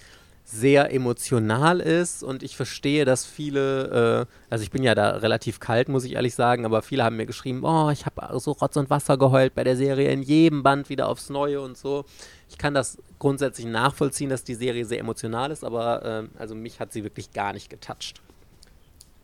sehr 0.44 0.92
emotional 0.92 1.78
ist 1.78 2.24
und 2.24 2.42
ich 2.42 2.57
verstehe, 2.57 3.05
dass 3.05 3.24
viele, 3.24 4.26
äh, 4.28 4.34
also 4.51 4.64
ich 4.64 4.72
bin 4.72 4.82
ja 4.82 4.96
da 4.96 5.11
relativ 5.11 5.61
kalt, 5.61 5.88
muss 5.88 6.05
ich 6.05 6.14
ehrlich 6.14 6.34
sagen, 6.34 6.64
aber 6.64 6.82
viele 6.82 7.05
haben 7.05 7.16
mir 7.16 7.26
geschrieben, 7.26 7.61
oh, 7.62 7.90
ich 7.90 8.05
habe 8.05 8.36
so 8.40 8.51
Rotz 8.53 8.76
und 8.76 8.90
Wasser 8.90 9.16
geheult 9.16 9.55
bei 9.55 9.62
der 9.62 9.76
Serie 9.76 10.11
in 10.11 10.22
jedem 10.22 10.64
Band 10.64 10.88
wieder 10.88 11.09
aufs 11.09 11.30
Neue 11.30 11.61
und 11.61 11.76
so. 11.76 12.05
Ich 12.48 12.59
kann 12.59 12.74
das 12.74 12.98
grundsätzlich 13.20 13.66
nachvollziehen, 13.66 14.30
dass 14.30 14.42
die 14.42 14.56
Serie 14.56 14.84
sehr 14.84 14.98
emotional 14.98 15.52
ist, 15.52 15.62
aber 15.62 16.26
äh, 16.34 16.40
also 16.40 16.56
mich 16.56 16.80
hat 16.80 16.92
sie 16.92 17.04
wirklich 17.04 17.32
gar 17.32 17.52
nicht 17.52 17.70
getoucht. 17.70 18.20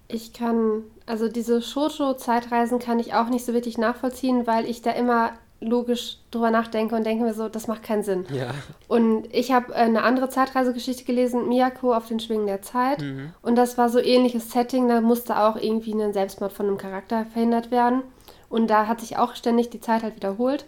Ich 0.06 0.32
kann, 0.32 0.84
also 1.06 1.28
diese 1.28 1.60
Shoujo-Zeitreisen 1.60 2.78
kann 2.78 3.00
ich 3.00 3.14
auch 3.14 3.28
nicht 3.28 3.44
so 3.44 3.52
wirklich 3.52 3.76
nachvollziehen, 3.76 4.46
weil 4.46 4.66
ich 4.66 4.82
da 4.82 4.92
immer 4.92 5.32
logisch 5.60 6.18
drüber 6.30 6.50
nachdenke 6.50 6.94
und 6.94 7.04
denke 7.04 7.24
mir 7.24 7.34
so, 7.34 7.48
das 7.48 7.66
macht 7.66 7.82
keinen 7.82 8.02
Sinn. 8.02 8.26
Ja. 8.30 8.50
Und 8.88 9.26
ich 9.34 9.52
habe 9.52 9.74
eine 9.74 10.02
andere 10.02 10.28
Zeitreisegeschichte 10.28 11.04
gelesen, 11.04 11.48
Miyako 11.48 11.94
auf 11.94 12.06
den 12.06 12.20
Schwingen 12.20 12.46
der 12.46 12.62
Zeit. 12.62 13.00
Mhm. 13.00 13.32
Und 13.42 13.56
das 13.56 13.78
war 13.78 13.88
so 13.88 13.98
ähnliches 13.98 14.52
Setting, 14.52 14.86
da 14.86 15.00
musste 15.00 15.38
auch 15.38 15.56
irgendwie 15.56 15.94
ein 15.94 16.12
Selbstmord 16.12 16.52
von 16.52 16.66
einem 16.66 16.78
Charakter 16.78 17.24
verhindert 17.24 17.70
werden. 17.70 18.02
Und 18.48 18.68
da 18.68 18.86
hat 18.86 19.00
sich 19.00 19.16
auch 19.16 19.34
ständig 19.34 19.70
die 19.70 19.80
Zeit 19.80 20.02
halt 20.02 20.16
wiederholt. 20.16 20.66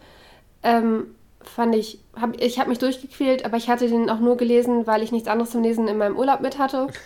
Ähm, 0.62 1.14
fand 1.48 1.74
ich, 1.74 2.00
hab, 2.20 2.40
ich 2.40 2.58
habe 2.58 2.68
mich 2.68 2.78
durchgequält, 2.78 3.44
aber 3.44 3.56
ich 3.56 3.68
hatte 3.68 3.88
den 3.88 4.10
auch 4.10 4.20
nur 4.20 4.36
gelesen, 4.36 4.86
weil 4.86 5.02
ich 5.02 5.12
nichts 5.12 5.28
anderes 5.28 5.50
zum 5.50 5.62
Lesen 5.62 5.88
in 5.88 5.98
meinem 5.98 6.16
Urlaub 6.16 6.40
mit 6.40 6.58
hatte. 6.58 6.88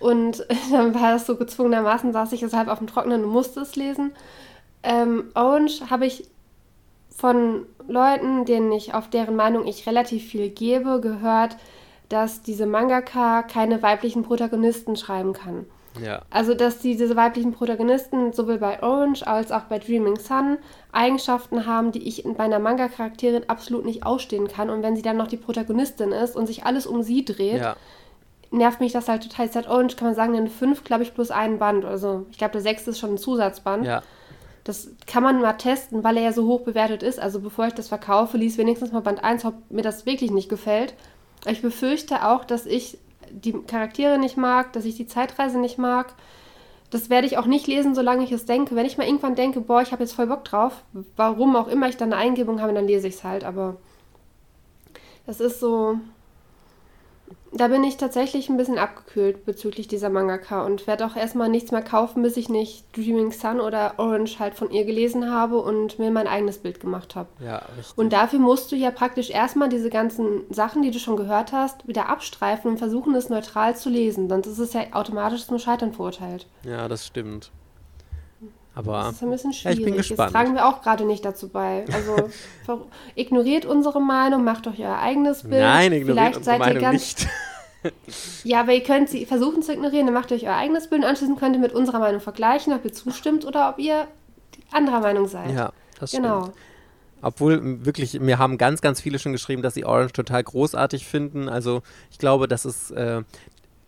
Und 0.00 0.46
dann 0.70 0.94
war 0.94 1.12
das 1.12 1.26
so 1.26 1.36
gezwungenermaßen, 1.36 2.12
saß 2.12 2.32
ich 2.32 2.40
deshalb 2.40 2.68
auf 2.68 2.78
dem 2.78 2.86
Trockenen 2.86 3.24
und 3.24 3.30
musste 3.30 3.60
es 3.60 3.74
lesen. 3.74 4.12
Ähm, 4.82 5.30
Orange 5.34 5.88
habe 5.88 6.04
ich 6.04 6.28
von 7.16 7.64
Leuten, 7.88 8.44
denen 8.44 8.70
ich 8.72 8.92
auf 8.92 9.08
deren 9.08 9.34
Meinung 9.36 9.66
ich 9.66 9.86
relativ 9.86 10.24
viel 10.24 10.50
gebe, 10.50 11.00
gehört, 11.00 11.56
dass 12.08 12.42
diese 12.42 12.66
Mangaka 12.66 13.42
keine 13.44 13.82
weiblichen 13.82 14.24
Protagonisten 14.24 14.96
schreiben 14.96 15.32
kann. 15.32 15.64
Ja. 16.02 16.22
Also, 16.28 16.54
dass 16.54 16.80
diese 16.80 17.14
weiblichen 17.16 17.52
Protagonisten 17.52 18.32
sowohl 18.32 18.58
bei 18.58 18.82
Orange 18.82 19.26
als 19.26 19.52
auch 19.52 19.62
bei 19.62 19.78
Dreaming 19.78 20.16
Sun 20.16 20.58
Eigenschaften 20.94 21.66
haben, 21.66 21.92
die 21.92 22.06
ich 22.06 22.24
bei 22.24 22.44
einer 22.44 22.58
Manga-Charakterin 22.58 23.48
absolut 23.48 23.84
nicht 23.84 24.04
ausstehen 24.06 24.48
kann. 24.48 24.70
Und 24.70 24.82
wenn 24.82 24.96
sie 24.96 25.02
dann 25.02 25.16
noch 25.16 25.26
die 25.26 25.36
Protagonistin 25.36 26.12
ist 26.12 26.36
und 26.36 26.46
sich 26.46 26.64
alles 26.64 26.86
um 26.86 27.02
sie 27.02 27.24
dreht, 27.24 27.60
Ja. 27.60 27.76
nervt 28.50 28.80
mich 28.80 28.92
das 28.92 29.08
halt 29.08 29.22
total. 29.22 29.50
Seit 29.50 29.68
Orange 29.68 29.96
kann 29.96 30.08
man 30.08 30.14
sagen, 30.14 30.36
eine 30.36 30.48
5, 30.50 30.84
glaube 30.84 31.02
ich, 31.02 31.12
plus 31.14 31.30
ein 31.30 31.58
Band. 31.58 31.84
Also, 31.84 32.26
ich 32.30 32.38
glaube, 32.38 32.52
der 32.52 32.60
sechste 32.60 32.90
ist 32.90 32.98
schon 32.98 33.14
ein 33.14 33.18
Zusatzband. 33.18 33.84
Ja. 33.84 34.02
Das 34.62 34.88
kann 35.06 35.22
man 35.22 35.42
mal 35.42 35.52
testen, 35.54 36.04
weil 36.04 36.16
er 36.16 36.22
ja 36.22 36.32
so 36.32 36.46
hoch 36.46 36.62
bewertet 36.62 37.02
ist. 37.02 37.20
Also 37.20 37.40
bevor 37.40 37.66
ich 37.66 37.74
das 37.74 37.88
verkaufe, 37.88 38.38
lies 38.38 38.56
wenigstens 38.56 38.92
mal 38.92 39.00
Band 39.00 39.22
1, 39.22 39.44
ob 39.44 39.54
mir 39.70 39.82
das 39.82 40.06
wirklich 40.06 40.30
nicht 40.30 40.48
gefällt. 40.48 40.94
Ich 41.46 41.60
befürchte 41.60 42.26
auch, 42.26 42.44
dass 42.46 42.64
ich 42.64 42.96
die 43.30 43.52
Charaktere 43.52 44.16
nicht 44.16 44.38
mag, 44.38 44.72
dass 44.72 44.86
ich 44.86 44.94
die 44.94 45.06
Zeitreise 45.06 45.58
nicht 45.58 45.76
mag. 45.76 46.14
Das 46.94 47.10
werde 47.10 47.26
ich 47.26 47.38
auch 47.38 47.46
nicht 47.46 47.66
lesen, 47.66 47.96
solange 47.96 48.22
ich 48.22 48.30
es 48.30 48.44
denke. 48.44 48.76
Wenn 48.76 48.86
ich 48.86 48.96
mal 48.98 49.04
irgendwann 49.08 49.34
denke, 49.34 49.60
boah, 49.60 49.82
ich 49.82 49.90
habe 49.90 50.04
jetzt 50.04 50.12
voll 50.12 50.28
Bock 50.28 50.44
drauf, 50.44 50.84
warum 51.16 51.56
auch 51.56 51.66
immer 51.66 51.88
ich 51.88 51.96
dann 51.96 52.12
eine 52.12 52.22
Eingebung 52.22 52.60
habe, 52.60 52.72
dann 52.72 52.86
lese 52.86 53.08
ich 53.08 53.14
es 53.14 53.24
halt. 53.24 53.42
Aber 53.42 53.78
das 55.26 55.40
ist 55.40 55.58
so. 55.58 55.98
Da 57.56 57.68
bin 57.68 57.84
ich 57.84 57.96
tatsächlich 57.96 58.48
ein 58.48 58.56
bisschen 58.56 58.78
abgekühlt 58.78 59.44
bezüglich 59.44 59.86
dieser 59.86 60.10
Mangaka 60.10 60.66
und 60.66 60.88
werde 60.88 61.06
auch 61.06 61.14
erstmal 61.14 61.48
nichts 61.48 61.70
mehr 61.70 61.82
kaufen, 61.82 62.24
bis 62.24 62.36
ich 62.36 62.48
nicht 62.48 62.84
Dreaming 62.96 63.30
Sun 63.30 63.60
oder 63.60 63.94
Orange 63.98 64.40
halt 64.40 64.54
von 64.54 64.72
ihr 64.72 64.84
gelesen 64.84 65.30
habe 65.30 65.58
und 65.58 66.00
mir 66.00 66.10
mein 66.10 66.26
eigenes 66.26 66.58
Bild 66.58 66.80
gemacht 66.80 67.14
habe. 67.14 67.28
Ja, 67.38 67.62
richtig. 67.78 67.96
Und 67.96 68.12
dafür 68.12 68.40
musst 68.40 68.72
du 68.72 68.76
ja 68.76 68.90
praktisch 68.90 69.30
erstmal 69.30 69.68
diese 69.68 69.88
ganzen 69.88 70.42
Sachen, 70.50 70.82
die 70.82 70.90
du 70.90 70.98
schon 70.98 71.16
gehört 71.16 71.52
hast, 71.52 71.86
wieder 71.86 72.08
abstreifen 72.08 72.72
und 72.72 72.78
versuchen, 72.78 73.14
es 73.14 73.28
neutral 73.28 73.76
zu 73.76 73.88
lesen. 73.88 74.28
Sonst 74.28 74.48
ist 74.48 74.58
es 74.58 74.72
ja 74.72 74.82
automatisch 74.90 75.46
zum 75.46 75.60
Scheitern 75.60 75.92
verurteilt. 75.92 76.46
ja, 76.64 76.88
das 76.88 77.06
stimmt. 77.06 77.52
Aber 78.74 78.92
Das 79.04 79.12
ist 79.16 79.22
ein 79.22 79.30
bisschen 79.30 79.52
Ja, 79.52 79.56
ich 79.70 79.76
schwierig. 79.76 79.84
bin 79.84 79.96
gespannt. 79.96 80.32
tragen 80.32 80.54
wir 80.54 80.66
auch 80.66 80.82
gerade 80.82 81.04
nicht 81.04 81.24
dazu 81.24 81.48
bei. 81.48 81.84
Also 81.92 82.28
ignoriert 83.14 83.66
unsere 83.66 84.00
Meinung, 84.00 84.42
macht 84.44 84.66
euch 84.66 84.80
euer 84.80 84.98
eigenes 84.98 85.42
Bild. 85.42 85.60
nein, 85.62 85.92
ignoriert 85.92 86.16
Vielleicht 86.18 86.36
unsere 86.38 86.44
seid 86.58 86.60
ihr 86.60 86.66
Meinung 86.66 86.82
ganz, 86.82 86.92
nicht. 87.16 87.28
Ja, 88.44 88.60
aber 88.60 88.72
ihr 88.72 88.82
könnt 88.82 89.10
sie 89.10 89.26
versuchen 89.26 89.62
zu 89.62 89.72
ignorieren, 89.72 90.06
dann 90.06 90.14
macht 90.14 90.32
euch 90.32 90.44
euer 90.46 90.54
eigenes 90.56 90.88
Bild 90.88 91.02
und 91.02 91.08
anschließend 91.08 91.38
könnt 91.38 91.54
ihr 91.54 91.60
mit 91.60 91.74
unserer 91.74 91.98
Meinung 91.98 92.20
vergleichen, 92.22 92.72
ob 92.72 92.82
ihr 92.84 92.92
zustimmt 92.94 93.44
oder 93.44 93.68
ob 93.68 93.78
ihr 93.78 94.08
anderer 94.72 95.00
Meinung 95.00 95.28
seid. 95.28 95.50
Ja, 95.54 95.70
das 96.00 96.12
genau. 96.12 96.44
stimmt. 96.44 96.56
Obwohl 97.20 97.84
wirklich, 97.84 98.18
mir 98.20 98.38
haben 98.38 98.56
ganz, 98.58 98.80
ganz 98.80 99.00
viele 99.02 99.18
schon 99.18 99.32
geschrieben, 99.32 99.60
dass 99.62 99.74
sie 99.74 99.84
Orange 99.84 100.12
total 100.12 100.42
großartig 100.42 101.06
finden. 101.06 101.48
Also 101.48 101.82
ich 102.10 102.18
glaube, 102.18 102.48
das 102.48 102.64
ist, 102.64 102.90
äh, 102.90 103.22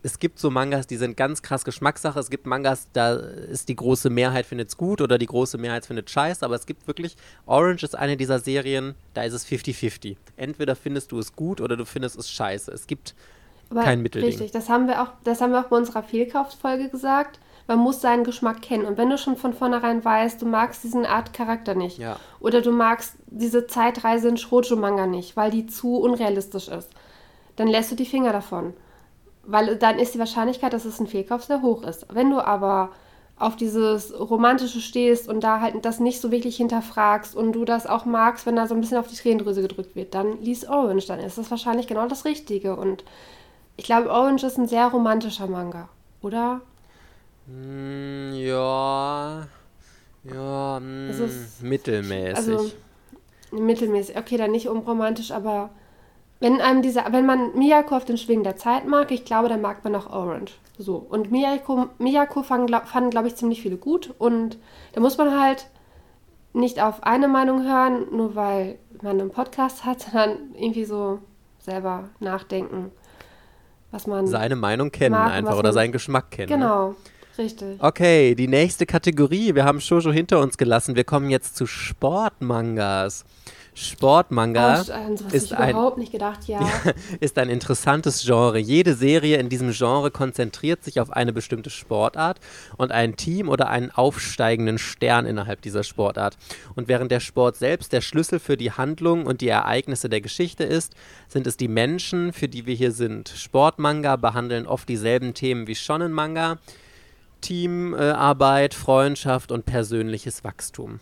es 0.06 0.20
gibt 0.20 0.38
so 0.38 0.50
Mangas, 0.50 0.86
die 0.86 0.96
sind 0.96 1.16
ganz 1.16 1.42
krass 1.42 1.64
Geschmackssache. 1.64 2.20
Es 2.20 2.30
gibt 2.30 2.46
Mangas, 2.46 2.86
da 2.92 3.14
ist 3.14 3.68
die 3.68 3.74
große 3.74 4.08
Mehrheit 4.08 4.46
findet 4.46 4.68
es 4.68 4.76
gut 4.76 5.00
oder 5.00 5.18
die 5.18 5.26
große 5.26 5.58
Mehrheit 5.58 5.84
findet 5.84 6.08
scheiße. 6.08 6.44
Aber 6.44 6.54
es 6.54 6.64
gibt 6.64 6.86
wirklich, 6.86 7.16
Orange 7.44 7.82
ist 7.82 7.96
eine 7.96 8.16
dieser 8.16 8.38
Serien, 8.38 8.94
da 9.14 9.24
ist 9.24 9.32
es 9.32 9.44
50-50. 9.44 10.16
Entweder 10.36 10.76
findest 10.76 11.10
du 11.10 11.18
es 11.18 11.34
gut 11.34 11.60
oder 11.60 11.76
du 11.76 11.84
findest 11.84 12.16
es 12.16 12.30
scheiße. 12.30 12.70
Es 12.70 12.86
gibt 12.86 13.16
Aber 13.68 13.82
kein 13.82 14.00
Mittelding. 14.00 14.30
Richtig, 14.30 14.52
das 14.52 14.68
haben 14.68 14.86
wir 14.86 15.02
auch, 15.02 15.08
das 15.24 15.40
haben 15.40 15.50
wir 15.50 15.58
auch 15.58 15.70
bei 15.70 15.76
unserer 15.76 16.04
Fehlkaufsfolge 16.04 16.88
gesagt. 16.88 17.40
Man 17.66 17.80
muss 17.80 18.00
seinen 18.00 18.22
Geschmack 18.22 18.62
kennen. 18.62 18.84
Und 18.84 18.98
wenn 18.98 19.10
du 19.10 19.18
schon 19.18 19.36
von 19.36 19.54
vornherein 19.54 20.04
weißt, 20.04 20.40
du 20.40 20.46
magst 20.46 20.84
diesen 20.84 21.04
Art 21.04 21.32
Charakter 21.32 21.74
nicht. 21.74 21.98
Ja. 21.98 22.20
Oder 22.38 22.62
du 22.62 22.70
magst 22.70 23.14
diese 23.26 23.66
Zeitreise 23.66 24.28
in 24.28 24.36
Shoujo-Manga 24.36 25.08
nicht, 25.08 25.36
weil 25.36 25.50
die 25.50 25.66
zu 25.66 25.96
unrealistisch 25.96 26.68
ist, 26.68 26.90
dann 27.56 27.66
lässt 27.66 27.90
du 27.90 27.96
die 27.96 28.06
Finger 28.06 28.32
davon. 28.32 28.74
Weil 29.46 29.76
dann 29.76 29.98
ist 29.98 30.14
die 30.14 30.18
Wahrscheinlichkeit, 30.18 30.72
dass 30.72 30.84
es 30.84 31.00
ein 31.00 31.06
Fehlkauf 31.06 31.44
sehr 31.44 31.62
hoch 31.62 31.82
ist. 31.82 32.06
Wenn 32.12 32.30
du 32.30 32.40
aber 32.40 32.90
auf 33.38 33.54
dieses 33.54 34.18
Romantische 34.18 34.80
stehst 34.80 35.28
und 35.28 35.44
da 35.44 35.60
halt 35.60 35.84
das 35.84 36.00
nicht 36.00 36.20
so 36.20 36.30
wirklich 36.30 36.56
hinterfragst 36.56 37.36
und 37.36 37.52
du 37.52 37.64
das 37.64 37.86
auch 37.86 38.06
magst, 38.06 38.46
wenn 38.46 38.56
da 38.56 38.66
so 38.66 38.74
ein 38.74 38.80
bisschen 38.80 38.96
auf 38.98 39.08
die 39.08 39.14
Tränendrüse 39.16 39.60
gedrückt 39.62 39.94
wird, 39.94 40.14
dann 40.14 40.40
lies 40.40 40.66
Orange, 40.66 41.06
dann 41.06 41.20
ist 41.20 41.36
das 41.38 41.50
wahrscheinlich 41.50 41.86
genau 41.86 42.06
das 42.08 42.24
Richtige. 42.24 42.76
Und 42.76 43.04
ich 43.76 43.84
glaube, 43.84 44.10
Orange 44.10 44.44
ist 44.46 44.58
ein 44.58 44.66
sehr 44.68 44.86
romantischer 44.86 45.46
Manga, 45.48 45.88
oder? 46.22 46.62
Mm, 47.46 48.32
ja. 48.34 49.46
Ja, 50.24 50.80
Es 51.08 51.20
ist- 51.20 51.62
mittelmäßig. 51.62 52.36
Also, 52.36 52.70
mittelmäßig. 53.52 54.16
Okay, 54.16 54.38
dann 54.38 54.50
nicht 54.50 54.68
unromantisch, 54.68 55.30
aber 55.30 55.70
wenn 56.40 56.60
einem 56.60 56.82
dieser, 56.82 57.12
wenn 57.12 57.26
man 57.26 57.56
Miyako 57.56 57.96
auf 57.96 58.04
den 58.04 58.18
Schwingen 58.18 58.44
der 58.44 58.56
Zeit 58.56 58.86
mag, 58.86 59.10
ich 59.10 59.24
glaube, 59.24 59.48
dann 59.48 59.60
mag 59.60 59.82
man 59.84 59.94
auch 59.94 60.10
Orange. 60.10 60.52
So. 60.78 60.96
Und 60.96 61.30
Miyako, 61.30 61.88
Miyako 61.98 62.42
fanden, 62.42 62.66
glaub, 62.66 62.86
fanden 62.86 63.10
glaube 63.10 63.28
ich, 63.28 63.36
ziemlich 63.36 63.62
viele 63.62 63.76
gut. 63.76 64.12
Und 64.18 64.58
da 64.92 65.00
muss 65.00 65.16
man 65.16 65.38
halt 65.40 65.66
nicht 66.52 66.80
auf 66.82 67.02
eine 67.02 67.28
Meinung 67.28 67.64
hören, 67.64 68.06
nur 68.12 68.34
weil 68.34 68.78
man 69.02 69.20
einen 69.20 69.30
Podcast 69.30 69.84
hat, 69.84 70.00
sondern 70.12 70.54
irgendwie 70.54 70.84
so 70.84 71.20
selber 71.58 72.10
nachdenken, 72.20 72.92
was 73.90 74.06
man. 74.06 74.26
Seine 74.26 74.56
Meinung 74.56 74.90
kennen 74.90 75.14
mag, 75.14 75.32
einfach 75.32 75.58
oder 75.58 75.72
seinen 75.72 75.92
Geschmack 75.92 76.30
kennen. 76.30 76.50
ne? 76.50 76.56
Genau, 76.56 76.94
richtig. 77.38 77.82
Okay, 77.82 78.34
die 78.34 78.48
nächste 78.48 78.84
Kategorie. 78.84 79.54
Wir 79.54 79.64
haben 79.64 79.80
Shoujo 79.80 80.12
hinter 80.12 80.40
uns 80.40 80.58
gelassen. 80.58 80.96
Wir 80.96 81.04
kommen 81.04 81.30
jetzt 81.30 81.56
zu 81.56 81.66
Sportmangas. 81.66 83.24
Sportmanga 83.78 84.78
Oh, 84.78 84.80
ist 84.80 85.52
ein, 85.52 86.10
gedacht, 86.10 86.48
ja. 86.48 86.60
ist 87.20 87.36
ein 87.36 87.50
interessantes 87.50 88.24
Genre. 88.24 88.58
Jede 88.58 88.94
Serie 88.94 89.36
in 89.36 89.50
diesem 89.50 89.70
Genre 89.72 90.10
konzentriert 90.10 90.82
sich 90.82 90.98
auf 90.98 91.10
eine 91.10 91.34
bestimmte 91.34 91.68
Sportart 91.68 92.40
und 92.78 92.90
ein 92.90 93.16
Team 93.16 93.50
oder 93.50 93.68
einen 93.68 93.90
aufsteigenden 93.90 94.78
Stern 94.78 95.26
innerhalb 95.26 95.60
dieser 95.60 95.84
Sportart. 95.84 96.38
Und 96.74 96.88
während 96.88 97.10
der 97.10 97.20
Sport 97.20 97.56
selbst 97.56 97.92
der 97.92 98.00
Schlüssel 98.00 98.38
für 98.38 98.56
die 98.56 98.72
Handlung 98.72 99.26
und 99.26 99.42
die 99.42 99.48
Ereignisse 99.48 100.08
der 100.08 100.22
Geschichte 100.22 100.64
ist, 100.64 100.94
sind 101.28 101.46
es 101.46 101.58
die 101.58 101.68
Menschen, 101.68 102.32
für 102.32 102.48
die 102.48 102.64
wir 102.64 102.74
hier 102.74 102.92
sind. 102.92 103.28
Sportmanga 103.28 104.16
behandeln 104.16 104.66
oft 104.66 104.88
dieselben 104.88 105.34
Themen 105.34 105.66
wie 105.66 105.74
Shonen-Manga. 105.74 106.56
Teamarbeit, 107.42 108.72
Freundschaft 108.72 109.52
und 109.52 109.66
persönliches 109.66 110.44
Wachstum. 110.44 110.98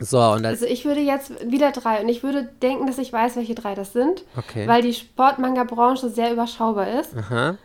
So, 0.00 0.18
und 0.18 0.46
als 0.46 0.62
Also 0.62 0.66
ich 0.66 0.84
würde 0.86 1.00
jetzt 1.00 1.30
wieder 1.50 1.70
drei 1.72 2.00
und 2.02 2.08
ich 2.08 2.22
würde 2.22 2.48
denken, 2.62 2.86
dass 2.86 2.96
ich 2.98 3.12
weiß, 3.12 3.36
welche 3.36 3.54
drei 3.54 3.74
das 3.74 3.92
sind, 3.92 4.24
Okay. 4.36 4.66
weil 4.66 4.80
die 4.82 4.94
Sportmanga-Branche 4.94 6.08
sehr 6.08 6.32
überschaubar 6.32 6.88
ist. 7.00 7.14
Aha. 7.16 7.56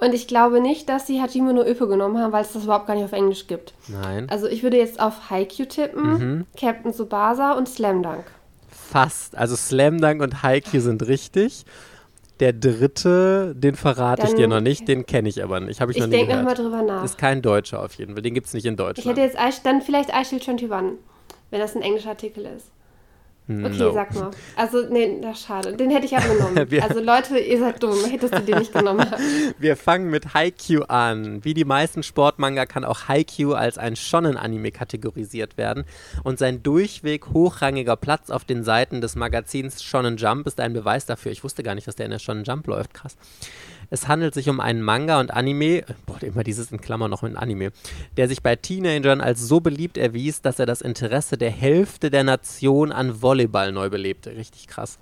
Und 0.00 0.12
ich 0.14 0.26
glaube 0.26 0.60
nicht, 0.60 0.88
dass 0.88 1.06
sie 1.06 1.22
Hajime 1.22 1.52
no 1.54 1.62
Ippo 1.64 1.86
genommen 1.86 2.18
haben, 2.18 2.32
weil 2.32 2.42
es 2.44 2.52
das 2.52 2.64
überhaupt 2.64 2.88
gar 2.88 2.94
nicht 2.96 3.04
auf 3.04 3.12
Englisch 3.12 3.46
gibt. 3.46 3.72
Nein. 3.86 4.26
Also 4.28 4.48
ich 4.48 4.64
würde 4.64 4.76
jetzt 4.76 4.98
auf 5.00 5.30
Haikyuu 5.30 5.66
tippen, 5.66 6.12
Mhm. 6.12 6.46
Captain 6.58 6.92
Tsubasa 6.92 7.52
und 7.52 7.68
Slam 7.68 8.02
Dunk. 8.02 8.24
Fast. 8.68 9.36
Also 9.38 9.54
Slam 9.54 10.00
Dunk 10.00 10.20
und 10.20 10.42
Haikyuu 10.42 10.80
sind 10.80 11.06
richtig. 11.06 11.64
Der 12.40 12.52
dritte, 12.52 13.54
den 13.56 13.76
verrate 13.76 14.22
ich 14.22 14.30
Dann- 14.30 14.36
dir 14.38 14.48
noch 14.48 14.60
nicht, 14.60 14.88
den 14.88 15.06
kenne 15.06 15.28
ich 15.28 15.44
aber 15.44 15.60
nicht. 15.60 15.80
Habe 15.80 15.92
ich, 15.92 15.98
Ich 15.98 16.02
noch 16.02 16.08
nie 16.08 16.16
denke 16.16 16.34
nochmal 16.34 16.54
drüber 16.54 16.82
nach. 16.82 17.04
Ist 17.04 17.16
kein 17.16 17.40
Deutscher 17.40 17.80
auf 17.84 17.94
jeden 17.94 18.14
Fall. 18.14 18.22
Den 18.22 18.34
gibt 18.34 18.48
es 18.48 18.54
nicht 18.54 18.66
in 18.66 18.72
Ich 18.72 18.78
Deutschland. 18.78 19.16
hätte 19.16 19.20
jetzt 19.20 19.60
dann 19.64 19.80
vielleicht 19.82 20.12
Eichel 20.12 20.40
21, 20.40 20.98
wenn 21.52 21.60
das 21.60 21.76
ein 21.76 21.82
englischer 21.82 22.08
Artikel 22.10 22.44
ist. 22.46 22.66
Okay, 23.48 23.76
No. 23.76 23.92
sag 23.92 24.14
mal. 24.14 24.30
Also, 24.54 24.86
nee, 24.88 25.18
das 25.20 25.40
ist 25.40 25.46
schade. 25.46 25.76
Den 25.76 25.90
hätte 25.90 26.06
ich 26.06 26.16
aber 26.16 26.32
genommen. 26.32 26.64
Wir- 26.70 26.84
also 26.84 27.00
Leute, 27.00 27.38
ihr 27.38 27.58
seid 27.58 27.82
dumm. 27.82 27.98
Hättest 28.08 28.32
du 28.32 28.40
den 28.40 28.58
nicht 28.60 28.72
genommen. 28.72 29.04
Wir 29.58 29.76
fangen 29.76 30.10
mit 30.10 30.32
Haikyuu 30.32 30.84
an. 30.84 31.44
Wie 31.44 31.52
die 31.52 31.64
meisten 31.64 32.04
Sportmanga 32.04 32.66
kann 32.66 32.84
auch 32.84 33.08
Haikyuu 33.08 33.52
als 33.54 33.78
ein 33.78 33.96
Shonen-Anime 33.96 34.70
kategorisiert 34.70 35.58
werden. 35.58 35.84
Und 36.22 36.38
sein 36.38 36.62
durchweg 36.62 37.26
hochrangiger 37.32 37.96
Platz 37.96 38.30
auf 38.30 38.44
den 38.44 38.62
Seiten 38.62 39.00
des 39.00 39.16
Magazins 39.16 39.82
Shonen 39.82 40.18
Jump 40.18 40.46
ist 40.46 40.60
ein 40.60 40.72
Beweis 40.72 41.04
dafür. 41.06 41.32
Ich 41.32 41.42
wusste 41.42 41.64
gar 41.64 41.74
nicht, 41.74 41.88
dass 41.88 41.96
der 41.96 42.06
in 42.06 42.12
der 42.12 42.20
Shonen 42.20 42.44
Jump 42.44 42.68
läuft. 42.68 42.94
Krass. 42.94 43.16
Es 43.92 44.08
handelt 44.08 44.32
sich 44.32 44.48
um 44.48 44.58
einen 44.58 44.80
Manga 44.80 45.20
und 45.20 45.34
Anime, 45.34 45.80
äh, 45.80 45.84
boah, 46.06 46.22
immer 46.22 46.44
dieses 46.44 46.72
in 46.72 46.80
Klammern 46.80 47.10
noch 47.10 47.20
mit 47.20 47.36
Anime, 47.36 47.72
der 48.16 48.26
sich 48.26 48.42
bei 48.42 48.56
Teenagern 48.56 49.20
als 49.20 49.46
so 49.46 49.60
beliebt 49.60 49.98
erwies, 49.98 50.40
dass 50.40 50.58
er 50.58 50.64
das 50.64 50.80
Interesse 50.80 51.36
der 51.36 51.50
Hälfte 51.50 52.10
der 52.10 52.24
Nation 52.24 52.90
an 52.90 53.20
Volleyball 53.20 53.70
neu 53.70 53.90
belebte. 53.90 54.34
Richtig 54.34 54.66
krass. 54.66 54.98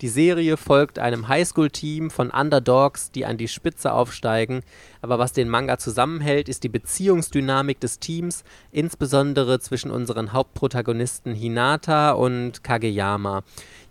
Die 0.00 0.08
Serie 0.08 0.56
folgt 0.56 1.00
einem 1.00 1.26
Highschool-Team 1.26 2.10
von 2.10 2.30
Underdogs, 2.30 3.10
die 3.10 3.24
an 3.24 3.36
die 3.36 3.48
Spitze 3.48 3.92
aufsteigen. 3.92 4.62
Aber 5.02 5.18
was 5.18 5.32
den 5.32 5.48
Manga 5.48 5.78
zusammenhält, 5.78 6.48
ist 6.48 6.62
die 6.62 6.68
Beziehungsdynamik 6.68 7.80
des 7.80 7.98
Teams, 7.98 8.44
insbesondere 8.70 9.58
zwischen 9.58 9.90
unseren 9.90 10.32
Hauptprotagonisten 10.32 11.34
Hinata 11.34 12.12
und 12.12 12.62
Kageyama. 12.62 13.42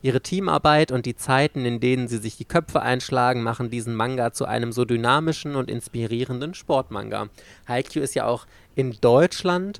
Ihre 0.04 0.22
Teamarbeit 0.22 0.92
und 0.92 1.06
die 1.06 1.16
Zeiten, 1.16 1.64
in 1.64 1.80
denen 1.80 2.10
sie 2.10 2.18
sich 2.18 2.36
die 2.36 2.44
Köpfe 2.44 2.82
einschlagen, 2.82 3.42
machen 3.42 3.70
diesen 3.70 3.96
Manga 3.96 4.34
zu 4.34 4.44
einem 4.44 4.74
so 4.74 4.84
dynamischen 4.84 5.56
und 5.56 5.72
inspirierenden 5.72 6.54
Sportmanga. 6.54 7.30
Haikyuu 7.70 8.04
ist 8.04 8.14
ja 8.14 8.26
auch 8.28 8.46
in 8.76 8.98
Deutschland 9.00 9.80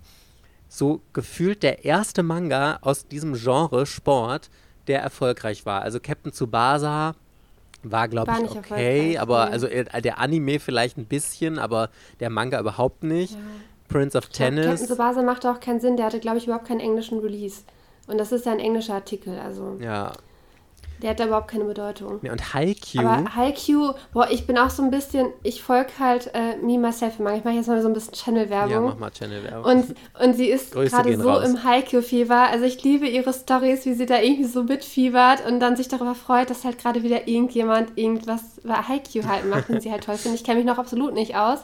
so 0.70 1.02
gefühlt 1.12 1.62
der 1.62 1.84
erste 1.84 2.24
Manga 2.24 2.80
aus 2.82 3.06
diesem 3.06 3.34
Genre 3.34 3.86
Sport, 3.86 4.50
der 4.88 5.02
erfolgreich 5.02 5.66
war. 5.66 5.82
Also 5.82 6.00
Captain 6.00 6.32
Tsubasa 6.32 7.16
war, 7.84 8.08
glaube 8.08 8.32
ich, 8.46 8.52
okay, 8.52 9.18
aber 9.18 9.52
also 9.52 9.68
äh, 9.68 10.02
der 10.02 10.20
Anime 10.20 10.62
vielleicht 10.62 10.98
ein 10.98 11.06
bisschen, 11.06 11.60
aber 11.60 11.90
der 12.22 12.30
Manga 12.30 12.62
überhaupt 12.62 13.04
nicht. 13.04 13.34
Ja. 13.34 13.40
Prince 13.90 14.18
of 14.18 14.30
Ich 14.30 14.38
glaub, 14.38 14.50
Captain 14.52 14.64
Tennis. 14.64 14.86
Tsubasa 14.88 15.22
macht 15.22 15.46
auch 15.46 15.60
keinen 15.60 15.82
Sinn. 15.82 15.98
Der 15.98 16.06
hatte, 16.06 16.22
glaube 16.22 16.38
ich, 16.38 16.46
überhaupt 16.46 16.66
keinen 16.66 16.80
englischen 16.80 17.20
Release. 17.20 17.64
Und 18.08 18.18
das 18.18 18.32
ist 18.32 18.46
ja 18.46 18.52
ein 18.52 18.60
englischer 18.60 18.96
Artikel. 18.96 19.38
Also, 19.40 19.78
Ja. 19.80 20.12
der 21.02 21.12
hat 21.12 21.20
da 21.20 21.26
überhaupt 21.26 21.50
keine 21.50 21.64
Bedeutung. 21.66 22.20
Nee, 22.22 22.30
Und 22.32 22.54
Haikyuu. 22.54 23.02
Aber 23.06 23.36
Haikyuu, 23.36 23.94
boah, 24.14 24.30
ich 24.30 24.46
bin 24.48 24.58
auch 24.58 24.70
so 24.70 24.84
ein 24.84 24.90
bisschen, 24.92 25.28
ich 25.44 25.62
folge 25.64 25.90
halt 26.00 26.30
äh, 26.34 26.56
Me, 26.62 26.78
Myself 26.78 27.20
and. 27.20 27.38
Ich 27.38 27.44
mache 27.44 27.56
jetzt 27.56 27.68
mal 27.68 27.82
so 27.82 27.88
ein 27.90 27.94
bisschen 27.94 28.14
ja, 28.14 28.20
Channel-Werbung. 28.24 28.86
mach 28.86 28.98
mal 28.98 29.10
Channel-Werbung. 29.12 29.66
Und, 29.66 29.96
und 30.22 30.34
sie 30.36 30.48
ist 30.50 30.72
gerade 30.74 31.18
so 31.22 31.30
raus. 31.30 31.48
im 31.48 31.64
Haikyuu-Fieber. 31.64 32.50
Also 32.50 32.66
ich 32.66 32.82
liebe 32.84 33.08
ihre 33.08 33.34
Stories, 33.34 33.86
wie 33.86 33.94
sie 33.94 34.06
da 34.06 34.20
irgendwie 34.20 34.46
so 34.46 34.64
mitfiebert 34.64 35.46
und 35.46 35.60
dann 35.60 35.76
sich 35.76 35.88
darüber 35.88 36.16
freut, 36.16 36.50
dass 36.50 36.64
halt 36.66 36.78
gerade 36.78 37.04
wieder 37.04 37.28
irgendjemand 37.28 37.98
irgendwas 37.98 38.42
bei 38.64 38.76
Haikyuu 38.76 39.26
halt 39.28 39.46
macht, 39.50 39.70
den 39.70 39.80
sie 39.82 39.92
halt 39.92 40.04
toll 40.06 40.16
findet. 40.16 40.40
Ich 40.42 40.46
kenne 40.46 40.58
mich 40.60 40.68
noch 40.68 40.78
absolut 40.78 41.14
nicht 41.14 41.36
aus. 41.36 41.60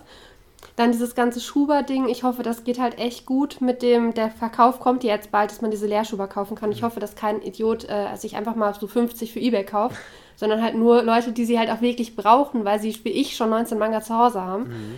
Dann 0.75 0.91
dieses 0.91 1.15
ganze 1.15 1.39
Schuber-Ding. 1.39 2.07
Ich 2.07 2.23
hoffe, 2.23 2.43
das 2.43 2.63
geht 2.63 2.79
halt 2.79 2.97
echt 2.97 3.25
gut 3.25 3.61
mit 3.61 3.81
dem, 3.81 4.13
der 4.13 4.29
Verkauf 4.29 4.79
kommt 4.79 5.03
ja 5.03 5.13
jetzt 5.13 5.31
bald, 5.31 5.51
dass 5.51 5.61
man 5.61 5.71
diese 5.71 5.87
Leerschuber 5.87 6.27
kaufen 6.27 6.55
kann. 6.55 6.69
Mhm. 6.69 6.75
Ich 6.75 6.83
hoffe, 6.83 6.99
dass 6.99 7.15
kein 7.15 7.41
Idiot 7.41 7.87
äh, 7.89 8.15
sich 8.15 8.35
einfach 8.35 8.55
mal 8.55 8.73
so 8.73 8.87
50 8.87 9.33
für 9.33 9.39
Ebay 9.39 9.63
kauft, 9.63 9.97
sondern 10.35 10.61
halt 10.61 10.75
nur 10.75 11.03
Leute, 11.03 11.31
die 11.31 11.45
sie 11.45 11.59
halt 11.59 11.69
auch 11.69 11.81
wirklich 11.81 12.15
brauchen, 12.15 12.65
weil 12.65 12.79
sie, 12.79 12.97
wie 13.03 13.09
ich, 13.09 13.35
schon 13.35 13.49
19 13.49 13.77
Manga 13.77 14.01
zu 14.01 14.17
Hause 14.17 14.41
haben. 14.41 14.69
Mhm. 14.69 14.95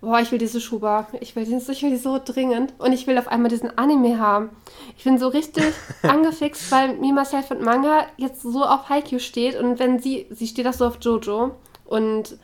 Boah, 0.00 0.18
ich 0.18 0.32
will 0.32 0.38
diese 0.38 0.62
Schuber. 0.62 1.08
Ich 1.20 1.36
will, 1.36 1.42
ich 1.42 1.82
will 1.82 1.90
die 1.90 1.96
so 1.96 2.18
dringend. 2.24 2.72
Und 2.78 2.92
ich 2.92 3.06
will 3.06 3.18
auf 3.18 3.28
einmal 3.28 3.50
diesen 3.50 3.76
Anime 3.76 4.18
haben. 4.18 4.50
Ich 4.96 5.04
bin 5.04 5.18
so 5.18 5.28
richtig 5.28 5.64
angefixt, 6.02 6.72
weil 6.72 6.96
Me, 6.96 7.12
Myself 7.12 7.50
und 7.50 7.60
Manga 7.60 8.06
jetzt 8.16 8.40
so 8.40 8.64
auf 8.64 8.88
Haikyuu 8.88 9.18
steht. 9.18 9.60
Und 9.60 9.78
wenn 9.78 9.98
sie, 9.98 10.26
sie 10.30 10.46
steht 10.46 10.66
auch 10.66 10.72
so 10.72 10.86
auf 10.86 10.98
Jojo. 11.00 11.50
Und 11.84 12.38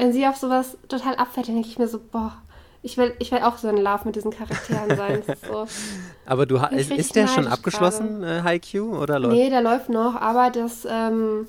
wenn 0.00 0.14
sie 0.14 0.26
auf 0.26 0.36
sowas 0.36 0.78
total 0.88 1.14
abfällt, 1.16 1.48
dann 1.48 1.56
denke 1.56 1.68
ich 1.68 1.78
mir 1.78 1.86
so, 1.86 2.00
boah, 2.00 2.32
ich 2.82 2.96
will, 2.96 3.14
ich 3.18 3.30
will 3.32 3.40
auch 3.40 3.58
so 3.58 3.68
in 3.68 3.76
Love 3.76 4.06
mit 4.06 4.16
diesen 4.16 4.30
Charakteren 4.30 4.96
sein. 4.96 5.22
So. 5.46 5.66
aber 6.26 6.46
du 6.46 6.56
ist, 6.56 6.90
ist 6.90 7.14
der 7.16 7.28
schon 7.28 7.46
abgeschlossen, 7.46 8.22
äh? 8.22 8.40
Oder 8.80 9.18
läuft? 9.18 9.34
Nee, 9.34 9.50
der 9.50 9.60
läuft 9.60 9.90
noch, 9.90 10.14
aber 10.14 10.48
das, 10.48 10.86
ähm, 10.90 11.46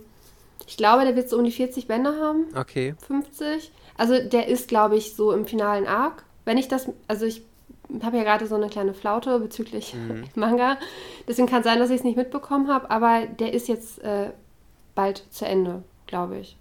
ich 0.67 0.75
glaube, 0.75 1.05
der 1.05 1.15
wird 1.15 1.29
so 1.29 1.37
um 1.37 1.45
die 1.45 1.51
40 1.51 1.87
Bände 1.87 2.13
haben. 2.19 2.47
Okay. 2.53 2.93
50. 3.07 3.71
Also 3.97 4.21
der 4.21 4.49
ist, 4.49 4.67
glaube 4.67 4.97
ich, 4.97 5.15
so 5.15 5.31
im 5.31 5.45
finalen 5.45 5.87
Arc. 5.87 6.23
Wenn 6.43 6.57
ich 6.57 6.67
das, 6.67 6.89
also 7.07 7.25
ich 7.25 7.43
habe 8.03 8.17
ja 8.17 8.23
gerade 8.23 8.47
so 8.47 8.55
eine 8.55 8.67
kleine 8.67 8.93
Flaute 8.93 9.39
bezüglich 9.39 9.93
Mhm. 9.93 10.25
Manga. 10.35 10.77
Deswegen 11.25 11.47
kann 11.47 11.63
sein, 11.63 11.79
dass 11.79 11.89
ich 11.89 11.99
es 11.99 12.03
nicht 12.03 12.17
mitbekommen 12.17 12.67
habe, 12.67 12.91
aber 12.91 13.27
der 13.27 13.53
ist 13.53 13.69
jetzt 13.69 14.03
äh, 14.03 14.31
bald 14.93 15.23
zu 15.29 15.45
Ende, 15.45 15.83
glaube 16.05 16.39
ich. 16.39 16.57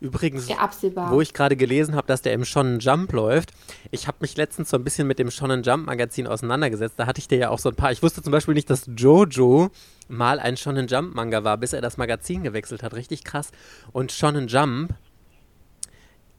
Übrigens, 0.00 0.48
Ja, 0.48 0.70
wo 1.10 1.20
ich 1.20 1.32
gerade 1.32 1.56
gelesen 1.56 1.96
habe, 1.96 2.06
dass 2.06 2.22
der 2.22 2.32
im 2.32 2.44
Shonen 2.44 2.78
Jump 2.78 3.12
läuft. 3.12 3.50
Ich 3.90 4.06
habe 4.06 4.18
mich 4.20 4.36
letztens 4.36 4.70
so 4.70 4.76
ein 4.76 4.84
bisschen 4.84 5.08
mit 5.08 5.18
dem 5.18 5.30
Shonen 5.30 5.62
Jump 5.64 5.86
Magazin 5.86 6.28
auseinandergesetzt. 6.28 6.94
Da 6.98 7.06
hatte 7.06 7.18
ich 7.18 7.26
dir 7.26 7.38
ja 7.38 7.50
auch 7.50 7.58
so 7.58 7.68
ein 7.68 7.74
paar. 7.74 7.90
Ich 7.90 8.02
wusste 8.02 8.22
zum 8.22 8.30
Beispiel 8.30 8.54
nicht, 8.54 8.70
dass 8.70 8.88
Jojo 8.96 9.70
mal 10.06 10.38
ein 10.38 10.56
Shonen 10.56 10.86
Jump 10.86 11.14
Manga 11.14 11.42
war, 11.42 11.56
bis 11.56 11.72
er 11.72 11.80
das 11.80 11.96
Magazin 11.96 12.44
gewechselt 12.44 12.84
hat. 12.84 12.94
Richtig 12.94 13.24
krass. 13.24 13.50
Und 13.92 14.12
Shonen 14.12 14.46
Jump, 14.46 14.94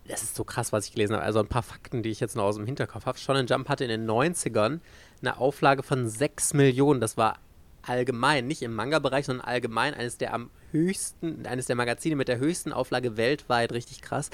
das 0.08 0.24
ist 0.24 0.36
so 0.36 0.46
krass, 0.46 0.72
was 0.72 0.86
ich 0.86 0.94
gelesen 0.94 1.16
habe. 1.16 1.26
Also 1.26 1.40
ein 1.40 1.48
paar 1.48 1.64
Fakten, 1.64 2.02
die 2.02 2.10
ich 2.10 2.22
jetzt 2.22 2.38
noch 2.38 2.44
aus 2.44 2.56
dem 2.56 2.66
Hinterkopf 2.66 3.06
habe. 3.06 3.18
Shonen 3.18 3.46
Jump 3.46 3.68
hatte 3.68 3.84
in 3.84 3.90
den 3.90 4.10
90ern 4.10 4.80
eine 5.22 5.38
Auflage 5.38 5.84
von 5.84 6.08
6 6.08 6.54
Millionen. 6.54 7.02
Das 7.02 7.18
war 7.18 7.38
allgemein, 7.90 8.48
nicht 8.48 8.62
im 8.62 8.74
Manga-Bereich, 8.74 9.26
sondern 9.26 9.46
allgemein 9.46 9.94
eines 9.94 10.18
der 10.18 10.34
am 10.34 10.50
höchsten, 10.72 11.46
eines 11.46 11.66
der 11.66 11.76
Magazine 11.76 12.16
mit 12.16 12.28
der 12.28 12.38
höchsten 12.38 12.72
Auflage 12.72 13.18
weltweit, 13.18 13.74
richtig 13.74 14.02
krass. 14.02 14.30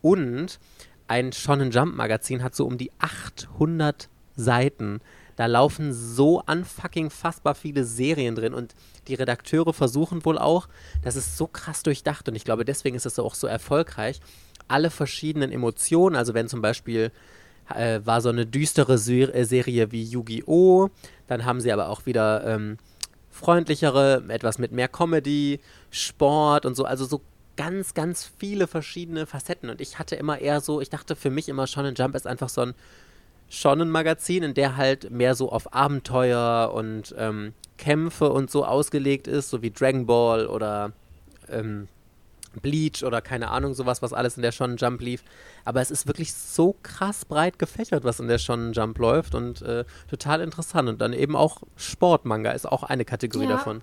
Und 0.00 0.60
ein 1.08 1.32
Shonen 1.32 1.70
Jump 1.70 1.96
Magazin 1.96 2.42
hat 2.42 2.54
so 2.54 2.66
um 2.66 2.78
die 2.78 2.92
800 2.98 4.08
Seiten. 4.36 5.00
Da 5.36 5.46
laufen 5.46 5.92
so 5.92 6.42
unfucking 6.46 7.10
fassbar 7.10 7.54
viele 7.54 7.84
Serien 7.84 8.36
drin 8.36 8.54
und 8.54 8.74
die 9.08 9.14
Redakteure 9.14 9.72
versuchen 9.72 10.24
wohl 10.24 10.38
auch, 10.38 10.68
das 11.02 11.16
ist 11.16 11.36
so 11.36 11.48
krass 11.48 11.82
durchdacht 11.82 12.28
und 12.28 12.36
ich 12.36 12.44
glaube, 12.44 12.64
deswegen 12.64 12.96
ist 12.96 13.06
es 13.06 13.18
auch 13.18 13.34
so 13.34 13.48
erfolgreich, 13.48 14.20
alle 14.68 14.90
verschiedenen 14.90 15.50
Emotionen, 15.50 16.16
also 16.16 16.34
wenn 16.34 16.48
zum 16.48 16.62
Beispiel 16.62 17.10
äh, 17.74 18.00
war 18.04 18.20
so 18.20 18.28
eine 18.28 18.46
düstere 18.46 18.98
Ser 18.98 19.34
äh, 19.34 19.44
Serie 19.44 19.92
wie 19.92 20.02
Yu-Gi-Oh!, 20.02 20.90
dann 21.26 21.44
haben 21.44 21.60
sie 21.60 21.72
aber 21.72 21.88
auch 21.88 22.06
wieder 22.06 22.44
ähm, 22.46 22.78
freundlichere, 23.30 24.24
etwas 24.28 24.58
mit 24.58 24.72
mehr 24.72 24.88
Comedy, 24.88 25.60
Sport 25.90 26.66
und 26.66 26.74
so. 26.74 26.84
Also 26.84 27.04
so 27.04 27.20
ganz, 27.56 27.94
ganz 27.94 28.30
viele 28.38 28.66
verschiedene 28.66 29.26
Facetten. 29.26 29.70
Und 29.70 29.80
ich 29.80 29.98
hatte 29.98 30.16
immer 30.16 30.38
eher 30.38 30.60
so, 30.60 30.80
ich 30.80 30.90
dachte 30.90 31.16
für 31.16 31.30
mich 31.30 31.48
immer, 31.48 31.66
Shonen 31.66 31.94
Jump 31.94 32.14
ist 32.14 32.26
einfach 32.26 32.48
so 32.48 32.62
ein 32.62 32.74
Shonen-Magazin, 33.48 34.42
in 34.42 34.54
der 34.54 34.76
halt 34.76 35.10
mehr 35.10 35.34
so 35.34 35.52
auf 35.52 35.72
Abenteuer 35.72 36.72
und 36.74 37.14
ähm, 37.18 37.52
Kämpfe 37.76 38.32
und 38.32 38.50
so 38.50 38.64
ausgelegt 38.64 39.26
ist, 39.26 39.50
so 39.50 39.62
wie 39.62 39.70
Dragon 39.70 40.06
Ball 40.06 40.46
oder 40.46 40.92
ähm, 41.48 41.88
Bleach 42.60 43.04
oder 43.04 43.20
keine 43.20 43.50
Ahnung, 43.50 43.74
sowas, 43.74 44.02
was 44.02 44.12
alles 44.12 44.36
in 44.36 44.42
der 44.42 44.52
Shonen 44.52 44.76
Jump 44.76 45.00
lief. 45.00 45.22
Aber 45.64 45.80
es 45.80 45.90
ist 45.90 46.06
wirklich 46.06 46.32
so 46.34 46.76
krass 46.82 47.24
breit 47.24 47.58
gefächert, 47.58 48.04
was 48.04 48.20
in 48.20 48.28
der 48.28 48.38
Shonen 48.38 48.72
Jump 48.72 48.98
läuft 48.98 49.34
und 49.34 49.62
äh, 49.62 49.84
total 50.08 50.40
interessant. 50.40 50.88
Und 50.88 51.00
dann 51.00 51.12
eben 51.12 51.36
auch 51.36 51.62
Sportmanga 51.76 52.52
ist 52.52 52.70
auch 52.70 52.82
eine 52.82 53.04
Kategorie 53.04 53.44
ja. 53.44 53.52
davon. 53.52 53.82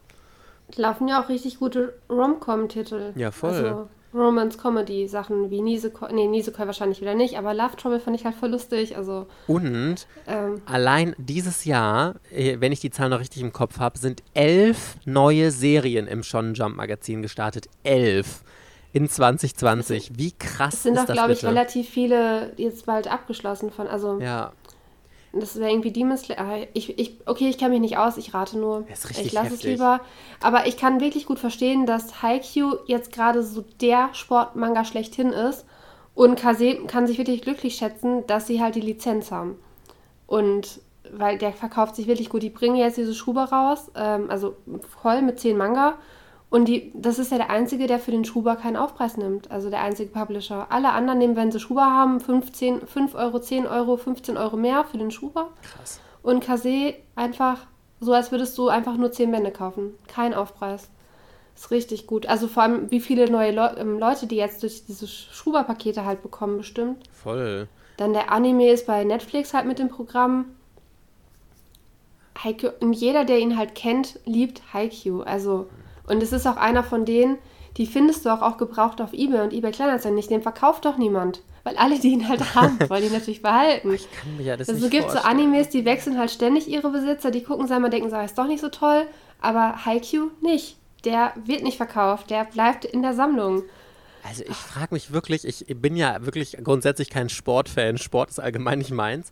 Laufen 0.75 1.07
ja 1.07 1.21
auch 1.21 1.29
richtig 1.29 1.59
gute 1.59 1.93
Rom-Com-Titel. 2.09 3.11
Ja, 3.15 3.31
voll. 3.31 3.51
Also 3.51 3.87
Romance-Comedy-Sachen 4.13 5.49
wie 5.49 5.61
Nisekoi, 5.61 6.11
nee, 6.13 6.27
Nisekoi 6.27 6.65
wahrscheinlich 6.65 7.01
wieder 7.01 7.15
nicht, 7.15 7.37
aber 7.37 7.53
Love 7.53 7.75
Trouble 7.77 7.99
fand 7.99 8.17
ich 8.17 8.25
halt 8.25 8.35
voll 8.35 8.49
lustig. 8.49 8.97
Also, 8.97 9.27
und 9.47 10.07
ähm, 10.27 10.61
allein 10.65 11.15
dieses 11.17 11.65
Jahr, 11.65 12.15
äh, 12.31 12.57
wenn 12.59 12.71
ich 12.71 12.79
die 12.79 12.91
Zahl 12.91 13.09
noch 13.09 13.19
richtig 13.19 13.41
im 13.41 13.53
Kopf 13.53 13.79
habe, 13.79 13.97
sind 13.97 14.21
elf 14.33 14.95
neue 15.05 15.51
Serien 15.51 16.07
im 16.07 16.23
Shonen 16.23 16.53
Jump 16.53 16.75
Magazin 16.75 17.21
gestartet. 17.21 17.67
Elf 17.83 18.43
in 18.93 19.09
2020. 19.09 20.11
Wie 20.15 20.31
krass 20.31 20.73
es 20.75 20.83
sind 20.83 20.95
ist 20.95 21.09
doch, 21.09 21.13
glaube 21.13 21.33
ich, 21.33 21.43
relativ 21.45 21.89
viele 21.89 22.53
jetzt 22.57 22.85
bald 22.85 23.11
abgeschlossen 23.11 23.71
von. 23.71 23.87
Also 23.87 24.19
ja. 24.19 24.51
Das 25.33 25.57
wäre 25.57 25.71
irgendwie 25.71 25.91
Demon 25.91 26.17
Slayer. 26.17 26.39
Ah, 26.39 26.57
ich, 26.73 26.99
ich, 26.99 27.17
okay, 27.25 27.47
ich 27.47 27.57
kenne 27.57 27.71
mich 27.71 27.79
nicht 27.79 27.97
aus, 27.97 28.17
ich 28.17 28.33
rate 28.33 28.57
nur. 28.57 28.85
ich 28.89 29.31
lasse 29.31 29.53
es 29.53 29.63
lieber. 29.63 30.01
Aber 30.41 30.67
ich 30.67 30.75
kann 30.75 30.99
wirklich 30.99 31.25
gut 31.25 31.39
verstehen, 31.39 31.85
dass 31.85 32.21
Haikyuu 32.21 32.75
jetzt 32.85 33.13
gerade 33.13 33.41
so 33.41 33.63
der 33.79 34.09
Sportmanga 34.13 34.83
schlechthin 34.83 35.31
ist. 35.31 35.65
Und 36.15 36.37
Kase 36.37 36.75
kann 36.87 37.07
sich 37.07 37.17
wirklich 37.17 37.41
glücklich 37.41 37.75
schätzen, 37.75 38.27
dass 38.27 38.45
sie 38.47 38.61
halt 38.61 38.75
die 38.75 38.81
Lizenz 38.81 39.31
haben. 39.31 39.57
Und 40.27 40.81
weil 41.13 41.37
der 41.37 41.53
verkauft 41.53 41.95
sich 41.95 42.07
wirklich 42.07 42.29
gut. 42.29 42.43
Die 42.43 42.49
bringen 42.49 42.75
jetzt 42.75 42.97
diese 42.97 43.13
Schuber 43.13 43.45
raus, 43.45 43.89
ähm, 43.95 44.29
also 44.29 44.55
voll 45.01 45.21
mit 45.21 45.39
10 45.39 45.57
Manga. 45.57 45.95
Und 46.51 46.65
die, 46.65 46.91
das 46.93 47.17
ist 47.17 47.31
ja 47.31 47.37
der 47.37 47.49
einzige, 47.49 47.87
der 47.87 47.97
für 47.97 48.11
den 48.11 48.25
Schuber 48.25 48.57
keinen 48.57 48.75
Aufpreis 48.75 49.15
nimmt. 49.15 49.49
Also 49.49 49.69
der 49.69 49.81
einzige 49.81 50.11
Publisher. 50.11 50.67
Alle 50.69 50.89
anderen 50.91 51.17
nehmen, 51.17 51.37
wenn 51.37 51.49
sie 51.49 51.61
Schuber 51.61 51.85
haben, 51.85 52.19
15, 52.19 52.85
5 52.87 53.15
Euro, 53.15 53.39
10 53.39 53.65
Euro, 53.65 53.95
15 53.95 54.35
Euro 54.35 54.57
mehr 54.57 54.83
für 54.83 54.97
den 54.97 55.11
Schuber. 55.11 55.47
Krass. 55.63 56.01
Und 56.21 56.43
Kase 56.43 56.95
einfach 57.15 57.67
so, 58.01 58.11
als 58.11 58.33
würdest 58.33 58.57
du 58.57 58.67
einfach 58.67 58.97
nur 58.97 59.13
10 59.13 59.31
Bände 59.31 59.51
kaufen. 59.51 59.93
Kein 60.07 60.33
Aufpreis. 60.33 60.89
Ist 61.55 61.71
richtig 61.71 62.05
gut. 62.05 62.25
Also 62.25 62.49
vor 62.49 62.63
allem, 62.63 62.91
wie 62.91 62.99
viele 62.99 63.31
neue 63.31 63.51
Le 63.51 63.77
ähm, 63.79 63.97
Leute, 63.97 64.27
die 64.27 64.35
jetzt 64.35 64.61
durch 64.61 64.85
diese 64.85 65.07
Schuber-Pakete 65.07 66.03
halt 66.03 66.21
bekommen, 66.21 66.57
bestimmt. 66.57 67.09
Voll. 67.13 67.69
Dann 67.95 68.11
der 68.11 68.29
Anime 68.29 68.71
ist 68.71 68.87
bei 68.87 69.05
Netflix 69.05 69.53
halt 69.53 69.67
mit 69.67 69.79
dem 69.79 69.87
Programm. 69.87 70.47
Haikyuu, 72.43 72.71
und 72.81 72.91
jeder, 72.91 73.23
der 73.23 73.39
ihn 73.39 73.57
halt 73.57 73.73
kennt, 73.73 74.19
liebt 74.25 74.73
Haikyuu. 74.73 75.21
Also 75.21 75.69
und 76.07 76.21
es 76.23 76.31
ist 76.31 76.47
auch 76.47 76.57
einer 76.57 76.83
von 76.83 77.05
denen, 77.05 77.37
die 77.77 77.85
findest 77.85 78.25
du 78.25 78.29
auch, 78.29 78.41
auch 78.41 78.57
gebraucht 78.57 79.01
auf 79.01 79.13
Ebay 79.13 79.41
und 79.41 79.53
Ebay 79.53 79.71
Kleinanzeigen 79.71 80.15
nicht. 80.15 80.29
Den 80.29 80.41
verkauft 80.41 80.85
doch 80.85 80.97
niemand. 80.97 81.41
Weil 81.63 81.77
alle, 81.77 81.99
die 81.99 82.09
ihn 82.09 82.27
halt 82.27 82.55
haben, 82.55 82.77
wollen 82.89 83.05
ihn 83.05 83.13
natürlich 83.13 83.41
behalten. 83.41 83.93
Ich 83.93 84.11
kann 84.11 84.35
mir 84.35 84.43
ja 84.43 84.57
das 84.57 84.67
also 84.67 84.81
nicht 84.81 84.91
gibt 84.91 85.11
so 85.11 85.19
Animes, 85.19 85.69
die 85.69 85.85
wechseln 85.85 86.17
halt 86.17 86.31
ständig 86.31 86.67
ihre 86.67 86.89
Besitzer, 86.89 87.31
die 87.31 87.43
gucken 87.43 87.71
einmal, 87.71 87.91
denken, 87.91 88.09
so, 88.09 88.17
ist 88.17 88.37
doch 88.37 88.47
nicht 88.47 88.61
so 88.61 88.69
toll. 88.69 89.05
Aber 89.39 89.85
Haikyuu 89.85 90.31
nicht. 90.41 90.77
Der 91.05 91.33
wird 91.45 91.63
nicht 91.63 91.77
verkauft, 91.77 92.29
der 92.29 92.43
bleibt 92.43 92.85
in 92.85 93.01
der 93.01 93.13
Sammlung. 93.13 93.63
Also 94.23 94.43
ich 94.47 94.55
frage 94.55 94.93
mich 94.93 95.11
wirklich, 95.11 95.45
ich 95.45 95.65
bin 95.81 95.95
ja 95.95 96.23
wirklich 96.23 96.57
grundsätzlich 96.63 97.09
kein 97.09 97.29
Sportfan. 97.29 97.97
Sport 97.97 98.29
ist 98.29 98.39
allgemein 98.39 98.77
nicht 98.77 98.91
meins. 98.91 99.31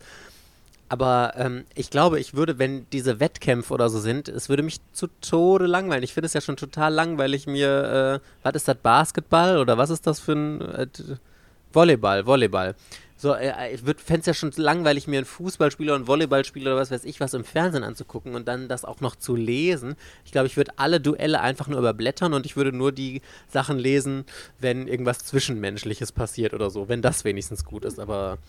Aber 0.90 1.34
ähm, 1.38 1.66
ich 1.76 1.92
glaube, 1.92 2.20
ich 2.20 2.34
würde, 2.34 2.58
wenn 2.58 2.88
diese 2.92 3.20
Wettkämpfe 3.20 3.74
oder 3.74 3.90
so 3.90 4.00
sind, 4.00 4.28
es 4.28 4.50
würde 4.50 4.64
mich 4.64 4.80
zu 4.92 5.08
Tode 5.22 5.68
langweilen. 5.68 6.04
Ich 6.04 6.16
finde 6.16 6.26
es 6.26 6.34
ja 6.34 6.42
schon 6.42 6.58
total 6.58 6.92
langweilig, 6.92 7.46
mir, 7.46 8.22
äh, 8.22 8.28
was 8.42 8.56
ist 8.56 8.68
das, 8.68 8.78
Basketball 8.78 9.60
oder 9.60 9.78
was 9.78 9.92
ist 9.92 10.08
das 10.08 10.20
für 10.20 10.34
ein 10.34 10.62
äh, 10.62 10.88
Volleyball, 11.72 12.26
Volleyball. 12.26 12.76
So, 13.22 13.34
äh, 13.36 13.74
ich 13.74 13.82
fände 13.82 14.22
es 14.22 14.26
ja 14.26 14.34
schon 14.34 14.52
langweilig, 14.56 15.06
mir 15.06 15.18
einen 15.18 15.26
Fußballspieler 15.26 15.94
und 15.94 16.08
Volleyballspieler 16.08 16.72
oder 16.72 16.82
was 16.82 16.90
weiß 16.90 17.04
ich 17.04 17.20
was 17.20 17.34
im 17.36 17.44
Fernsehen 17.44 17.84
anzugucken 17.84 18.34
und 18.34 18.48
dann 18.48 18.68
das 18.68 18.84
auch 18.84 19.02
noch 19.02 19.16
zu 19.16 19.36
lesen. 19.36 19.96
Ich 20.26 20.32
glaube, 20.32 20.48
ich 20.48 20.58
würde 20.58 20.72
alle 20.78 21.00
Duelle 21.00 21.42
einfach 21.42 21.68
nur 21.68 21.80
überblättern 21.80 22.34
und 22.34 22.46
ich 22.48 22.56
würde 22.56 22.72
nur 22.72 22.94
die 22.94 23.22
Sachen 23.48 23.78
lesen, 23.78 24.24
wenn 24.60 24.88
irgendwas 24.88 25.20
Zwischenmenschliches 25.20 26.14
passiert 26.14 26.54
oder 26.54 26.70
so, 26.70 26.88
wenn 26.88 27.02
das 27.02 27.26
wenigstens 27.26 27.66
gut 27.66 27.84
ist, 27.84 28.00
aber 28.00 28.40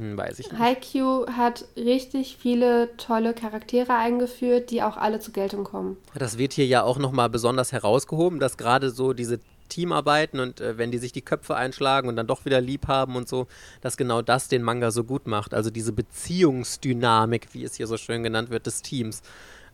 hm, 0.00 0.16
weiß 0.16 0.38
ich 0.38 0.50
nicht. 0.50 0.58
Haikyuu 0.58 1.26
hat 1.36 1.66
richtig 1.76 2.38
viele 2.40 2.96
tolle 2.96 3.34
Charaktere 3.34 3.94
eingeführt, 3.94 4.70
die 4.70 4.82
auch 4.82 4.96
alle 4.96 5.20
zur 5.20 5.34
Geltung 5.34 5.64
kommen. 5.64 5.98
Das 6.14 6.38
wird 6.38 6.54
hier 6.54 6.64
ja 6.64 6.82
auch 6.82 6.96
nochmal 6.96 7.28
besonders 7.28 7.70
herausgehoben, 7.70 8.40
dass 8.40 8.56
gerade 8.56 8.88
so 8.88 9.12
diese 9.12 9.40
Teamarbeiten 9.68 10.40
und 10.40 10.62
äh, 10.62 10.78
wenn 10.78 10.90
die 10.90 10.96
sich 10.96 11.12
die 11.12 11.20
Köpfe 11.20 11.54
einschlagen 11.54 12.08
und 12.08 12.16
dann 12.16 12.26
doch 12.26 12.46
wieder 12.46 12.62
lieb 12.62 12.88
haben 12.88 13.14
und 13.14 13.28
so, 13.28 13.46
dass 13.82 13.98
genau 13.98 14.22
das 14.22 14.48
den 14.48 14.62
Manga 14.62 14.90
so 14.90 15.04
gut 15.04 15.26
macht. 15.26 15.52
Also 15.52 15.68
diese 15.68 15.92
Beziehungsdynamik, 15.92 17.48
wie 17.52 17.64
es 17.64 17.74
hier 17.74 17.86
so 17.86 17.98
schön 17.98 18.22
genannt 18.22 18.48
wird, 18.48 18.64
des 18.64 18.80
Teams. 18.80 19.20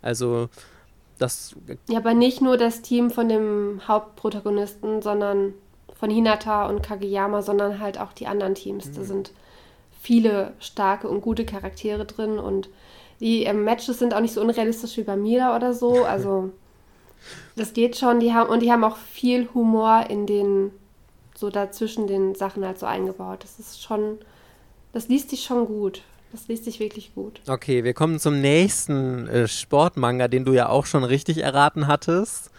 Also 0.02 0.48
das. 1.20 1.54
Ja, 1.88 1.98
aber 1.98 2.14
nicht 2.14 2.40
nur 2.40 2.56
das 2.56 2.82
Team 2.82 3.12
von 3.12 3.28
dem 3.28 3.80
Hauptprotagonisten, 3.86 5.02
sondern 5.02 5.54
von 5.94 6.10
Hinata 6.10 6.66
und 6.66 6.82
Kageyama, 6.82 7.42
sondern 7.42 7.78
halt 7.78 8.00
auch 8.00 8.12
die 8.12 8.26
anderen 8.26 8.56
Teams. 8.56 8.86
Mhm. 8.86 8.94
Da 8.96 9.04
sind 9.04 9.30
viele 10.06 10.52
starke 10.60 11.08
und 11.08 11.20
gute 11.20 11.44
Charaktere 11.44 12.04
drin 12.04 12.38
und 12.38 12.68
die 13.18 13.42
ähm, 13.42 13.64
Matches 13.64 13.98
sind 13.98 14.14
auch 14.14 14.20
nicht 14.20 14.34
so 14.34 14.40
unrealistisch 14.40 14.96
wie 14.96 15.02
bei 15.02 15.16
Mila 15.16 15.56
oder 15.56 15.74
so. 15.74 16.04
Also 16.16 16.50
das 17.56 17.72
geht 17.72 17.96
schon. 17.96 18.20
Die 18.20 18.32
haben 18.32 18.48
und 18.48 18.62
die 18.62 18.70
haben 18.70 18.84
auch 18.84 18.96
viel 18.96 19.48
Humor 19.52 20.04
in 20.08 20.26
den 20.26 20.70
so 21.34 21.50
dazwischen 21.50 22.06
den 22.06 22.36
Sachen 22.36 22.64
halt 22.64 22.78
so 22.78 22.86
eingebaut. 22.86 23.40
Das 23.42 23.58
ist 23.58 23.82
schon, 23.82 24.18
das 24.92 25.08
liest 25.08 25.30
sich 25.30 25.42
schon 25.42 25.66
gut. 25.66 26.02
Das 26.30 26.46
liest 26.46 26.64
sich 26.64 26.78
wirklich 26.78 27.14
gut. 27.14 27.40
Okay, 27.48 27.82
wir 27.82 27.92
kommen 27.92 28.20
zum 28.20 28.40
nächsten 28.40 29.26
äh, 29.26 29.48
Sportmanga, 29.48 30.28
den 30.28 30.44
du 30.44 30.52
ja 30.52 30.68
auch 30.68 30.86
schon 30.86 31.02
richtig 31.02 31.38
erraten 31.38 31.88
hattest. 31.88 32.50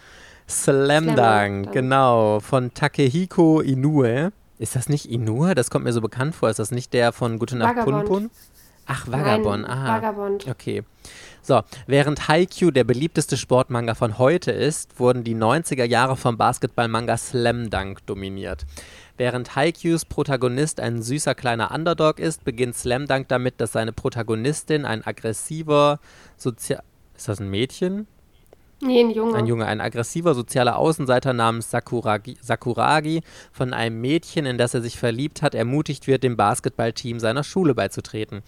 Slam, 0.48 1.14
Slam 1.14 1.16
Dunk, 1.16 1.72
genau, 1.72 2.40
von 2.40 2.74
Takehiko 2.74 3.60
Inoue. 3.60 4.32
Ist 4.58 4.76
das 4.76 4.88
nicht 4.88 5.10
Inur? 5.10 5.54
Das 5.54 5.70
kommt 5.70 5.84
mir 5.84 5.92
so 5.92 6.00
bekannt 6.00 6.34
vor. 6.34 6.50
Ist 6.50 6.58
das 6.58 6.70
nicht 6.70 6.92
der 6.92 7.12
von 7.12 7.38
Gute 7.38 7.56
Nacht 7.56 7.76
Punpun? 7.84 8.30
Ach, 8.86 9.06
Vagabond. 9.06 9.62
Nein, 9.62 9.70
Aha. 9.70 9.96
Vagabond. 9.96 10.48
Okay. 10.48 10.82
So, 11.42 11.60
während 11.86 12.26
Haikyuu 12.28 12.70
der 12.70 12.84
beliebteste 12.84 13.36
Sportmanga 13.36 13.94
von 13.94 14.18
heute 14.18 14.50
ist, 14.50 14.98
wurden 14.98 15.24
die 15.24 15.34
90er 15.36 15.84
Jahre 15.84 16.16
vom 16.16 16.38
Basketballmanga 16.38 17.16
Slam 17.18 17.70
Dunk 17.70 18.04
dominiert. 18.06 18.64
Während 19.18 19.54
Haikyuus 19.56 20.06
Protagonist 20.06 20.80
ein 20.80 21.02
süßer 21.02 21.34
kleiner 21.34 21.70
Underdog 21.70 22.18
ist, 22.18 22.44
beginnt 22.44 22.76
Slam 22.76 23.06
Dunk 23.06 23.28
damit, 23.28 23.60
dass 23.60 23.72
seine 23.72 23.92
Protagonistin 23.92 24.84
ein 24.84 25.06
aggressiver 25.06 26.00
Sozial... 26.36 26.82
Ist 27.16 27.28
das 27.28 27.40
ein 27.40 27.50
Mädchen? 27.50 28.06
Nee, 28.80 29.00
ein 29.00 29.10
Junge. 29.10 29.36
Ein 29.36 29.46
Junge, 29.46 29.66
ein 29.66 29.80
aggressiver 29.80 30.34
sozialer 30.34 30.78
Außenseiter 30.78 31.32
namens 31.32 31.68
Sakuragi, 31.68 32.36
Sakuragi 32.40 33.22
von 33.50 33.72
einem 33.72 34.00
Mädchen, 34.00 34.46
in 34.46 34.56
das 34.56 34.72
er 34.72 34.82
sich 34.82 34.96
verliebt 34.96 35.42
hat, 35.42 35.56
ermutigt 35.56 36.06
wird, 36.06 36.22
dem 36.22 36.36
Basketballteam 36.36 37.18
seiner 37.18 37.42
Schule 37.42 37.74
beizutreten. 37.74 38.42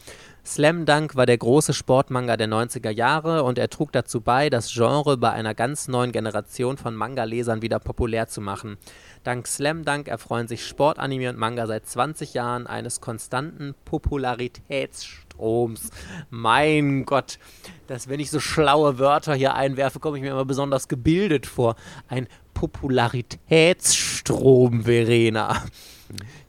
Slam 0.44 0.86
Dunk 0.86 1.16
war 1.16 1.26
der 1.26 1.36
große 1.36 1.74
Sportmanga 1.74 2.36
der 2.36 2.48
90er 2.48 2.90
Jahre 2.90 3.42
und 3.42 3.58
er 3.58 3.70
trug 3.70 3.90
dazu 3.90 4.20
bei, 4.20 4.50
das 4.50 4.72
Genre 4.72 5.16
bei 5.16 5.30
einer 5.32 5.54
ganz 5.54 5.88
neuen 5.88 6.12
Generation 6.12 6.76
von 6.76 6.94
Manga-Lesern 6.94 7.60
wieder 7.60 7.80
populär 7.80 8.28
zu 8.28 8.40
machen. 8.40 8.78
Dank 9.24 9.48
Slam 9.48 9.84
Dunk 9.84 10.06
erfreuen 10.06 10.46
sich 10.46 10.64
Sportanime 10.64 11.30
und 11.30 11.38
Manga 11.38 11.66
seit 11.66 11.86
20 11.86 12.34
Jahren 12.34 12.68
eines 12.68 13.00
konstanten 13.00 13.74
Popularitätsstroms. 15.40 15.90
Mein 16.30 17.04
Gott, 17.06 17.38
dass 17.86 18.08
wenn 18.08 18.18
ich 18.20 18.30
so 18.30 18.40
schlaue 18.40 18.98
Wörter 18.98 19.34
hier 19.34 19.54
einwerfe, 19.54 20.00
komme 20.00 20.18
ich 20.18 20.22
mir 20.22 20.30
immer 20.30 20.44
besonders 20.44 20.88
gebildet 20.88 21.46
vor. 21.46 21.76
Ein 22.08 22.28
Popularitätsstrom, 22.54 24.84
Verena. 24.84 25.62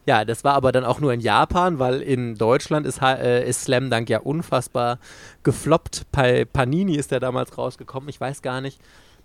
Ja, 0.04 0.24
das 0.24 0.42
war 0.42 0.54
aber 0.54 0.72
dann 0.72 0.84
auch 0.84 0.98
nur 0.98 1.12
in 1.12 1.20
Japan, 1.20 1.78
weil 1.78 2.02
in 2.02 2.34
Deutschland 2.34 2.86
ist, 2.86 3.00
äh, 3.00 3.48
ist 3.48 3.62
Slam 3.62 3.88
Dunk 3.88 4.10
ja 4.10 4.18
unfassbar 4.18 4.98
gefloppt. 5.44 6.06
Bei 6.10 6.44
Panini 6.44 6.96
ist 6.96 7.12
der 7.12 7.20
damals 7.20 7.56
rausgekommen, 7.56 8.08
ich 8.08 8.20
weiß 8.20 8.42
gar 8.42 8.60
nicht 8.60 8.80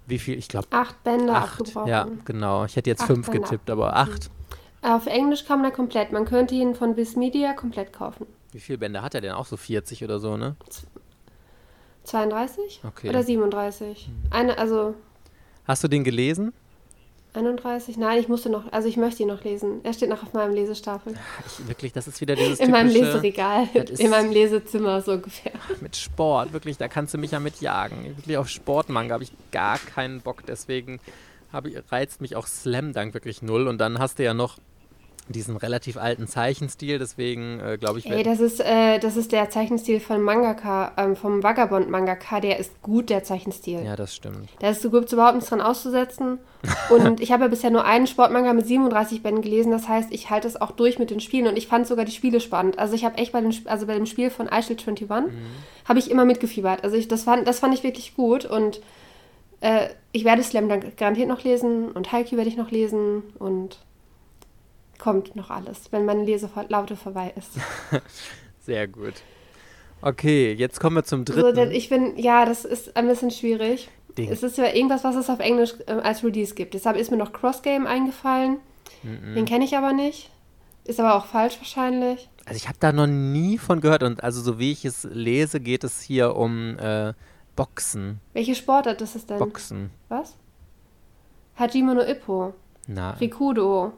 wie 0.05 0.19
viel, 0.19 0.37
ich 0.37 0.47
glaube. 0.47 0.67
Acht 0.69 1.03
Bände 1.03 1.33
acht. 1.33 1.73
Ja, 1.85 2.07
genau. 2.23 2.63
Ich 2.63 2.77
hätte 2.77 2.89
jetzt 2.89 3.01
acht 3.01 3.07
fünf 3.07 3.29
Bände. 3.29 3.41
getippt, 3.41 3.69
aber 3.69 3.97
acht. 3.97 4.31
Auf 4.81 5.05
Englisch 5.07 5.43
kam 5.45 5.65
er 5.65 5.71
komplett. 5.71 6.13
Man 6.13 6.23
könnte 6.25 6.55
ihn 6.55 6.75
von 6.75 6.95
Viz 6.95 7.17
Media 7.17 7.51
komplett 7.53 7.91
kaufen. 7.91 8.25
Wie 8.51 8.59
viele 8.59 8.77
Bände 8.77 9.01
hat 9.01 9.13
er 9.15 9.21
denn? 9.21 9.31
Auch 9.33 9.45
so 9.45 9.57
40 9.57 10.03
oder 10.03 10.19
so, 10.19 10.37
ne? 10.37 10.55
32 12.03 12.81
Okay. 12.85 13.09
oder 13.09 13.23
37? 13.23 14.09
Eine, 14.29 14.57
also 14.57 14.95
Hast 15.65 15.83
du 15.83 15.87
den 15.89 16.03
gelesen? 16.05 16.53
31? 17.33 17.97
Nein, 17.97 18.19
ich 18.19 18.29
musste 18.29 18.49
noch, 18.49 18.71
also 18.71 18.87
ich 18.87 18.95
möchte 18.97 19.21
ihn 19.21 19.27
noch 19.27 19.43
lesen. 19.43 19.81
Er 19.83 19.91
steht 19.93 20.09
noch 20.09 20.23
auf 20.23 20.33
meinem 20.33 20.53
Lesestapel. 20.55 21.13
Ich, 21.45 21.67
wirklich, 21.67 21.91
das 21.93 22.07
ist 22.07 22.19
wieder 22.21 22.35
dieses 22.35 22.59
In 22.61 22.71
meinem 22.71 22.87
typische 22.89 23.05
Leseregal, 23.11 23.67
Das 23.73 23.89
ist- 23.91 23.99
in 23.99 24.09
meinem 24.09 24.31
Lesezimmer 24.31 25.01
so 25.01 25.11
ungefähr. 25.13 25.51
mit 25.81 25.95
Sport. 25.97 26.53
Wirklich, 26.53 26.77
da 26.77 26.87
kannst 26.87 27.13
du 27.13 27.17
mich 27.17 27.31
ja 27.31 27.39
mitjagen. 27.39 28.05
Wirklich 28.17 28.37
auf 28.37 28.47
Sportmanga 28.49 29.13
habe 29.13 29.23
ich 29.23 29.31
gar 29.51 29.77
keinen 29.77 30.21
Bock. 30.21 30.45
Deswegen 30.47 30.99
habe 31.51 31.69
ich, 31.69 31.91
reizt 31.91 32.21
mich 32.21 32.35
auch 32.37 32.47
Slam 32.47 32.93
Dunk 32.93 33.13
wirklich 33.13 33.41
null. 33.41 33.67
Und 33.67 33.77
dann 33.77 33.99
hast 33.99 34.17
du 34.17 34.23
ja 34.23 34.33
noch 34.33 34.57
diesen 35.29 35.57
relativ 35.57 35.97
alten 35.97 36.27
Zeichenstil. 36.27 36.99
Deswegen 36.99 37.59
äh, 37.59 37.77
glaube 37.77 37.99
ich, 37.99 38.09
Ey, 38.09 38.23
das 38.23 38.39
ist, 38.39 38.59
äh, 38.59 38.99
das 38.99 39.17
ist 39.17 39.31
der 39.31 39.49
Zeichenstil 39.49 39.99
von 39.99 40.21
Mangaka, 40.21 40.93
ähm, 40.97 41.15
vom 41.15 41.43
Vagabond 41.43 41.89
Mangaka. 41.89 42.39
Der 42.39 42.59
ist 42.59 42.81
gut, 42.81 43.09
der 43.09 43.23
Zeichenstil. 43.23 43.83
ja, 43.83 43.95
das 43.95 44.15
stimmt. 44.15 44.49
Da 44.59 44.69
ist 44.69 44.81
so 44.81 44.91
gibt 44.91 45.05
es 45.05 45.13
überhaupt 45.13 45.35
nichts 45.35 45.49
dran 45.49 45.61
auszusetzen. 45.61 46.39
Und 46.89 47.19
ich 47.21 47.31
habe 47.31 47.43
ja 47.43 47.49
bisher 47.49 47.69
nur 47.69 47.85
einen 47.85 48.07
Sportmanga 48.07 48.53
mit 48.53 48.65
37 48.65 49.21
Bänden 49.21 49.41
gelesen. 49.41 49.71
Das 49.71 49.87
heißt, 49.87 50.11
ich 50.11 50.29
halte 50.29 50.47
es 50.47 50.59
auch 50.59 50.71
durch 50.71 50.99
mit 50.99 51.09
den 51.09 51.19
Spielen. 51.19 51.47
Und 51.47 51.57
ich 51.57 51.67
fand 51.67 51.87
sogar 51.87 52.05
die 52.05 52.11
Spiele 52.11 52.39
spannend. 52.39 52.79
Also 52.79 52.95
ich 52.95 53.05
habe 53.05 53.17
echt 53.17 53.31
bei, 53.31 53.41
den, 53.41 53.53
also 53.65 53.87
bei 53.87 53.95
dem 53.95 54.05
Spiel 54.05 54.29
von 54.29 54.49
Eichel 54.49 54.77
21 54.77 55.09
habe 55.85 55.99
ich 55.99 56.11
immer 56.11 56.25
mitgefiebert. 56.25 56.83
Also 56.83 56.97
ich, 56.97 57.07
das, 57.07 57.23
fand, 57.23 57.47
das 57.47 57.59
fand 57.59 57.73
ich 57.73 57.83
wirklich 57.83 58.15
gut. 58.15 58.45
Und 58.45 58.81
äh, 59.61 59.89
ich 60.11 60.25
werde 60.25 60.43
Slam 60.43 60.69
Dunk 60.69 60.97
garantiert 60.97 61.27
noch 61.27 61.43
lesen. 61.43 61.91
Und 61.91 62.11
Haikyuu 62.11 62.37
werde 62.37 62.49
ich 62.49 62.57
noch 62.57 62.71
lesen. 62.71 63.23
Und 63.39 63.77
kommt 64.99 65.35
noch 65.35 65.49
alles, 65.49 65.91
wenn 65.91 66.05
meine 66.05 66.23
Leselaute 66.23 66.95
vorbei 66.95 67.33
ist. 67.35 67.51
Sehr 68.65 68.87
gut. 68.87 69.13
Okay, 70.01 70.53
jetzt 70.53 70.79
kommen 70.79 70.95
wir 70.95 71.03
zum 71.03 71.25
dritten. 71.25 71.55
denn 71.55 71.71
ich 71.71 71.89
bin, 71.89 72.17
ja, 72.17 72.45
das 72.45 72.65
ist 72.65 72.95
ein 72.95 73.07
bisschen 73.07 73.31
schwierig. 73.31 73.89
Ding. 74.17 74.31
Es 74.31 74.43
ist 74.43 74.57
ja 74.57 74.73
irgendwas, 74.73 75.03
was 75.03 75.15
es 75.15 75.29
auf 75.29 75.39
Englisch 75.39 75.75
äh, 75.85 75.91
als 75.91 76.23
Release 76.23 76.55
gibt. 76.55 76.73
Deshalb 76.73 76.97
ist 76.97 77.11
mir 77.11 77.17
noch 77.17 77.33
Cross 77.33 77.61
Game 77.61 77.85
eingefallen. 77.87 78.57
Den 79.03 79.45
kenne 79.45 79.63
ich 79.65 79.77
aber 79.77 79.93
nicht. 79.93 80.31
Ist 80.83 80.99
aber 80.99 81.15
auch 81.15 81.25
falsch 81.25 81.57
wahrscheinlich. 81.59 82.29
Also 82.45 82.57
ich 82.57 82.67
habe 82.67 82.77
da 82.79 82.91
noch 82.91 83.07
nie 83.07 83.57
von 83.57 83.81
gehört. 83.81 84.03
Und 84.03 84.23
also 84.23 84.41
so 84.41 84.57
wie 84.57 84.71
ich 84.71 84.85
es 84.85 85.03
lese, 85.03 85.59
geht 85.59 85.83
es 85.83 86.01
hier 86.01 86.35
um 86.35 86.79
äh, 86.79 87.13
Boxen. 87.55 88.19
Welche 88.33 88.55
Sportart 88.55 89.01
ist 89.01 89.15
es 89.15 89.25
denn? 89.25 89.37
Boxen. 89.37 89.91
Was? 90.09 90.35
Hajime 91.57 91.95
no 91.95 92.01
Ippo. 92.01 92.53
Na, 92.87 93.11
Rikudo. 93.11 93.93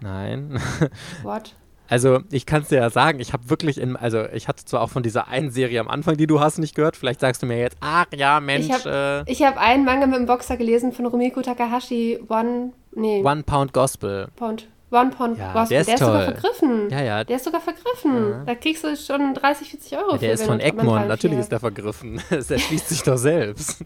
Nein. 0.00 0.60
What? 1.22 1.54
Also, 1.88 2.20
ich 2.30 2.46
kann 2.46 2.62
es 2.62 2.68
dir 2.68 2.76
ja 2.78 2.88
sagen, 2.90 3.18
ich 3.18 3.32
habe 3.32 3.50
wirklich 3.50 3.76
in, 3.80 3.96
also 3.96 4.24
ich 4.32 4.46
hatte 4.46 4.64
zwar 4.64 4.80
auch 4.82 4.90
von 4.90 5.02
dieser 5.02 5.26
einen 5.26 5.50
Serie 5.50 5.80
am 5.80 5.88
Anfang, 5.88 6.16
die 6.16 6.28
du 6.28 6.38
hast, 6.38 6.58
nicht 6.58 6.76
gehört. 6.76 6.96
Vielleicht 6.96 7.18
sagst 7.18 7.42
du 7.42 7.46
mir 7.46 7.58
jetzt, 7.58 7.76
ach 7.80 8.06
ja, 8.14 8.38
Mensch, 8.38 8.66
Ich 8.66 8.72
habe 8.86 9.24
äh, 9.26 9.34
hab 9.34 9.56
einen 9.58 9.84
Manga 9.84 10.06
mit 10.06 10.16
dem 10.16 10.26
Boxer 10.26 10.56
gelesen 10.56 10.92
von 10.92 11.06
Rumiko 11.06 11.42
Takahashi. 11.42 12.20
One, 12.28 12.72
nee, 12.94 13.22
One 13.24 13.42
Pound 13.42 13.72
Gospel. 13.72 14.28
Pound. 14.36 14.68
One 14.92 15.10
Pound 15.10 15.38
Ja, 15.38 15.52
Gospel. 15.52 15.82
der 15.84 15.94
ist 15.94 15.98
sogar 16.00 16.24
toll. 16.26 16.34
vergriffen. 16.34 16.90
Ja, 16.90 17.02
ja. 17.02 17.24
Der 17.24 17.36
ist 17.36 17.44
sogar 17.44 17.60
vergriffen. 17.60 18.42
Da 18.46 18.54
kriegst 18.54 18.84
du 18.84 18.96
schon 18.96 19.34
30, 19.34 19.70
40 19.70 19.96
Euro 19.98 20.06
Ja, 20.12 20.14
für. 20.14 20.18
der 20.20 20.32
ist 20.34 20.44
von 20.44 20.60
Egmont, 20.60 21.08
natürlich 21.08 21.38
ist 21.38 21.50
der 21.52 21.60
vergriffen. 21.60 22.20
der 22.30 22.58
schließt 22.58 22.88
sich 22.88 23.02
doch 23.02 23.16
selbst. 23.16 23.84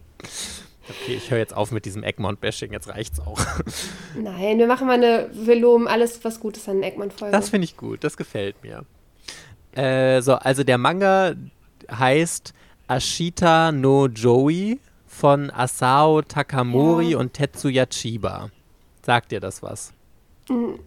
Okay, 0.87 1.15
ich 1.15 1.31
höre 1.31 1.39
jetzt 1.39 1.55
auf 1.55 1.71
mit 1.71 1.85
diesem 1.85 2.03
Egmont-Bashing, 2.03 2.71
jetzt 2.71 2.87
reicht's 2.87 3.19
auch. 3.19 3.39
Nein, 4.15 4.59
wir 4.59 4.67
machen 4.67 4.85
mal 4.87 4.93
eine, 4.93 5.29
wir 5.33 5.55
loben 5.55 5.87
alles, 5.87 6.23
was 6.23 6.39
gut 6.39 6.57
ist 6.57 6.69
an 6.69 6.81
der 6.81 6.91
Eggman-Folge. 6.91 7.31
Das 7.35 7.49
finde 7.49 7.65
ich 7.65 7.75
gut, 7.75 8.03
das 8.03 8.17
gefällt 8.17 8.55
mir. 8.63 8.85
Äh, 9.75 10.21
so, 10.21 10.35
also 10.35 10.63
der 10.63 10.77
Manga 10.77 11.33
heißt 11.91 12.53
Ashita 12.87 13.71
no 13.71 14.07
Joey 14.07 14.79
von 15.07 15.49
Asao 15.49 16.21
Takamori 16.21 17.11
Ja. 17.11 17.17
und 17.17 17.33
Tetsuya 17.33 17.87
Chiba. 17.87 18.51
Sagt 19.01 19.31
dir 19.31 19.39
das 19.39 19.63
was? 19.63 19.91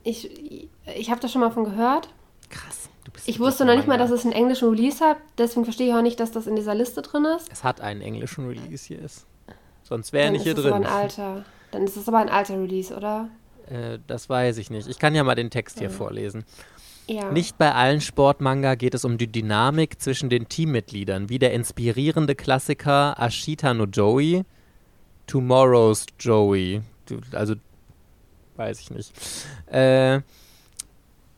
Ich, 0.05 0.69
ich 0.97 1.11
habe 1.11 1.21
da 1.21 1.29
schon 1.29 1.41
mal 1.41 1.51
von 1.51 1.65
gehört. 1.65 2.09
Krass. 2.51 2.89
Ich 3.27 3.41
wusste 3.41 3.65
noch 3.65 3.75
nicht 3.75 3.89
mal, 3.89 3.99
dass 3.99 4.11
es 4.11 4.25
einen 4.25 4.33
englischen 4.33 4.69
Release 4.69 5.05
hat. 5.05 5.17
Deswegen 5.39 5.65
verstehe 5.65 5.89
ich 5.89 5.95
auch 5.95 6.03
nicht, 6.03 6.21
dass 6.21 6.31
das 6.31 6.47
in 6.47 6.55
dieser 6.57 6.75
Liste 6.75 7.03
drin 7.03 7.25
ist. 7.25 7.51
Es 7.51 7.65
hat 7.65 7.81
einen 7.81 8.01
englischen 8.01 8.47
Release 8.47 8.87
hier 8.87 9.01
ist. 9.01 9.27
Sonst 9.89 10.13
wäre 10.13 10.25
er 10.25 10.27
Dann 10.27 10.33
nicht 10.35 10.43
hier 10.43 10.53
ist 10.53 10.59
es 10.59 10.67
aber 10.67 10.77
drin. 10.77 10.87
ein 10.87 10.93
alter. 10.93 11.45
Dann 11.71 11.83
ist 11.85 11.97
es 11.97 12.07
aber 12.09 12.19
ein 12.19 12.29
alter 12.29 12.61
Release, 12.61 12.95
oder? 12.95 13.29
Äh, 13.71 13.99
das 14.07 14.29
weiß 14.29 14.59
ich 14.59 14.71
nicht. 14.71 14.87
Ich 14.87 14.99
kann 14.99 15.15
ja 15.15 15.25
mal 15.25 15.35
den 15.35 15.49
Text 15.51 15.79
hier 15.79 15.91
vorlesen. 15.91 16.45
Ja. 17.07 17.33
Nicht 17.33 17.57
bei 17.57 17.73
allen 17.73 18.03
Sportmanga 18.03 18.75
geht 18.75 18.93
es 18.95 19.07
um 19.07 19.17
die 19.17 19.33
Dynamik 19.33 19.99
zwischen 20.01 20.29
den 20.29 20.47
Teammitgliedern, 20.49 21.31
wie 21.31 21.39
der 21.39 21.55
inspirierende 21.55 22.35
Klassiker 22.35 23.15
Ashita 23.19 23.73
no 23.73 23.85
Joey, 23.85 24.45
Tomorrow's 25.27 26.05
Joey, 26.21 26.83
also 27.33 27.55
weiß 28.57 28.81
ich 28.81 28.91
nicht. 28.91 29.13
Äh, 29.71 30.21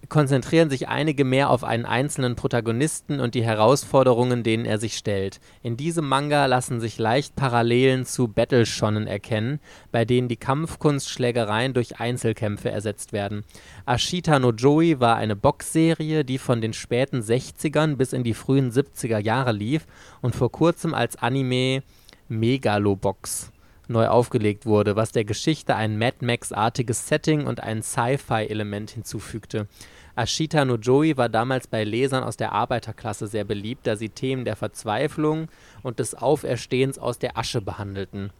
konzentrieren 0.08 0.70
sich 0.70 0.88
einige 0.88 1.24
mehr 1.24 1.50
auf 1.50 1.62
einen 1.62 1.84
einzelnen 1.84 2.34
Protagonisten 2.34 3.20
und 3.20 3.34
die 3.34 3.44
Herausforderungen, 3.44 4.42
denen 4.42 4.64
er 4.64 4.78
sich 4.78 4.96
stellt. 4.96 5.40
In 5.62 5.76
diesem 5.76 6.08
Manga 6.08 6.46
lassen 6.46 6.80
sich 6.80 6.98
leicht 6.98 7.36
Parallelen 7.36 8.04
zu 8.06 8.28
Battle 8.28 8.66
Shonen 8.66 9.06
erkennen, 9.06 9.60
bei 9.92 10.04
denen 10.04 10.28
die 10.28 10.36
Kampfkunst 10.36 11.08
Schlägereien 11.08 11.74
durch 11.74 12.00
Einzelkämpfe 12.00 12.70
ersetzt 12.70 13.12
werden. 13.12 13.44
Ashita 13.86 14.38
no 14.38 14.50
Joey 14.50 15.00
war 15.00 15.16
eine 15.16 15.36
Boxserie, 15.36 16.24
die 16.24 16.38
von 16.38 16.60
den 16.60 16.72
späten 16.72 17.20
60ern 17.20 17.96
bis 17.96 18.12
in 18.12 18.24
die 18.24 18.34
frühen 18.34 18.70
70er 18.70 19.18
Jahre 19.18 19.52
lief 19.52 19.86
und 20.22 20.34
vor 20.34 20.50
kurzem 20.50 20.94
als 20.94 21.16
Anime 21.16 21.82
Megalobox 22.28 23.52
neu 23.90 24.06
aufgelegt 24.06 24.66
wurde, 24.66 24.96
was 24.96 25.12
der 25.12 25.24
Geschichte 25.24 25.74
ein 25.74 25.98
Mad 25.98 26.24
Max-artiges 26.24 27.08
Setting 27.08 27.46
und 27.46 27.62
ein 27.62 27.82
Sci-Fi-Element 27.82 28.90
hinzufügte. 28.90 29.66
Ashita 30.16 30.64
no 30.64 30.76
Joey 30.76 31.16
war 31.16 31.28
damals 31.28 31.66
bei 31.66 31.84
Lesern 31.84 32.24
aus 32.24 32.36
der 32.36 32.52
Arbeiterklasse 32.52 33.26
sehr 33.26 33.44
beliebt, 33.44 33.86
da 33.86 33.96
sie 33.96 34.08
Themen 34.08 34.44
der 34.44 34.56
Verzweiflung 34.56 35.48
und 35.82 35.98
des 35.98 36.14
Auferstehens 36.14 36.98
aus 36.98 37.18
der 37.18 37.38
Asche 37.38 37.60
behandelten. 37.60 38.30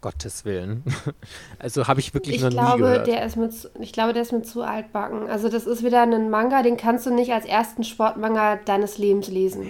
Gottes 0.00 0.44
Willen. 0.44 0.82
Also 1.58 1.86
habe 1.86 2.00
ich 2.00 2.14
wirklich 2.14 2.36
ich 2.36 2.42
noch 2.42 2.48
nie 2.48 2.56
glaube, 2.56 2.78
gehört. 2.78 3.06
der 3.06 3.24
ist 3.26 3.36
mit, 3.36 3.52
ich 3.80 3.92
glaube, 3.92 4.14
der 4.14 4.22
ist 4.22 4.32
mit 4.32 4.46
zu 4.46 4.62
altbacken. 4.62 5.28
Also 5.28 5.50
das 5.50 5.66
ist 5.66 5.84
wieder 5.84 6.02
ein 6.02 6.30
Manga, 6.30 6.62
den 6.62 6.78
kannst 6.78 7.04
du 7.04 7.10
nicht 7.12 7.32
als 7.32 7.44
ersten 7.44 7.84
Sportmanga 7.84 8.56
deines 8.64 8.96
Lebens 8.96 9.28
lesen. 9.28 9.66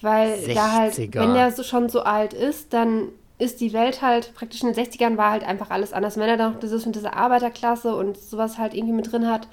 Weil 0.00 0.36
da 0.52 0.72
halt, 0.72 0.94
60er. 0.94 1.20
wenn 1.20 1.34
der 1.34 1.52
so 1.52 1.62
schon 1.62 1.88
so 1.88 2.02
alt 2.02 2.32
ist, 2.34 2.72
dann 2.72 3.10
ist 3.38 3.60
die 3.60 3.72
Welt 3.72 4.00
halt, 4.00 4.34
praktisch 4.34 4.62
in 4.62 4.72
den 4.72 4.84
60ern 4.84 5.16
war 5.16 5.32
halt 5.32 5.44
einfach 5.44 5.70
alles 5.70 5.92
anders. 5.92 6.16
Wenn 6.16 6.28
er 6.28 6.36
dann 6.36 6.52
noch 6.52 6.60
dieses 6.60 6.86
mit 6.86 6.94
dieser 6.94 7.16
Arbeiterklasse 7.16 7.94
und 7.94 8.16
sowas 8.16 8.58
halt 8.58 8.74
irgendwie 8.74 8.94
mit 8.94 9.10
drin 9.10 9.28
hat, 9.28 9.48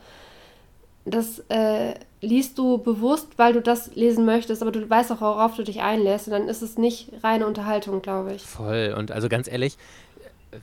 das 1.03 1.40
äh, 1.49 1.95
liest 2.22 2.60
du 2.60 2.78
bewusst, 2.78 3.30
weil 3.38 3.53
du 3.53 3.62
das 3.62 3.95
lesen 3.95 4.24
möchtest, 4.26 4.62
aber 4.62 4.72
du 4.72 4.88
weißt 4.88 5.12
auch, 5.12 5.22
worauf 5.22 5.56
du 5.56 5.64
dich 5.64 5.82
einlässt. 5.82 6.28
Und 6.28 6.34
dann 6.34 6.48
ist 6.48 6.62
es 6.62 6.78
nicht 6.78 7.12
reine 7.24 7.48
Unterhaltung, 7.48 8.03
glaube 8.03 8.34
ich. 8.34 8.44
Voll. 8.44 8.94
Und 8.95 9.12
also 9.12 9.28
ganz 9.28 9.48
ehrlich, 9.48 9.78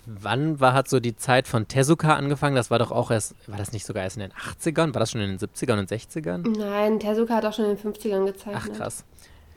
wann 0.06 0.60
war, 0.60 0.74
hat 0.74 0.88
so 0.88 1.00
die 1.00 1.16
Zeit 1.16 1.48
von 1.48 1.66
Tezuka 1.66 2.14
angefangen? 2.14 2.54
Das 2.54 2.70
war 2.70 2.78
doch 2.78 2.92
auch 2.92 3.10
erst, 3.10 3.34
war 3.48 3.58
das 3.58 3.72
nicht 3.72 3.84
sogar 3.84 4.04
erst 4.04 4.16
in 4.16 4.20
den 4.20 4.32
80ern? 4.32 4.94
War 4.94 5.00
das 5.00 5.10
schon 5.10 5.20
in 5.20 5.36
den 5.36 5.38
70ern 5.38 5.78
und 5.80 5.90
60ern? 5.90 6.56
Nein, 6.56 7.00
Tezuka 7.00 7.34
hat 7.34 7.44
auch 7.44 7.52
schon 7.52 7.64
in 7.64 7.76
den 7.76 7.92
50ern 7.92 8.24
gezeichnet. 8.26 8.62
Ach 8.74 8.76
krass. 8.76 9.04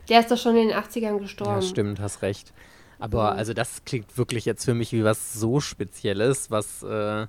Der 0.09 0.21
ist 0.21 0.31
doch 0.31 0.37
schon 0.37 0.55
in 0.55 0.69
den 0.69 0.77
80ern 0.77 1.19
gestorben. 1.19 1.53
Ja, 1.53 1.61
stimmt, 1.61 1.99
hast 1.99 2.23
recht. 2.23 2.53
Aber 3.01 3.33
Mhm. 3.33 3.39
also 3.39 3.53
das 3.53 3.83
klingt 3.83 4.17
wirklich 4.17 4.45
jetzt 4.45 4.63
für 4.63 4.73
mich 4.73 4.93
wie 4.93 5.03
was 5.03 5.33
so 5.33 5.59
Spezielles, 5.59 6.49
was, 6.51 6.81
äh, 6.83 7.27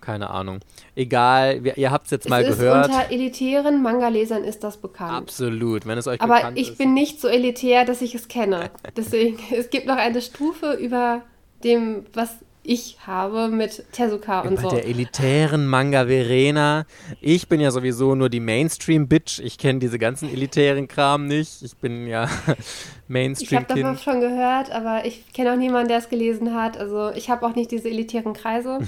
keine 0.00 0.30
Ahnung. 0.30 0.60
Egal, 0.96 1.62
wir, 1.64 1.76
ihr 1.76 1.90
habt 1.90 2.06
es 2.06 2.10
jetzt 2.12 2.24
Es 2.26 2.30
mal 2.30 2.42
ist 2.42 2.58
gehört. 2.58 2.86
unter 2.88 3.10
elitären 3.10 3.82
Manga-Lesern 3.82 4.44
ist 4.44 4.64
das 4.64 4.76
bekannt. 4.78 5.12
Absolut, 5.12 5.86
wenn 5.86 5.98
es 5.98 6.06
euch 6.06 6.20
Aber 6.20 6.36
bekannt 6.36 6.58
ich 6.58 6.70
ist. 6.70 6.78
bin 6.78 6.94
nicht 6.94 7.20
so 7.20 7.28
elitär, 7.28 7.84
dass 7.84 8.00
ich 8.00 8.14
es 8.14 8.28
kenne. 8.28 8.70
Deswegen, 8.96 9.38
es 9.54 9.70
gibt 9.70 9.86
noch 9.86 9.96
eine 9.96 10.22
Stufe 10.22 10.72
über 10.74 11.22
dem, 11.64 12.06
was 12.14 12.36
ich 12.68 12.98
habe 13.06 13.48
mit 13.48 13.82
Tezuka 13.92 14.42
und 14.42 14.56
bei 14.56 14.62
so. 14.62 14.68
der 14.68 14.84
elitären 14.84 15.66
Manga 15.66 16.04
Verena. 16.04 16.84
Ich 17.22 17.48
bin 17.48 17.60
ja 17.60 17.70
sowieso 17.70 18.14
nur 18.14 18.28
die 18.28 18.40
Mainstream-Bitch. 18.40 19.38
Ich 19.38 19.56
kenne 19.56 19.78
diese 19.78 19.98
ganzen 19.98 20.30
elitären 20.30 20.86
Kram 20.86 21.26
nicht. 21.26 21.62
Ich 21.62 21.74
bin 21.78 22.06
ja 22.06 22.28
Ich 23.08 23.54
habe 23.54 23.64
davon 23.64 23.96
schon 23.96 24.20
gehört, 24.20 24.70
aber 24.70 25.06
ich 25.06 25.32
kenne 25.32 25.54
auch 25.54 25.56
niemanden, 25.56 25.88
der 25.88 25.96
es 25.96 26.10
gelesen 26.10 26.54
hat. 26.54 26.76
Also 26.76 27.10
ich 27.12 27.30
habe 27.30 27.46
auch 27.46 27.54
nicht 27.54 27.70
diese 27.70 27.88
elitären 27.88 28.34
Kreise, 28.34 28.80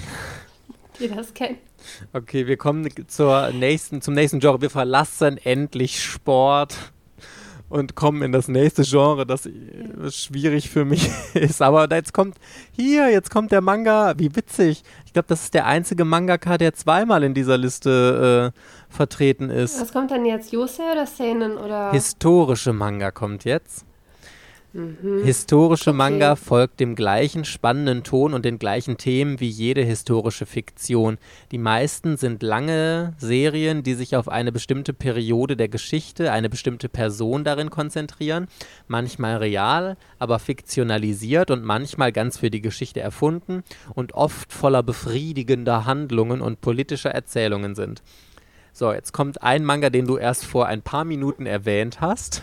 die 0.99 1.07
das 1.07 1.33
kennen. 1.33 1.57
Okay, 2.13 2.45
wir 2.45 2.57
kommen 2.57 2.87
zur 3.07 3.49
nächsten, 3.49 4.03
zum 4.03 4.13
nächsten 4.13 4.39
Genre. 4.39 4.61
Wir 4.61 4.69
verlassen 4.69 5.39
endlich 5.43 6.03
Sport 6.03 6.77
und 7.71 7.95
kommen 7.95 8.21
in 8.21 8.31
das 8.31 8.47
nächste 8.47 8.83
Genre, 8.83 9.25
das 9.25 9.49
schwierig 10.09 10.69
für 10.69 10.85
mich 10.85 11.09
ist. 11.33 11.61
Aber 11.61 11.89
jetzt 11.89 12.13
kommt, 12.13 12.35
hier, 12.71 13.09
jetzt 13.09 13.31
kommt 13.31 13.51
der 13.51 13.61
Manga. 13.61 14.13
Wie 14.17 14.35
witzig. 14.35 14.83
Ich 15.05 15.13
glaube, 15.13 15.27
das 15.29 15.43
ist 15.43 15.53
der 15.53 15.65
einzige 15.65 16.05
Mangaka, 16.05 16.57
der 16.57 16.73
zweimal 16.73 17.23
in 17.23 17.33
dieser 17.33 17.57
Liste 17.57 18.53
äh, 18.53 18.93
vertreten 18.93 19.49
ist. 19.49 19.79
Was 19.81 19.93
kommt 19.93 20.11
dann 20.11 20.25
jetzt? 20.25 20.51
Yosei 20.51 20.91
oder 20.91 21.07
Seinen 21.07 21.57
oder? 21.57 21.91
Historische 21.91 22.73
Manga 22.73 23.11
kommt 23.11 23.45
jetzt. 23.45 23.85
Mhm. 24.73 25.23
Historische 25.25 25.89
okay. 25.89 25.97
Manga 25.97 26.35
folgt 26.35 26.79
dem 26.79 26.95
gleichen 26.95 27.43
spannenden 27.43 28.03
Ton 28.03 28.33
und 28.33 28.45
den 28.45 28.57
gleichen 28.57 28.97
Themen 28.97 29.39
wie 29.39 29.49
jede 29.49 29.81
historische 29.81 30.45
Fiktion. 30.45 31.17
Die 31.51 31.57
meisten 31.57 32.15
sind 32.15 32.41
lange 32.41 33.13
Serien, 33.17 33.83
die 33.83 33.95
sich 33.95 34.15
auf 34.15 34.29
eine 34.29 34.51
bestimmte 34.51 34.93
Periode 34.93 35.57
der 35.57 35.67
Geschichte, 35.67 36.31
eine 36.31 36.49
bestimmte 36.49 36.87
Person 36.87 37.43
darin 37.43 37.69
konzentrieren. 37.69 38.47
Manchmal 38.87 39.37
real, 39.37 39.97
aber 40.19 40.39
fiktionalisiert 40.39 41.51
und 41.51 41.63
manchmal 41.63 42.13
ganz 42.13 42.37
für 42.37 42.49
die 42.49 42.61
Geschichte 42.61 43.01
erfunden 43.01 43.63
und 43.93 44.13
oft 44.13 44.53
voller 44.53 44.83
befriedigender 44.83 45.85
Handlungen 45.85 46.41
und 46.41 46.61
politischer 46.61 47.11
Erzählungen 47.11 47.75
sind. 47.75 48.01
So, 48.71 48.93
jetzt 48.93 49.11
kommt 49.11 49.43
ein 49.43 49.65
Manga, 49.65 49.89
den 49.89 50.07
du 50.07 50.15
erst 50.15 50.45
vor 50.45 50.67
ein 50.67 50.81
paar 50.81 51.03
Minuten 51.03 51.45
erwähnt 51.45 51.99
hast. 51.99 52.41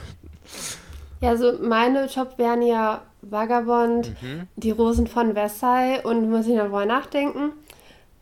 Ja, 1.20 1.30
also 1.30 1.54
meine 1.60 2.06
Top 2.08 2.38
wären 2.38 2.62
ja 2.62 3.02
Vagabond, 3.22 4.10
mhm. 4.22 4.46
die 4.56 4.70
Rosen 4.70 5.06
von 5.06 5.34
Versailles 5.34 6.04
und 6.04 6.30
muss 6.30 6.46
ich 6.46 6.54
noch 6.54 6.68
mal 6.68 6.86
nachdenken. 6.86 7.52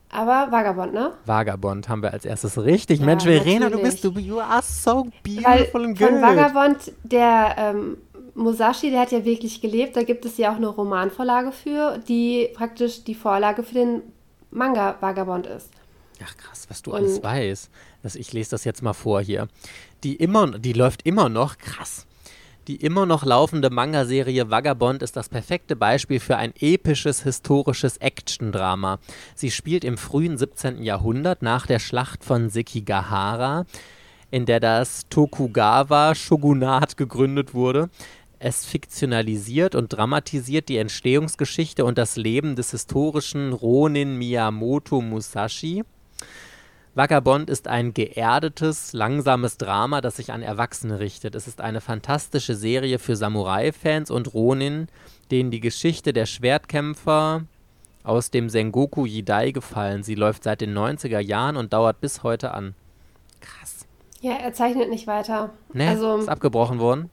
Aber 0.09 0.51
Vagabond, 0.51 0.95
ne? 0.95 1.13
Vagabond 1.27 1.89
haben 1.89 2.03
wir 2.03 2.13
als 2.13 2.25
erstes 2.25 2.59
richtig. 2.63 3.01
Ja, 3.01 3.07
Mensch, 3.07 3.25
Verena, 3.25 3.69
du 3.69 3.81
bist, 3.83 4.03
du, 4.05 4.13
you 4.13 4.39
are 4.39 4.63
so 4.63 5.09
beautiful 5.23 5.81
Weil 5.81 5.85
and 5.85 5.99
good. 5.99 6.09
Von 6.09 6.23
Vagabond, 6.23 6.93
der 7.03 7.55
ähm, 7.59 7.99
Musashi, 8.35 8.91
der 8.91 9.01
hat 9.01 9.13
ja 9.13 9.25
wirklich 9.25 9.61
gelebt. 9.61 9.97
Da 9.97 10.05
gibt 10.05 10.25
es 10.25 10.39
ja 10.39 10.53
auch 10.53 10.57
eine 10.57 10.69
Romanvorlage 10.69 11.53
für, 11.53 11.99
die 12.09 12.49
praktisch 12.55 13.05
die 13.05 13.15
Vorlage 13.15 13.63
für 13.63 13.75
den 13.75 14.03
Manga 14.51 14.97
Vagabond 15.01 15.47
ist. 15.47 15.71
Ach 16.25 16.37
krass, 16.37 16.67
was 16.69 16.83
du 16.83 16.93
und 16.93 16.99
alles 16.99 17.23
weißt. 17.23 17.71
ich 18.15 18.33
lese 18.33 18.53
das 18.53 18.65
jetzt 18.65 18.83
mal 18.83 18.95
vor 18.95 19.21
hier. 19.21 19.49
Die 20.03 20.17
immer, 20.17 20.59
die 20.59 20.73
läuft 20.73 21.05
immer 21.05 21.29
noch, 21.29 21.59
krass. 21.59 22.06
Die 22.67 22.77
immer 22.77 23.07
noch 23.07 23.25
laufende 23.25 23.71
Manga-Serie 23.71 24.51
Vagabond 24.51 25.01
ist 25.01 25.15
das 25.15 25.29
perfekte 25.29 25.77
Beispiel 25.77 26.19
für 26.19 26.37
ein 26.37 26.53
episches 26.59 27.23
historisches 27.23 27.97
Action-Drama. 27.99 28.99
Sie 29.37 29.53
spielt 29.53 29.85
im 29.85 29.97
frühen 29.97 30.37
17. 30.37 30.83
Jahrhundert 30.83 31.43
nach 31.43 31.69
der 31.69 31.79
Schlacht 31.79 32.25
von 32.25 32.51
Sekigahara, 32.51 33.67
in 34.33 34.47
der 34.47 34.59
das 34.59 35.09
Tokugawa-Shogunat 35.11 36.97
gegründet 36.97 37.55
wurde. 37.55 37.89
Es 38.41 38.67
fiktionalisiert 38.67 39.77
und 39.77 39.91
dramatisiert 39.91 40.69
die 40.69 40.79
Entstehungsgeschichte 40.79 41.85
und 41.85 41.99
das 41.99 42.17
Leben 42.17 42.57
des 42.57 42.73
historischen 42.73 43.53
Ronin 43.53 44.19
Miyamoto 44.19 45.01
Musashi 45.01 45.85
Vagabond 46.97 47.51
ist 47.51 47.69
ein 47.69 47.93
geerdetes, 47.93 48.95
langsames 48.95 49.59
Drama, 49.59 50.01
das 50.01 50.17
sich 50.17 50.33
an 50.33 50.41
Erwachsene 50.41 50.99
richtet. 50.99 51.35
Es 51.35 51.47
ist 51.47 51.61
eine 51.61 51.83
fantastische 51.83 52.55
Serie 52.55 52.99
für 52.99 53.17
Samurai-Fans 53.17 54.11
und 54.11 54.33
Ronin, 54.33 54.89
denen 55.31 55.51
die 55.51 55.61
Geschichte 55.61 56.15
der 56.15 56.25
Schwertkämpfer 56.25 57.43
aus 58.03 58.31
dem 58.31 58.49
Sengoku 58.49 59.05
Jidai 59.05 59.51
gefallen. 59.51 60.05
Sie 60.05 60.15
läuft 60.15 60.45
seit 60.45 60.63
den 60.63 60.73
90er 60.73 61.21
Jahren 61.21 61.59
und 61.59 61.75
dauert 61.75 62.01
bis 62.01 62.23
heute 62.23 62.55
an. 62.55 62.75
Krass. 63.43 63.87
Ja, 64.23 64.33
er 64.33 64.55
zeichnet 64.55 64.89
nicht 64.89 65.07
weiter. 65.07 65.51
Nee, 65.75 65.89
also, 65.89 66.17
ist 66.17 66.31
abgebrochen 66.31 66.79
worden? 66.79 67.11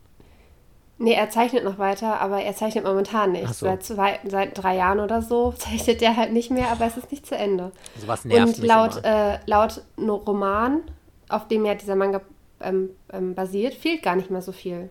Nee, 1.04 1.16
er 1.16 1.30
zeichnet 1.30 1.66
noch 1.66 1.80
weiter, 1.80 2.22
aber 2.22 2.42
er 2.44 2.56
zeichnet 2.56 2.86
momentan 2.86 3.34
nicht. 3.34 3.54
So. 3.54 3.66
Seit, 3.66 3.84
zwei, 3.84 4.20
seit 4.24 4.58
drei 4.58 4.78
Jahren 4.78 5.02
oder 5.02 5.22
so 5.22 5.52
zeichnet 5.58 6.02
er 6.02 6.16
halt 6.16 6.32
nicht 6.32 6.50
mehr, 6.50 6.70
aber 6.70 6.86
es 6.86 6.96
ist 6.96 7.12
nicht 7.12 7.26
zu 7.26 7.36
Ende. 7.36 7.74
Also 7.96 8.08
was 8.08 8.24
nervt 8.24 8.60
Und 8.60 8.66
laut, 8.66 9.04
äh, 9.04 9.38
laut 9.46 9.82
Roman, 9.98 10.80
auf 11.28 11.50
dem 11.50 11.66
ja 11.66 11.76
dieser 11.76 11.98
Manga 11.98 12.22
ähm, 12.62 12.92
ähm, 13.12 13.36
basiert, 13.36 13.74
fehlt 13.74 14.02
gar 14.02 14.16
nicht 14.16 14.32
mehr 14.32 14.42
so 14.42 14.54
viel. 14.54 14.90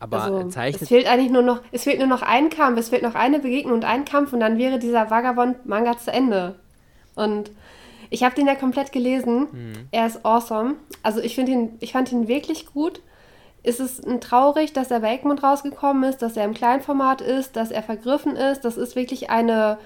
Aber 0.00 0.20
also, 0.20 0.48
zeichnet. 0.48 0.82
Es 0.82 0.88
fehlt 0.88 1.06
eigentlich 1.06 1.30
nur 1.30 1.42
noch, 1.42 1.60
es 1.70 1.84
fehlt 1.84 2.00
nur 2.00 2.08
noch 2.08 2.22
ein 2.22 2.50
Kampf, 2.50 2.76
es 2.80 2.88
fehlt 2.88 3.02
noch 3.02 3.14
eine 3.14 3.38
Begegnung 3.38 3.74
und 3.74 3.84
ein 3.84 4.04
Kampf 4.04 4.32
und 4.32 4.40
dann 4.40 4.58
wäre 4.58 4.80
dieser 4.80 5.12
Vagabond-Manga 5.12 5.96
zu 5.98 6.10
Ende. 6.10 6.56
Und 7.14 7.52
ich 8.10 8.24
habe 8.24 8.34
den 8.34 8.48
ja 8.48 8.56
komplett 8.56 8.90
gelesen. 8.90 9.46
Mhm. 9.52 9.72
Er 9.92 10.08
ist 10.08 10.24
awesome. 10.26 10.74
Also 11.04 11.20
ich 11.20 11.36
finde 11.36 11.52
ihn, 11.52 11.76
ich 11.78 11.92
fand 11.92 12.10
ihn 12.10 12.26
wirklich 12.26 12.66
gut 12.66 13.00
ist 13.62 13.80
es 13.80 14.00
traurig, 14.20 14.72
dass 14.72 14.90
er 14.90 15.00
bei 15.00 15.14
Egmont 15.14 15.42
rausgekommen 15.42 16.08
ist, 16.08 16.22
dass 16.22 16.36
er 16.36 16.44
im 16.44 16.54
Kleinformat 16.54 17.20
ist, 17.20 17.56
dass 17.56 17.70
er 17.70 17.82
vergriffen 17.82 18.36
ist. 18.36 18.64
Das 18.64 18.76
ist 18.76 18.96
wirklich 18.96 19.30
eine, 19.30 19.78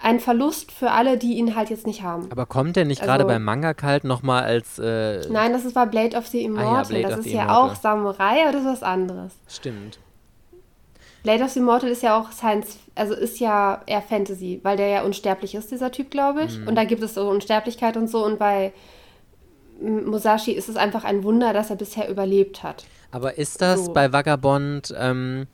ein 0.00 0.20
Verlust 0.20 0.72
für 0.72 0.90
alle, 0.90 1.18
die 1.18 1.34
ihn 1.34 1.54
halt 1.54 1.70
jetzt 1.70 1.86
nicht 1.86 2.02
haben. 2.02 2.28
Aber 2.30 2.46
kommt 2.46 2.76
der 2.76 2.84
nicht 2.84 3.02
also, 3.02 3.10
gerade 3.10 3.24
beim 3.24 3.44
Manga 3.44 3.74
Kalt 3.74 4.04
nochmal 4.04 4.44
als. 4.44 4.78
Äh 4.78 5.20
Nein, 5.28 5.52
das 5.52 5.64
ist, 5.64 5.74
war 5.76 5.86
Blade 5.86 6.16
of 6.16 6.26
the 6.26 6.42
Immortal. 6.44 6.96
Ah, 6.96 6.98
ja, 6.98 7.08
das 7.08 7.20
ist 7.20 7.32
ja 7.32 7.56
auch 7.56 7.74
Samurai, 7.74 8.42
aber 8.42 8.52
das 8.52 8.62
ist 8.62 8.68
was 8.68 8.82
anderes. 8.82 9.32
Stimmt. 9.48 9.98
Blade 11.22 11.42
of 11.42 11.50
the 11.50 11.60
Immortal 11.60 11.88
ist 11.88 12.02
ja 12.02 12.18
auch 12.18 12.32
Science, 12.32 12.78
also 12.94 13.14
ist 13.14 13.40
ja 13.40 13.80
eher 13.86 14.02
Fantasy, 14.02 14.60
weil 14.62 14.76
der 14.76 14.88
ja 14.88 15.02
unsterblich 15.04 15.54
ist, 15.54 15.70
dieser 15.70 15.90
Typ, 15.90 16.10
glaube 16.10 16.44
ich. 16.44 16.58
Mhm. 16.58 16.68
Und 16.68 16.74
da 16.74 16.84
gibt 16.84 17.02
es 17.02 17.14
so 17.14 17.28
Unsterblichkeit 17.28 17.96
und 17.96 18.08
so. 18.08 18.24
Und 18.24 18.38
bei 18.38 18.72
Musashi 19.84 20.52
ist 20.52 20.68
es 20.68 20.76
einfach 20.76 21.04
ein 21.04 21.22
Wunder, 21.24 21.52
dass 21.52 21.70
er 21.70 21.76
bisher 21.76 22.08
überlebt 22.08 22.62
hat. 22.62 22.84
Aber 23.10 23.38
ist 23.38 23.62
das 23.62 23.86
so. 23.86 23.92
bei 23.92 24.12
Vagabond, 24.12 24.94
ähm, 24.98 25.46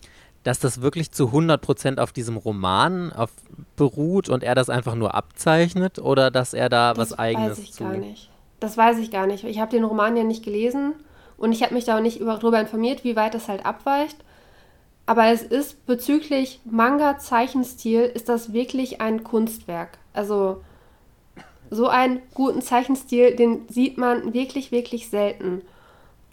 dass 0.45 0.61
das 0.61 0.81
wirklich 0.81 1.11
zu 1.11 1.27
100% 1.27 1.99
auf 1.99 2.13
diesem 2.13 2.37
Roman 2.37 3.13
auf, 3.13 3.31
beruht 3.77 4.29
und 4.29 4.43
er 4.43 4.55
das 4.55 4.71
einfach 4.71 4.95
nur 4.95 5.15
abzeichnet 5.15 5.99
oder 5.99 6.31
dass 6.31 6.55
er 6.55 6.69
da 6.69 6.95
das 6.95 7.11
was 7.11 7.19
Eigenes 7.19 7.59
weiß 7.59 7.59
ich 7.59 7.73
zu? 7.73 7.85
gar 7.85 7.97
nicht. 7.97 8.31
Das 8.61 8.77
weiß 8.77 8.99
ich 8.99 9.11
gar 9.11 9.27
nicht. 9.27 9.45
Ich 9.45 9.61
habe 9.61 9.71
den 9.71 9.85
Roman 9.85 10.17
ja 10.17 10.25
nicht 10.25 10.45
gelesen 10.45 10.95
und 11.37 11.53
ich 11.53 11.63
habe 11.63 11.75
mich 11.75 11.85
da 11.85 11.97
auch 11.97 12.03
nicht 12.03 12.21
darüber 12.21 12.61
informiert, 12.61 13.05
wie 13.05 13.17
weit 13.17 13.35
das 13.35 13.49
halt 13.49 13.65
abweicht. 13.67 14.17
Aber 15.07 15.27
es 15.27 15.43
ist 15.43 15.87
bezüglich 15.87 16.61
Manga-Zeichenstil 16.65 18.03
ist 18.03 18.29
das 18.29 18.53
wirklich 18.53 19.01
ein 19.01 19.25
Kunstwerk. 19.25 19.99
Also 20.13 20.63
so 21.71 21.89
einen 21.89 22.21
guten 22.35 22.63
Zeichenstil, 22.63 23.37
den 23.37 23.69
sieht 23.69 23.97
man 23.97 24.35
wirklich, 24.35 24.73
wirklich 24.73 25.09
selten. 25.09 25.63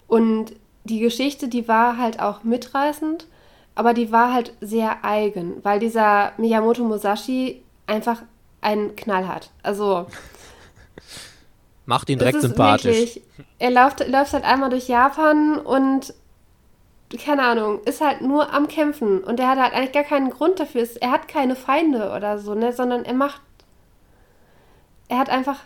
Und 0.07 0.53
die 0.83 0.99
Geschichte, 0.99 1.47
die 1.47 1.67
war 1.67 1.97
halt 1.97 2.19
auch 2.19 2.43
mitreißend, 2.43 3.27
aber 3.75 3.93
die 3.93 4.11
war 4.11 4.33
halt 4.33 4.53
sehr 4.61 5.05
eigen, 5.05 5.63
weil 5.63 5.79
dieser 5.79 6.33
Miyamoto 6.37 6.83
Musashi 6.83 7.61
einfach 7.85 8.23
einen 8.61 8.95
Knall 8.95 9.27
hat. 9.27 9.51
Also. 9.63 10.07
Macht 11.85 12.09
ihn 12.09 12.19
direkt 12.19 12.41
sympathisch. 12.41 12.97
Wirklich, 12.97 13.21
er 13.59 13.71
läuft, 13.71 14.05
läuft 14.07 14.33
halt 14.33 14.43
einmal 14.43 14.69
durch 14.69 14.87
Japan 14.87 15.57
und 15.59 16.13
keine 17.15 17.43
Ahnung, 17.43 17.79
ist 17.85 18.01
halt 18.01 18.19
nur 18.21 18.53
am 18.53 18.67
Kämpfen 18.67 19.23
und 19.23 19.39
er 19.39 19.47
hat 19.47 19.59
halt 19.59 19.73
eigentlich 19.73 19.93
gar 19.93 20.03
keinen 20.03 20.29
Grund 20.29 20.59
dafür. 20.59 20.85
Er 20.99 21.11
hat 21.11 21.29
keine 21.29 21.55
Feinde 21.55 22.11
oder 22.11 22.37
so, 22.37 22.53
ne, 22.53 22.73
sondern 22.73 23.05
er 23.05 23.13
macht 23.13 23.41
er 25.09 25.19
hat 25.19 25.29
einfach, 25.29 25.59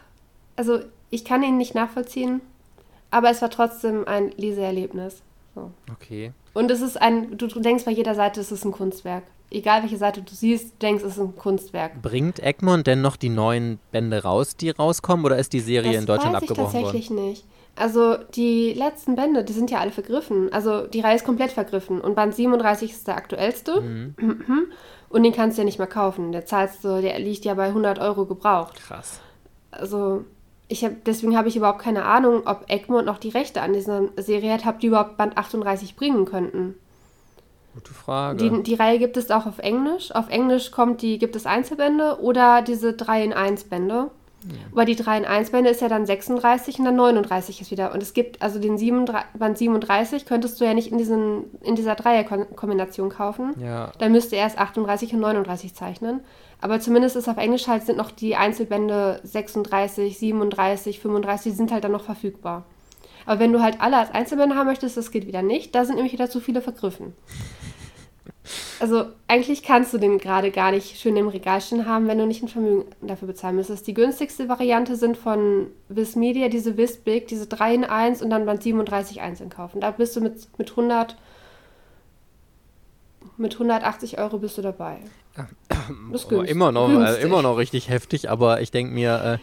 also 0.55 0.80
ich 1.09 1.26
kann 1.26 1.43
ihn 1.43 1.57
nicht 1.57 1.76
nachvollziehen, 1.76 2.41
aber 3.11 3.30
es 3.30 3.41
war 3.41 3.49
trotzdem 3.49 4.07
ein 4.07 4.31
Leseerlebnis. 4.38 5.22
So. 5.53 5.72
Okay. 5.91 6.31
Und 6.53 6.72
es 6.72 6.81
ist 6.81 6.99
ein, 6.99 7.38
du, 7.38 7.47
du 7.47 7.59
denkst 7.59 7.85
bei 7.85 7.91
jeder 7.91 8.15
Seite, 8.15 8.39
es 8.39 8.51
ist 8.51 8.65
ein 8.65 8.72
Kunstwerk. 8.72 9.23
Egal 9.49 9.81
welche 9.81 9.97
Seite 9.97 10.22
du 10.22 10.34
siehst, 10.34 10.81
denkst, 10.81 11.03
es 11.03 11.13
ist 11.13 11.19
ein 11.19 11.35
Kunstwerk. 11.35 12.01
Bringt 12.01 12.39
Egmont 12.39 12.88
denn 12.88 13.01
noch 13.01 13.18
die 13.18 13.30
neuen 13.30 13.80
Bände 13.91 14.23
raus, 14.23 14.55
die 14.55 14.69
rauskommen, 14.69 15.26
oder 15.26 15.38
ist 15.38 15.51
die 15.51 15.59
Serie 15.59 15.91
das 15.91 16.01
in 16.01 16.07
Deutschland 16.07 16.35
weiß 16.35 16.43
ich 16.43 16.49
abgebrochen 16.51 16.81
tatsächlich 16.81 17.09
worden? 17.09 17.26
nicht. 17.26 17.45
Also 17.76 18.15
die 18.35 18.73
letzten 18.73 19.15
Bände, 19.15 19.43
die 19.43 19.53
sind 19.53 19.72
ja 19.72 19.80
alle 19.80 19.91
vergriffen. 19.91 20.51
Also 20.53 20.88
die 20.88 21.01
Reihe 21.01 21.15
ist 21.15 21.26
komplett 21.26 21.51
vergriffen. 21.51 21.99
Und 21.99 22.15
Band 22.15 22.35
37 22.35 22.91
ist 22.91 23.07
der 23.07 23.15
aktuellste. 23.15 23.81
Mhm. 23.81 24.15
Und 25.09 25.23
den 25.23 25.34
kannst 25.34 25.57
du 25.57 25.61
ja 25.61 25.65
nicht 25.65 25.77
mehr 25.77 25.88
kaufen. 25.88 26.31
Der 26.31 26.45
zahlst 26.45 26.85
du, 26.85 27.01
der 27.01 27.19
liegt 27.19 27.43
ja 27.43 27.53
bei 27.53 27.68
100 27.68 27.99
Euro 27.99 28.26
gebraucht. 28.26 28.77
Krass 28.81 29.19
also 29.72 30.26
ich 30.68 30.85
hab, 30.85 31.03
deswegen 31.03 31.38
habe 31.38 31.49
ich 31.49 31.57
überhaupt 31.57 31.80
keine 31.80 32.06
Ahnung, 32.06 32.43
ob 32.45 32.65
Egmont 32.69 33.06
noch 33.06 33.18
die 33.18 33.30
Rechte 33.30 33.61
an 33.61 33.73
dieser 33.73 34.03
Serie 34.18 34.53
hat, 34.53 34.65
ob 34.65 34.80
die 34.80 34.88
überhaupt 34.88 35.18
Band 35.18 35.38
38 35.38 35.95
bringen 35.95 36.26
könnten. 36.26 36.76
Gute 37.73 37.93
Frage. 37.93 38.38
Die, 38.38 38.64
die 38.64 38.76
Reihe 38.76 38.99
gibt 38.99 39.18
es 39.18 39.31
auch 39.31 39.45
auf 39.45 39.60
Englisch. 39.60 40.11
Auf 40.14 40.30
Englisch 40.30 40.72
kommt 40.72 41.02
die, 41.02 41.19
gibt 41.19 41.35
es 41.35 41.45
Einzelbände 41.45 42.19
oder 42.22 42.61
diese 42.61 42.93
3 42.93 43.23
in 43.23 43.34
1 43.34 43.65
Bände. 43.65 44.11
Ja. 44.43 44.57
Aber 44.72 44.85
die 44.85 44.95
3 44.95 45.19
in 45.19 45.26
1 45.26 45.52
Bände 45.52 45.69
ist 45.69 45.81
ja 45.81 45.88
dann 45.88 46.06
36 46.06 46.80
und 46.80 46.85
dann 46.85 46.95
39 46.95 47.61
ist 47.61 47.72
wieder. 47.72 47.93
Und 47.93 48.02
es 48.02 48.14
gibt, 48.14 48.41
also 48.41 48.60
den 48.60 48.77
7, 48.77 49.06
Band 49.38 49.57
37 49.57 50.26
könntest 50.26 50.60
du 50.60 50.65
ja 50.65 50.73
nicht 50.73 50.91
in, 50.91 50.98
diesen, 50.98 51.45
in 51.61 51.76
dieser 51.76 51.95
Dreierkombination 51.95 53.10
kaufen. 53.10 53.53
Ja. 53.61 53.91
Dann 53.99 54.11
müsste 54.11 54.35
er 54.35 54.43
erst 54.43 54.57
38 54.57 55.14
und 55.14 55.19
39 55.22 55.73
zeichnen. 55.73 56.22
Aber 56.61 56.79
zumindest 56.79 57.15
ist 57.15 57.27
auf 57.27 57.38
Englisch 57.38 57.67
halt 57.67 57.85
sind 57.85 57.97
noch 57.97 58.11
die 58.11 58.35
Einzelbände 58.35 59.19
36, 59.23 60.17
37, 60.17 60.99
35, 60.99 61.51
die 61.51 61.57
sind 61.57 61.71
halt 61.71 61.83
dann 61.83 61.91
noch 61.91 62.03
verfügbar. 62.03 62.65
Aber 63.25 63.39
wenn 63.39 63.51
du 63.51 63.61
halt 63.61 63.81
alle 63.81 63.97
als 63.97 64.11
Einzelbände 64.11 64.55
haben 64.55 64.67
möchtest, 64.67 64.97
das 64.97 65.11
geht 65.11 65.27
wieder 65.27 65.41
nicht. 65.41 65.75
Da 65.75 65.85
sind 65.85 65.95
nämlich 65.95 66.13
wieder 66.13 66.29
zu 66.29 66.39
viele 66.39 66.61
vergriffen. 66.61 67.13
Also 68.79 69.05
eigentlich 69.27 69.61
kannst 69.61 69.93
du 69.93 69.99
den 69.99 70.17
gerade 70.17 70.49
gar 70.49 70.71
nicht 70.71 70.99
schön 70.99 71.15
im 71.15 71.27
Regal 71.27 71.61
stehen 71.61 71.85
haben, 71.85 72.07
wenn 72.07 72.17
du 72.17 72.25
nicht 72.25 72.41
ein 72.41 72.47
Vermögen 72.47 72.85
dafür 73.01 73.27
bezahlen 73.27 73.55
müsstest. 73.55 73.85
Die 73.85 73.93
günstigste 73.93 74.49
Variante 74.49 74.95
sind 74.95 75.17
von 75.17 75.67
Viz 75.88 76.15
Media, 76.15 76.47
diese 76.47 76.77
Viz 76.77 76.97
Big, 76.97 77.27
diese 77.27 77.45
3 77.45 77.75
in 77.75 77.83
1 77.85 78.23
und 78.23 78.31
dann 78.31 78.45
Band 78.45 78.63
37 78.63 79.21
einzeln 79.21 79.51
kaufen. 79.51 79.81
Da 79.81 79.91
bist 79.91 80.15
du 80.15 80.21
mit, 80.21 80.47
mit 80.57 80.71
100 80.71 81.15
mit 83.41 83.53
180 83.53 84.19
Euro 84.19 84.38
bist 84.38 84.57
du 84.57 84.61
dabei. 84.61 84.99
Das 86.11 86.23
ist 86.23 86.31
immer 86.31 86.72
noch, 86.72 86.89
äh, 86.89 87.22
immer 87.22 87.41
noch 87.41 87.57
richtig 87.57 87.89
heftig, 87.89 88.30
aber 88.30 88.61
ich 88.61 88.72
denke 88.72 88.93
mir, 88.93 89.23
äh, 89.23 89.38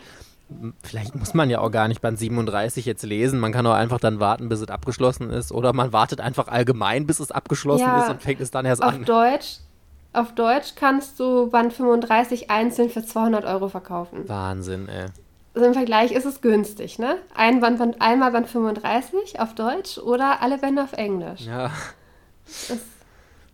vielleicht 0.83 1.15
muss 1.15 1.35
man 1.35 1.51
ja 1.51 1.61
auch 1.61 1.71
gar 1.71 1.89
nicht 1.89 2.01
Band 2.01 2.19
37 2.19 2.87
jetzt 2.87 3.03
lesen. 3.03 3.39
Man 3.41 3.53
kann 3.53 3.67
auch 3.67 3.75
einfach 3.75 4.01
dann 4.01 4.21
warten, 4.21 4.49
bis 4.49 4.61
es 4.61 4.69
abgeschlossen 4.69 5.31
ist. 5.31 5.53
Oder 5.53 5.73
man 5.73 5.93
wartet 5.93 6.21
einfach 6.21 6.49
allgemein, 6.49 7.07
bis 7.07 7.21
es 7.21 7.31
abgeschlossen 7.31 7.85
ja, 7.85 8.03
ist 8.03 8.11
und 8.11 8.23
fängt 8.23 8.41
es 8.41 8.51
dann 8.51 8.65
erst 8.65 8.83
auf 8.83 8.95
an. 8.95 9.05
Deutsch, 9.05 9.59
auf 10.13 10.35
Deutsch 10.35 10.75
kannst 10.75 11.21
du 11.21 11.51
Band 11.51 11.73
35 11.73 12.51
einzeln 12.51 12.91
für 12.91 13.05
200 13.05 13.45
Euro 13.45 13.69
verkaufen. 13.69 14.29
Wahnsinn, 14.29 14.89
ey. 14.89 15.07
Also 15.55 15.67
im 15.67 15.75
Vergleich 15.75 16.13
ist 16.13 16.25
es 16.25 16.41
günstig, 16.41 16.99
ne? 16.99 17.17
Ein 17.35 17.61
Band, 17.61 17.79
Band, 17.79 18.01
einmal 18.01 18.33
Band 18.33 18.49
35 18.49 19.41
auf 19.41 19.55
Deutsch 19.55 19.99
oder 19.99 20.41
alle 20.41 20.59
Bände 20.59 20.83
auf 20.83 20.93
Englisch. 20.93 21.43
Ja. 21.47 21.71
Das 22.69 22.79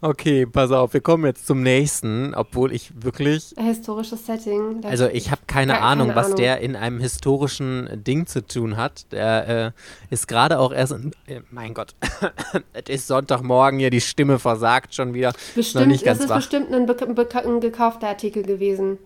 Okay, 0.04 0.44
pass 0.44 0.70
auf, 0.70 0.92
wir 0.92 1.00
kommen 1.00 1.24
jetzt 1.24 1.46
zum 1.46 1.62
nächsten, 1.62 2.34
obwohl 2.34 2.74
ich 2.74 2.92
wirklich. 3.02 3.54
Historisches 3.56 4.26
Setting. 4.26 4.84
Also 4.84 5.06
ich 5.06 5.30
habe 5.30 5.40
keine, 5.46 5.72
keine, 5.72 5.82
Ahnung, 5.82 6.08
keine 6.08 6.20
was 6.20 6.26
Ahnung. 6.26 6.40
der 6.40 6.60
in 6.60 6.76
einem 6.76 7.00
historischen 7.00 7.88
Ding 8.04 8.26
zu 8.26 8.46
tun 8.46 8.76
hat. 8.76 9.10
Der 9.12 9.48
äh, 9.48 9.70
ist 10.10 10.28
gerade 10.28 10.58
auch 10.58 10.74
erst. 10.74 10.92
In, 10.92 11.12
äh, 11.26 11.40
mein 11.50 11.72
Gott, 11.72 11.94
es 12.74 12.90
ist 12.90 13.06
Sonntagmorgen 13.06 13.78
hier, 13.78 13.88
die 13.88 14.02
Stimme 14.02 14.38
versagt 14.38 14.94
schon 14.94 15.14
wieder. 15.14 15.32
Bestimmt, 15.54 15.86
nicht 15.86 16.04
ganz 16.04 16.18
es 16.18 16.24
ist 16.24 16.30
wach. 16.30 16.36
bestimmt 16.36 16.70
ein, 16.70 16.86
ein, 16.86 17.60
gekaufter 17.60 18.08
Artikel 18.08 18.42
gewesen. 18.42 18.98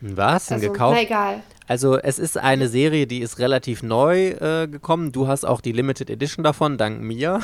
Was? 0.00 0.48
Ein 0.52 0.60
also, 0.60 0.70
gekauft? 0.70 0.96
Na 0.96 1.02
egal. 1.02 1.42
Also 1.66 1.98
es 1.98 2.20
ist 2.20 2.38
eine 2.38 2.68
Serie, 2.68 3.08
die 3.08 3.18
ist 3.18 3.40
relativ 3.40 3.82
neu 3.82 4.28
äh, 4.28 4.68
gekommen. 4.68 5.10
Du 5.10 5.26
hast 5.26 5.44
auch 5.44 5.60
die 5.60 5.72
Limited 5.72 6.08
Edition 6.08 6.44
davon, 6.44 6.78
dank 6.78 7.00
mir. 7.00 7.40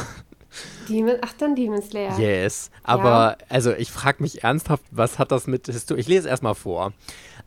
Demon, 0.88 1.16
ach 1.22 1.32
dann 1.38 1.54
Demon 1.54 1.82
Slayer. 1.82 2.18
Yes. 2.18 2.70
Aber 2.82 3.36
ja. 3.40 3.46
also 3.48 3.72
ich 3.72 3.90
frage 3.90 4.22
mich 4.22 4.44
ernsthaft, 4.44 4.84
was 4.90 5.18
hat 5.18 5.32
das 5.32 5.46
mit 5.46 5.66
Historie? 5.66 6.00
Ich 6.00 6.08
lese 6.08 6.28
erstmal 6.28 6.54
vor. 6.54 6.92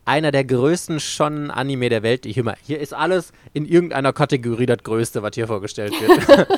Einer 0.04 0.30
der 0.30 0.44
größten 0.44 1.00
schon 1.00 1.50
Anime 1.50 1.88
der 1.88 2.04
Welt. 2.04 2.26
Ich 2.26 2.38
immer, 2.38 2.54
hier 2.64 2.78
ist 2.78 2.94
alles 2.94 3.32
in 3.54 3.66
irgendeiner 3.66 4.12
Kategorie 4.12 4.66
das 4.66 4.78
Größte, 4.84 5.22
was 5.22 5.32
hier 5.34 5.48
vorgestellt 5.48 5.92
wird. 5.92 6.48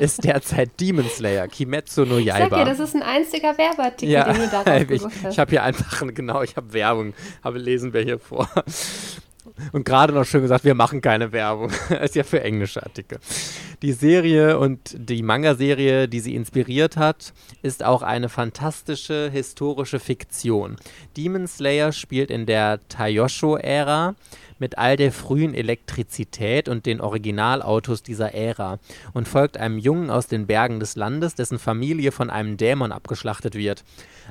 ist 0.00 0.24
derzeit 0.24 0.70
Demon 0.80 1.08
Slayer, 1.08 1.48
Kimetsu 1.48 2.04
no 2.04 2.18
Yaiba. 2.18 2.44
Ich 2.44 2.50
sag 2.50 2.58
ja, 2.58 2.64
das 2.64 2.78
ist 2.78 2.94
ein 2.94 3.02
einziger 3.02 3.58
Werbeartikel, 3.58 4.12
ja, 4.12 4.32
den 4.32 4.42
du 4.42 4.48
da 4.48 4.76
Ich, 4.90 5.02
ich 5.30 5.38
habe 5.38 5.50
hier 5.50 5.62
einfach, 5.62 6.02
genau, 6.14 6.42
ich 6.42 6.56
habe 6.56 6.72
Werbung, 6.72 7.14
habe 7.42 7.58
lesen 7.58 7.92
wir 7.92 8.02
hier 8.02 8.18
vor. 8.18 8.48
Und 9.72 9.84
gerade 9.84 10.12
noch 10.12 10.24
schön 10.24 10.42
gesagt, 10.42 10.64
wir 10.64 10.74
machen 10.74 11.00
keine 11.00 11.32
Werbung. 11.32 11.70
ist 12.02 12.14
ja 12.14 12.24
für 12.24 12.42
englische 12.42 12.82
Artikel. 12.82 13.18
Die 13.82 13.92
Serie 13.92 14.58
und 14.58 14.94
die 14.96 15.22
Manga-Serie, 15.22 16.08
die 16.08 16.20
sie 16.20 16.34
inspiriert 16.34 16.96
hat, 16.96 17.32
ist 17.62 17.84
auch 17.84 18.02
eine 18.02 18.28
fantastische 18.28 19.30
historische 19.30 19.98
Fiktion. 19.98 20.76
Demon 21.16 21.46
Slayer 21.46 21.92
spielt 21.92 22.30
in 22.30 22.46
der 22.46 22.80
Taiyosho-Ära 22.88 24.14
mit 24.62 24.78
all 24.78 24.96
der 24.96 25.10
frühen 25.10 25.54
Elektrizität 25.54 26.68
und 26.68 26.86
den 26.86 27.00
Originalautos 27.00 28.04
dieser 28.04 28.32
Ära 28.32 28.78
und 29.12 29.26
folgt 29.26 29.56
einem 29.56 29.76
Jungen 29.76 30.08
aus 30.08 30.28
den 30.28 30.46
Bergen 30.46 30.78
des 30.78 30.94
Landes, 30.94 31.34
dessen 31.34 31.58
Familie 31.58 32.12
von 32.12 32.30
einem 32.30 32.56
Dämon 32.56 32.92
abgeschlachtet 32.92 33.56
wird. 33.56 33.82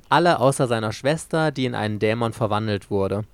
Alle 0.07 0.39
außer 0.39 0.67
seiner 0.67 0.93
Schwester, 0.93 1.51
die 1.51 1.65
in 1.65 1.75
einen 1.75 1.99
Dämon 1.99 2.31
verwandelt 2.31 2.89
wurde. 2.89 3.25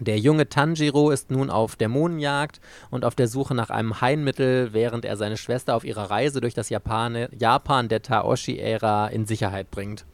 Der 0.00 0.18
junge 0.18 0.48
Tanjiro 0.48 1.10
ist 1.10 1.30
nun 1.30 1.50
auf 1.50 1.76
Dämonenjagd 1.76 2.60
und 2.90 3.04
auf 3.04 3.14
der 3.14 3.28
Suche 3.28 3.54
nach 3.54 3.70
einem 3.70 4.00
Heilmittel, 4.00 4.72
während 4.72 5.04
er 5.04 5.16
seine 5.16 5.36
Schwester 5.36 5.76
auf 5.76 5.84
ihrer 5.84 6.10
Reise 6.10 6.40
durch 6.40 6.54
das 6.54 6.68
Japane, 6.68 7.28
Japan 7.38 7.88
der 7.88 8.02
Taoshi-Ära 8.02 9.08
in 9.08 9.24
Sicherheit 9.24 9.70
bringt. 9.70 10.04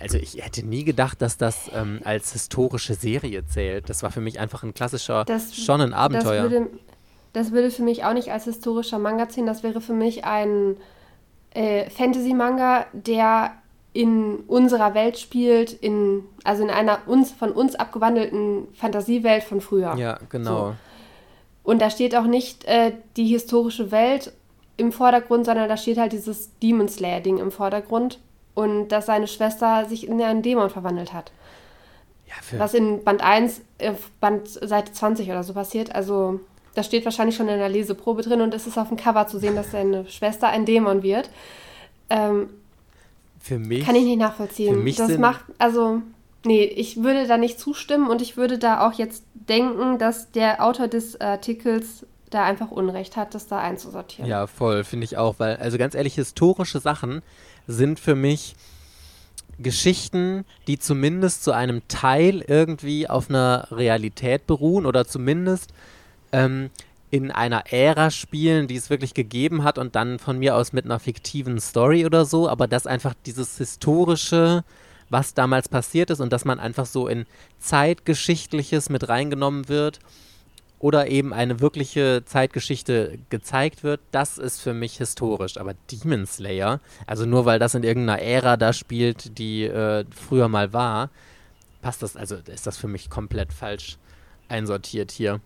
Also 0.00 0.18
ich 0.18 0.44
hätte 0.44 0.66
nie 0.66 0.82
gedacht, 0.82 1.22
dass 1.22 1.36
das 1.36 1.70
ähm, 1.72 2.00
als 2.04 2.32
historische 2.32 2.94
Serie 2.94 3.46
zählt. 3.46 3.88
Das 3.88 4.02
war 4.02 4.10
für 4.10 4.20
mich 4.20 4.40
einfach 4.40 4.64
ein 4.64 4.74
klassischer, 4.74 5.24
das, 5.24 5.54
schon 5.54 5.80
ein 5.80 5.94
Abenteuer. 5.94 6.42
Das 6.42 6.50
würde, 6.50 6.70
das 7.32 7.52
würde, 7.52 7.70
für 7.70 7.82
mich 7.82 8.04
auch 8.04 8.12
nicht 8.12 8.32
als 8.32 8.44
historischer 8.44 8.98
Manga 8.98 9.28
zählen. 9.28 9.46
Das 9.46 9.62
wäre 9.62 9.80
für 9.80 9.92
mich 9.92 10.24
ein 10.24 10.76
äh, 11.50 11.88
Fantasy-Manga, 11.90 12.86
der 12.92 13.52
in 13.94 14.40
unserer 14.48 14.92
Welt 14.94 15.18
spielt, 15.18 15.72
in, 15.72 16.24
also 16.42 16.64
in 16.64 16.70
einer 16.70 16.98
uns, 17.06 17.30
von 17.30 17.52
uns 17.52 17.76
abgewandelten 17.76 18.66
Fantasiewelt 18.74 19.44
von 19.44 19.60
früher. 19.60 19.94
Ja, 19.96 20.18
genau. 20.28 20.56
So. 20.56 20.74
Und 21.62 21.80
da 21.80 21.88
steht 21.88 22.14
auch 22.16 22.24
nicht 22.24 22.64
äh, 22.64 22.92
die 23.16 23.26
historische 23.26 23.92
Welt 23.92 24.32
im 24.76 24.90
Vordergrund, 24.90 25.46
sondern 25.46 25.68
da 25.68 25.76
steht 25.76 25.96
halt 25.96 26.12
dieses 26.12 26.50
Demon 26.58 26.88
Slayer-Ding 26.88 27.38
im 27.38 27.52
Vordergrund 27.52 28.18
und 28.54 28.88
dass 28.88 29.06
seine 29.06 29.28
Schwester 29.28 29.86
sich 29.88 30.08
in 30.08 30.20
einen 30.20 30.42
Dämon 30.42 30.70
verwandelt 30.70 31.12
hat. 31.12 31.30
Ja, 32.26 32.58
Was 32.58 32.74
in 32.74 33.04
Band 33.04 33.22
1, 33.22 33.60
äh, 33.78 33.92
Band 34.20 34.48
Seite 34.48 34.92
20 34.92 35.30
oder 35.30 35.44
so 35.44 35.54
passiert. 35.54 35.94
Also, 35.94 36.40
das 36.74 36.86
steht 36.86 37.04
wahrscheinlich 37.04 37.36
schon 37.36 37.48
in 37.48 37.58
der 37.58 37.68
Leseprobe 37.68 38.22
drin 38.22 38.40
und 38.40 38.52
es 38.54 38.66
ist 38.66 38.76
auf 38.76 38.88
dem 38.88 38.96
Cover 38.96 39.28
zu 39.28 39.38
sehen, 39.38 39.54
dass 39.54 39.70
seine 39.70 40.08
Schwester 40.08 40.48
ein 40.48 40.66
Dämon 40.66 41.04
wird. 41.04 41.30
Ähm, 42.10 42.50
für 43.44 43.58
mich. 43.58 43.84
Kann 43.84 43.94
ich 43.94 44.04
nicht 44.04 44.18
nachvollziehen. 44.18 44.74
Für 44.74 44.80
mich 44.80 44.96
das 44.96 45.18
macht, 45.18 45.44
also, 45.58 46.00
nee, 46.46 46.64
ich 46.64 47.02
würde 47.02 47.26
da 47.26 47.36
nicht 47.36 47.60
zustimmen 47.60 48.08
und 48.08 48.22
ich 48.22 48.38
würde 48.38 48.58
da 48.58 48.86
auch 48.86 48.94
jetzt 48.94 49.24
denken, 49.34 49.98
dass 49.98 50.30
der 50.30 50.64
Autor 50.64 50.88
des 50.88 51.20
Artikels 51.20 52.06
da 52.30 52.42
einfach 52.42 52.70
Unrecht 52.70 53.16
hat, 53.16 53.34
das 53.34 53.46
da 53.46 53.58
einzusortieren. 53.58 54.28
Ja, 54.28 54.46
voll, 54.46 54.82
finde 54.82 55.04
ich 55.04 55.18
auch, 55.18 55.34
weil, 55.38 55.56
also 55.56 55.76
ganz 55.76 55.94
ehrlich, 55.94 56.14
historische 56.14 56.80
Sachen 56.80 57.20
sind 57.66 58.00
für 58.00 58.14
mich 58.14 58.56
Geschichten, 59.58 60.46
die 60.66 60.78
zumindest 60.78 61.44
zu 61.44 61.52
einem 61.52 61.86
Teil 61.86 62.42
irgendwie 62.48 63.10
auf 63.10 63.28
einer 63.28 63.68
Realität 63.70 64.46
beruhen 64.46 64.86
oder 64.86 65.06
zumindest 65.06 65.72
ähm, 66.32 66.70
in 67.14 67.30
einer 67.30 67.72
Ära 67.72 68.10
spielen, 68.10 68.66
die 68.66 68.74
es 68.74 68.90
wirklich 68.90 69.14
gegeben 69.14 69.62
hat 69.62 69.78
und 69.78 69.94
dann 69.94 70.18
von 70.18 70.36
mir 70.36 70.56
aus 70.56 70.72
mit 70.72 70.84
einer 70.84 70.98
fiktiven 70.98 71.60
Story 71.60 72.04
oder 72.06 72.24
so, 72.24 72.48
aber 72.48 72.66
dass 72.66 72.88
einfach 72.88 73.14
dieses 73.24 73.56
historische, 73.56 74.64
was 75.10 75.32
damals 75.32 75.68
passiert 75.68 76.10
ist 76.10 76.18
und 76.18 76.32
dass 76.32 76.44
man 76.44 76.58
einfach 76.58 76.86
so 76.86 77.06
in 77.06 77.26
Zeitgeschichtliches 77.60 78.90
mit 78.90 79.08
reingenommen 79.08 79.68
wird 79.68 80.00
oder 80.80 81.06
eben 81.06 81.32
eine 81.32 81.60
wirkliche 81.60 82.24
Zeitgeschichte 82.24 83.20
gezeigt 83.30 83.84
wird, 83.84 84.00
das 84.10 84.36
ist 84.36 84.60
für 84.60 84.74
mich 84.74 84.98
historisch. 84.98 85.56
Aber 85.56 85.74
Demon 85.92 86.26
Slayer, 86.26 86.80
also 87.06 87.26
nur 87.26 87.44
weil 87.44 87.60
das 87.60 87.76
in 87.76 87.84
irgendeiner 87.84 88.22
Ära 88.22 88.56
da 88.56 88.72
spielt, 88.72 89.38
die 89.38 89.62
äh, 89.62 90.04
früher 90.10 90.48
mal 90.48 90.72
war, 90.72 91.10
passt 91.80 92.02
das, 92.02 92.16
also 92.16 92.34
ist 92.52 92.66
das 92.66 92.76
für 92.76 92.88
mich 92.88 93.08
komplett 93.08 93.52
falsch 93.52 93.98
einsortiert 94.48 95.12
hier. 95.12 95.40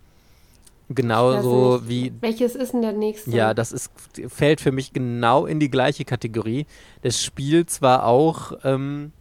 Genauso 0.91 1.87
wie. 1.87 2.13
Welches 2.21 2.55
ist 2.55 2.73
denn 2.73 2.83
der 2.83 2.93
nächste? 2.93 3.31
Ja, 3.31 3.53
das 3.53 3.73
ist, 3.73 3.91
fällt 4.29 4.61
für 4.61 4.73
mich 4.73 4.93
genau 4.93 5.45
in 5.45 5.61
die 5.61 5.71
gleiche 5.71 6.05
Kategorie. 6.05 6.67
Das 7.03 7.23
spielt 7.23 7.69
zwar 7.69 8.07
auch 8.07 8.53
ähm, 8.65 9.13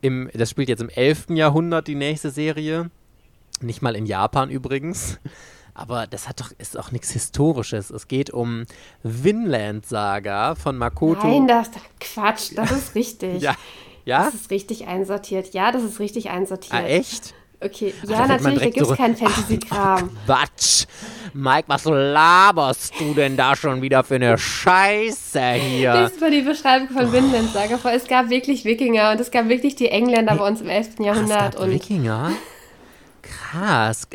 im, 0.00 0.30
das 0.34 0.50
spielt 0.50 0.68
jetzt 0.68 0.80
im 0.80 0.88
11. 0.88 1.30
Jahrhundert 1.30 1.86
die 1.86 1.94
nächste 1.94 2.30
Serie. 2.30 2.90
Nicht 3.60 3.82
mal 3.82 3.94
in 3.94 4.06
Japan 4.06 4.50
übrigens. 4.50 5.18
Aber 5.74 6.06
das 6.06 6.28
hat 6.28 6.40
doch, 6.40 6.50
ist 6.58 6.78
auch 6.78 6.90
nichts 6.90 7.10
Historisches. 7.12 7.90
Es 7.90 8.08
geht 8.08 8.30
um 8.30 8.64
Vinland 9.02 9.86
Saga 9.86 10.54
von 10.54 10.76
Makoto. 10.76 11.26
Nein, 11.26 11.46
das 11.46 11.68
ist 11.68 11.78
Quatsch, 12.00 12.52
das 12.56 12.70
ist 12.72 12.94
richtig. 12.94 13.42
ja. 13.42 13.54
Ja? 14.06 14.24
Das 14.24 14.34
ist 14.34 14.50
richtig 14.50 14.86
einsortiert. 14.86 15.52
Ja, 15.52 15.70
das 15.72 15.84
ist 15.84 16.00
richtig 16.00 16.30
einsortiert. 16.30 16.74
Ah, 16.74 16.84
echt? 16.84 17.34
Okay, 17.62 17.92
ja, 18.08 18.26
natürlich, 18.26 18.58
da 18.58 18.70
gibt 18.70 18.90
es 18.90 18.96
keinen 18.96 19.16
Fantasy-Kram. 19.16 20.10
Quatsch. 20.24 20.86
Mike, 21.34 21.64
was 21.66 21.84
laberst 21.84 22.98
du 22.98 23.12
denn 23.12 23.36
da 23.36 23.54
schon 23.54 23.82
wieder 23.82 24.02
für 24.02 24.14
eine 24.14 24.38
Scheiße 24.38 25.52
hier? 25.52 25.92
Das 25.92 26.20
war 26.20 26.30
die 26.30 26.40
Beschreibung 26.40 26.88
von 26.88 27.12
Vinland 27.12 27.52
Saga 27.52 27.76
vor. 27.76 27.92
Es 27.92 28.06
gab 28.06 28.30
wirklich 28.30 28.64
Wikinger 28.64 29.12
und 29.12 29.20
es 29.20 29.30
gab 29.30 29.48
wirklich 29.48 29.76
die 29.76 29.88
Engländer 29.88 30.36
bei 30.36 30.48
uns 30.48 30.62
im 30.62 30.68
11. 30.68 31.00
Jahrhundert. 31.00 31.54
Es 31.54 31.60
gab 31.60 31.70
Wikinger? 31.70 32.32
Krass. 33.30 34.08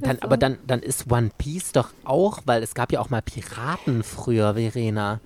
Dann, 0.00 0.18
aber 0.20 0.36
dann, 0.36 0.58
dann 0.66 0.80
ist 0.80 1.10
One 1.10 1.30
Piece 1.38 1.72
doch 1.72 1.90
auch, 2.04 2.40
weil 2.46 2.62
es 2.62 2.74
gab 2.74 2.92
ja 2.92 3.00
auch 3.00 3.10
mal 3.10 3.22
Piraten 3.22 4.02
früher, 4.02 4.54
Verena. 4.54 5.20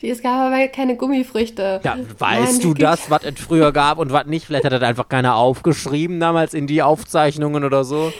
Es 0.00 0.22
gab 0.22 0.52
aber 0.52 0.68
keine 0.68 0.96
Gummifrüchte. 0.96 1.80
Ja, 1.82 1.96
weißt 2.18 2.52
Nein, 2.52 2.60
du 2.60 2.74
das, 2.74 3.10
was 3.10 3.24
es 3.24 3.40
früher 3.40 3.72
gab 3.72 3.98
und 3.98 4.12
was 4.12 4.26
nicht? 4.26 4.46
Vielleicht 4.46 4.64
hat 4.64 4.72
das 4.72 4.82
einfach 4.82 5.08
keiner 5.08 5.36
aufgeschrieben 5.36 6.20
damals 6.20 6.54
in 6.54 6.66
die 6.66 6.82
Aufzeichnungen 6.82 7.64
oder 7.64 7.84
so. 7.84 8.12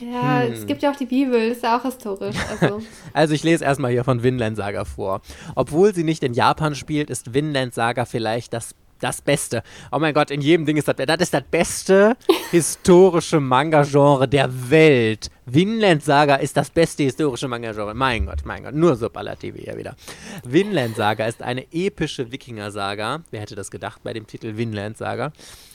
Ja, 0.00 0.42
hm. 0.42 0.52
es 0.52 0.66
gibt 0.66 0.82
ja 0.82 0.90
auch 0.90 0.96
die 0.96 1.06
Bibel, 1.06 1.48
das 1.48 1.58
ist 1.58 1.62
ja 1.64 1.78
auch 1.78 1.82
historisch. 1.82 2.36
Also, 2.60 2.80
also 3.12 3.34
ich 3.34 3.42
lese 3.42 3.64
erstmal 3.64 3.90
hier 3.90 4.04
von 4.04 4.22
Vinland 4.22 4.56
Saga 4.56 4.84
vor. 4.84 5.20
Obwohl 5.54 5.94
sie 5.94 6.04
nicht 6.04 6.22
in 6.22 6.32
Japan 6.32 6.74
spielt, 6.74 7.10
ist 7.10 7.34
Vinland 7.34 7.74
Saga 7.74 8.04
vielleicht 8.04 8.52
das 8.52 8.74
das 9.00 9.20
Beste. 9.20 9.62
Oh 9.90 9.98
mein 9.98 10.14
Gott, 10.14 10.30
in 10.30 10.40
jedem 10.40 10.66
Ding 10.66 10.76
ist 10.76 10.88
das, 10.88 10.96
das 10.96 11.20
ist 11.20 11.34
das 11.34 11.42
beste 11.50 12.16
historische 12.50 13.40
Manga-Genre 13.40 14.28
der 14.28 14.70
Welt. 14.70 15.30
Vinland 15.46 16.02
Saga 16.02 16.36
ist 16.36 16.56
das 16.56 16.70
beste 16.70 17.02
historische 17.02 17.48
Manga-Genre. 17.48 17.94
Mein 17.94 18.26
Gott, 18.26 18.44
mein 18.44 18.62
Gott, 18.62 18.74
nur 18.74 18.96
Superlative 18.96 19.58
hier 19.58 19.76
wieder. 19.76 19.96
Vinland 20.44 20.96
Saga 20.96 21.26
ist 21.26 21.42
eine 21.42 21.66
epische 21.72 22.30
Wikinger-Saga. 22.30 23.22
Wer 23.30 23.40
hätte 23.40 23.56
das 23.56 23.70
gedacht 23.70 24.02
bei 24.02 24.12
dem 24.12 24.26
Titel 24.26 24.56
Vinland 24.56 24.96
Saga? 24.96 25.32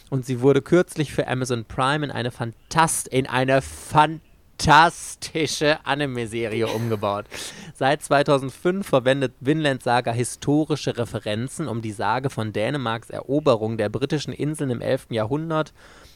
Und 0.10 0.26
sie 0.26 0.42
wurde 0.42 0.62
kürzlich 0.62 1.12
für 1.12 1.28
Amazon 1.28 1.66
Prime 1.66 2.06
in 2.06 2.12
eine 2.12 2.32
Fantast 2.32 3.08
in 3.08 3.28
eine 3.28 3.62
fantastische 3.62 4.35
fantastische 4.58 5.80
Anime-Serie 5.86 6.68
umgebaut. 6.68 7.26
Seit 7.74 8.02
2005 8.04 8.88
verwendet 8.88 9.34
Vinland 9.40 9.84
Saga 9.84 10.12
historische 10.12 10.98
Referenzen, 10.98 11.68
um 11.68 11.82
die 11.82 11.92
Sage 11.92 12.30
von 12.30 12.54
Dänemarks 12.54 13.10
Eroberung 13.10 13.78
der 13.78 13.90
britischen 13.90 14.34
Inseln 14.34 14.70
im 14.70 14.82
11. 14.82 15.08
Jahrhundert 15.10 15.74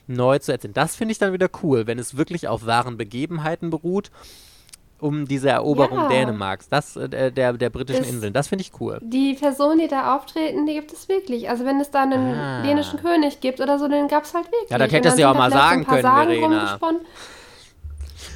neu 0.07 0.39
zu 0.39 0.51
erzählen. 0.51 0.73
Das 0.73 0.95
finde 0.95 1.11
ich 1.11 1.19
dann 1.19 1.33
wieder 1.33 1.49
cool, 1.63 1.85
wenn 1.87 1.99
es 1.99 2.17
wirklich 2.17 2.47
auf 2.47 2.65
wahren 2.65 2.97
Begebenheiten 2.97 3.69
beruht 3.69 4.11
um 5.01 5.25
diese 5.29 5.49
Eroberung 5.49 5.97
ja. 5.97 6.07
Dänemarks, 6.09 6.67
das 6.67 6.97
äh, 6.97 7.31
der, 7.31 7.53
der 7.53 7.69
britischen 7.69 8.01
das, 8.01 8.11
Inseln. 8.11 8.33
Das 8.33 8.49
finde 8.49 8.63
ich 8.63 8.81
cool. 8.81 8.99
Die 9.01 9.33
Personen, 9.33 9.79
die 9.79 9.87
da 9.87 10.17
auftreten, 10.17 10.65
die 10.65 10.73
gibt 10.73 10.91
es 10.91 11.07
wirklich. 11.07 11.49
Also 11.49 11.63
wenn 11.63 11.79
es 11.79 11.89
da 11.89 12.03
einen 12.03 12.35
ah. 12.35 12.63
dänischen 12.63 12.99
König 12.99 13.39
gibt 13.39 13.61
oder 13.61 13.79
so, 13.79 13.87
den 13.87 14.09
gab 14.09 14.25
es 14.25 14.33
halt 14.33 14.47
wirklich. 14.47 14.69
Ja, 14.69 14.77
das 14.77 14.91
hättest 14.91 15.17
du 15.17 15.21
ja 15.21 15.31
auch 15.31 15.37
mal 15.37 15.51
sagen 15.51 15.85
können, 15.85 16.01
Verena. 16.01 16.77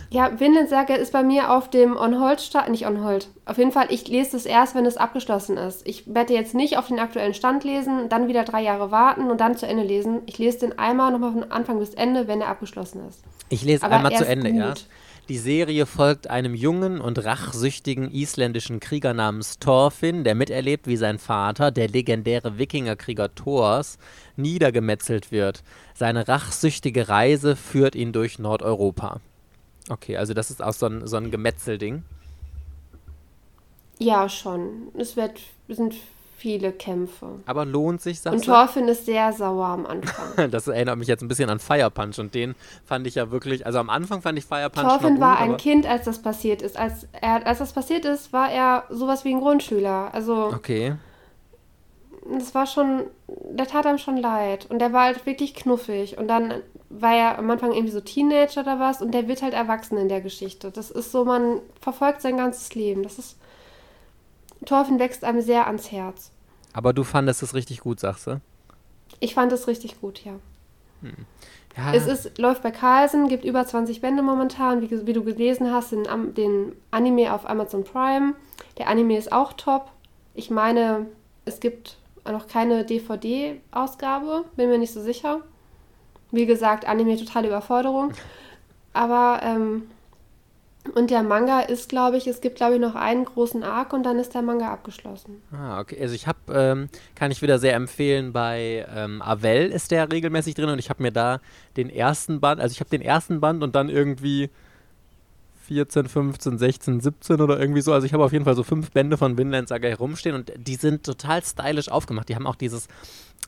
Ja, 0.10 0.32
Saga 0.68 0.96
ist 0.96 1.12
bei 1.12 1.24
mir 1.24 1.52
auf 1.52 1.70
dem 1.70 1.98
On-Hold-Stand, 1.98 2.70
nicht 2.70 2.86
On-Hold. 2.86 3.28
Auf 3.46 3.58
jeden 3.58 3.72
Fall, 3.72 3.88
ich 3.90 4.08
lese 4.08 4.32
das 4.34 4.46
erst, 4.46 4.76
wenn 4.76 4.86
es 4.86 4.98
abgeschlossen 4.98 5.58
ist. 5.58 5.88
Ich 5.88 6.14
werde 6.14 6.34
jetzt 6.34 6.54
nicht 6.54 6.78
auf 6.78 6.88
den 6.88 7.00
aktuellen 7.00 7.34
Stand 7.34 7.64
lesen, 7.64 8.10
dann 8.10 8.28
wieder 8.28 8.44
drei 8.44 8.62
Jahre 8.62 8.92
warten 8.92 9.30
und 9.32 9.42
dann 9.42 9.58
zu 9.58 9.66
Ende 9.66 9.84
lesen. 9.84 10.22
Ich 10.26 10.38
lese 10.38 10.60
den 10.60 10.78
einmal 10.78 11.12
nochmal 11.12 11.34
von 11.34 11.52
Anfang 11.52 11.80
bis 11.80 11.94
Ende, 11.94 12.28
wenn 12.28 12.42
er 12.42 12.50
abgeschlossen 12.50 13.02
ist. 13.08 13.24
Ich 13.50 13.64
lese 13.64 13.84
Aber 13.84 13.96
einmal 13.96 14.16
zu 14.16 14.26
Ende, 14.26 14.52
gut. 14.52 14.60
ja. 14.60 14.74
Die 15.30 15.38
Serie 15.38 15.86
folgt 15.86 16.30
einem 16.30 16.54
jungen 16.54 17.00
und 17.00 17.24
rachsüchtigen 17.24 18.12
isländischen 18.12 18.82
Krieger 18.82 19.14
namens 19.14 19.58
Thorfinn, 19.58 20.26
der 20.26 20.36
miterlebt, 20.36 20.86
wie 20.86 20.98
sein 20.98 21.18
Vater, 21.18 21.72
der 21.72 21.88
legendäre 21.88 22.58
Wikingerkrieger 22.58 23.34
Thors, 23.34 23.98
niedergemetzelt 24.36 25.32
wird. 25.32 25.64
Seine 25.94 26.28
rachsüchtige 26.28 27.08
Reise 27.08 27.56
führt 27.56 27.96
ihn 27.96 28.12
durch 28.12 28.38
Nordeuropa. 28.38 29.22
Okay, 29.90 30.18
also 30.18 30.34
das 30.34 30.50
ist 30.50 30.64
auch 30.64 30.74
so 30.74 30.86
ein, 30.86 31.08
so 31.08 31.18
ein 31.18 31.32
Gemetzelding. 31.32 32.04
Ja, 34.00 34.28
schon. 34.30 34.90
Es 34.98 35.16
wird, 35.16 35.40
sind 35.68 35.96
viele 36.44 36.74
Kämpfe. 36.74 37.40
Aber 37.46 37.64
lohnt 37.64 38.02
sich, 38.02 38.20
sagst 38.20 38.40
Und 38.40 38.46
Thorfinn 38.46 38.90
ist 38.90 39.06
sehr 39.06 39.32
sauer 39.32 39.66
am 39.66 39.86
Anfang. 39.86 40.52
das 40.52 40.68
erinnert 40.68 40.98
mich 40.98 41.08
jetzt 41.08 41.22
ein 41.22 41.30
bisschen 41.30 41.50
an 41.50 41.60
Fire 41.60 41.90
Punch 41.90 42.20
und 42.20 42.36
den 42.36 42.56
fand 42.86 43.08
ich 43.08 43.16
ja 43.16 43.32
wirklich, 43.32 43.66
also 43.66 43.80
am 43.80 43.90
Anfang 43.90 44.22
fand 44.22 44.38
ich 44.38 44.46
Fire 44.46 44.70
Punch 44.70 44.86
Thorfinn 44.86 45.22
war 45.22 45.38
ein 45.38 45.56
Kind, 45.56 45.86
als 45.86 46.04
das 46.04 46.22
passiert 46.22 46.62
ist. 46.62 46.78
Als, 46.78 47.08
er, 47.14 47.48
als 47.48 47.60
das 47.60 47.72
passiert 47.72 48.04
ist, 48.04 48.34
war 48.34 48.52
er 48.52 48.84
sowas 48.90 49.24
wie 49.24 49.34
ein 49.34 49.40
Grundschüler. 49.40 50.14
Also. 50.14 50.48
Okay. 50.54 50.96
Das 52.38 52.54
war 52.54 52.68
schon, 52.68 53.04
der 53.28 53.68
tat 53.68 53.86
einem 53.86 53.98
schon 53.98 54.18
leid. 54.18 54.68
Und 54.70 54.80
der 54.80 54.92
war 54.92 55.04
halt 55.06 55.26
wirklich 55.26 55.56
knuffig. 55.56 56.18
Und 56.18 56.28
dann 56.28 56.56
war 57.00 57.16
er 57.16 57.40
am 57.40 57.50
Anfang 57.50 57.72
irgendwie 57.72 57.92
so 57.92 58.02
Teenager 58.02 58.62
oder 58.62 58.80
was 58.80 59.02
und 59.02 59.12
der 59.12 59.28
wird 59.28 59.42
halt 59.42 59.54
erwachsen 59.54 59.98
in 59.98 60.10
der 60.10 60.22
Geschichte. 60.22 60.72
Das 60.72 60.92
ist 60.92 61.12
so, 61.12 61.26
man 61.26 61.60
verfolgt 61.82 62.22
sein 62.22 62.38
ganzes 62.38 62.74
Leben. 62.76 63.04
Das 63.04 63.20
ist. 63.20 63.38
Thorfinn 64.66 65.00
wächst 65.00 65.26
einem 65.26 65.42
sehr 65.42 65.68
ans 65.68 65.92
Herz. 65.92 66.32
Aber 66.72 66.94
du 66.94 67.04
fandest 67.04 67.44
es 67.44 67.54
richtig 67.54 67.82
gut, 67.82 68.00
sagst 68.00 68.28
du? 68.28 68.42
Ich 69.20 69.34
fand 69.34 69.52
es 69.52 69.68
richtig 69.68 70.00
gut, 70.00 70.24
ja. 70.24 70.34
Hm. 71.02 71.14
ja. 71.76 71.94
Es 71.94 72.08
ist, 72.08 72.38
läuft 72.38 72.64
bei 72.64 72.72
Carlsen, 72.72 73.28
gibt 73.28 73.44
über 73.44 73.66
20 73.66 74.00
Bände 74.00 74.24
momentan, 74.24 74.82
wie, 74.82 75.06
wie 75.06 75.14
du 75.14 75.24
gelesen 75.24 75.72
hast, 75.72 75.92
den, 75.92 76.06
den 76.34 76.74
Anime 76.92 77.34
auf 77.34 77.48
Amazon 77.48 77.84
Prime. 77.84 78.36
Der 78.78 78.88
Anime 78.88 79.18
ist 79.18 79.32
auch 79.32 79.54
top. 79.54 79.92
Ich 80.34 80.50
meine, 80.50 81.08
es 81.46 81.60
gibt 81.60 81.98
noch 82.26 82.48
keine 82.48 82.86
DVD-Ausgabe, 82.86 84.46
bin 84.56 84.70
mir 84.70 84.78
nicht 84.78 84.94
so 84.94 85.02
sicher. 85.02 85.42
Wie 86.34 86.48
gesagt, 86.48 86.88
Anime 86.88 87.16
totale 87.16 87.48
Überforderung. 87.48 88.12
Aber, 88.92 89.40
ähm, 89.44 89.84
und 90.96 91.12
der 91.12 91.22
Manga 91.22 91.62
ist, 91.62 91.90
glaube 91.90 92.18
ich, 92.18 92.26
es 92.26 92.42
gibt, 92.42 92.56
glaube 92.56 92.74
ich, 92.74 92.82
noch 92.82 92.96
einen 92.96 93.24
großen 93.24 93.64
Arc 93.64 93.94
und 93.94 94.04
dann 94.04 94.18
ist 94.18 94.34
der 94.34 94.42
Manga 94.42 94.74
abgeschlossen. 94.74 95.44
Ah, 95.52 95.80
okay. 95.80 95.98
Also 96.02 96.16
ich 96.16 96.26
habe, 96.26 96.40
ähm, 96.52 96.90
kann 97.14 97.30
ich 97.30 97.44
wieder 97.44 97.60
sehr 97.60 97.76
empfehlen, 97.76 98.34
bei 98.34 98.86
ähm, 98.94 99.22
Avel 99.22 99.72
ist 99.72 99.92
der 99.92 100.12
regelmäßig 100.12 100.56
drin 100.56 100.70
und 100.70 100.80
ich 100.80 100.90
habe 100.90 101.04
mir 101.04 101.12
da 101.12 101.40
den 101.78 101.92
ersten 101.92 102.42
Band, 102.42 102.60
also 102.60 102.74
ich 102.74 102.80
habe 102.80 102.90
den 102.90 103.02
ersten 103.02 103.40
Band 103.40 103.62
und 103.62 103.76
dann 103.76 103.90
irgendwie 103.90 104.50
14, 105.68 106.08
15, 106.08 106.58
16, 106.58 107.00
17 107.00 107.42
oder 107.42 107.60
irgendwie 107.60 107.82
so. 107.82 107.94
Also 107.94 108.08
ich 108.08 108.14
habe 108.14 108.24
auf 108.26 108.34
jeden 108.34 108.44
Fall 108.44 108.56
so 108.56 108.64
fünf 108.64 108.90
Bände 108.90 109.18
von 109.18 109.38
Vinland 109.38 109.68
Saga 109.68 109.88
herumstehen 109.88 110.36
und 110.36 110.52
die 110.58 110.76
sind 110.76 111.06
total 111.06 111.44
stylisch 111.44 111.90
aufgemacht. 111.90 112.28
Die 112.28 112.36
haben 112.36 112.48
auch 112.48 112.56
dieses 112.56 112.88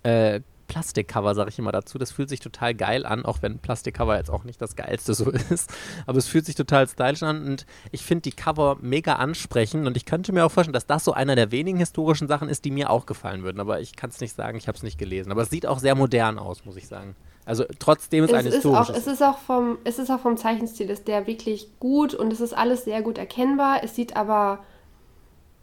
äh, 0.03 0.41
Plastikcover, 0.67 1.35
sage 1.35 1.49
ich 1.49 1.59
immer 1.59 1.71
dazu. 1.71 1.97
Das 1.97 2.11
fühlt 2.11 2.29
sich 2.29 2.39
total 2.39 2.73
geil 2.73 3.05
an, 3.05 3.25
auch 3.25 3.41
wenn 3.41 3.59
Plastikcover 3.59 4.17
jetzt 4.17 4.29
auch 4.29 4.43
nicht 4.43 4.61
das 4.61 4.75
geilste 4.75 5.13
so 5.13 5.29
ist. 5.49 5.71
Aber 6.05 6.17
es 6.17 6.27
fühlt 6.27 6.45
sich 6.45 6.55
total 6.55 6.87
stylisch 6.87 7.23
an 7.23 7.45
und 7.45 7.65
ich 7.91 8.03
finde 8.03 8.23
die 8.23 8.31
Cover 8.31 8.77
mega 8.81 9.15
ansprechend 9.15 9.87
und 9.87 9.97
ich 9.97 10.05
könnte 10.05 10.33
mir 10.33 10.45
auch 10.45 10.51
vorstellen, 10.51 10.73
dass 10.73 10.87
das 10.87 11.03
so 11.03 11.13
einer 11.13 11.35
der 11.35 11.51
wenigen 11.51 11.77
historischen 11.77 12.27
Sachen 12.27 12.49
ist, 12.49 12.65
die 12.65 12.71
mir 12.71 12.89
auch 12.89 13.05
gefallen 13.05 13.43
würden. 13.43 13.59
Aber 13.59 13.79
ich 13.79 13.95
kann 13.95 14.09
es 14.09 14.19
nicht 14.19 14.35
sagen, 14.35 14.57
ich 14.57 14.67
habe 14.67 14.77
es 14.77 14.83
nicht 14.83 14.97
gelesen. 14.97 15.31
Aber 15.31 15.41
es 15.41 15.49
sieht 15.49 15.65
auch 15.65 15.79
sehr 15.79 15.95
modern 15.95 16.39
aus, 16.39 16.65
muss 16.65 16.75
ich 16.75 16.87
sagen. 16.87 17.15
Also 17.45 17.63
trotzdem 17.79 18.23
ist 18.23 18.31
es 18.31 18.37
ein 18.37 18.45
historisches. 18.45 18.97
es, 18.97 19.07
ist 19.07 19.21
auch 19.21 19.37
vom, 19.37 19.77
es 19.83 19.99
ist 19.99 20.09
auch 20.09 20.19
vom 20.19 20.35
Zeichenstil, 20.35 20.89
ist 20.89 21.07
der 21.07 21.27
wirklich 21.27 21.69
gut 21.79 22.15
und 22.15 22.33
es 22.33 22.41
ist 22.41 22.53
alles 22.53 22.85
sehr 22.85 23.03
gut 23.03 23.19
erkennbar. 23.19 23.83
Es 23.83 23.95
sieht 23.95 24.15
aber 24.15 24.63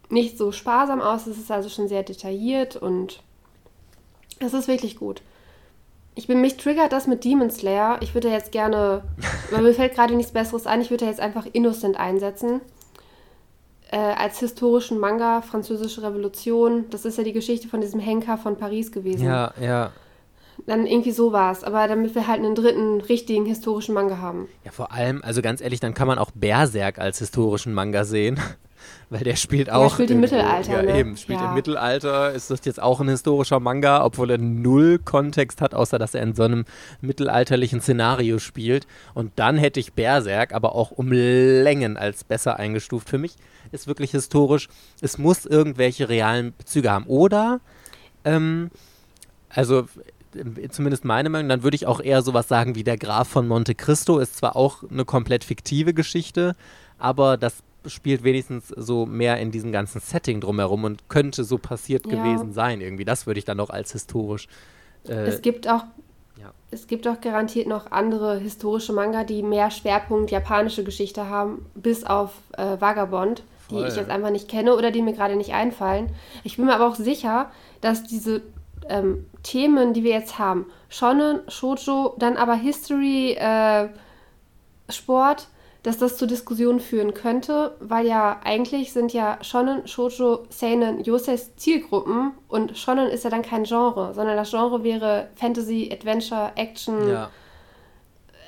nicht 0.09 0.39
so 0.39 0.53
sparsam 0.53 1.01
aus. 1.01 1.27
Es 1.27 1.39
ist 1.39 1.51
also 1.51 1.69
schon 1.69 1.89
sehr 1.89 2.05
detailliert 2.05 2.77
und 2.77 3.23
das 4.43 4.55
ist 4.55 4.69
wirklich 4.69 4.97
gut. 4.97 5.23
Ich 6.15 6.27
bin, 6.27 6.41
mich 6.41 6.57
triggert 6.57 6.93
das 6.93 7.07
mit 7.07 7.25
Demon 7.25 7.51
Slayer. 7.51 7.99
Ich 8.01 8.15
würde 8.15 8.29
jetzt 8.29 8.53
gerne, 8.53 9.03
weil 9.51 9.63
mir 9.63 9.75
fällt 9.75 9.95
gerade 9.95 10.15
nichts 10.15 10.33
Besseres 10.33 10.67
ein, 10.67 10.81
ich 10.81 10.91
würde 10.91 11.07
jetzt 11.07 11.21
einfach 11.21 11.47
Innocent 11.53 11.99
einsetzen. 11.99 12.61
Äh, 13.91 13.97
als 13.97 14.41
historischen 14.41 14.99
Manga, 14.99 15.43
Französische 15.43 16.03
Revolution. 16.03 16.87
Das 16.91 17.05
ist 17.05 17.19
ja 17.19 17.25
die 17.25 17.33
Geschichte 17.33 17.69
von 17.69 17.81
diesem 17.81 18.01
Henker 18.01 18.39
von 18.39 18.57
Paris 18.57 18.91
gewesen. 18.91 19.27
Ja, 19.27 19.53
ja. 19.61 19.93
Dann 20.67 20.87
irgendwie 20.87 21.13
sowas, 21.13 21.65
aber 21.65 21.89
damit 21.89 22.15
wir 22.15 22.27
halt 22.27 22.39
einen 22.39 22.55
dritten 22.55 23.01
richtigen 23.01 23.47
historischen 23.47 23.95
Manga 23.95 24.19
haben. 24.19 24.49
Ja, 24.65 24.71
vor 24.71 24.93
allem, 24.93 25.23
also 25.25 25.43
ganz 25.43 25.61
ehrlich, 25.61 25.81
dann 25.81 25.95
kann 25.95 26.07
man 26.07 26.19
auch 26.19 26.31
Berserk 26.35 26.99
als 26.99 27.19
historischen 27.19 27.75
Manga 27.75 28.05
sehen. 28.05 28.39
Weil 29.11 29.25
der 29.25 29.37
spielt 29.37 29.71
auch. 29.71 29.89
Der 29.89 29.95
spielt 29.95 30.11
im 30.11 30.21
Mittelalter. 30.21 30.73
Ja, 30.73 30.83
ne? 30.83 30.99
eben. 30.99 31.17
Spielt 31.17 31.41
ja. 31.41 31.49
im 31.49 31.55
Mittelalter. 31.55 32.33
Ist 32.33 32.51
das 32.51 32.65
jetzt 32.65 32.81
auch 32.81 33.01
ein 33.01 33.09
historischer 33.09 33.61
Manga, 33.61 34.05
obwohl 34.05 34.31
er 34.31 34.39
null 34.39 34.99
Kontext 34.99 35.61
hat, 35.61 35.75
außer 35.75 35.99
dass 35.99 36.15
er 36.15 36.23
in 36.23 36.35
so 36.35 36.45
einem 36.45 36.65
mittelalterlichen 37.01 37.81
Szenario 37.81 38.39
spielt. 38.39 38.87
Und 39.15 39.33
dann 39.37 39.59
hätte 39.59 39.81
ich 39.81 39.93
Berserk 39.93 40.55
aber 40.55 40.75
auch 40.75 40.91
um 40.91 41.13
Längen 41.13 41.97
als 41.97 42.25
besser 42.25 42.57
eingestuft. 42.57 43.09
Für 43.09 43.19
mich 43.19 43.37
ist 43.71 43.87
wirklich 43.87 44.13
historisch, 44.13 44.69
es 45.01 45.19
muss 45.19 45.47
irgendwelche 45.47 46.09
realen 46.09 46.55
Bezüge 46.57 46.91
haben. 46.91 47.07
Oder, 47.07 47.61
ähm, 48.25 48.71
also 49.49 49.87
zumindest 50.71 51.05
meine 51.05 51.29
Meinung, 51.29 51.49
dann 51.49 51.63
würde 51.63 51.75
ich 51.75 51.87
auch 51.87 52.01
eher 52.01 52.23
sowas 52.23 52.49
sagen 52.49 52.75
wie 52.75 52.85
der 52.85 52.97
Graf 52.97 53.29
von 53.29 53.47
Monte 53.47 53.75
Cristo. 53.75 54.19
Ist 54.19 54.37
zwar 54.37 54.57
auch 54.57 54.83
eine 54.91 55.05
komplett 55.05 55.45
fiktive 55.45 55.95
Geschichte, 55.95 56.57
aber 56.99 57.37
das 57.37 57.63
spielt 57.87 58.25
wenigstens 58.25 58.69
so 58.69 59.07
mehr 59.07 59.39
in 59.39 59.51
diesem 59.51 59.73
ganzen 59.73 60.01
Setting 60.01 60.41
drumherum 60.41 60.85
und 60.85 61.09
könnte 61.09 61.45
so 61.45 61.59
passiert 61.59 62.07
ja. 62.07 62.13
gewesen 62.13 62.53
sein 62.53 62.81
irgendwie. 62.81 63.05
Das 63.05 63.27
würde 63.27 63.39
ich 63.39 63.45
dann 63.45 63.57
noch 63.57 63.71
als 63.71 63.93
historisch. 63.93 64.49
Äh, 65.07 65.27
es 65.27 65.43
gibt 65.43 65.69
auch 65.69 65.85
ja. 66.41 66.53
Es 66.71 66.87
gibt 66.87 67.07
auch 67.07 67.21
garantiert 67.21 67.67
noch 67.67 67.91
andere 67.91 68.39
historische 68.39 68.93
Manga, 68.93 69.25
die 69.25 69.43
mehr 69.43 69.71
Schwerpunkt 69.71 70.31
japanische 70.31 70.85
Geschichte 70.85 71.29
haben, 71.29 71.67
bis 71.75 72.05
auf 72.05 72.33
äh, 72.57 72.81
Vagabond, 72.81 73.43
Voll. 73.69 73.83
die 73.83 73.89
ich 73.89 73.97
jetzt 73.97 74.11
einfach 74.11 74.31
nicht 74.31 74.49
kenne 74.49 74.75
oder 74.75 74.91
die 74.91 75.03
mir 75.03 75.13
gerade 75.13 75.37
nicht 75.37 75.53
einfallen. 75.53 76.11
Ich 76.45 76.57
bin 76.57 76.67
mir 76.67 76.75
aber 76.75 76.87
auch 76.87 76.95
sicher, 76.95 77.51
dass 77.81 78.05
diese 78.05 78.43
ähm, 78.89 79.27
Themen, 79.43 79.93
die 79.93 80.05
wir 80.05 80.13
jetzt 80.13 80.39
haben, 80.39 80.67
Shonen, 80.89 81.41
Shoujo, 81.49 82.15
dann 82.19 82.37
aber 82.37 82.55
History, 82.55 83.33
äh, 83.33 83.89
Sport, 84.89 85.49
dass 85.83 85.99
das 85.99 86.17
zu 86.17 86.27
Diskussionen 86.27 86.81
führen 86.81 87.13
könnte, 87.13 87.75
weil 87.81 88.07
ja 88.07 88.41
eigentlich 88.45 88.93
sind 88.93 89.13
ja 89.13 89.39
Shonen, 89.43 89.87
Shoujo, 89.89 90.45
Seinen, 90.49 91.03
Yoseis 91.03 91.57
Zielgruppen 91.57 92.33
und 92.49 92.79
Shonen 92.79 93.09
ist 93.09 93.25
ja 93.25 93.31
dann 93.31 93.43
kein 93.43 93.65
Genre, 93.65 94.15
sondern 94.15 94.37
das 94.37 94.51
Genre 94.51 94.85
wäre 94.85 95.29
Fantasy, 95.35 95.91
Adventure, 95.93 96.53
Action. 96.55 97.09
Ja. 97.09 97.31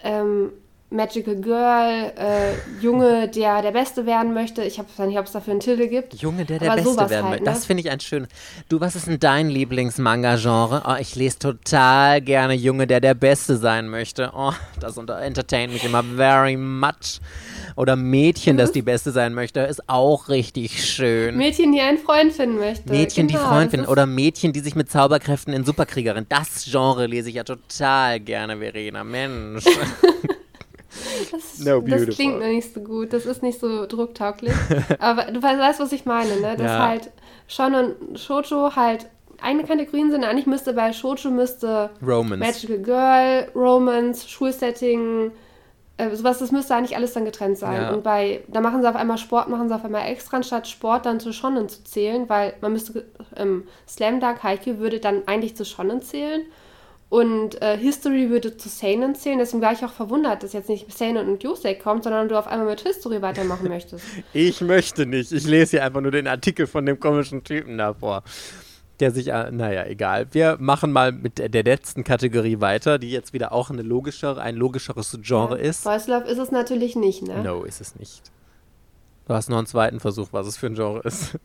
Ähm, 0.05 0.53
Magical 0.91 1.35
Girl, 1.37 2.13
äh, 2.17 2.53
Junge, 2.81 3.29
der 3.29 3.63
der 3.63 3.73
Beste 3.73 4.07
werden 4.07 4.33
möchte. 4.33 4.63
Ich 4.63 4.79
habe 4.79 4.89
nicht, 5.07 5.19
ob 5.19 5.27
es 5.27 5.33
dafür 5.33 5.53
einen 5.53 5.61
Titel 5.61 5.89
gibt. 5.89 6.15
Junge, 6.15 6.45
der 6.45 6.61
der 6.61 6.77
Beste 6.77 6.97
werden 6.97 7.11
halt, 7.11 7.25
möchte. 7.25 7.45
Ne? 7.45 7.51
Das 7.51 7.67
finde 7.67 7.83
ich 7.83 7.91
ein 7.91 7.99
schönes. 7.99 8.29
Du, 8.69 8.81
was 8.81 8.95
ist 8.95 9.09
denn 9.09 9.19
dein 9.19 9.49
Lieblingsmanga-Genre? 9.49 10.85
Oh, 10.87 10.95
ich 11.01 11.17
lese 11.17 11.41
total 11.41 12.21
gerne 12.21 12.55
Junge, 12.55 12.87
der 12.87 13.01
der 13.01 13.15
Beste 13.15 13.57
sein 13.57 13.89
möchte. 13.89 14.31
Oh, 14.37 14.53
das 14.79 14.97
entertaint 14.97 15.73
mich 15.73 15.85
immer 15.85 16.05
very 16.05 16.57
much. 16.57 17.21
Oder 17.77 17.97
Mädchen, 17.97 18.55
mhm. 18.55 18.59
das 18.59 18.71
die 18.71 18.83
Beste 18.83 19.11
sein 19.11 19.35
möchte, 19.35 19.61
ist 19.61 19.89
auch 19.89 20.29
richtig 20.29 20.85
schön. 20.85 21.37
Mädchen, 21.37 21.73
die 21.73 21.81
einen 21.81 21.99
Freund 21.99 22.33
finden 22.33 22.59
möchte. 22.59 22.89
Mädchen, 22.89 23.27
genau, 23.27 23.41
die 23.41 23.45
Freund 23.45 23.71
finden. 23.73 23.87
Oder 23.87 24.07
Mädchen, 24.07 24.53
die 24.53 24.61
sich 24.61 24.77
mit 24.77 24.93
Zauberkräften 24.93 25.53
in 25.53 25.65
Superkriegerin. 25.65 26.27
Das 26.29 26.67
Genre 26.71 27.07
lese 27.07 27.31
ich 27.31 27.35
ja 27.35 27.43
total 27.43 28.21
gerne, 28.21 28.59
Verena. 28.59 29.03
Mensch. 29.03 29.65
Das, 31.31 31.59
no, 31.61 31.81
das 31.81 32.07
klingt 32.09 32.39
noch 32.39 32.47
nicht 32.47 32.73
so 32.73 32.81
gut. 32.81 33.13
Das 33.13 33.27
ist 33.27 33.43
nicht 33.43 33.59
so 33.61 33.87
drucktauglich. 33.87 34.53
Aber 34.99 35.25
du 35.25 35.43
weißt, 35.43 35.81
was 35.81 35.93
ich 35.93 36.05
meine, 36.05 36.41
ne? 36.41 36.57
Dass 36.57 36.67
ja. 36.67 36.89
halt 36.89 37.11
Shon 37.49 37.75
und 37.75 38.19
Shoujo 38.19 38.77
halt 38.77 39.07
eigene 39.41 39.65
Kategorien 39.65 40.11
sind. 40.11 40.25
Eigentlich 40.25 40.47
müsste 40.47 40.73
bei 40.73 40.93
Shoujo 40.93 41.31
müsste 41.31 41.91
Romance. 42.05 42.39
Magical 42.39 42.79
Girl, 42.79 43.49
Romance, 43.55 44.29
Schulsetting, 44.29 45.33
äh, 45.97 46.15
sowas, 46.15 46.39
das 46.39 46.51
müsste 46.51 46.75
eigentlich 46.75 46.97
alles 46.97 47.13
dann 47.13 47.25
getrennt 47.25 47.59
sein. 47.59 47.83
Ja. 47.83 47.93
Und 47.93 48.03
bei, 48.03 48.43
da 48.49 48.61
machen 48.61 48.83
sie 48.83 48.89
auf 48.89 48.97
einmal 48.97 49.19
Sport, 49.19 49.49
machen 49.49 49.69
sie 49.69 49.75
auf 49.75 49.85
einmal 49.85 50.09
extra, 50.09 50.39
anstatt 50.39 50.67
Sport 50.67 51.07
dann 51.07 51.21
zu 51.21 51.33
Shonen 51.33 51.69
zu 51.69 51.85
zählen, 51.85 52.29
weil 52.29 52.55
man 52.61 52.73
müsste, 52.73 53.05
ähm, 53.37 53.65
Slam 53.87 54.21
Dunk 54.21 54.43
Haikyuu 54.43 54.79
würde 54.79 54.99
dann 54.99 55.23
eigentlich 55.27 55.57
zu 55.57 55.65
Shonen 55.65 56.03
zählen 56.03 56.43
und 57.09 57.61
äh, 57.63 57.77
History 57.77 58.31
würde 58.31 58.57
zu 58.57 58.69
Seinen 58.69 59.15
zählen. 59.15 59.39
Deswegen 59.39 59.63
war 59.63 59.73
ich 59.73 59.85
auch 59.85 59.93
verwundert, 59.93 60.43
dass 60.43 60.53
jetzt 60.53 60.69
nicht 60.69 60.91
Seinen 60.97 61.29
und 61.29 61.43
Yosei 61.43 61.75
kommt, 61.75 62.05
sondern 62.05 62.29
du 62.29 62.39
auf 62.39 62.47
einmal 62.47 62.67
mit 62.67 62.81
History 62.81 63.23
weitermachen 63.23 63.69
möchtest. 63.69 64.05
ich 64.33 64.61
möchte 64.61 65.07
nicht. 65.07 65.31
Ich 65.31 65.47
lese 65.47 65.73
hier 65.73 65.85
einfach 65.85 66.01
nur 66.01 66.11
den 66.11 66.27
Artikel 66.27 66.67
von 66.67 66.87
dem 66.87 66.99
komischen 66.99 67.45
Typen 67.45 67.79
davor. 67.79 68.25
Der 69.01 69.11
sich, 69.11 69.29
äh, 69.29 69.51
naja, 69.51 69.87
egal. 69.87 70.29
Wir 70.33 70.57
machen 70.61 70.93
mal 70.93 71.13
mit 71.13 71.39
der, 71.39 71.65
letzten 71.65 72.05
Kategorie 72.05 72.61
weiter, 72.61 72.99
die 72.99 73.11
jetzt 73.11 73.33
wieder 73.33 73.53
auch 73.53 73.71
eine 73.71 73.83
logischere, 73.83 74.41
ein 74.41 74.57
logischeres 74.57 75.19
Genre 75.21 75.59
ja. 75.59 75.69
ist. 75.69 75.85
Boys 75.85 76.07
Love 76.07 76.29
ist 76.29 76.39
es 76.39 76.51
natürlich 76.53 76.95
nicht, 76.95 77.23
ne? 77.23 77.43
No, 77.43 77.65
ist 77.65 77.81
es 77.81 77.97
nicht. 77.97 78.23
Du 79.27 79.35
hast 79.35 79.49
noch 79.49 79.59
einen 79.59 79.67
zweiten 79.67 80.01
Versuch, 80.01 80.29
was 80.33 80.47
es 80.47 80.57
für 80.57 80.67
ein 80.67 80.75
Genre 80.75 81.01
ist. 81.01 81.39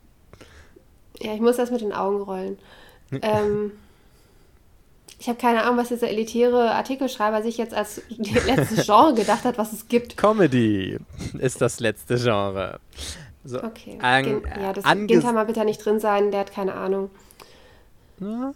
Ja, 1.21 1.33
ich 1.33 1.41
muss 1.41 1.57
erst 1.57 1.71
mit 1.71 1.81
den 1.81 1.93
Augen 1.93 2.21
rollen. 2.21 2.57
ähm. 3.21 3.71
Ich 5.19 5.27
habe 5.27 5.37
keine 5.37 5.63
Ahnung, 5.63 5.77
was 5.77 5.89
dieser 5.89 6.09
elitäre 6.09 6.71
Artikelschreiber 6.71 7.43
sich 7.43 7.57
jetzt 7.57 7.73
als 7.73 8.01
letztes 8.09 8.85
Genre 8.85 9.13
gedacht 9.13 9.43
hat, 9.43 9.57
was 9.57 9.73
es 9.73 9.87
gibt. 9.89 10.15
Comedy 10.15 10.97
ist 11.37 11.61
das 11.61 11.81
letzte 11.81 12.15
Genre. 12.17 12.79
So, 13.43 13.61
okay. 13.61 13.97
An, 14.01 14.41
ja, 14.61 14.73
das 14.73 14.85
Gintama 15.07 15.43
bitte 15.43 15.65
nicht 15.65 15.83
drin 15.83 15.99
sein, 15.99 16.31
der 16.31 16.41
hat 16.41 16.53
keine 16.53 16.73
Ahnung. 16.73 17.09
Ja. 18.19 18.53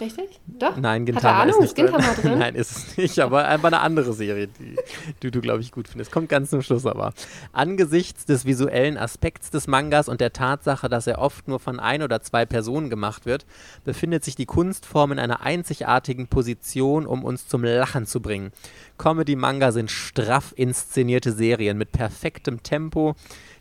Richtig? 0.00 0.40
Doch? 0.48 0.76
Nein, 0.76 1.06
Gintama 1.06 1.28
Hat 1.28 1.48
er 1.48 1.52
Ahnung? 1.54 1.62
ist 1.62 1.76
nicht 1.78 1.92
drin. 1.92 2.02
drin? 2.20 2.38
Nein, 2.38 2.54
ist 2.56 2.76
es 2.76 2.96
nicht, 2.96 3.20
aber 3.20 3.46
einfach 3.46 3.68
eine 3.68 3.78
andere 3.78 4.12
Serie, 4.12 4.48
die, 4.48 4.76
die 5.22 5.30
du, 5.30 5.40
glaube 5.40 5.60
ich, 5.60 5.70
gut 5.70 5.86
findest. 5.86 6.10
Kommt 6.10 6.28
ganz 6.28 6.50
zum 6.50 6.62
Schluss 6.62 6.84
aber. 6.84 7.12
Angesichts 7.52 8.24
des 8.24 8.44
visuellen 8.44 8.98
Aspekts 8.98 9.50
des 9.50 9.68
Mangas 9.68 10.08
und 10.08 10.20
der 10.20 10.32
Tatsache, 10.32 10.88
dass 10.88 11.06
er 11.06 11.18
oft 11.18 11.46
nur 11.46 11.60
von 11.60 11.78
ein 11.78 12.02
oder 12.02 12.20
zwei 12.22 12.44
Personen 12.44 12.90
gemacht 12.90 13.24
wird, 13.24 13.46
befindet 13.84 14.24
sich 14.24 14.34
die 14.34 14.46
Kunstform 14.46 15.12
in 15.12 15.20
einer 15.20 15.42
einzigartigen 15.42 16.26
Position, 16.26 17.06
um 17.06 17.24
uns 17.24 17.46
zum 17.46 17.62
Lachen 17.62 18.06
zu 18.06 18.20
bringen. 18.20 18.50
Comedy-Manga 18.98 19.70
sind 19.70 19.92
straff 19.92 20.52
inszenierte 20.56 21.30
Serien 21.30 21.78
mit 21.78 21.92
perfektem 21.92 22.64
Tempo, 22.64 23.14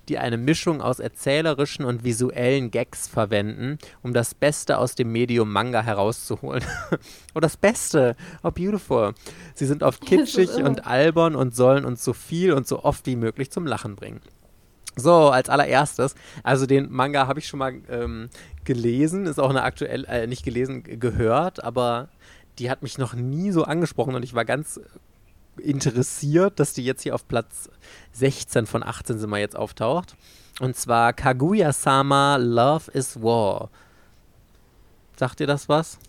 die 0.10 0.18
eine 0.18 0.38
Mischung 0.38 0.82
aus 0.82 1.00
erzählerischen 1.00 1.86
und 1.86 2.04
visuellen 2.04 2.72
Gags 2.72 3.08
verwenden, 3.08 3.78
um 4.02 4.14
das 4.14 4.34
Beste 4.34 4.78
aus 4.78 4.96
dem 4.96 5.12
Medium 5.12 5.52
Manga 5.52 5.82
herauszuholen. 5.82 6.64
oh, 7.36 7.40
das 7.40 7.58
Beste! 7.58 8.16
Oh, 8.44 8.52
beautiful! 8.52 9.14
Sie 9.54 9.66
sind 9.66 9.84
oft 9.84 10.02
kitschig 10.06 10.56
und 10.56 10.86
albern 10.86 11.36
und 11.36 11.56
sollen 11.56 11.86
uns 11.86 12.04
so 12.04 12.14
viel 12.14 12.54
und 12.54 12.68
so 12.68 12.84
oft 12.84 13.06
wie 13.06 13.16
möglich 13.16 13.52
zum 13.52 13.66
Lachen 13.66 13.96
bringen. 13.96 14.22
So, 14.96 15.30
als 15.30 15.50
allererstes, 15.50 16.14
also 16.44 16.68
den 16.68 16.92
Manga 16.92 17.26
habe 17.26 17.40
ich 17.40 17.48
schon 17.48 17.58
mal 17.58 17.74
ähm, 17.90 18.30
gelesen, 18.64 19.26
ist 19.26 19.40
auch 19.40 19.50
eine 19.50 19.64
aktuell, 19.64 20.06
äh, 20.06 20.28
nicht 20.28 20.46
gelesen, 20.46 20.84
gehört, 20.84 21.64
aber 21.64 22.10
die 22.60 22.70
hat 22.70 22.84
mich 22.84 23.00
noch 23.00 23.16
nie 23.16 23.52
so 23.52 23.64
angesprochen 23.64 24.14
und 24.14 24.24
ich 24.24 24.36
war 24.36 24.46
ganz 24.46 24.80
interessiert, 25.58 26.60
dass 26.60 26.74
die 26.74 26.84
jetzt 26.84 27.04
hier 27.04 27.16
auf 27.16 27.28
Platz 27.28 27.70
16 28.14 28.66
von 28.66 28.84
18 28.84 29.20
sind 29.20 29.30
wir 29.30 29.40
jetzt 29.40 29.56
auftaucht. 29.56 30.16
Und 30.60 30.76
zwar 30.76 31.14
Kaguya-sama 31.14 32.38
Love 32.38 32.92
is 32.92 33.22
War. 33.22 33.70
Sagt 35.16 35.40
dir 35.40 35.48
das 35.48 35.70
was? 35.70 36.00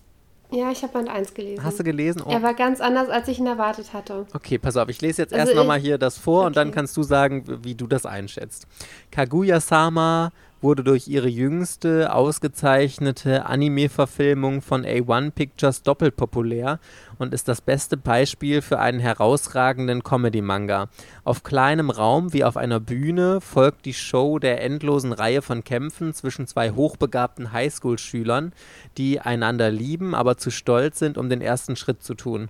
Ja, 0.50 0.70
ich 0.70 0.82
habe 0.82 0.92
Band 0.92 1.08
1 1.08 1.34
gelesen. 1.34 1.64
Hast 1.64 1.80
du 1.80 1.84
gelesen? 1.84 2.22
Oh. 2.24 2.30
Er 2.30 2.42
war 2.42 2.54
ganz 2.54 2.80
anders, 2.80 3.08
als 3.08 3.28
ich 3.28 3.38
ihn 3.38 3.46
erwartet 3.46 3.92
hatte. 3.92 4.26
Okay, 4.34 4.58
pass 4.58 4.76
auf, 4.76 4.88
ich 4.88 5.00
lese 5.00 5.22
jetzt 5.22 5.32
also 5.32 5.46
erst 5.46 5.56
nochmal 5.56 5.80
hier 5.80 5.98
das 5.98 6.18
vor 6.18 6.40
okay. 6.40 6.46
und 6.48 6.56
dann 6.56 6.70
kannst 6.70 6.96
du 6.96 7.02
sagen, 7.02 7.44
wie 7.64 7.74
du 7.74 7.86
das 7.86 8.06
einschätzt. 8.06 8.66
Kaguya-sama 9.10 10.30
wurde 10.64 10.82
durch 10.82 11.08
ihre 11.08 11.28
jüngste 11.28 12.14
ausgezeichnete 12.14 13.44
Anime-Verfilmung 13.44 14.62
von 14.62 14.86
A1 14.86 15.32
Pictures 15.32 15.82
doppelt 15.82 16.16
populär 16.16 16.80
und 17.18 17.34
ist 17.34 17.48
das 17.48 17.60
beste 17.60 17.98
Beispiel 17.98 18.62
für 18.62 18.78
einen 18.78 18.98
herausragenden 18.98 20.02
Comedy-Manga. 20.02 20.88
Auf 21.22 21.42
kleinem 21.42 21.90
Raum 21.90 22.32
wie 22.32 22.44
auf 22.44 22.56
einer 22.56 22.80
Bühne 22.80 23.42
folgt 23.42 23.84
die 23.84 23.92
Show 23.92 24.38
der 24.38 24.62
endlosen 24.62 25.12
Reihe 25.12 25.42
von 25.42 25.64
Kämpfen 25.64 26.14
zwischen 26.14 26.46
zwei 26.46 26.70
hochbegabten 26.70 27.52
Highschool-Schülern, 27.52 28.54
die 28.96 29.20
einander 29.20 29.70
lieben, 29.70 30.14
aber 30.14 30.38
zu 30.38 30.50
stolz 30.50 30.98
sind, 30.98 31.18
um 31.18 31.28
den 31.28 31.42
ersten 31.42 31.76
Schritt 31.76 32.02
zu 32.02 32.14
tun. 32.14 32.48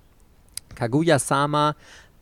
Kaguya-sama 0.77 1.75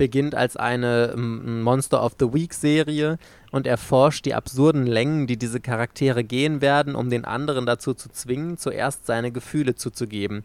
beginnt 0.03 0.35
als 0.35 0.57
eine 0.57 1.15
Monster 1.17 2.05
of 2.05 2.17
the 2.19 2.35
Week 2.35 2.53
Serie 2.53 3.19
und 3.53 3.69
erforscht 3.69 4.25
die 4.25 4.35
absurden 4.35 4.85
Längen, 4.85 5.29
die 5.29 5.37
diese 5.37 5.61
Charaktere 5.61 6.25
gehen 6.25 6.61
werden, 6.61 6.97
um 6.97 7.09
den 7.09 7.25
anderen 7.25 7.67
dazu 7.67 7.95
zu 7.95 8.09
zwingen, 8.09 8.59
zuerst 8.59 9.07
seine 9.07 9.31
Gefühle 9.31 9.77
zuzugeben. 9.77 10.43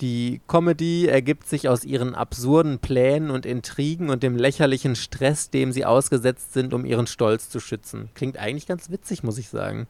Die 0.00 0.40
Comedy 0.48 1.06
ergibt 1.06 1.46
sich 1.46 1.68
aus 1.68 1.84
ihren 1.84 2.16
absurden 2.16 2.80
Plänen 2.80 3.30
und 3.30 3.46
Intrigen 3.46 4.10
und 4.10 4.24
dem 4.24 4.34
lächerlichen 4.34 4.96
Stress, 4.96 5.48
dem 5.50 5.70
sie 5.70 5.84
ausgesetzt 5.84 6.52
sind, 6.52 6.74
um 6.74 6.84
ihren 6.84 7.06
Stolz 7.06 7.48
zu 7.48 7.60
schützen. 7.60 8.10
Klingt 8.14 8.36
eigentlich 8.36 8.66
ganz 8.66 8.90
witzig, 8.90 9.22
muss 9.22 9.38
ich 9.38 9.48
sagen. 9.48 9.86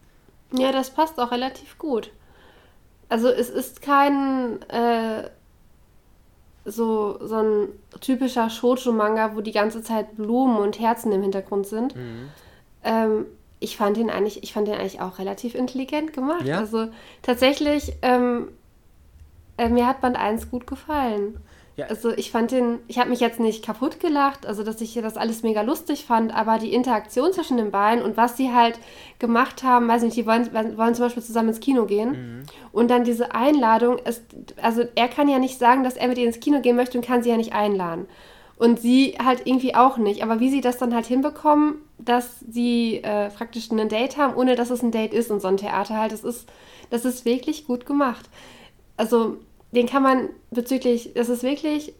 Ja, 0.53 0.70
das 0.70 0.90
passt 0.90 1.19
auch 1.19 1.32
relativ 1.32 1.78
gut. 1.78 2.11
Also 3.09 3.28
es 3.28 3.48
ist 3.48 3.81
kein 3.81 4.61
äh, 4.69 5.31
so, 6.66 7.18
so 7.24 7.36
ein 7.36 7.68
typischer 8.01 8.51
Shoujo-Manga, 8.51 9.34
wo 9.34 9.40
die 9.40 9.52
ganze 9.52 9.82
Zeit 9.82 10.16
Blumen 10.16 10.59
und 10.59 10.78
Herzen 10.78 11.12
im 11.12 11.22
Hintergrund 11.22 11.66
sind. 11.66 11.97
Mhm. 11.97 12.28
Ähm, 12.84 13.26
ich 13.60 13.76
fand 13.76 13.97
den 13.97 14.10
eigentlich, 14.10 14.43
ich 14.43 14.52
fand 14.52 14.68
den 14.68 14.74
eigentlich 14.74 15.01
auch 15.01 15.18
relativ 15.18 15.55
intelligent 15.55 16.12
gemacht. 16.12 16.44
Ja? 16.44 16.59
Also 16.59 16.88
tatsächlich, 17.22 17.94
ähm, 18.02 18.48
äh, 19.56 19.68
mir 19.68 19.86
hat 19.86 20.01
Band 20.01 20.16
1 20.16 20.51
gut 20.51 20.66
gefallen. 20.66 21.38
Ja. 21.77 21.86
Also 21.86 22.11
ich 22.11 22.31
fand 22.31 22.53
den, 22.53 22.78
ich 22.89 22.98
habe 22.98 23.11
mich 23.11 23.20
jetzt 23.20 23.39
nicht 23.39 23.62
kaputt 23.62 24.01
gelacht, 24.01 24.47
also 24.47 24.62
dass 24.62 24.81
ich 24.81 24.94
das 24.94 25.19
alles 25.19 25.43
mega 25.43 25.61
lustig 25.61 26.07
fand, 26.07 26.35
aber 26.35 26.59
die 26.59 26.73
Interaktion 26.73 27.35
zwischen 27.35 27.59
den 27.59 27.70
beiden 27.70 28.03
und 28.03 28.16
was 28.16 28.39
sie 28.39 28.53
halt 28.53 28.78
gemacht 29.19 29.62
haben, 29.62 29.86
weiß 29.86 30.03
nicht, 30.03 30.16
die 30.16 30.24
wollen, 30.24 30.53
wollen 30.55 30.94
zum 30.94 31.05
Beispiel 31.05 31.23
zusammen 31.23 31.51
ins 31.51 31.61
Kino 31.61 31.85
gehen 31.85 32.11
mhm. 32.11 32.43
und 32.73 32.90
dann 32.90 33.05
diese 33.05 33.35
Einladung 33.35 33.98
ist, 33.98 34.24
also 34.61 34.85
er 34.94 35.09
kann 35.09 35.28
ja 35.28 35.39
nicht 35.39 35.59
sagen, 35.59 35.85
dass 35.85 35.97
er 35.97 36.09
mit 36.09 36.16
ihr 36.16 36.27
ins 36.27 36.40
Kino 36.40 36.61
gehen 36.61 36.77
möchte 36.77 36.97
und 36.97 37.07
kann 37.07 37.23
sie 37.23 37.28
ja 37.28 37.36
nicht 37.36 37.53
einladen. 37.53 38.07
Und 38.59 38.81
sie 38.81 39.19
halt 39.23 39.43
irgendwie 39.44 39.74
auch 39.74 39.98
nicht. 39.98 40.23
Aber 40.23 40.40
wie 40.40 40.48
sie 40.48 40.62
das 40.62 40.78
dann 40.78 40.94
halt 40.94 41.05
hinbekommen, 41.05 41.74
dass 41.98 42.40
sie 42.51 43.03
äh, 43.03 43.28
praktisch 43.28 43.70
ein 43.70 43.89
Date 43.90 44.16
haben, 44.16 44.35
ohne 44.35 44.57
dass 44.57 44.70
es 44.70 44.82
ein 44.82 44.93
Date 44.93 45.12
ist 45.12 45.31
und 45.31 45.43
so 45.43 45.48
ein 45.48 45.59
Theater 45.59 45.98
halt, 45.98 46.12
das 46.12 46.24
ist, 46.24 46.48
das 46.89 47.05
ist 47.05 47.27
wirklich 47.27 47.66
gut 47.66 47.85
gemacht. 47.85 48.31
Also 48.97 49.36
den 49.72 49.86
kann 49.86 50.02
man 50.02 50.28
bezüglich, 50.51 51.12
das 51.14 51.28
ist 51.28 51.43
wirklich 51.43 51.93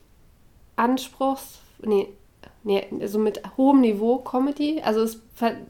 Anspruchs, 0.77 1.59
nee, 1.83 2.09
nee, 2.65 2.85
also 3.01 3.19
mit 3.19 3.41
hohem 3.57 3.81
Niveau 3.81 4.19
Comedy. 4.19 4.83
Also 4.85 5.03
es 5.03 5.21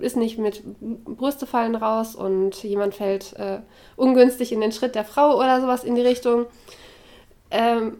ist 0.01 0.16
nicht 0.16 0.39
mit 0.39 0.62
Brüste 1.05 1.47
fallen 1.47 1.74
raus 1.74 2.14
und 2.14 2.62
jemand 2.62 2.94
fällt 2.94 3.35
äh, 3.35 3.60
ungünstig 3.97 4.52
in 4.52 4.60
den 4.60 4.73
Schritt 4.73 4.94
der 4.94 5.05
Frau 5.05 5.36
oder 5.36 5.60
sowas 5.60 5.85
in 5.85 5.94
die 5.94 6.02
Richtung. 6.02 6.47
Ähm, 7.51 7.98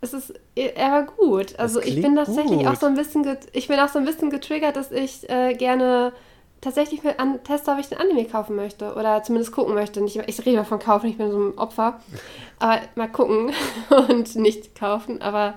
es 0.00 0.14
ist, 0.14 0.34
er 0.54 0.92
war 0.92 1.02
gut. 1.04 1.58
Also 1.58 1.80
ich 1.80 2.00
bin 2.00 2.16
tatsächlich 2.16 2.60
gut. 2.60 2.66
auch 2.66 2.76
so 2.76 2.86
ein 2.86 2.94
bisschen, 2.94 3.26
ich 3.52 3.68
bin 3.68 3.78
auch 3.78 3.88
so 3.88 3.98
ein 3.98 4.04
bisschen 4.04 4.30
getriggert, 4.30 4.76
dass 4.76 4.92
ich 4.92 5.28
äh, 5.28 5.54
gerne 5.54 6.12
tatsächlich 6.60 7.02
mit 7.02 7.18
an 7.18 7.42
Tester, 7.44 7.72
ob 7.72 7.78
ich 7.78 7.88
den 7.88 7.98
Anime 7.98 8.24
kaufen 8.26 8.56
möchte 8.56 8.94
oder 8.94 9.22
zumindest 9.22 9.52
gucken 9.52 9.74
möchte. 9.74 10.00
Nicht, 10.00 10.16
ich 10.16 10.46
rede 10.46 10.58
mal 10.58 10.64
von 10.64 10.78
kaufen, 10.78 11.08
ich 11.08 11.16
bin 11.16 11.30
so 11.30 11.38
ein 11.38 11.58
Opfer. 11.58 12.00
Aber 12.58 12.80
mal 12.94 13.08
gucken 13.10 13.52
und 14.08 14.36
nicht 14.36 14.74
kaufen. 14.74 15.22
Aber 15.22 15.54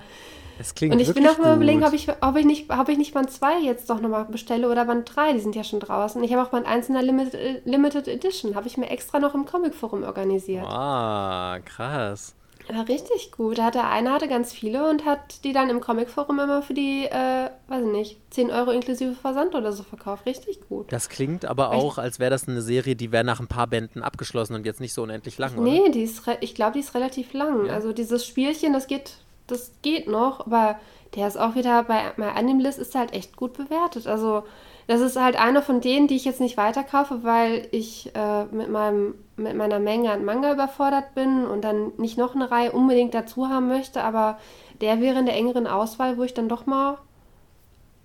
Es 0.60 0.74
klingt 0.76 0.94
Und 0.94 1.02
ich 1.02 1.14
bin 1.14 1.28
auch 1.28 1.38
mal 1.38 1.56
überlegen, 1.56 1.84
ob 1.84 1.94
ich, 1.94 2.08
ob, 2.22 2.36
ich 2.38 2.46
nicht, 2.46 2.72
ob 2.72 2.88
ich 2.90 2.98
nicht 2.98 3.14
Band 3.14 3.32
2 3.32 3.60
jetzt 3.60 3.90
doch 3.90 4.00
nochmal 4.00 4.26
bestelle 4.26 4.70
oder 4.70 4.86
Band 4.86 5.14
3, 5.14 5.34
die 5.34 5.40
sind 5.40 5.56
ja 5.56 5.64
schon 5.64 5.80
draußen. 5.80 6.24
Ich 6.24 6.32
habe 6.34 6.44
auch 6.44 6.52
Band 6.52 6.68
1 6.68 6.88
in 6.88 6.94
der 6.94 7.04
Limited, 7.04 7.66
Limited 7.66 8.08
Edition, 8.08 8.56
habe 8.56 8.68
ich 8.68 8.78
mir 8.78 8.90
extra 8.90 9.20
noch 9.20 9.36
im 9.36 9.46
Comicforum 9.46 10.04
organisiert. 10.04 10.66
Ah, 10.66 11.60
krass. 11.66 12.36
War 12.70 12.88
richtig 12.88 13.32
gut. 13.32 13.58
Da 13.58 13.66
hatte 13.66 13.84
einer 13.84 14.14
hatte 14.14 14.28
ganz 14.28 14.54
viele 14.54 14.90
und 14.90 15.06
hat 15.06 15.44
die 15.44 15.52
dann 15.52 15.70
im 15.70 15.82
Comicforum 15.82 16.40
immer 16.40 16.62
für 16.62 16.74
die, 16.74 17.06
äh, 17.06 17.50
weiß 17.68 17.86
ich 17.86 17.92
nicht, 17.92 18.18
10 18.30 18.52
Euro 18.52 18.72
inklusive 18.72 19.14
Versand 19.14 19.54
oder 19.54 19.74
so 19.74 19.84
verkauft. 19.84 20.26
Richtig 20.26 20.60
gut. 20.70 20.92
Das 20.92 21.10
klingt 21.10 21.46
aber 21.46 21.72
Echt? 21.72 21.84
auch, 21.84 21.98
als 21.98 22.20
wäre 22.20 22.32
das 22.32 22.48
eine 22.48 22.62
Serie, 22.62 22.96
die 22.96 23.12
wäre 23.12 23.24
nach 23.24 23.40
ein 23.40 23.48
paar 23.48 23.68
Bänden 23.68 24.02
abgeschlossen 24.02 24.56
und 24.56 24.66
jetzt 24.66 24.80
nicht 24.80 24.94
so 24.94 25.04
unendlich 25.04 25.38
lang, 25.38 25.54
oder? 25.58 25.64
Nee, 25.64 25.90
die 25.92 26.04
ist 26.04 26.24
ich 26.40 26.56
glaube, 26.56 26.74
die 26.74 26.80
ist 26.80 26.96
relativ 26.96 27.34
lang. 27.34 27.70
Also 27.70 27.92
dieses 27.92 28.26
Spielchen, 28.26 28.74
das 28.74 28.88
geht, 28.88 29.16
das 29.48 29.72
geht 29.82 30.08
noch, 30.08 30.46
aber 30.46 30.80
der 31.16 31.28
ist 31.28 31.38
auch 31.38 31.56
wieder 31.56 31.84
bei 31.84 32.14
My 32.18 32.26
Animalist 32.28 32.80
ist 32.80 32.96
halt 32.96 33.14
echt 33.14 33.36
gut 33.36 33.54
bewertet. 33.54 34.08
Also 34.08 34.44
das 34.88 35.02
ist 35.02 35.20
halt 35.20 35.40
einer 35.40 35.62
von 35.62 35.82
denen, 35.82 36.08
die 36.08 36.16
ich 36.16 36.26
jetzt 36.26 36.42
nicht 36.42 36.58
weiterkaufe, 36.58 37.24
weil 37.24 37.68
ich 37.72 38.12
äh, 38.16 38.46
mit 38.46 38.70
meinem 38.70 39.16
mit 39.36 39.56
meiner 39.56 39.80
Menge 39.80 40.12
an 40.12 40.26
Manga 40.26 40.54
überfordert 40.54 41.16
bin 41.16 41.46
und 41.46 41.64
dann 41.64 41.92
nicht 41.98 42.18
noch 42.18 42.36
eine 42.36 42.52
Reihe 42.52 42.72
unbedingt 42.72 43.16
dazu 43.16 43.50
haben 43.50 43.68
möchte, 43.68 44.04
aber 44.04 44.38
der 44.82 45.02
wäre 45.02 45.20
in 45.20 45.26
der 45.26 45.36
engeren 45.36 45.66
Auswahl, 45.66 46.18
wo 46.18 46.24
ich 46.24 46.36
dann 46.36 46.50
doch 46.50 46.68
mal 46.68 47.00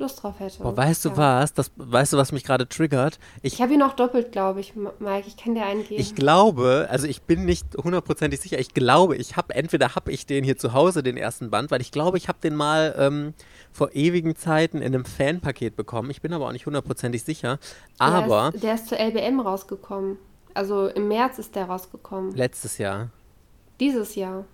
Lust 0.01 0.23
drauf 0.23 0.39
hätte. 0.39 0.63
Boah, 0.63 0.77
weißt 0.77 1.05
du 1.05 1.09
Ja. 1.11 1.17
was? 1.17 1.53
Das, 1.55 1.73
weißt 1.77 2.13
du, 2.13 2.17
was 2.19 2.31
mich 2.31 2.45
gerade 2.45 2.69
triggert? 2.69 3.19
Ich, 3.43 3.55
Ich 3.55 3.63
habe 3.63 3.75
ihn 3.75 3.83
auch 3.83 3.95
doppelt, 3.95 4.31
glaube 4.31 4.61
ich, 4.61 4.75
Mike. 4.77 5.25
Ich 5.27 5.37
kann 5.37 5.57
dir 5.57 5.65
einen 5.65 5.83
geben. 5.83 6.01
ich 6.01 6.15
glaube, 6.15 6.87
also 6.89 7.09
ich 7.09 7.23
bin 7.23 7.45
nicht 7.45 7.77
hundertprozentig 7.77 8.39
sicher, 8.41 8.59
ich 8.61 8.75
glaube, 8.75 9.17
ich 9.17 9.37
habe, 9.37 9.55
entweder 9.57 9.97
habe 9.97 10.13
ich 10.13 10.25
den 10.25 10.45
hier 10.45 10.57
zu 10.57 10.73
Hause, 10.73 11.03
den 11.03 11.17
ersten 11.17 11.51
Band, 11.51 11.73
weil 11.73 11.81
ich 11.81 11.91
glaube, 11.91 12.17
ich 12.17 12.29
habe 12.29 12.39
den 12.41 12.55
mal 12.55 12.95
ähm, 12.97 13.35
vor 13.73 13.91
ewigen 13.93 14.37
Zeiten 14.37 14.79
in 14.79 14.95
einem 14.95 15.05
Fanpaket 15.05 15.75
bekommen. 15.75 16.11
Ich 16.11 16.23
bin 16.23 16.33
aber 16.33 16.47
auch 16.47 16.53
nicht 16.53 16.67
hundertprozentig 16.67 17.25
sicher. 17.25 17.59
Aber 17.99 18.51
Der 18.53 18.55
ist, 18.55 18.63
der 18.65 18.75
ist 18.77 18.87
zur 18.89 18.99
LBM 18.99 19.41
rausgekommen. 19.41 20.17
Also 20.55 20.87
im 20.87 21.09
März 21.09 21.39
ist 21.41 21.57
der 21.57 21.67
rausgekommen. 21.67 22.35
letztes 22.37 22.79
Jahr. 22.79 23.11
Dieses 23.81 24.15
Jahr. 24.15 24.45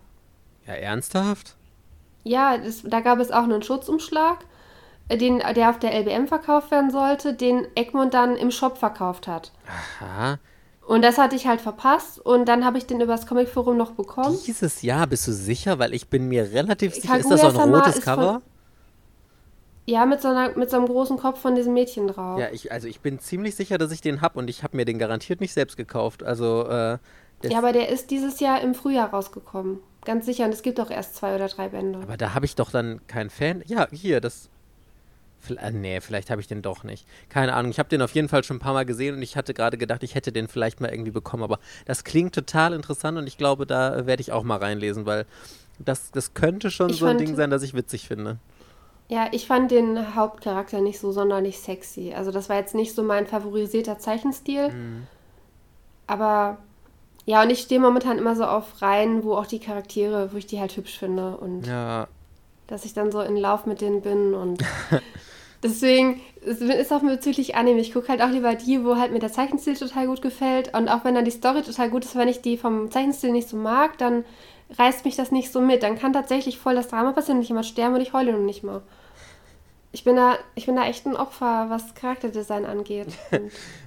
Ja, 0.66 0.72
ernsthaft? 0.72 1.56
Ja, 2.24 2.56
das, 2.56 2.82
da 2.82 3.00
gab 3.00 3.18
es 3.20 3.30
auch 3.30 3.42
einen 3.44 3.62
Schutzumschlag, 3.62 4.38
den, 5.10 5.38
der 5.54 5.70
auf 5.70 5.78
der 5.78 5.92
LBM 5.92 6.26
verkauft 6.28 6.70
werden 6.70 6.90
sollte, 6.90 7.34
den 7.34 7.66
Egmont 7.74 8.14
dann 8.14 8.36
im 8.36 8.50
Shop 8.50 8.78
verkauft 8.78 9.28
hat. 9.28 9.52
Aha. 10.00 10.38
Und 10.86 11.02
das 11.02 11.16
hatte 11.18 11.34
ich 11.36 11.46
halt 11.46 11.60
verpasst 11.62 12.18
und 12.20 12.46
dann 12.46 12.64
habe 12.64 12.76
ich 12.78 12.86
den 12.86 13.00
übers 13.00 13.26
Comicforum 13.26 13.76
noch 13.76 13.92
bekommen. 13.92 14.38
Dieses 14.46 14.82
Jahr, 14.82 15.06
bist 15.06 15.26
du 15.26 15.32
sicher? 15.32 15.78
Weil 15.78 15.94
ich 15.94 16.08
bin 16.08 16.28
mir 16.28 16.52
relativ 16.52 16.94
sicher. 16.94 17.16
Ist 17.16 17.22
Kaguya 17.28 17.42
das 17.44 17.54
so 17.54 17.60
ein 17.60 17.74
rotes 17.74 17.96
ist 17.96 18.04
von- 18.04 18.14
Cover? 18.14 18.42
Ja, 19.86 20.06
mit 20.06 20.22
so, 20.22 20.28
einer, 20.28 20.56
mit 20.56 20.70
so 20.70 20.76
einem 20.78 20.86
großen 20.86 21.18
Kopf 21.18 21.40
von 21.40 21.54
diesem 21.54 21.74
Mädchen 21.74 22.06
drauf. 22.08 22.40
Ja, 22.40 22.48
ich, 22.50 22.72
also 22.72 22.88
ich 22.88 23.00
bin 23.00 23.18
ziemlich 23.18 23.54
sicher, 23.54 23.76
dass 23.76 23.92
ich 23.92 24.00
den 24.00 24.22
hab 24.22 24.34
und 24.36 24.48
ich 24.48 24.62
habe 24.62 24.76
mir 24.78 24.86
den 24.86 24.98
garantiert 24.98 25.40
nicht 25.42 25.52
selbst 25.52 25.76
gekauft. 25.76 26.22
Also, 26.22 26.66
äh, 26.68 26.98
Ja, 27.42 27.58
aber 27.58 27.72
der 27.74 27.90
ist 27.90 28.10
dieses 28.10 28.40
Jahr 28.40 28.62
im 28.62 28.74
Frühjahr 28.74 29.10
rausgekommen. 29.10 29.80
Ganz 30.06 30.24
sicher. 30.24 30.46
Und 30.46 30.52
es 30.54 30.62
gibt 30.62 30.80
auch 30.80 30.90
erst 30.90 31.16
zwei 31.16 31.34
oder 31.34 31.48
drei 31.48 31.68
Bände. 31.68 31.98
aber 32.02 32.16
da 32.16 32.32
habe 32.34 32.46
ich 32.46 32.54
doch 32.56 32.70
dann 32.70 33.00
keinen 33.08 33.28
Fan. 33.30 33.62
Ja, 33.66 33.86
hier, 33.90 34.20
das. 34.22 34.48
Äh, 35.50 35.70
Nee, 35.72 36.00
vielleicht 36.00 36.30
habe 36.30 36.40
ich 36.40 36.46
den 36.46 36.62
doch 36.62 36.84
nicht. 36.84 37.06
Keine 37.28 37.54
Ahnung. 37.54 37.70
Ich 37.70 37.78
habe 37.78 37.88
den 37.88 38.02
auf 38.02 38.14
jeden 38.14 38.28
Fall 38.28 38.44
schon 38.44 38.56
ein 38.56 38.60
paar 38.60 38.72
Mal 38.74 38.84
gesehen 38.84 39.16
und 39.16 39.22
ich 39.22 39.36
hatte 39.36 39.54
gerade 39.54 39.78
gedacht, 39.78 40.02
ich 40.02 40.14
hätte 40.14 40.32
den 40.32 40.48
vielleicht 40.48 40.80
mal 40.80 40.90
irgendwie 40.90 41.10
bekommen. 41.10 41.42
Aber 41.42 41.58
das 41.86 42.04
klingt 42.04 42.34
total 42.34 42.72
interessant 42.72 43.18
und 43.18 43.26
ich 43.26 43.38
glaube, 43.38 43.66
da 43.66 43.96
äh, 43.96 44.06
werde 44.06 44.20
ich 44.20 44.32
auch 44.32 44.42
mal 44.44 44.58
reinlesen, 44.58 45.06
weil 45.06 45.26
das, 45.78 46.10
das 46.10 46.34
könnte 46.34 46.70
schon 46.70 46.90
Ich 46.90 46.98
so 46.98 47.06
ein 47.06 47.18
Ding 47.18 47.34
sein, 47.34 47.50
das 47.50 47.62
ich 47.62 47.74
witzig 47.74 48.06
finde. 48.06 48.38
Ja, 49.08 49.28
ich 49.32 49.46
fand 49.46 49.70
den 49.70 50.14
Hauptcharakter 50.14 50.80
nicht 50.80 50.98
so 50.98 51.12
sonderlich 51.12 51.58
sexy. 51.58 52.14
Also 52.14 52.30
das 52.30 52.48
war 52.48 52.56
jetzt 52.56 52.74
nicht 52.74 52.94
so 52.94 53.02
mein 53.02 53.26
favorisierter 53.26 53.98
Zeichenstil. 53.98 54.70
Mhm. 54.70 55.06
Aber 56.06 56.58
ja, 57.26 57.42
und 57.42 57.50
ich 57.50 57.60
stehe 57.60 57.80
momentan 57.80 58.18
immer 58.18 58.36
so 58.36 58.44
auf 58.44 58.82
Reihen, 58.82 59.24
wo 59.24 59.34
auch 59.34 59.46
die 59.46 59.58
Charaktere, 59.58 60.32
wo 60.32 60.36
ich 60.36 60.46
die 60.46 60.60
halt 60.60 60.76
hübsch 60.76 60.98
finde 60.98 61.36
und 61.36 61.66
Ja, 61.66 62.08
dass 62.66 62.84
ich 62.84 62.94
dann 62.94 63.12
so 63.12 63.20
in 63.20 63.36
Lauf 63.36 63.66
mit 63.66 63.80
denen 63.80 64.00
bin 64.02 64.34
und 64.34 64.62
deswegen 65.64 66.20
es 66.46 66.60
ist 66.60 66.92
auch 66.92 67.00
bezüglich 67.00 67.56
Anime. 67.56 67.80
Ich 67.80 67.92
gucke 67.92 68.08
halt 68.08 68.20
auch 68.20 68.28
lieber 68.28 68.54
die, 68.54 68.84
wo 68.84 68.96
halt 68.96 69.12
mir 69.12 69.18
der 69.18 69.32
Zeichenstil 69.32 69.76
total 69.76 70.06
gut 70.06 70.22
gefällt 70.22 70.74
und 70.74 70.88
auch 70.88 71.04
wenn 71.04 71.14
dann 71.14 71.24
die 71.24 71.30
Story 71.30 71.62
total 71.62 71.90
gut 71.90 72.04
ist, 72.04 72.16
wenn 72.16 72.28
ich 72.28 72.42
die 72.42 72.58
vom 72.58 72.90
Zeichenstil 72.90 73.32
nicht 73.32 73.48
so 73.48 73.56
mag, 73.56 73.98
dann 73.98 74.24
reißt 74.78 75.04
mich 75.04 75.16
das 75.16 75.32
nicht 75.32 75.50
so 75.50 75.60
mit. 75.60 75.82
Dann 75.82 75.98
kann 75.98 76.12
tatsächlich 76.12 76.58
voll 76.58 76.74
das 76.74 76.88
Drama 76.88 77.12
passieren 77.12 77.38
und 77.38 77.42
ich 77.42 77.48
jemand 77.48 77.66
sterben 77.66 77.94
und 77.94 78.02
ich 78.02 78.12
heule 78.12 78.32
noch 78.32 78.44
nicht 78.44 78.62
mal. 78.62 78.82
Ich 79.92 80.02
bin 80.02 80.16
da, 80.16 80.36
ich 80.56 80.66
bin 80.66 80.74
da 80.74 80.86
echt 80.86 81.06
ein 81.06 81.16
Opfer, 81.16 81.66
was 81.68 81.94
Charakterdesign 81.94 82.66
angeht. 82.66 83.08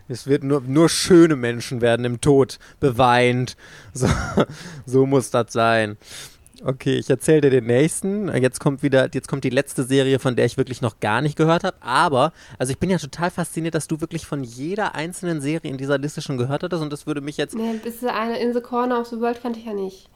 Es 0.10 0.26
wird 0.26 0.46
nur, 0.46 0.62
nur 0.62 0.88
schöne 0.88 1.36
Menschen 1.36 1.82
werden 1.82 2.06
im 2.06 2.22
Tod 2.22 2.60
beweint. 2.80 3.58
So, 3.94 4.08
so 4.86 5.06
muss 5.06 5.32
das 5.32 5.52
sein. 5.52 5.98
Okay, 6.64 6.96
ich 6.98 7.10
erzähle 7.10 7.42
dir 7.42 7.50
den 7.50 7.66
nächsten. 7.66 8.34
Jetzt 8.42 8.60
kommt 8.60 8.82
wieder, 8.84 9.10
jetzt 9.14 9.28
kommt 9.28 9.44
die 9.44 9.50
letzte 9.50 9.84
Serie, 9.84 10.20
von 10.20 10.36
der 10.36 10.46
ich 10.46 10.58
wirklich 10.58 10.82
noch 10.82 11.00
gar 11.00 11.22
nicht 11.22 11.36
gehört 11.36 11.64
habe. 11.64 11.78
Aber, 11.82 12.34
also 12.58 12.72
ich 12.72 12.80
bin 12.80 12.90
ja 12.90 12.98
total 12.98 13.30
fasziniert, 13.30 13.76
dass 13.76 13.88
du 13.88 14.02
wirklich 14.02 14.26
von 14.26 14.44
jeder 14.44 14.96
einzelnen 14.96 15.42
Serie 15.42 15.70
in 15.70 15.78
dieser 15.78 15.98
Liste 15.98 16.22
schon 16.22 16.38
gehört 16.38 16.64
hattest. 16.64 16.82
Und 16.82 16.92
das 16.92 17.06
würde 17.06 17.22
mich 17.22 17.38
jetzt. 17.38 17.56
ne, 17.56 17.80
bis 17.84 18.04
eine 18.04 18.40
In 18.40 18.54
the 18.54 18.62
Corner 18.62 19.00
of 19.00 19.08
the 19.08 19.20
World 19.20 19.42
kannte 19.42 19.60
ich 19.60 19.66
ja 19.66 19.74
nicht. 19.74 20.10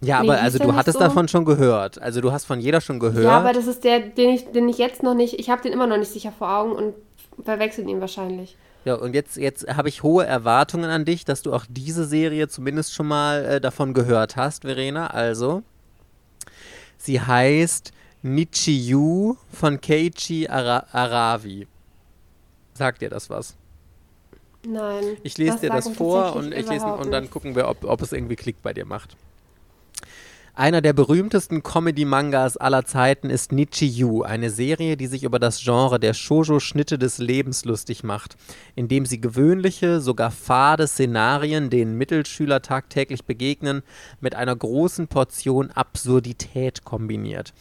Ja, 0.00 0.22
Nee, 0.22 0.28
aber 0.30 0.40
also 0.40 0.58
du 0.58 0.74
hattest 0.74 0.98
so? 0.98 1.04
davon 1.04 1.28
schon 1.28 1.44
gehört. 1.44 2.00
Also 2.00 2.20
du 2.20 2.32
hast 2.32 2.44
von 2.44 2.60
jeder 2.60 2.80
schon 2.80 2.98
gehört. 2.98 3.24
Ja, 3.24 3.38
aber 3.38 3.52
das 3.52 3.66
ist 3.66 3.84
der, 3.84 4.00
den 4.00 4.30
ich, 4.30 4.50
den 4.52 4.68
ich 4.68 4.78
jetzt 4.78 5.02
noch 5.02 5.14
nicht, 5.14 5.38
ich 5.38 5.50
habe 5.50 5.62
den 5.62 5.72
immer 5.72 5.86
noch 5.86 5.96
nicht 5.96 6.10
sicher 6.10 6.32
vor 6.36 6.50
Augen 6.50 6.72
und 6.72 6.94
verwechselt 7.42 7.88
ihn 7.88 8.00
wahrscheinlich. 8.00 8.56
Ja, 8.84 8.94
und 8.96 9.14
jetzt, 9.14 9.36
jetzt 9.36 9.66
habe 9.66 9.88
ich 9.88 10.02
hohe 10.02 10.26
Erwartungen 10.26 10.90
an 10.90 11.04
dich, 11.04 11.24
dass 11.24 11.42
du 11.42 11.54
auch 11.54 11.64
diese 11.68 12.04
Serie 12.04 12.48
zumindest 12.48 12.92
schon 12.92 13.06
mal 13.06 13.44
äh, 13.44 13.60
davon 13.60 13.94
gehört 13.94 14.36
hast, 14.36 14.62
Verena. 14.62 15.06
Also, 15.06 15.62
sie 16.98 17.20
heißt 17.20 17.92
Nichiyu 18.22 19.36
von 19.50 19.80
Keiichi 19.80 20.48
Ara 20.48 20.86
Aravi. 20.92 21.66
Sagt 22.74 23.02
dir 23.02 23.08
das 23.08 23.30
was? 23.30 23.56
Nein. 24.66 25.16
Ich 25.22 25.38
lese 25.38 25.60
dir 25.60 25.70
das 25.70 25.88
vor 25.88 26.36
und, 26.36 26.52
ich 26.52 26.68
lese, 26.68 26.86
und 26.86 27.10
dann 27.10 27.30
gucken 27.30 27.54
wir, 27.54 27.68
ob, 27.68 27.84
ob 27.84 28.02
es 28.02 28.12
irgendwie 28.12 28.36
Klick 28.36 28.62
bei 28.62 28.72
dir 28.72 28.84
macht. 28.84 29.16
Einer 30.56 30.82
der 30.82 30.92
berühmtesten 30.92 31.64
Comedy-Mangas 31.64 32.56
aller 32.56 32.84
Zeiten 32.84 33.28
ist 33.28 33.50
Nichiyu, 33.50 34.22
eine 34.22 34.50
Serie, 34.50 34.96
die 34.96 35.08
sich 35.08 35.24
über 35.24 35.40
das 35.40 35.60
Genre 35.60 35.98
der 35.98 36.14
Shoujo-Schnitte 36.14 36.96
des 36.96 37.18
Lebens 37.18 37.64
lustig 37.64 38.04
macht, 38.04 38.36
indem 38.76 39.04
sie 39.04 39.20
gewöhnliche, 39.20 40.00
sogar 40.00 40.30
fade 40.30 40.86
Szenarien, 40.86 41.70
denen 41.70 41.98
Mittelschüler 41.98 42.62
tagtäglich 42.62 43.24
begegnen, 43.24 43.82
mit 44.20 44.36
einer 44.36 44.54
großen 44.54 45.08
Portion 45.08 45.72
Absurdität 45.72 46.84
kombiniert. 46.84 47.52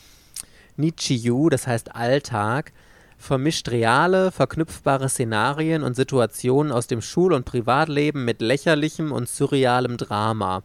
Nichiyu, 0.78 1.50
das 1.50 1.66
heißt 1.66 1.96
Alltag, 1.96 2.74
vermischt 3.18 3.70
reale, 3.70 4.32
verknüpfbare 4.32 5.10
Szenarien 5.10 5.82
und 5.82 5.96
Situationen 5.96 6.72
aus 6.72 6.86
dem 6.86 7.02
Schul- 7.02 7.34
und 7.34 7.46
Privatleben 7.46 8.24
mit 8.24 8.40
lächerlichem 8.40 9.12
und 9.12 9.28
surrealem 9.28 9.98
Drama. 9.98 10.62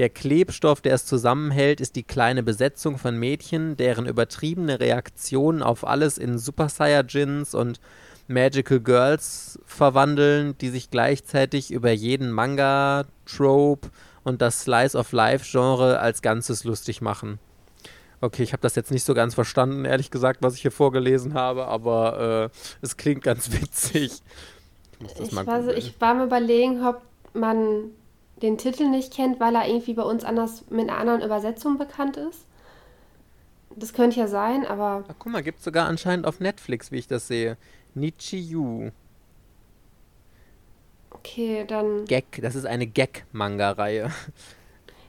Der 0.00 0.08
Klebstoff, 0.08 0.80
der 0.80 0.94
es 0.94 1.04
zusammenhält, 1.04 1.78
ist 1.78 1.94
die 1.94 2.04
kleine 2.04 2.42
Besetzung 2.42 2.96
von 2.96 3.18
Mädchen, 3.18 3.76
deren 3.76 4.06
übertriebene 4.06 4.80
Reaktionen 4.80 5.62
auf 5.62 5.86
alles 5.86 6.16
in 6.16 6.38
Super 6.38 6.70
Saiyajins 6.70 7.54
und 7.54 7.82
Magical 8.26 8.80
Girls 8.80 9.58
verwandeln, 9.66 10.56
die 10.56 10.70
sich 10.70 10.88
gleichzeitig 10.90 11.70
über 11.70 11.90
jeden 11.90 12.30
Manga, 12.30 13.04
Trope 13.26 13.90
und 14.24 14.40
das 14.40 14.62
Slice 14.62 14.96
of 14.96 15.12
Life 15.12 15.44
Genre 15.44 16.00
als 16.00 16.22
Ganzes 16.22 16.64
lustig 16.64 17.02
machen. 17.02 17.38
Okay, 18.22 18.42
ich 18.42 18.54
habe 18.54 18.62
das 18.62 18.76
jetzt 18.76 18.90
nicht 18.90 19.04
so 19.04 19.12
ganz 19.12 19.34
verstanden, 19.34 19.84
ehrlich 19.84 20.10
gesagt, 20.10 20.42
was 20.42 20.54
ich 20.54 20.62
hier 20.62 20.72
vorgelesen 20.72 21.34
habe, 21.34 21.66
aber 21.66 22.50
äh, 22.50 22.58
es 22.80 22.96
klingt 22.96 23.22
ganz 23.22 23.52
witzig. 23.60 24.22
Ich 24.92 25.00
muss 25.02 25.12
das 25.12 25.28
Ich, 25.28 25.36
googeln. 25.36 25.76
ich 25.76 26.00
war 26.00 26.14
mir 26.14 26.24
überlegen, 26.24 26.86
ob 26.86 27.02
man 27.34 27.90
den 28.42 28.58
Titel 28.58 28.88
nicht 28.88 29.12
kennt, 29.12 29.40
weil 29.40 29.54
er 29.54 29.68
irgendwie 29.68 29.94
bei 29.94 30.02
uns 30.02 30.24
anders 30.24 30.64
mit 30.70 30.88
einer 30.88 30.98
anderen 30.98 31.22
Übersetzung 31.22 31.78
bekannt 31.78 32.16
ist. 32.16 32.46
Das 33.76 33.92
könnte 33.92 34.18
ja 34.18 34.26
sein, 34.26 34.66
aber 34.66 35.04
Ach, 35.08 35.14
guck 35.18 35.32
mal, 35.32 35.42
gibt 35.42 35.62
sogar 35.62 35.86
anscheinend 35.86 36.26
auf 36.26 36.40
Netflix, 36.40 36.90
wie 36.90 36.98
ich 36.98 37.06
das 37.06 37.28
sehe. 37.28 37.56
Nichiyu. 37.94 38.90
okay, 41.10 41.64
dann. 41.66 42.04
Gag, 42.06 42.40
das 42.42 42.54
ist 42.54 42.66
eine 42.66 42.86
Gag-Manga-Reihe. 42.86 44.10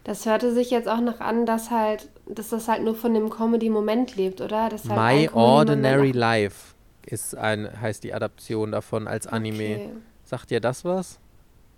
Das 0.04 0.26
hörte 0.26 0.52
sich 0.52 0.72
jetzt 0.72 0.88
auch 0.88 1.00
noch 1.00 1.20
an, 1.20 1.46
dass 1.46 1.70
halt, 1.70 2.10
dass 2.26 2.50
das 2.50 2.68
halt 2.68 2.84
nur 2.84 2.96
von 2.96 3.14
dem 3.14 3.30
Comedy-Moment 3.30 4.16
lebt, 4.16 4.42
oder? 4.42 4.64
Halt 4.64 4.86
My 4.86 5.30
Ordinary 5.32 6.12
Life 6.12 6.74
ist 7.06 7.36
ein, 7.36 7.70
heißt 7.80 8.04
die 8.04 8.14
Adaption 8.14 8.72
davon 8.72 9.08
als 9.08 9.28
Anime. 9.28 9.76
Okay. 9.76 9.90
Sagt 10.24 10.50
dir 10.50 10.60
das 10.60 10.86
was? 10.86 11.20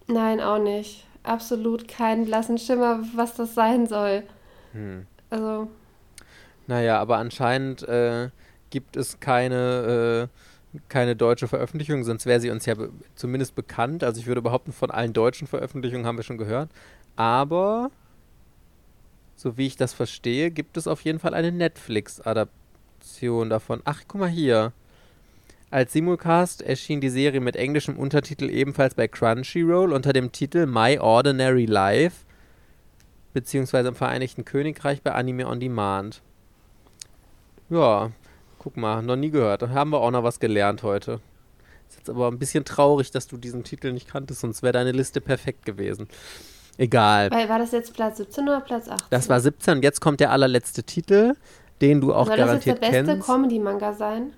Nein, 0.07 0.39
auch 0.39 0.59
nicht. 0.59 1.05
Absolut 1.23 1.87
keinen 1.87 2.25
blassen 2.25 2.57
Schimmer, 2.57 2.99
was 3.15 3.35
das 3.35 3.55
sein 3.55 3.87
soll. 3.87 4.23
Hm. 4.73 5.07
Also, 5.29 5.69
Naja, 6.67 6.99
aber 6.99 7.17
anscheinend 7.17 7.83
äh, 7.87 8.29
gibt 8.69 8.95
es 8.97 9.19
keine, 9.19 10.29
äh, 10.75 10.79
keine 10.89 11.15
deutsche 11.15 11.47
Veröffentlichung, 11.47 12.03
sonst 12.03 12.25
wäre 12.25 12.39
sie 12.39 12.49
uns 12.49 12.65
ja 12.65 12.75
be 12.75 12.89
zumindest 13.15 13.55
bekannt. 13.55 14.03
Also 14.03 14.19
ich 14.19 14.27
würde 14.27 14.41
behaupten, 14.41 14.71
von 14.73 14.91
allen 14.91 15.13
deutschen 15.13 15.47
Veröffentlichungen 15.47 16.05
haben 16.05 16.17
wir 16.17 16.23
schon 16.23 16.37
gehört. 16.37 16.69
Aber, 17.15 17.91
so 19.35 19.57
wie 19.57 19.67
ich 19.67 19.75
das 19.77 19.93
verstehe, 19.93 20.51
gibt 20.51 20.77
es 20.77 20.87
auf 20.87 21.01
jeden 21.01 21.19
Fall 21.19 21.33
eine 21.33 21.51
Netflix-Adaption 21.51 23.49
davon. 23.49 23.81
Ach, 23.85 24.01
guck 24.07 24.21
mal 24.21 24.29
hier. 24.29 24.73
Als 25.73 25.91
Simulcast 25.91 26.61
erschien 26.61 27.01
die 27.01 27.09
Serie 27.09 27.39
mit 27.39 27.55
englischem 27.55 27.97
Untertitel 27.97 28.47
ebenfalls 28.47 28.93
bei 28.93 29.07
Crunchyroll 29.07 29.91
unter 29.91 30.13
dem 30.13 30.31
Titel 30.31 30.67
My 30.67 30.99
Ordinary 30.99 31.65
Life, 31.65 32.27
beziehungsweise 33.33 33.87
im 33.87 33.95
Vereinigten 33.95 34.45
Königreich 34.45 35.01
bei 35.01 35.13
Anime 35.13 35.47
on 35.47 35.59
Demand. 35.59 36.21
Ja, 37.71 38.11
guck 38.59 38.77
mal, 38.77 39.01
noch 39.01 39.15
nie 39.15 39.31
gehört. 39.31 39.63
Da 39.63 39.69
haben 39.69 39.89
wir 39.89 40.01
auch 40.01 40.11
noch 40.11 40.23
was 40.23 40.39
gelernt 40.39 40.83
heute. 40.83 41.21
Ist 41.89 41.97
jetzt 41.97 42.09
aber 42.11 42.27
ein 42.27 42.37
bisschen 42.37 42.65
traurig, 42.65 43.09
dass 43.09 43.25
du 43.25 43.37
diesen 43.37 43.63
Titel 43.63 43.93
nicht 43.93 44.07
kanntest, 44.07 44.41
sonst 44.41 44.61
wäre 44.61 44.73
deine 44.73 44.91
Liste 44.91 45.21
perfekt 45.21 45.65
gewesen. 45.65 46.07
Egal. 46.77 47.31
Weil, 47.31 47.49
war 47.49 47.57
das 47.57 47.71
jetzt 47.71 47.95
Platz 47.95 48.17
17 48.17 48.43
oder 48.43 48.61
Platz 48.61 48.87
18? 48.87 49.07
Das 49.09 49.27
war 49.27 49.39
17 49.39 49.77
und 49.77 49.83
jetzt 49.83 50.01
kommt 50.01 50.19
der 50.19 50.29
allerletzte 50.29 50.83
Titel, 50.83 51.33
den 51.81 51.99
du 51.99 52.13
auch 52.13 52.27
Soll 52.27 52.37
garantiert 52.37 52.77
das 52.77 52.89
jetzt 52.89 52.93
der 52.93 53.01
beste 53.01 53.13
kennst. 53.13 53.27
Comedy-Manga 53.27 53.93
sein? 53.93 54.33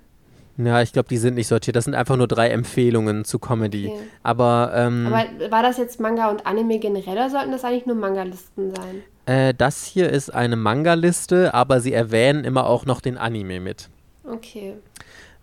Ja, 0.58 0.82
ich 0.82 0.94
glaube, 0.94 1.10
die 1.10 1.18
sind 1.18 1.36
nicht 1.36 1.48
sortiert. 1.48 1.76
Das 1.76 1.84
sind 1.84 1.96
einfach 1.96 2.16
nur 2.16 2.28
drei 2.28 2.50
Empfehlungen 2.50 3.26
zu 3.26 3.40
Comedy. 3.40 3.88
Okay. 3.88 4.00
Aber, 4.24 4.72
ähm, 4.74 5.08
Aber 5.08 5.52
war 5.52 5.64
das 5.64 5.78
jetzt 5.78 6.00
Manga 6.00 6.30
und 6.30 6.46
Anime 6.46 6.80
generell 6.80 7.14
oder 7.14 7.30
sollten 7.30 7.52
das 7.52 7.64
eigentlich 7.66 7.86
nur 7.86 7.96
Manga-Listen 7.96 8.74
sein? 8.74 9.04
äh, 9.26 9.54
das 9.54 9.86
hier 9.86 10.10
ist 10.10 10.34
eine 10.34 10.56
Manga-Liste, 10.56 11.54
aber 11.54 11.80
sie 11.82 11.94
erwähnen 11.94 12.44
immer 12.44 12.68
auch 12.68 12.86
noch 12.86 13.02
den 13.02 13.18
Anime 13.18 13.60
mit. 13.60 13.90
Okay. 14.24 14.76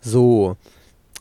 So. 0.01 0.57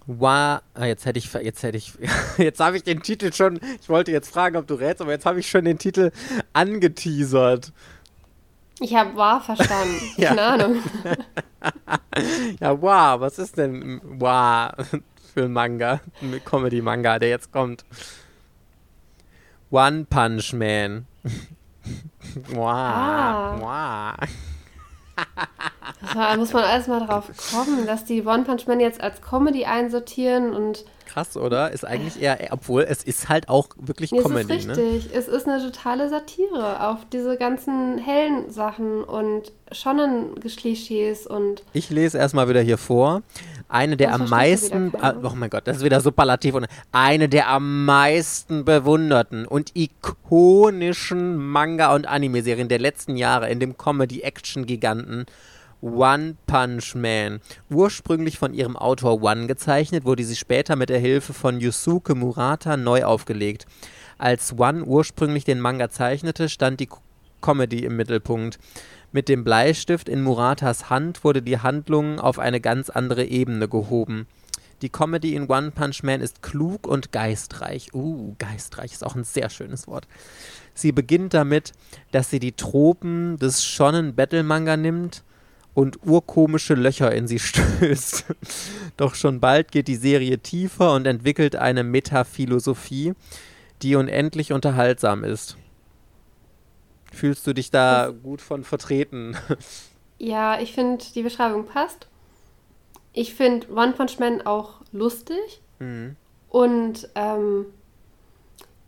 Wa 0.08 0.62
ah, 0.74 0.86
jetzt 0.86 1.06
hätte 1.06 1.20
ich, 1.20 1.32
jetzt 1.34 1.64
hätte 1.64 1.78
ich, 1.78 1.94
jetzt 2.38 2.60
habe 2.60 2.78
ich 2.78 2.84
den 2.84 3.02
Titel 3.02 3.32
schon, 3.32 3.60
ich 3.80 3.88
wollte 3.88 4.12
jetzt 4.12 4.30
fragen, 4.30 4.58
ob 4.58 4.68
du 4.68 4.74
rätst, 4.76 5.02
aber 5.02 5.12
jetzt 5.12 5.26
habe 5.26 5.40
ich 5.40 5.50
schon 5.50 5.66
den 5.66 5.78
Titel 5.78 6.12
angeteasert. 6.54 7.72
Ich 8.82 8.95
habe 8.95 9.16
wahr 9.16 9.40
verstanden. 9.41 9.99
Ja. 10.18 10.30
Keine 10.30 10.41
Ahnung. 10.44 10.84
Ja, 12.60 12.82
wow, 12.82 13.20
was 13.22 13.40
ist 13.40 13.58
denn 13.58 14.02
wow 14.03 14.72
für 15.34 15.45
ein 15.45 15.53
Manga, 15.53 16.02
ein 16.22 16.41
Comedy-Manga, 16.44 17.20
der 17.20 17.30
jetzt 17.30 17.52
kommt? 17.52 17.86
One 19.70 20.06
Punch 20.10 20.52
Man. 20.53 21.06
wow, 22.49 22.68
Ah. 22.68 24.18
wow. 24.20 24.30
Da 26.14 26.35
muss 26.35 26.52
man 26.52 26.64
erstmal 26.64 27.06
drauf 27.06 27.26
kommen, 27.52 27.85
dass 27.85 28.06
die 28.06 28.26
One 28.26 28.43
Punch 28.43 28.68
Man 28.68 28.80
jetzt 28.80 29.02
als 29.02 29.22
Comedy 29.22 29.65
einsortieren 29.65 30.53
und 30.53 30.84
Krass, 31.06 31.35
oder? 31.35 31.72
Ist 31.72 31.85
eigentlich 31.85 32.22
eher, 32.22 32.39
obwohl 32.52 32.84
es 32.84 33.03
ist 33.03 33.27
halt 33.27 33.49
auch 33.49 33.68
wirklich 33.77 34.11
Nee, 34.14 34.19
es 34.19 34.23
Comedy, 34.23 34.56
ist 34.56 34.68
ne? 34.68 34.77
richtig. 34.77 35.10
Es 35.14 35.27
ist 35.27 35.45
eine 35.48 35.61
totale 35.61 36.10
Satire 36.10 36.88
auf 36.88 36.99
diese 37.11 37.35
ganzen 37.38 37.98
hellen 37.98 38.49
Sachen 38.49 39.03
und 39.03 39.52
Shonen-Klischees 39.73 41.27
und 41.27 41.64
Ich 41.73 41.89
lese 41.89 42.18
erstmal 42.18 42.48
wieder 42.48 42.61
hier 42.61 42.77
vor. 42.77 43.23
Eine 43.72 43.95
der 43.95 44.11
Das 44.11 44.19
am 44.19 44.30
meisten, 44.30 44.91
oh 45.23 45.31
mein 45.34 45.49
Gott, 45.49 45.65
das 45.65 45.77
ist 45.77 45.84
wieder 45.85 46.02
superlativ. 46.02 46.56
Und 46.56 46.68
eine 46.91 47.30
der 47.30 47.48
am 47.48 47.85
meisten 47.85 48.65
bewunderten 48.65 49.48
und 49.48 49.72
ikonischen 49.76 51.38
Manga- 51.38 51.95
und 51.95 52.06
Anime-Serien 52.06 52.68
der 52.68 52.80
letzten 52.80 53.15
Jahre 53.15 53.49
in 53.49 53.61
dem 53.61 53.77
Comedy-Action-Giganten 53.77 55.26
One 55.81 56.35
Punch 56.48 56.95
Man. 56.95 57.39
Ursprünglich 57.69 58.38
von 58.38 58.53
ihrem 58.53 58.76
Autor 58.76 59.23
One 59.23 59.48
gezeichnet, 59.48 60.03
wurde 60.03 60.26
sie 60.26 60.35
später 60.35 60.76
mit 60.76 60.89
der 60.89 60.99
Hilfe 60.99 61.34
von 61.34 61.61
Yusuke 61.61 62.14
Murata 62.14 62.76
neu 62.76 63.06
aufgelegt. 63.06 63.65
Als 64.18 64.60
One 64.60 64.84
ursprünglich 64.84 65.45
den 65.45 65.61
Manga 65.61 65.89
zeichnete, 65.89 66.49
stand 66.49 66.81
die 66.81 66.89
Comedy 67.41 67.85
im 67.85 67.95
Mittelpunkt. 67.95 68.60
Mit 69.14 69.28
dem 69.28 69.44
Bleistift 69.44 70.08
in 70.08 70.24
Muratas 70.24 70.90
Hand 70.90 71.26
wurde 71.26 71.42
die 71.42 71.60
Handlung 71.60 72.20
auf 72.20 72.40
eine 72.40 72.62
ganz 72.62 72.90
andere 72.90 73.26
Ebene 73.26 73.68
gehoben. 73.68 74.26
Die 74.82 74.90
Comedy 74.90 75.36
in 75.36 75.48
One 75.50 75.72
Punch 75.72 76.02
Man 76.02 76.22
ist 76.22 76.42
klug 76.42 76.88
und 76.88 77.12
geistreich. 77.12 77.94
Uh, 77.94 78.36
geistreich 78.40 78.94
ist 78.94 79.06
auch 79.06 79.16
ein 79.16 79.26
sehr 79.26 79.50
schönes 79.50 79.86
Wort. 79.88 80.08
Sie 80.74 80.94
beginnt 80.94 81.34
damit, 81.34 81.74
dass 82.12 82.30
sie 82.30 82.40
die 82.40 82.54
Tropen 82.54 83.38
des 83.38 83.66
Shonen 83.66 84.16
Battle 84.16 84.44
Manga 84.44 84.78
nimmt 84.78 85.24
und 85.74 86.00
urkomische 86.06 86.76
Löcher 86.76 87.12
in 87.12 87.28
sie 87.28 87.40
stößt. 87.40 88.26
Doch 88.96 89.16
schon 89.16 89.42
bald 89.42 89.74
geht 89.74 89.90
die 89.90 89.96
Serie 89.98 90.40
tiefer 90.40 90.94
und 90.94 91.06
entwickelt 91.06 91.58
eine 91.58 91.84
Metaphilosophie, 91.84 93.14
die 93.82 93.96
unendlich 93.96 94.54
unterhaltsam 94.54 95.26
ist. 95.26 95.58
Fühlst 97.12 97.46
du 97.46 97.54
dich 97.54 97.72
da 97.72 98.12
gut 98.24 98.42
von 98.42 98.64
vertreten? 98.64 99.36
ja, 100.18 100.60
ich 100.60 100.74
finde, 100.74 101.04
die 101.14 101.24
Beschreibung 101.24 101.66
passt. 101.66 102.08
Ich 103.14 103.34
finde 103.34 103.68
One 103.74 103.92
Punch 103.94 104.20
Man 104.20 104.42
auch 104.46 104.82
lustig 104.92 105.62
Mhm. 105.80 106.16
und 106.50 107.10
ähm, 107.16 107.66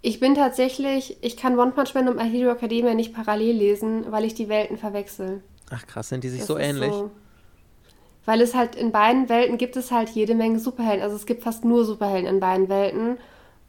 ich 0.01 0.19
bin 0.19 0.35
tatsächlich, 0.35 1.17
ich 1.21 1.35
kann 1.37 1.57
One 1.57 1.71
Punch 1.71 1.93
Man 1.95 2.07
und 2.07 2.17
My 2.17 2.29
Hero 2.29 2.51
Academia 2.51 2.93
nicht 2.93 3.13
parallel 3.15 3.55
lesen, 3.55 4.11
weil 4.11 4.25
ich 4.25 4.33
die 4.35 4.47
Welten 4.47 4.77
verwechsel. 4.77 5.41
Ach 5.71 5.85
krass, 5.87 6.09
sind 6.09 6.23
die 6.23 6.29
sich 6.29 6.41
Das 6.41 6.47
so 6.47 6.57
ähnlich? 6.57 6.93
so- 6.93 7.09
weil 8.25 8.39
es 8.41 8.53
halt 8.55 8.75
in 8.75 8.91
beiden 8.93 9.27
Welten 9.27 9.57
gibt 9.57 9.75
es 9.75 9.91
halt 9.91 10.09
jede 10.11 10.33
Menge 10.35 10.57
Superhelden. 10.59 11.01
Also 11.03 11.15
es 11.17 11.25
gibt 11.25 11.43
fast 11.43 11.65
nur 11.65 11.83
Superhelden 11.83 12.27
in 12.29 12.39
beiden 12.39 12.69
Welten. 12.69 13.17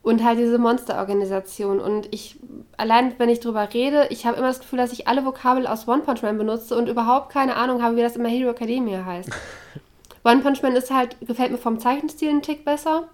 Und 0.05 0.23
halt 0.23 0.39
diese 0.39 0.59
Monsterorganisation. 0.59 1.81
Und 1.81 2.09
ich, 2.15 2.37
allein 2.77 3.15
wenn 3.19 3.31
ich 3.31 3.41
drüber 3.41 3.69
rede, 3.73 4.07
ich 4.11 4.27
habe 4.27 4.37
immer 4.37 4.49
das 4.49 4.61
Gefühl, 4.61 4.77
dass 4.77 4.93
ich 4.93 5.09
alle 5.09 5.25
Vokabel 5.25 5.67
aus 5.67 5.89
One 5.89 6.03
Punch 6.03 6.23
Man 6.23 6.39
benutze 6.39 6.77
und 6.77 6.89
überhaupt 6.89 7.33
keine 7.33 7.57
Ahnung 7.57 7.83
habe, 7.83 7.97
wie 7.97 8.03
das 8.03 8.15
in 8.15 8.23
My 8.23 8.31
Hero 8.31 8.51
Academia 8.51 9.05
heißt. 9.05 9.31
One 10.25 10.43
Punch 10.43 10.63
Man 10.63 10.77
ist 10.77 10.91
halt, 10.93 11.17
gefällt 11.27 11.51
mir 11.53 11.59
vom 11.59 11.81
Zeichenstil 11.81 12.29
einen 12.29 12.43
Tick 12.43 12.65
besser. 12.65 13.09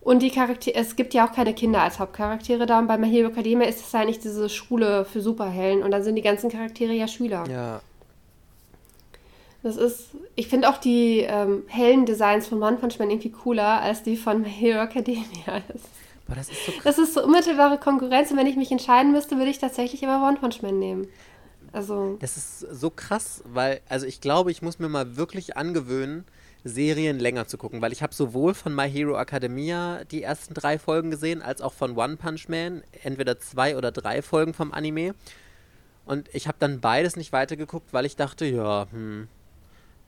Und 0.00 0.20
die 0.20 0.30
Charaktere, 0.30 0.76
es 0.76 0.94
gibt 0.94 1.14
ja 1.14 1.26
auch 1.26 1.32
keine 1.32 1.54
Kinder 1.54 1.82
als 1.82 1.98
Hauptcharaktere 2.00 2.66
da. 2.66 2.80
Und 2.80 2.88
bei 2.88 2.98
My 2.98 3.08
Hero 3.08 3.28
Academia 3.30 3.68
ist 3.68 3.84
es 3.84 3.92
ja 3.92 4.04
nicht 4.04 4.22
diese 4.22 4.48
Schule 4.48 5.04
für 5.04 5.20
Superhelden. 5.20 5.84
Und 5.84 5.92
dann 5.92 6.02
sind 6.02 6.16
die 6.16 6.22
ganzen 6.22 6.50
Charaktere 6.50 6.92
ja 6.92 7.08
Schüler. 7.08 7.44
Ja, 7.48 7.80
Das 9.62 9.76
ist, 9.76 10.10
ich 10.34 10.48
finde 10.48 10.68
auch 10.68 10.78
die 10.78 11.20
ähm, 11.20 11.62
hellen 11.68 12.04
Designs 12.04 12.48
von 12.48 12.62
One 12.62 12.76
Punch 12.76 12.98
Man 12.98 13.10
irgendwie 13.10 13.30
cooler 13.30 13.80
als 13.80 14.02
die 14.02 14.16
von 14.16 14.42
My 14.42 14.50
Hero 14.50 14.82
Academia. 14.82 15.24
Das, 15.68 15.82
aber 16.26 16.36
das 16.36 16.48
ist 16.48 16.66
so 16.66 16.72
das 16.82 16.98
ist 16.98 17.14
so 17.14 17.24
unmittelbare 17.24 17.78
Konkurrenz 17.78 18.30
und 18.30 18.36
wenn 18.36 18.46
ich 18.46 18.56
mich 18.56 18.72
entscheiden 18.72 19.12
müsste, 19.12 19.36
würde 19.36 19.50
ich 19.50 19.58
tatsächlich 19.58 20.02
immer 20.02 20.26
One 20.26 20.38
Punch 20.38 20.62
Man 20.62 20.78
nehmen. 20.78 21.08
Also, 21.72 22.16
Das 22.20 22.36
ist 22.36 22.60
so 22.60 22.90
krass, 22.90 23.42
weil, 23.44 23.80
also 23.88 24.06
ich 24.06 24.20
glaube, 24.20 24.50
ich 24.50 24.62
muss 24.62 24.78
mir 24.78 24.88
mal 24.88 25.16
wirklich 25.16 25.56
angewöhnen, 25.56 26.24
Serien 26.64 27.18
länger 27.18 27.46
zu 27.46 27.58
gucken, 27.58 27.80
weil 27.80 27.92
ich 27.92 28.02
habe 28.02 28.14
sowohl 28.14 28.54
von 28.54 28.74
My 28.74 28.90
Hero 28.90 29.16
Academia 29.16 30.02
die 30.04 30.22
ersten 30.22 30.54
drei 30.54 30.78
Folgen 30.78 31.10
gesehen, 31.10 31.42
als 31.42 31.60
auch 31.60 31.72
von 31.72 31.96
One 31.96 32.16
Punch 32.16 32.48
Man, 32.48 32.82
entweder 33.04 33.38
zwei 33.38 33.76
oder 33.76 33.92
drei 33.92 34.22
Folgen 34.22 34.54
vom 34.54 34.72
Anime. 34.72 35.14
Und 36.06 36.28
ich 36.34 36.48
habe 36.48 36.56
dann 36.58 36.80
beides 36.80 37.16
nicht 37.16 37.32
weitergeguckt, 37.32 37.92
weil 37.92 38.06
ich 38.06 38.16
dachte, 38.16 38.46
ja, 38.46 38.86
hm, 38.90 39.28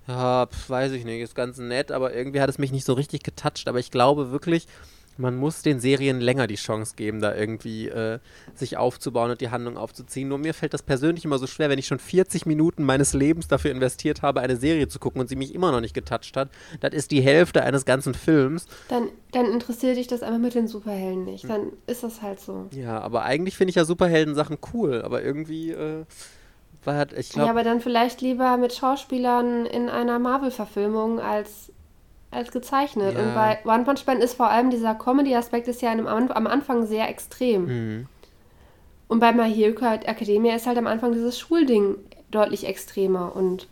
ja, 0.06 0.46
pf, 0.46 0.70
weiß 0.70 0.92
ich 0.92 1.04
nicht, 1.04 1.20
ist 1.20 1.34
ganz 1.34 1.58
nett, 1.58 1.92
aber 1.92 2.14
irgendwie 2.14 2.40
hat 2.40 2.48
es 2.48 2.58
mich 2.58 2.72
nicht 2.72 2.86
so 2.86 2.94
richtig 2.94 3.22
getoucht. 3.22 3.68
Aber 3.68 3.78
ich 3.78 3.90
glaube 3.90 4.30
wirklich, 4.30 4.66
man 5.18 5.36
muss 5.36 5.62
den 5.62 5.80
Serien 5.80 6.20
länger 6.20 6.46
die 6.46 6.54
Chance 6.54 6.94
geben, 6.96 7.20
da 7.20 7.34
irgendwie 7.34 7.88
äh, 7.88 8.20
sich 8.54 8.76
aufzubauen 8.76 9.30
und 9.32 9.40
die 9.40 9.50
Handlung 9.50 9.76
aufzuziehen. 9.76 10.28
Nur 10.28 10.38
mir 10.38 10.54
fällt 10.54 10.72
das 10.72 10.82
persönlich 10.82 11.24
immer 11.24 11.38
so 11.38 11.46
schwer, 11.46 11.68
wenn 11.68 11.78
ich 11.78 11.86
schon 11.86 11.98
40 11.98 12.46
Minuten 12.46 12.84
meines 12.84 13.12
Lebens 13.12 13.48
dafür 13.48 13.72
investiert 13.72 14.22
habe, 14.22 14.40
eine 14.40 14.56
Serie 14.56 14.88
zu 14.88 14.98
gucken 14.98 15.20
und 15.20 15.28
sie 15.28 15.36
mich 15.36 15.54
immer 15.54 15.72
noch 15.72 15.80
nicht 15.80 15.92
getoucht 15.94 16.36
hat. 16.36 16.50
Das 16.80 16.92
ist 16.94 17.10
die 17.10 17.20
Hälfte 17.20 17.62
eines 17.64 17.84
ganzen 17.84 18.14
Films. 18.14 18.66
dann, 18.88 19.08
dann 19.32 19.46
interessiert 19.46 19.96
dich 19.96 20.06
das 20.06 20.22
einfach 20.22 20.38
mit 20.38 20.54
den 20.54 20.68
Superhelden 20.68 21.24
nicht. 21.24 21.48
Dann 21.50 21.72
ist 21.86 22.02
das 22.04 22.22
halt 22.22 22.40
so. 22.40 22.66
Ja, 22.72 23.00
aber 23.00 23.24
eigentlich 23.24 23.56
finde 23.56 23.70
ich 23.70 23.76
ja 23.76 23.84
Superhelden-Sachen 23.84 24.58
cool, 24.72 25.02
aber 25.02 25.22
irgendwie 25.22 25.72
äh, 25.72 26.04
war 26.84 26.94
halt, 26.94 27.12
ich 27.12 27.30
Ja, 27.30 27.34
glaube, 27.34 27.50
aber 27.50 27.64
dann 27.64 27.80
vielleicht 27.80 28.20
lieber 28.20 28.56
mit 28.56 28.72
Schauspielern 28.72 29.66
in 29.66 29.88
einer 29.88 30.18
Marvel-Verfilmung 30.18 31.18
als, 31.20 31.72
als 32.30 32.52
gezeichnet. 32.52 33.14
Ja. 33.14 33.22
Und 33.22 33.34
bei 33.34 33.58
One 33.64 33.84
Punch 33.84 34.06
Man 34.06 34.20
ist 34.20 34.34
vor 34.34 34.50
allem 34.50 34.70
dieser 34.70 34.94
Comedy-Aspekt 34.94 35.68
ist 35.68 35.82
ja 35.82 35.92
am, 35.92 36.06
am 36.06 36.46
Anfang 36.46 36.86
sehr 36.86 37.08
extrem. 37.08 37.64
Mhm. 37.66 38.06
Und 39.08 39.20
bei 39.20 39.32
My 39.32 39.52
Hero 39.52 39.84
Academia 39.84 40.54
ist 40.54 40.66
halt 40.66 40.78
am 40.78 40.86
Anfang 40.86 41.12
dieses 41.12 41.38
Schulding 41.38 41.96
deutlich 42.30 42.66
extremer. 42.66 43.34
Und 43.34 43.66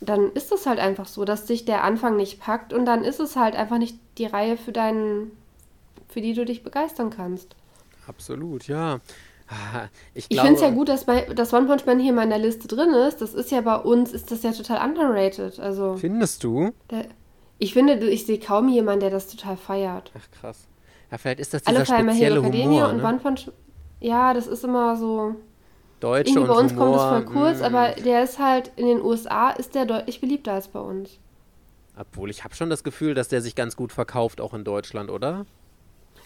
dann 0.00 0.30
ist 0.32 0.52
es 0.52 0.66
halt 0.66 0.78
einfach 0.78 1.06
so, 1.06 1.24
dass 1.24 1.46
dich 1.46 1.64
der 1.64 1.82
Anfang 1.82 2.16
nicht 2.16 2.40
packt 2.40 2.72
und 2.72 2.84
dann 2.84 3.02
ist 3.02 3.20
es 3.20 3.36
halt 3.36 3.56
einfach 3.56 3.78
nicht 3.78 3.96
die 4.18 4.26
Reihe 4.26 4.58
für 4.58 4.72
deinen, 4.72 5.32
für 6.08 6.20
die 6.20 6.34
du 6.34 6.44
dich 6.44 6.62
begeistern 6.62 7.10
kannst. 7.10 7.56
Absolut, 8.06 8.68
ja. 8.68 9.00
Ich, 10.12 10.26
ich 10.28 10.40
finde 10.40 10.54
es 10.54 10.60
ja 10.60 10.70
gut, 10.70 10.88
dass, 10.88 11.04
bei, 11.04 11.20
dass 11.20 11.52
One 11.52 11.66
Punch 11.66 11.86
Man 11.86 12.00
hier 12.00 12.12
mal 12.12 12.24
in 12.24 12.30
der 12.30 12.40
Liste 12.40 12.66
drin 12.66 12.90
ist. 12.90 13.20
Das 13.20 13.32
ist 13.32 13.52
ja 13.52 13.60
bei 13.60 13.76
uns, 13.76 14.12
ist 14.12 14.32
das 14.32 14.42
ja 14.42 14.50
total 14.50 14.84
underrated. 14.84 15.60
Also, 15.60 15.96
Findest 15.96 16.42
du? 16.42 16.72
Der, 16.90 17.06
ich 17.58 17.72
finde, 17.72 17.94
ich 18.08 18.26
sehe 18.26 18.38
kaum 18.38 18.68
jemanden, 18.68 19.00
der 19.00 19.10
das 19.10 19.28
total 19.28 19.56
feiert. 19.56 20.12
Ach 20.16 20.40
krass. 20.40 20.66
Ja, 21.10 21.18
vielleicht 21.18 21.40
ist 21.40 21.54
das 21.54 21.62
dieser 21.62 21.76
Alle 21.76 21.86
spezielle 21.86 22.42
Humor, 22.42 22.88
und 22.88 22.96
ne? 22.98 23.04
One 23.04 23.18
Punch 23.18 23.50
Ja, 24.00 24.34
das 24.34 24.46
ist 24.46 24.64
immer 24.64 24.96
so... 24.96 25.36
Deutsche 26.00 26.30
Irgendwie 26.30 26.48
bei 26.48 26.58
uns 26.58 26.72
Humor, 26.72 26.84
kommt 26.84 26.96
es 26.96 27.02
voll 27.02 27.24
kurz, 27.24 27.60
mm. 27.60 27.64
aber 27.64 27.92
der 27.92 28.22
ist 28.22 28.38
halt, 28.38 28.70
in 28.76 28.86
den 28.86 29.00
USA 29.00 29.50
ist 29.50 29.74
der 29.74 29.86
deutlich 29.86 30.20
beliebter 30.20 30.52
als 30.52 30.68
bei 30.68 30.80
uns. 30.80 31.18
Obwohl, 31.98 32.28
ich 32.28 32.44
habe 32.44 32.54
schon 32.54 32.68
das 32.68 32.84
Gefühl, 32.84 33.14
dass 33.14 33.28
der 33.28 33.40
sich 33.40 33.54
ganz 33.54 33.76
gut 33.76 33.92
verkauft, 33.92 34.42
auch 34.42 34.52
in 34.52 34.64
Deutschland, 34.64 35.10
oder? 35.10 35.46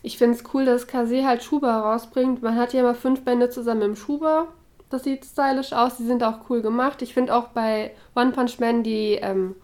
Ich 0.02 0.19
finde 0.19 0.36
es 0.36 0.44
cool, 0.55 0.65
dass 0.65 0.86
Kase 0.86 1.24
halt 1.24 1.43
Schuber 1.43 1.73
rausbringt. 1.73 2.43
Man 2.43 2.57
hat 2.57 2.73
ja 2.73 2.81
immer 2.81 2.94
fünf 2.94 3.24
Bände 3.24 3.51
zusammen 3.51 3.82
im 3.82 3.97
Schuber. 3.97 4.48
Das 4.89 5.05
sieht 5.05 5.24
stylisch 5.24 5.73
aus, 5.73 5.98
die 5.98 6.07
sind 6.07 6.24
auch 6.24 6.51
cool 6.51 6.62
gemacht. 6.62 7.02
Ich 7.02 7.15
finde 7.15 7.35
auch 7.36 7.48
bei 7.48 7.93
One 8.16 8.32
Punch 8.32 8.59
Man 8.59 8.82
die, 8.82 9.19
ähm, 9.23 9.55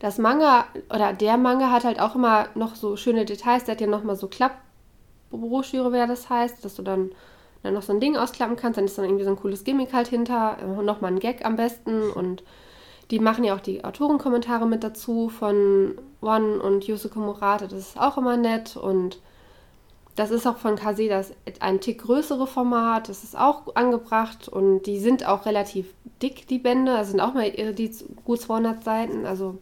das 0.00 0.18
Manga, 0.18 0.66
oder 0.94 1.12
der 1.12 1.36
Manga 1.36 1.70
hat 1.70 1.84
halt 1.84 2.00
auch 2.00 2.14
immer 2.14 2.48
noch 2.54 2.76
so 2.76 2.96
schöne 2.96 3.24
Details. 3.24 3.64
Der 3.64 3.74
hat 3.74 3.80
ja 3.80 3.86
nochmal 3.86 4.16
so 4.16 4.28
Klappbroschüre, 4.28 5.92
wer 5.92 6.06
das 6.06 6.30
heißt, 6.30 6.64
dass 6.64 6.76
du 6.76 6.82
dann, 6.82 7.10
dann 7.62 7.74
noch 7.74 7.82
so 7.82 7.92
ein 7.92 8.00
Ding 8.00 8.16
ausklappen 8.16 8.56
kannst. 8.56 8.78
Dann 8.78 8.84
ist 8.84 8.96
dann 8.96 9.04
irgendwie 9.04 9.24
so 9.24 9.30
ein 9.30 9.36
cooles 9.36 9.64
Gimmick 9.64 9.92
halt 9.92 10.08
hinter. 10.08 10.58
Äh, 10.60 10.82
nochmal 10.82 11.12
ein 11.12 11.18
Gag 11.18 11.44
am 11.44 11.56
besten 11.56 12.10
und 12.10 12.44
die 13.10 13.18
machen 13.18 13.42
ja 13.42 13.54
auch 13.56 13.60
die 13.60 13.84
Autorenkommentare 13.84 14.66
mit 14.66 14.84
dazu 14.84 15.30
von 15.30 15.98
One 16.20 16.60
und 16.60 16.86
Yusuke 16.86 17.18
Murata. 17.18 17.66
Das 17.66 17.80
ist 17.80 17.98
auch 17.98 18.18
immer 18.18 18.36
nett. 18.36 18.76
Und 18.76 19.18
das 20.14 20.30
ist 20.30 20.46
auch 20.46 20.58
von 20.58 20.76
Kase 20.76 21.08
das 21.08 21.32
ein 21.60 21.80
Tick 21.80 22.02
größere 22.02 22.46
Format. 22.46 23.08
Das 23.08 23.24
ist 23.24 23.36
auch 23.36 23.74
angebracht. 23.74 24.48
Und 24.48 24.82
die 24.82 24.98
sind 25.00 25.26
auch 25.26 25.46
relativ 25.46 25.94
dick, 26.22 26.46
die 26.48 26.58
Bände. 26.58 26.94
Also 26.94 27.12
sind 27.12 27.20
auch 27.20 27.34
mal 27.34 27.50
die 27.50 27.90
gut 28.24 28.42
200 28.42 28.84
Seiten. 28.84 29.24
Also 29.24 29.58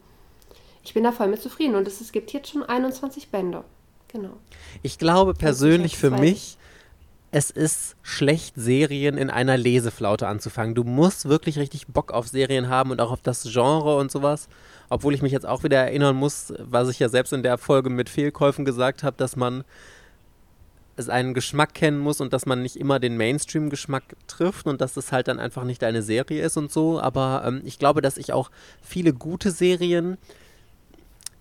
ich 0.87 0.95
bin 0.95 1.05
da 1.05 1.13
voll 1.13 1.29
mit 1.29 1.43
zufrieden. 1.43 1.75
Und 1.75 1.87
es 1.87 2.13
gibt 2.13 2.33
jetzt 2.33 2.51
schon 2.51 2.63
21 2.63 3.29
Bände. 3.29 3.65
Genau. 4.09 4.37
Ich 4.83 4.99
glaube 4.99 5.35
persönlich 5.35 5.99
für 5.99 6.11
mich 6.11 6.57
es 7.33 7.51
ist 7.51 7.97
schlecht, 8.03 8.55
Serien 8.57 9.19
in 9.19 9.29
einer 9.29 9.59
Leseflaute 9.59 10.27
anzufangen. 10.27 10.75
Du 10.75 10.85
musst 10.85 11.29
wirklich 11.29 11.59
richtig 11.59 11.87
Bock 11.87 12.13
auf 12.13 12.29
Serien 12.29 12.69
haben 12.69 12.91
und 12.91 13.01
auch 13.01 13.11
auf 13.11 13.21
das 13.21 13.43
Genre 13.53 13.99
und 13.99 14.11
sowas. 14.11 14.49
Obwohl 14.89 15.13
ich 15.13 15.21
mich 15.21 15.33
jetzt 15.33 15.45
auch 15.45 15.63
wieder 15.63 15.77
erinnern 15.77 16.17
muss, 16.17 16.55
was 16.59 16.89
ich 16.89 16.99
ja 16.99 17.11
selbst 17.11 17.35
in 17.35 17.43
der 17.43 17.59
Folge 17.59 17.91
mit 17.91 18.09
Fehlkäufen 18.09 18.65
gesagt 18.65 19.03
habe, 19.03 19.17
dass 19.19 19.37
man 19.37 19.65
es 20.97 21.11
einen 21.11 21.35
Geschmack 21.35 21.75
kennen 21.75 21.99
muss 21.99 22.23
und 22.23 22.33
dass 22.33 22.47
man 22.47 22.63
nicht 22.63 22.77
immer 22.77 22.99
den 22.99 23.19
Mainstream-Geschmack 23.19 24.17
trifft 24.29 24.67
und 24.67 24.81
dass 24.81 24.97
es 24.97 25.13
halt 25.13 25.29
dann 25.29 25.39
einfach 25.39 25.65
nicht 25.65 25.85
eine 25.85 26.03
Serie 26.03 26.43
ist 26.43 26.57
und 26.57 26.73
so. 26.73 27.01
Aber 27.01 27.43
ähm, 27.45 27.61
ich 27.65 27.79
glaube, 27.79 28.01
dass 28.01 28.17
ich 28.17 28.33
auch 28.33 28.51
viele 28.81 29.13
gute 29.13 29.51
Serien 29.51 30.17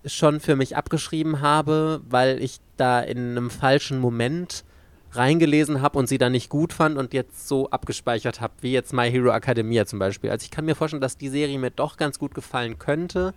schon 0.06 0.40
für 0.40 0.56
mich 0.56 0.76
abgeschrieben 0.76 1.40
habe, 1.40 2.00
weil 2.08 2.42
ich 2.42 2.58
da 2.76 3.00
in 3.00 3.18
einem 3.18 3.50
falschen 3.50 3.98
Moment 4.00 4.64
reingelesen 5.12 5.80
habe 5.82 5.98
und 5.98 6.08
sie 6.08 6.18
dann 6.18 6.32
nicht 6.32 6.48
gut 6.48 6.72
fand 6.72 6.98
und 6.98 7.14
jetzt 7.14 7.48
so 7.48 7.70
abgespeichert 7.70 8.40
habe, 8.40 8.54
wie 8.60 8.72
jetzt 8.72 8.92
My 8.92 9.10
Hero 9.10 9.30
Academia 9.30 9.86
zum 9.86 9.98
Beispiel. 9.98 10.30
Also 10.30 10.44
ich 10.44 10.50
kann 10.50 10.64
mir 10.64 10.74
vorstellen, 10.74 11.00
dass 11.00 11.16
die 11.16 11.28
Serie 11.28 11.58
mir 11.58 11.70
doch 11.70 11.96
ganz 11.96 12.18
gut 12.18 12.34
gefallen 12.34 12.78
könnte. 12.78 13.34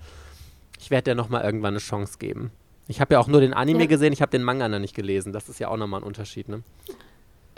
Ich 0.79 0.91
werde 0.91 1.05
der 1.05 1.15
nochmal 1.15 1.43
irgendwann 1.43 1.73
eine 1.73 1.79
Chance 1.79 2.17
geben. 2.19 2.51
Ich 2.87 2.99
habe 3.01 3.13
ja 3.13 3.19
auch 3.19 3.27
nur 3.27 3.41
den 3.41 3.53
Anime 3.53 3.81
ja. 3.81 3.85
gesehen, 3.85 4.13
ich 4.13 4.21
habe 4.21 4.31
den 4.31 4.43
Manga 4.43 4.67
noch 4.67 4.79
nicht 4.79 4.95
gelesen. 4.95 5.31
Das 5.31 5.47
ist 5.47 5.59
ja 5.59 5.67
auch 5.67 5.77
nochmal 5.77 6.01
ein 6.01 6.05
Unterschied, 6.05 6.49
ne? 6.49 6.63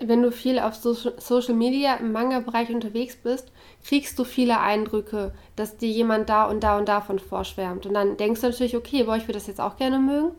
Wenn 0.08 0.22
du 0.22 0.32
viel 0.32 0.60
auf 0.60 0.76
so 0.76 0.94
Social 0.94 1.54
Media 1.54 1.96
im 1.96 2.12
Manga-Bereich 2.12 2.70
unterwegs 2.70 3.16
bist, 3.16 3.52
kriegst 3.84 4.18
du 4.18 4.24
viele 4.24 4.60
Eindrücke, 4.60 5.34
dass 5.56 5.78
dir 5.78 5.90
jemand 5.90 6.30
da 6.30 6.46
und 6.46 6.64
da 6.64 6.78
und 6.78 6.88
davon 6.88 7.20
vorschwärmt. 7.20 7.86
Und 7.86 7.94
dann 7.94 8.18
denkst 8.18 8.42
du 8.42 8.48
natürlich, 8.48 8.76
okay, 8.76 9.04
boah, 9.04 9.16
ich 9.16 9.24
würde 9.24 9.34
das 9.40 9.48
jetzt 9.48 9.62
auch 9.62 9.78
gerne 9.78 10.00
mögen. 10.00 10.32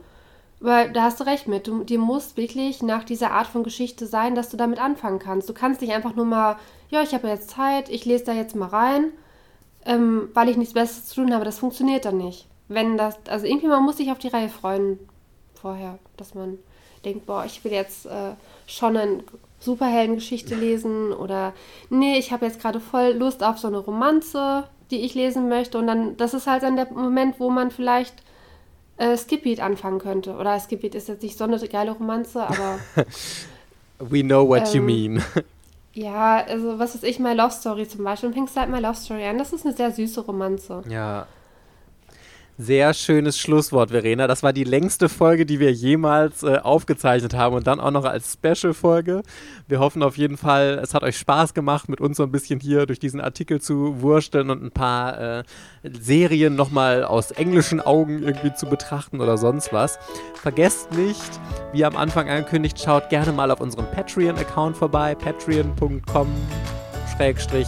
Weil 0.61 0.93
da 0.93 1.03
hast 1.03 1.19
du 1.19 1.25
recht 1.25 1.49
mit. 1.49 1.67
Du, 1.67 1.83
dir 1.83 1.99
muss 1.99 2.37
wirklich 2.37 2.83
nach 2.83 3.03
dieser 3.03 3.33
Art 3.33 3.49
von 3.49 3.65
Geschichte 3.65 4.07
sein, 4.07 4.37
dass 4.37 4.49
du 4.49 4.57
damit 4.57 4.79
anfangen 4.79 5.19
kannst. 5.19 5.49
Du 5.49 5.55
kannst 5.55 5.81
nicht 5.81 5.93
einfach 5.93 6.15
nur 6.15 6.25
mal, 6.25 6.57
ja, 6.89 7.03
ich 7.03 7.15
habe 7.15 7.27
jetzt 7.27 7.51
Zeit, 7.51 7.89
ich 7.89 8.05
lese 8.05 8.25
da 8.25 8.33
jetzt 8.33 8.55
mal 8.55 8.69
rein, 8.69 9.13
ähm, 9.85 10.29
weil 10.35 10.49
ich 10.49 10.57
nichts 10.57 10.75
Besseres 10.75 11.07
zu 11.07 11.17
tun 11.17 11.35
habe. 11.35 11.45
Das 11.45 11.59
funktioniert 11.59 12.05
dann 12.05 12.17
nicht. 12.17 12.47
Wenn 12.69 12.97
das, 12.97 13.19
also 13.29 13.45
irgendwie 13.45 13.67
man 13.67 13.83
muss 13.83 13.97
sich 13.97 14.13
auf 14.13 14.19
die 14.19 14.29
Reihe 14.29 14.49
freuen 14.49 15.01
vorher, 15.55 15.99
dass 16.17 16.35
man 16.35 16.59
denkt, 17.05 17.27
boah, 17.27 17.45
ich 17.45 17.65
will 17.65 17.73
jetzt 17.73 18.07
äh, 18.07 18.35
schon 18.67 18.97
eine 18.97 19.25
Superheldengeschichte 19.63 20.55
lesen 20.55 21.13
oder 21.13 21.53
nee, 21.89 22.19
ich 22.19 22.33
habe 22.33 22.47
jetzt 22.47 22.61
gerade 22.61 22.81
voll 22.81 23.13
Lust 23.13 23.43
auf 23.45 23.59
so 23.59 23.69
eine 23.69 23.79
Romanze, 23.79 24.65
die 24.91 25.01
ich 25.01 25.15
lesen 25.15 25.49
möchte 25.49 25.79
und 25.79 25.87
dann, 25.87 26.17
das 26.17 26.35
ist 26.35 26.47
halt 26.47 26.63
dann 26.63 26.77
der 26.77 26.93
Moment, 26.93 27.39
wo 27.39 27.51
man 27.51 27.71
vielleicht 27.71 28.23
äh, 28.97 29.17
Skipbeat 29.17 29.61
anfangen 29.61 29.99
könnte. 29.99 30.35
Oder 30.35 30.59
Skipbeat 30.59 30.95
ist 30.95 31.09
jetzt 31.09 31.23
nicht 31.23 31.37
so 31.37 31.45
eine 31.45 31.59
geile 31.59 31.93
Romanze, 31.93 32.43
aber. 32.43 32.79
We 33.99 34.23
know 34.23 34.47
what 34.47 34.75
ähm, 34.75 34.75
you 34.75 34.83
mean. 34.83 35.25
ja, 35.93 36.45
also 36.45 36.79
was 36.79 36.95
ist 36.95 37.05
ich, 37.05 37.19
My 37.19 37.33
Love 37.33 37.53
Story 37.53 37.87
zum 37.87 38.05
Beispiel. 38.05 38.29
Und 38.29 38.35
fängst 38.35 38.57
halt 38.57 38.71
My 38.71 38.81
Love 38.81 38.97
Story 38.97 39.25
an. 39.25 39.39
Das 39.39 39.53
ist 39.53 39.65
eine 39.65 39.75
sehr 39.75 39.91
süße 39.93 40.23
Romanze. 40.23 40.83
Ja, 40.89 41.27
sehr 42.59 42.95
schönes 42.95 43.39
Schlusswort, 43.39 43.91
Verena. 43.91 44.27
Das 44.27 44.43
war 44.43 44.53
die 44.53 44.65
längste 44.65 45.09
Folge, 45.09 45.47
die 45.47 45.59
wir 45.59 45.73
jemals 45.73 46.43
äh, 46.43 46.59
aufgezeichnet 46.59 47.35
haben 47.35 47.57
und 47.57 47.67
dann 47.67 47.81
auch 47.81 47.91
noch 47.91 48.05
als 48.05 48.35
Special-Folge. 48.35 49.23
Wir 49.69 49.81
hoffen 49.81 50.03
auf 50.03 50.17
jeden 50.17 50.37
Fall, 50.37 50.79
es 50.83 50.95
hat 50.95 51.03
euch 51.03 51.17
Spaß 51.19 51.55
gemacht, 51.55 51.89
mit 51.89 52.01
uns 52.01 52.17
so 52.17 52.23
ein 52.23 52.31
bisschen 52.31 52.61
hier 52.61 52.87
durch 52.87 52.99
diesen 52.99 53.21
Artikel 53.21 53.61
zu 53.61 54.01
wursteln 54.01 54.51
und 54.51 54.63
ein 54.63 54.71
paar 54.71 55.39
äh, 55.39 55.45
Serien 55.83 56.55
nochmal 56.55 57.05
aus 57.05 57.31
englischen 57.31 57.81
Augen 57.81 58.23
irgendwie 58.23 58.55
zu 58.55 58.67
betrachten 58.67 59.21
oder 59.21 59.39
sonst 59.39 59.73
was. 59.73 59.99
Vergesst 60.35 60.93
nicht, 60.93 61.41
wie 61.73 61.85
am 61.85 61.97
Anfang 61.97 62.29
angekündigt, 62.29 62.81
schaut 62.81 63.09
gerne 63.09 63.33
mal 63.33 63.51
auf 63.51 63.61
unserem 63.61 63.87
Patreon-Account 63.91 64.77
vorbei, 64.77 65.15
patreon.com 65.15 66.29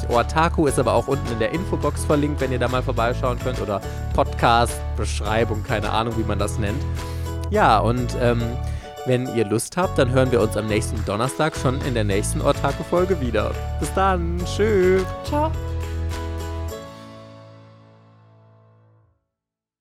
Otaku 0.09 0.67
ist 0.67 0.79
aber 0.79 0.93
auch 0.93 1.09
unten 1.09 1.33
in 1.33 1.39
der 1.39 1.53
Infobox 1.53 2.05
verlinkt, 2.05 2.41
wenn 2.41 2.53
ihr 2.53 2.59
da 2.59 2.69
mal 2.69 2.83
vorbeischauen 2.83 3.39
könnt 3.39 3.61
oder 3.61 3.81
Podcast, 4.15 4.81
Beschreibung, 4.97 5.63
keine 5.63 5.91
Ahnung, 5.91 6.15
wie 6.17 6.25
man 6.25 6.39
das 6.39 6.59
nennt. 6.59 6.83
Ja, 7.51 7.79
und 7.79 8.17
ähm, 8.21 8.43
wenn 9.07 9.33
ihr 9.35 9.45
Lust 9.45 9.77
habt, 9.77 9.99
dann 9.99 10.11
hören 10.11 10.33
wir 10.33 10.41
uns 10.41 10.57
am 10.57 10.67
nächsten 10.67 11.05
Donnerstag 11.05 11.55
schon 11.57 11.81
in 11.83 11.95
der 11.95 12.05
nächsten 12.05 12.41
Otaku-Folge 12.41 13.21
wieder. 13.21 13.53
Bis 13.81 13.93
dann, 13.95 14.41
tschüss. 14.45 15.05
Ciao. 15.25 15.51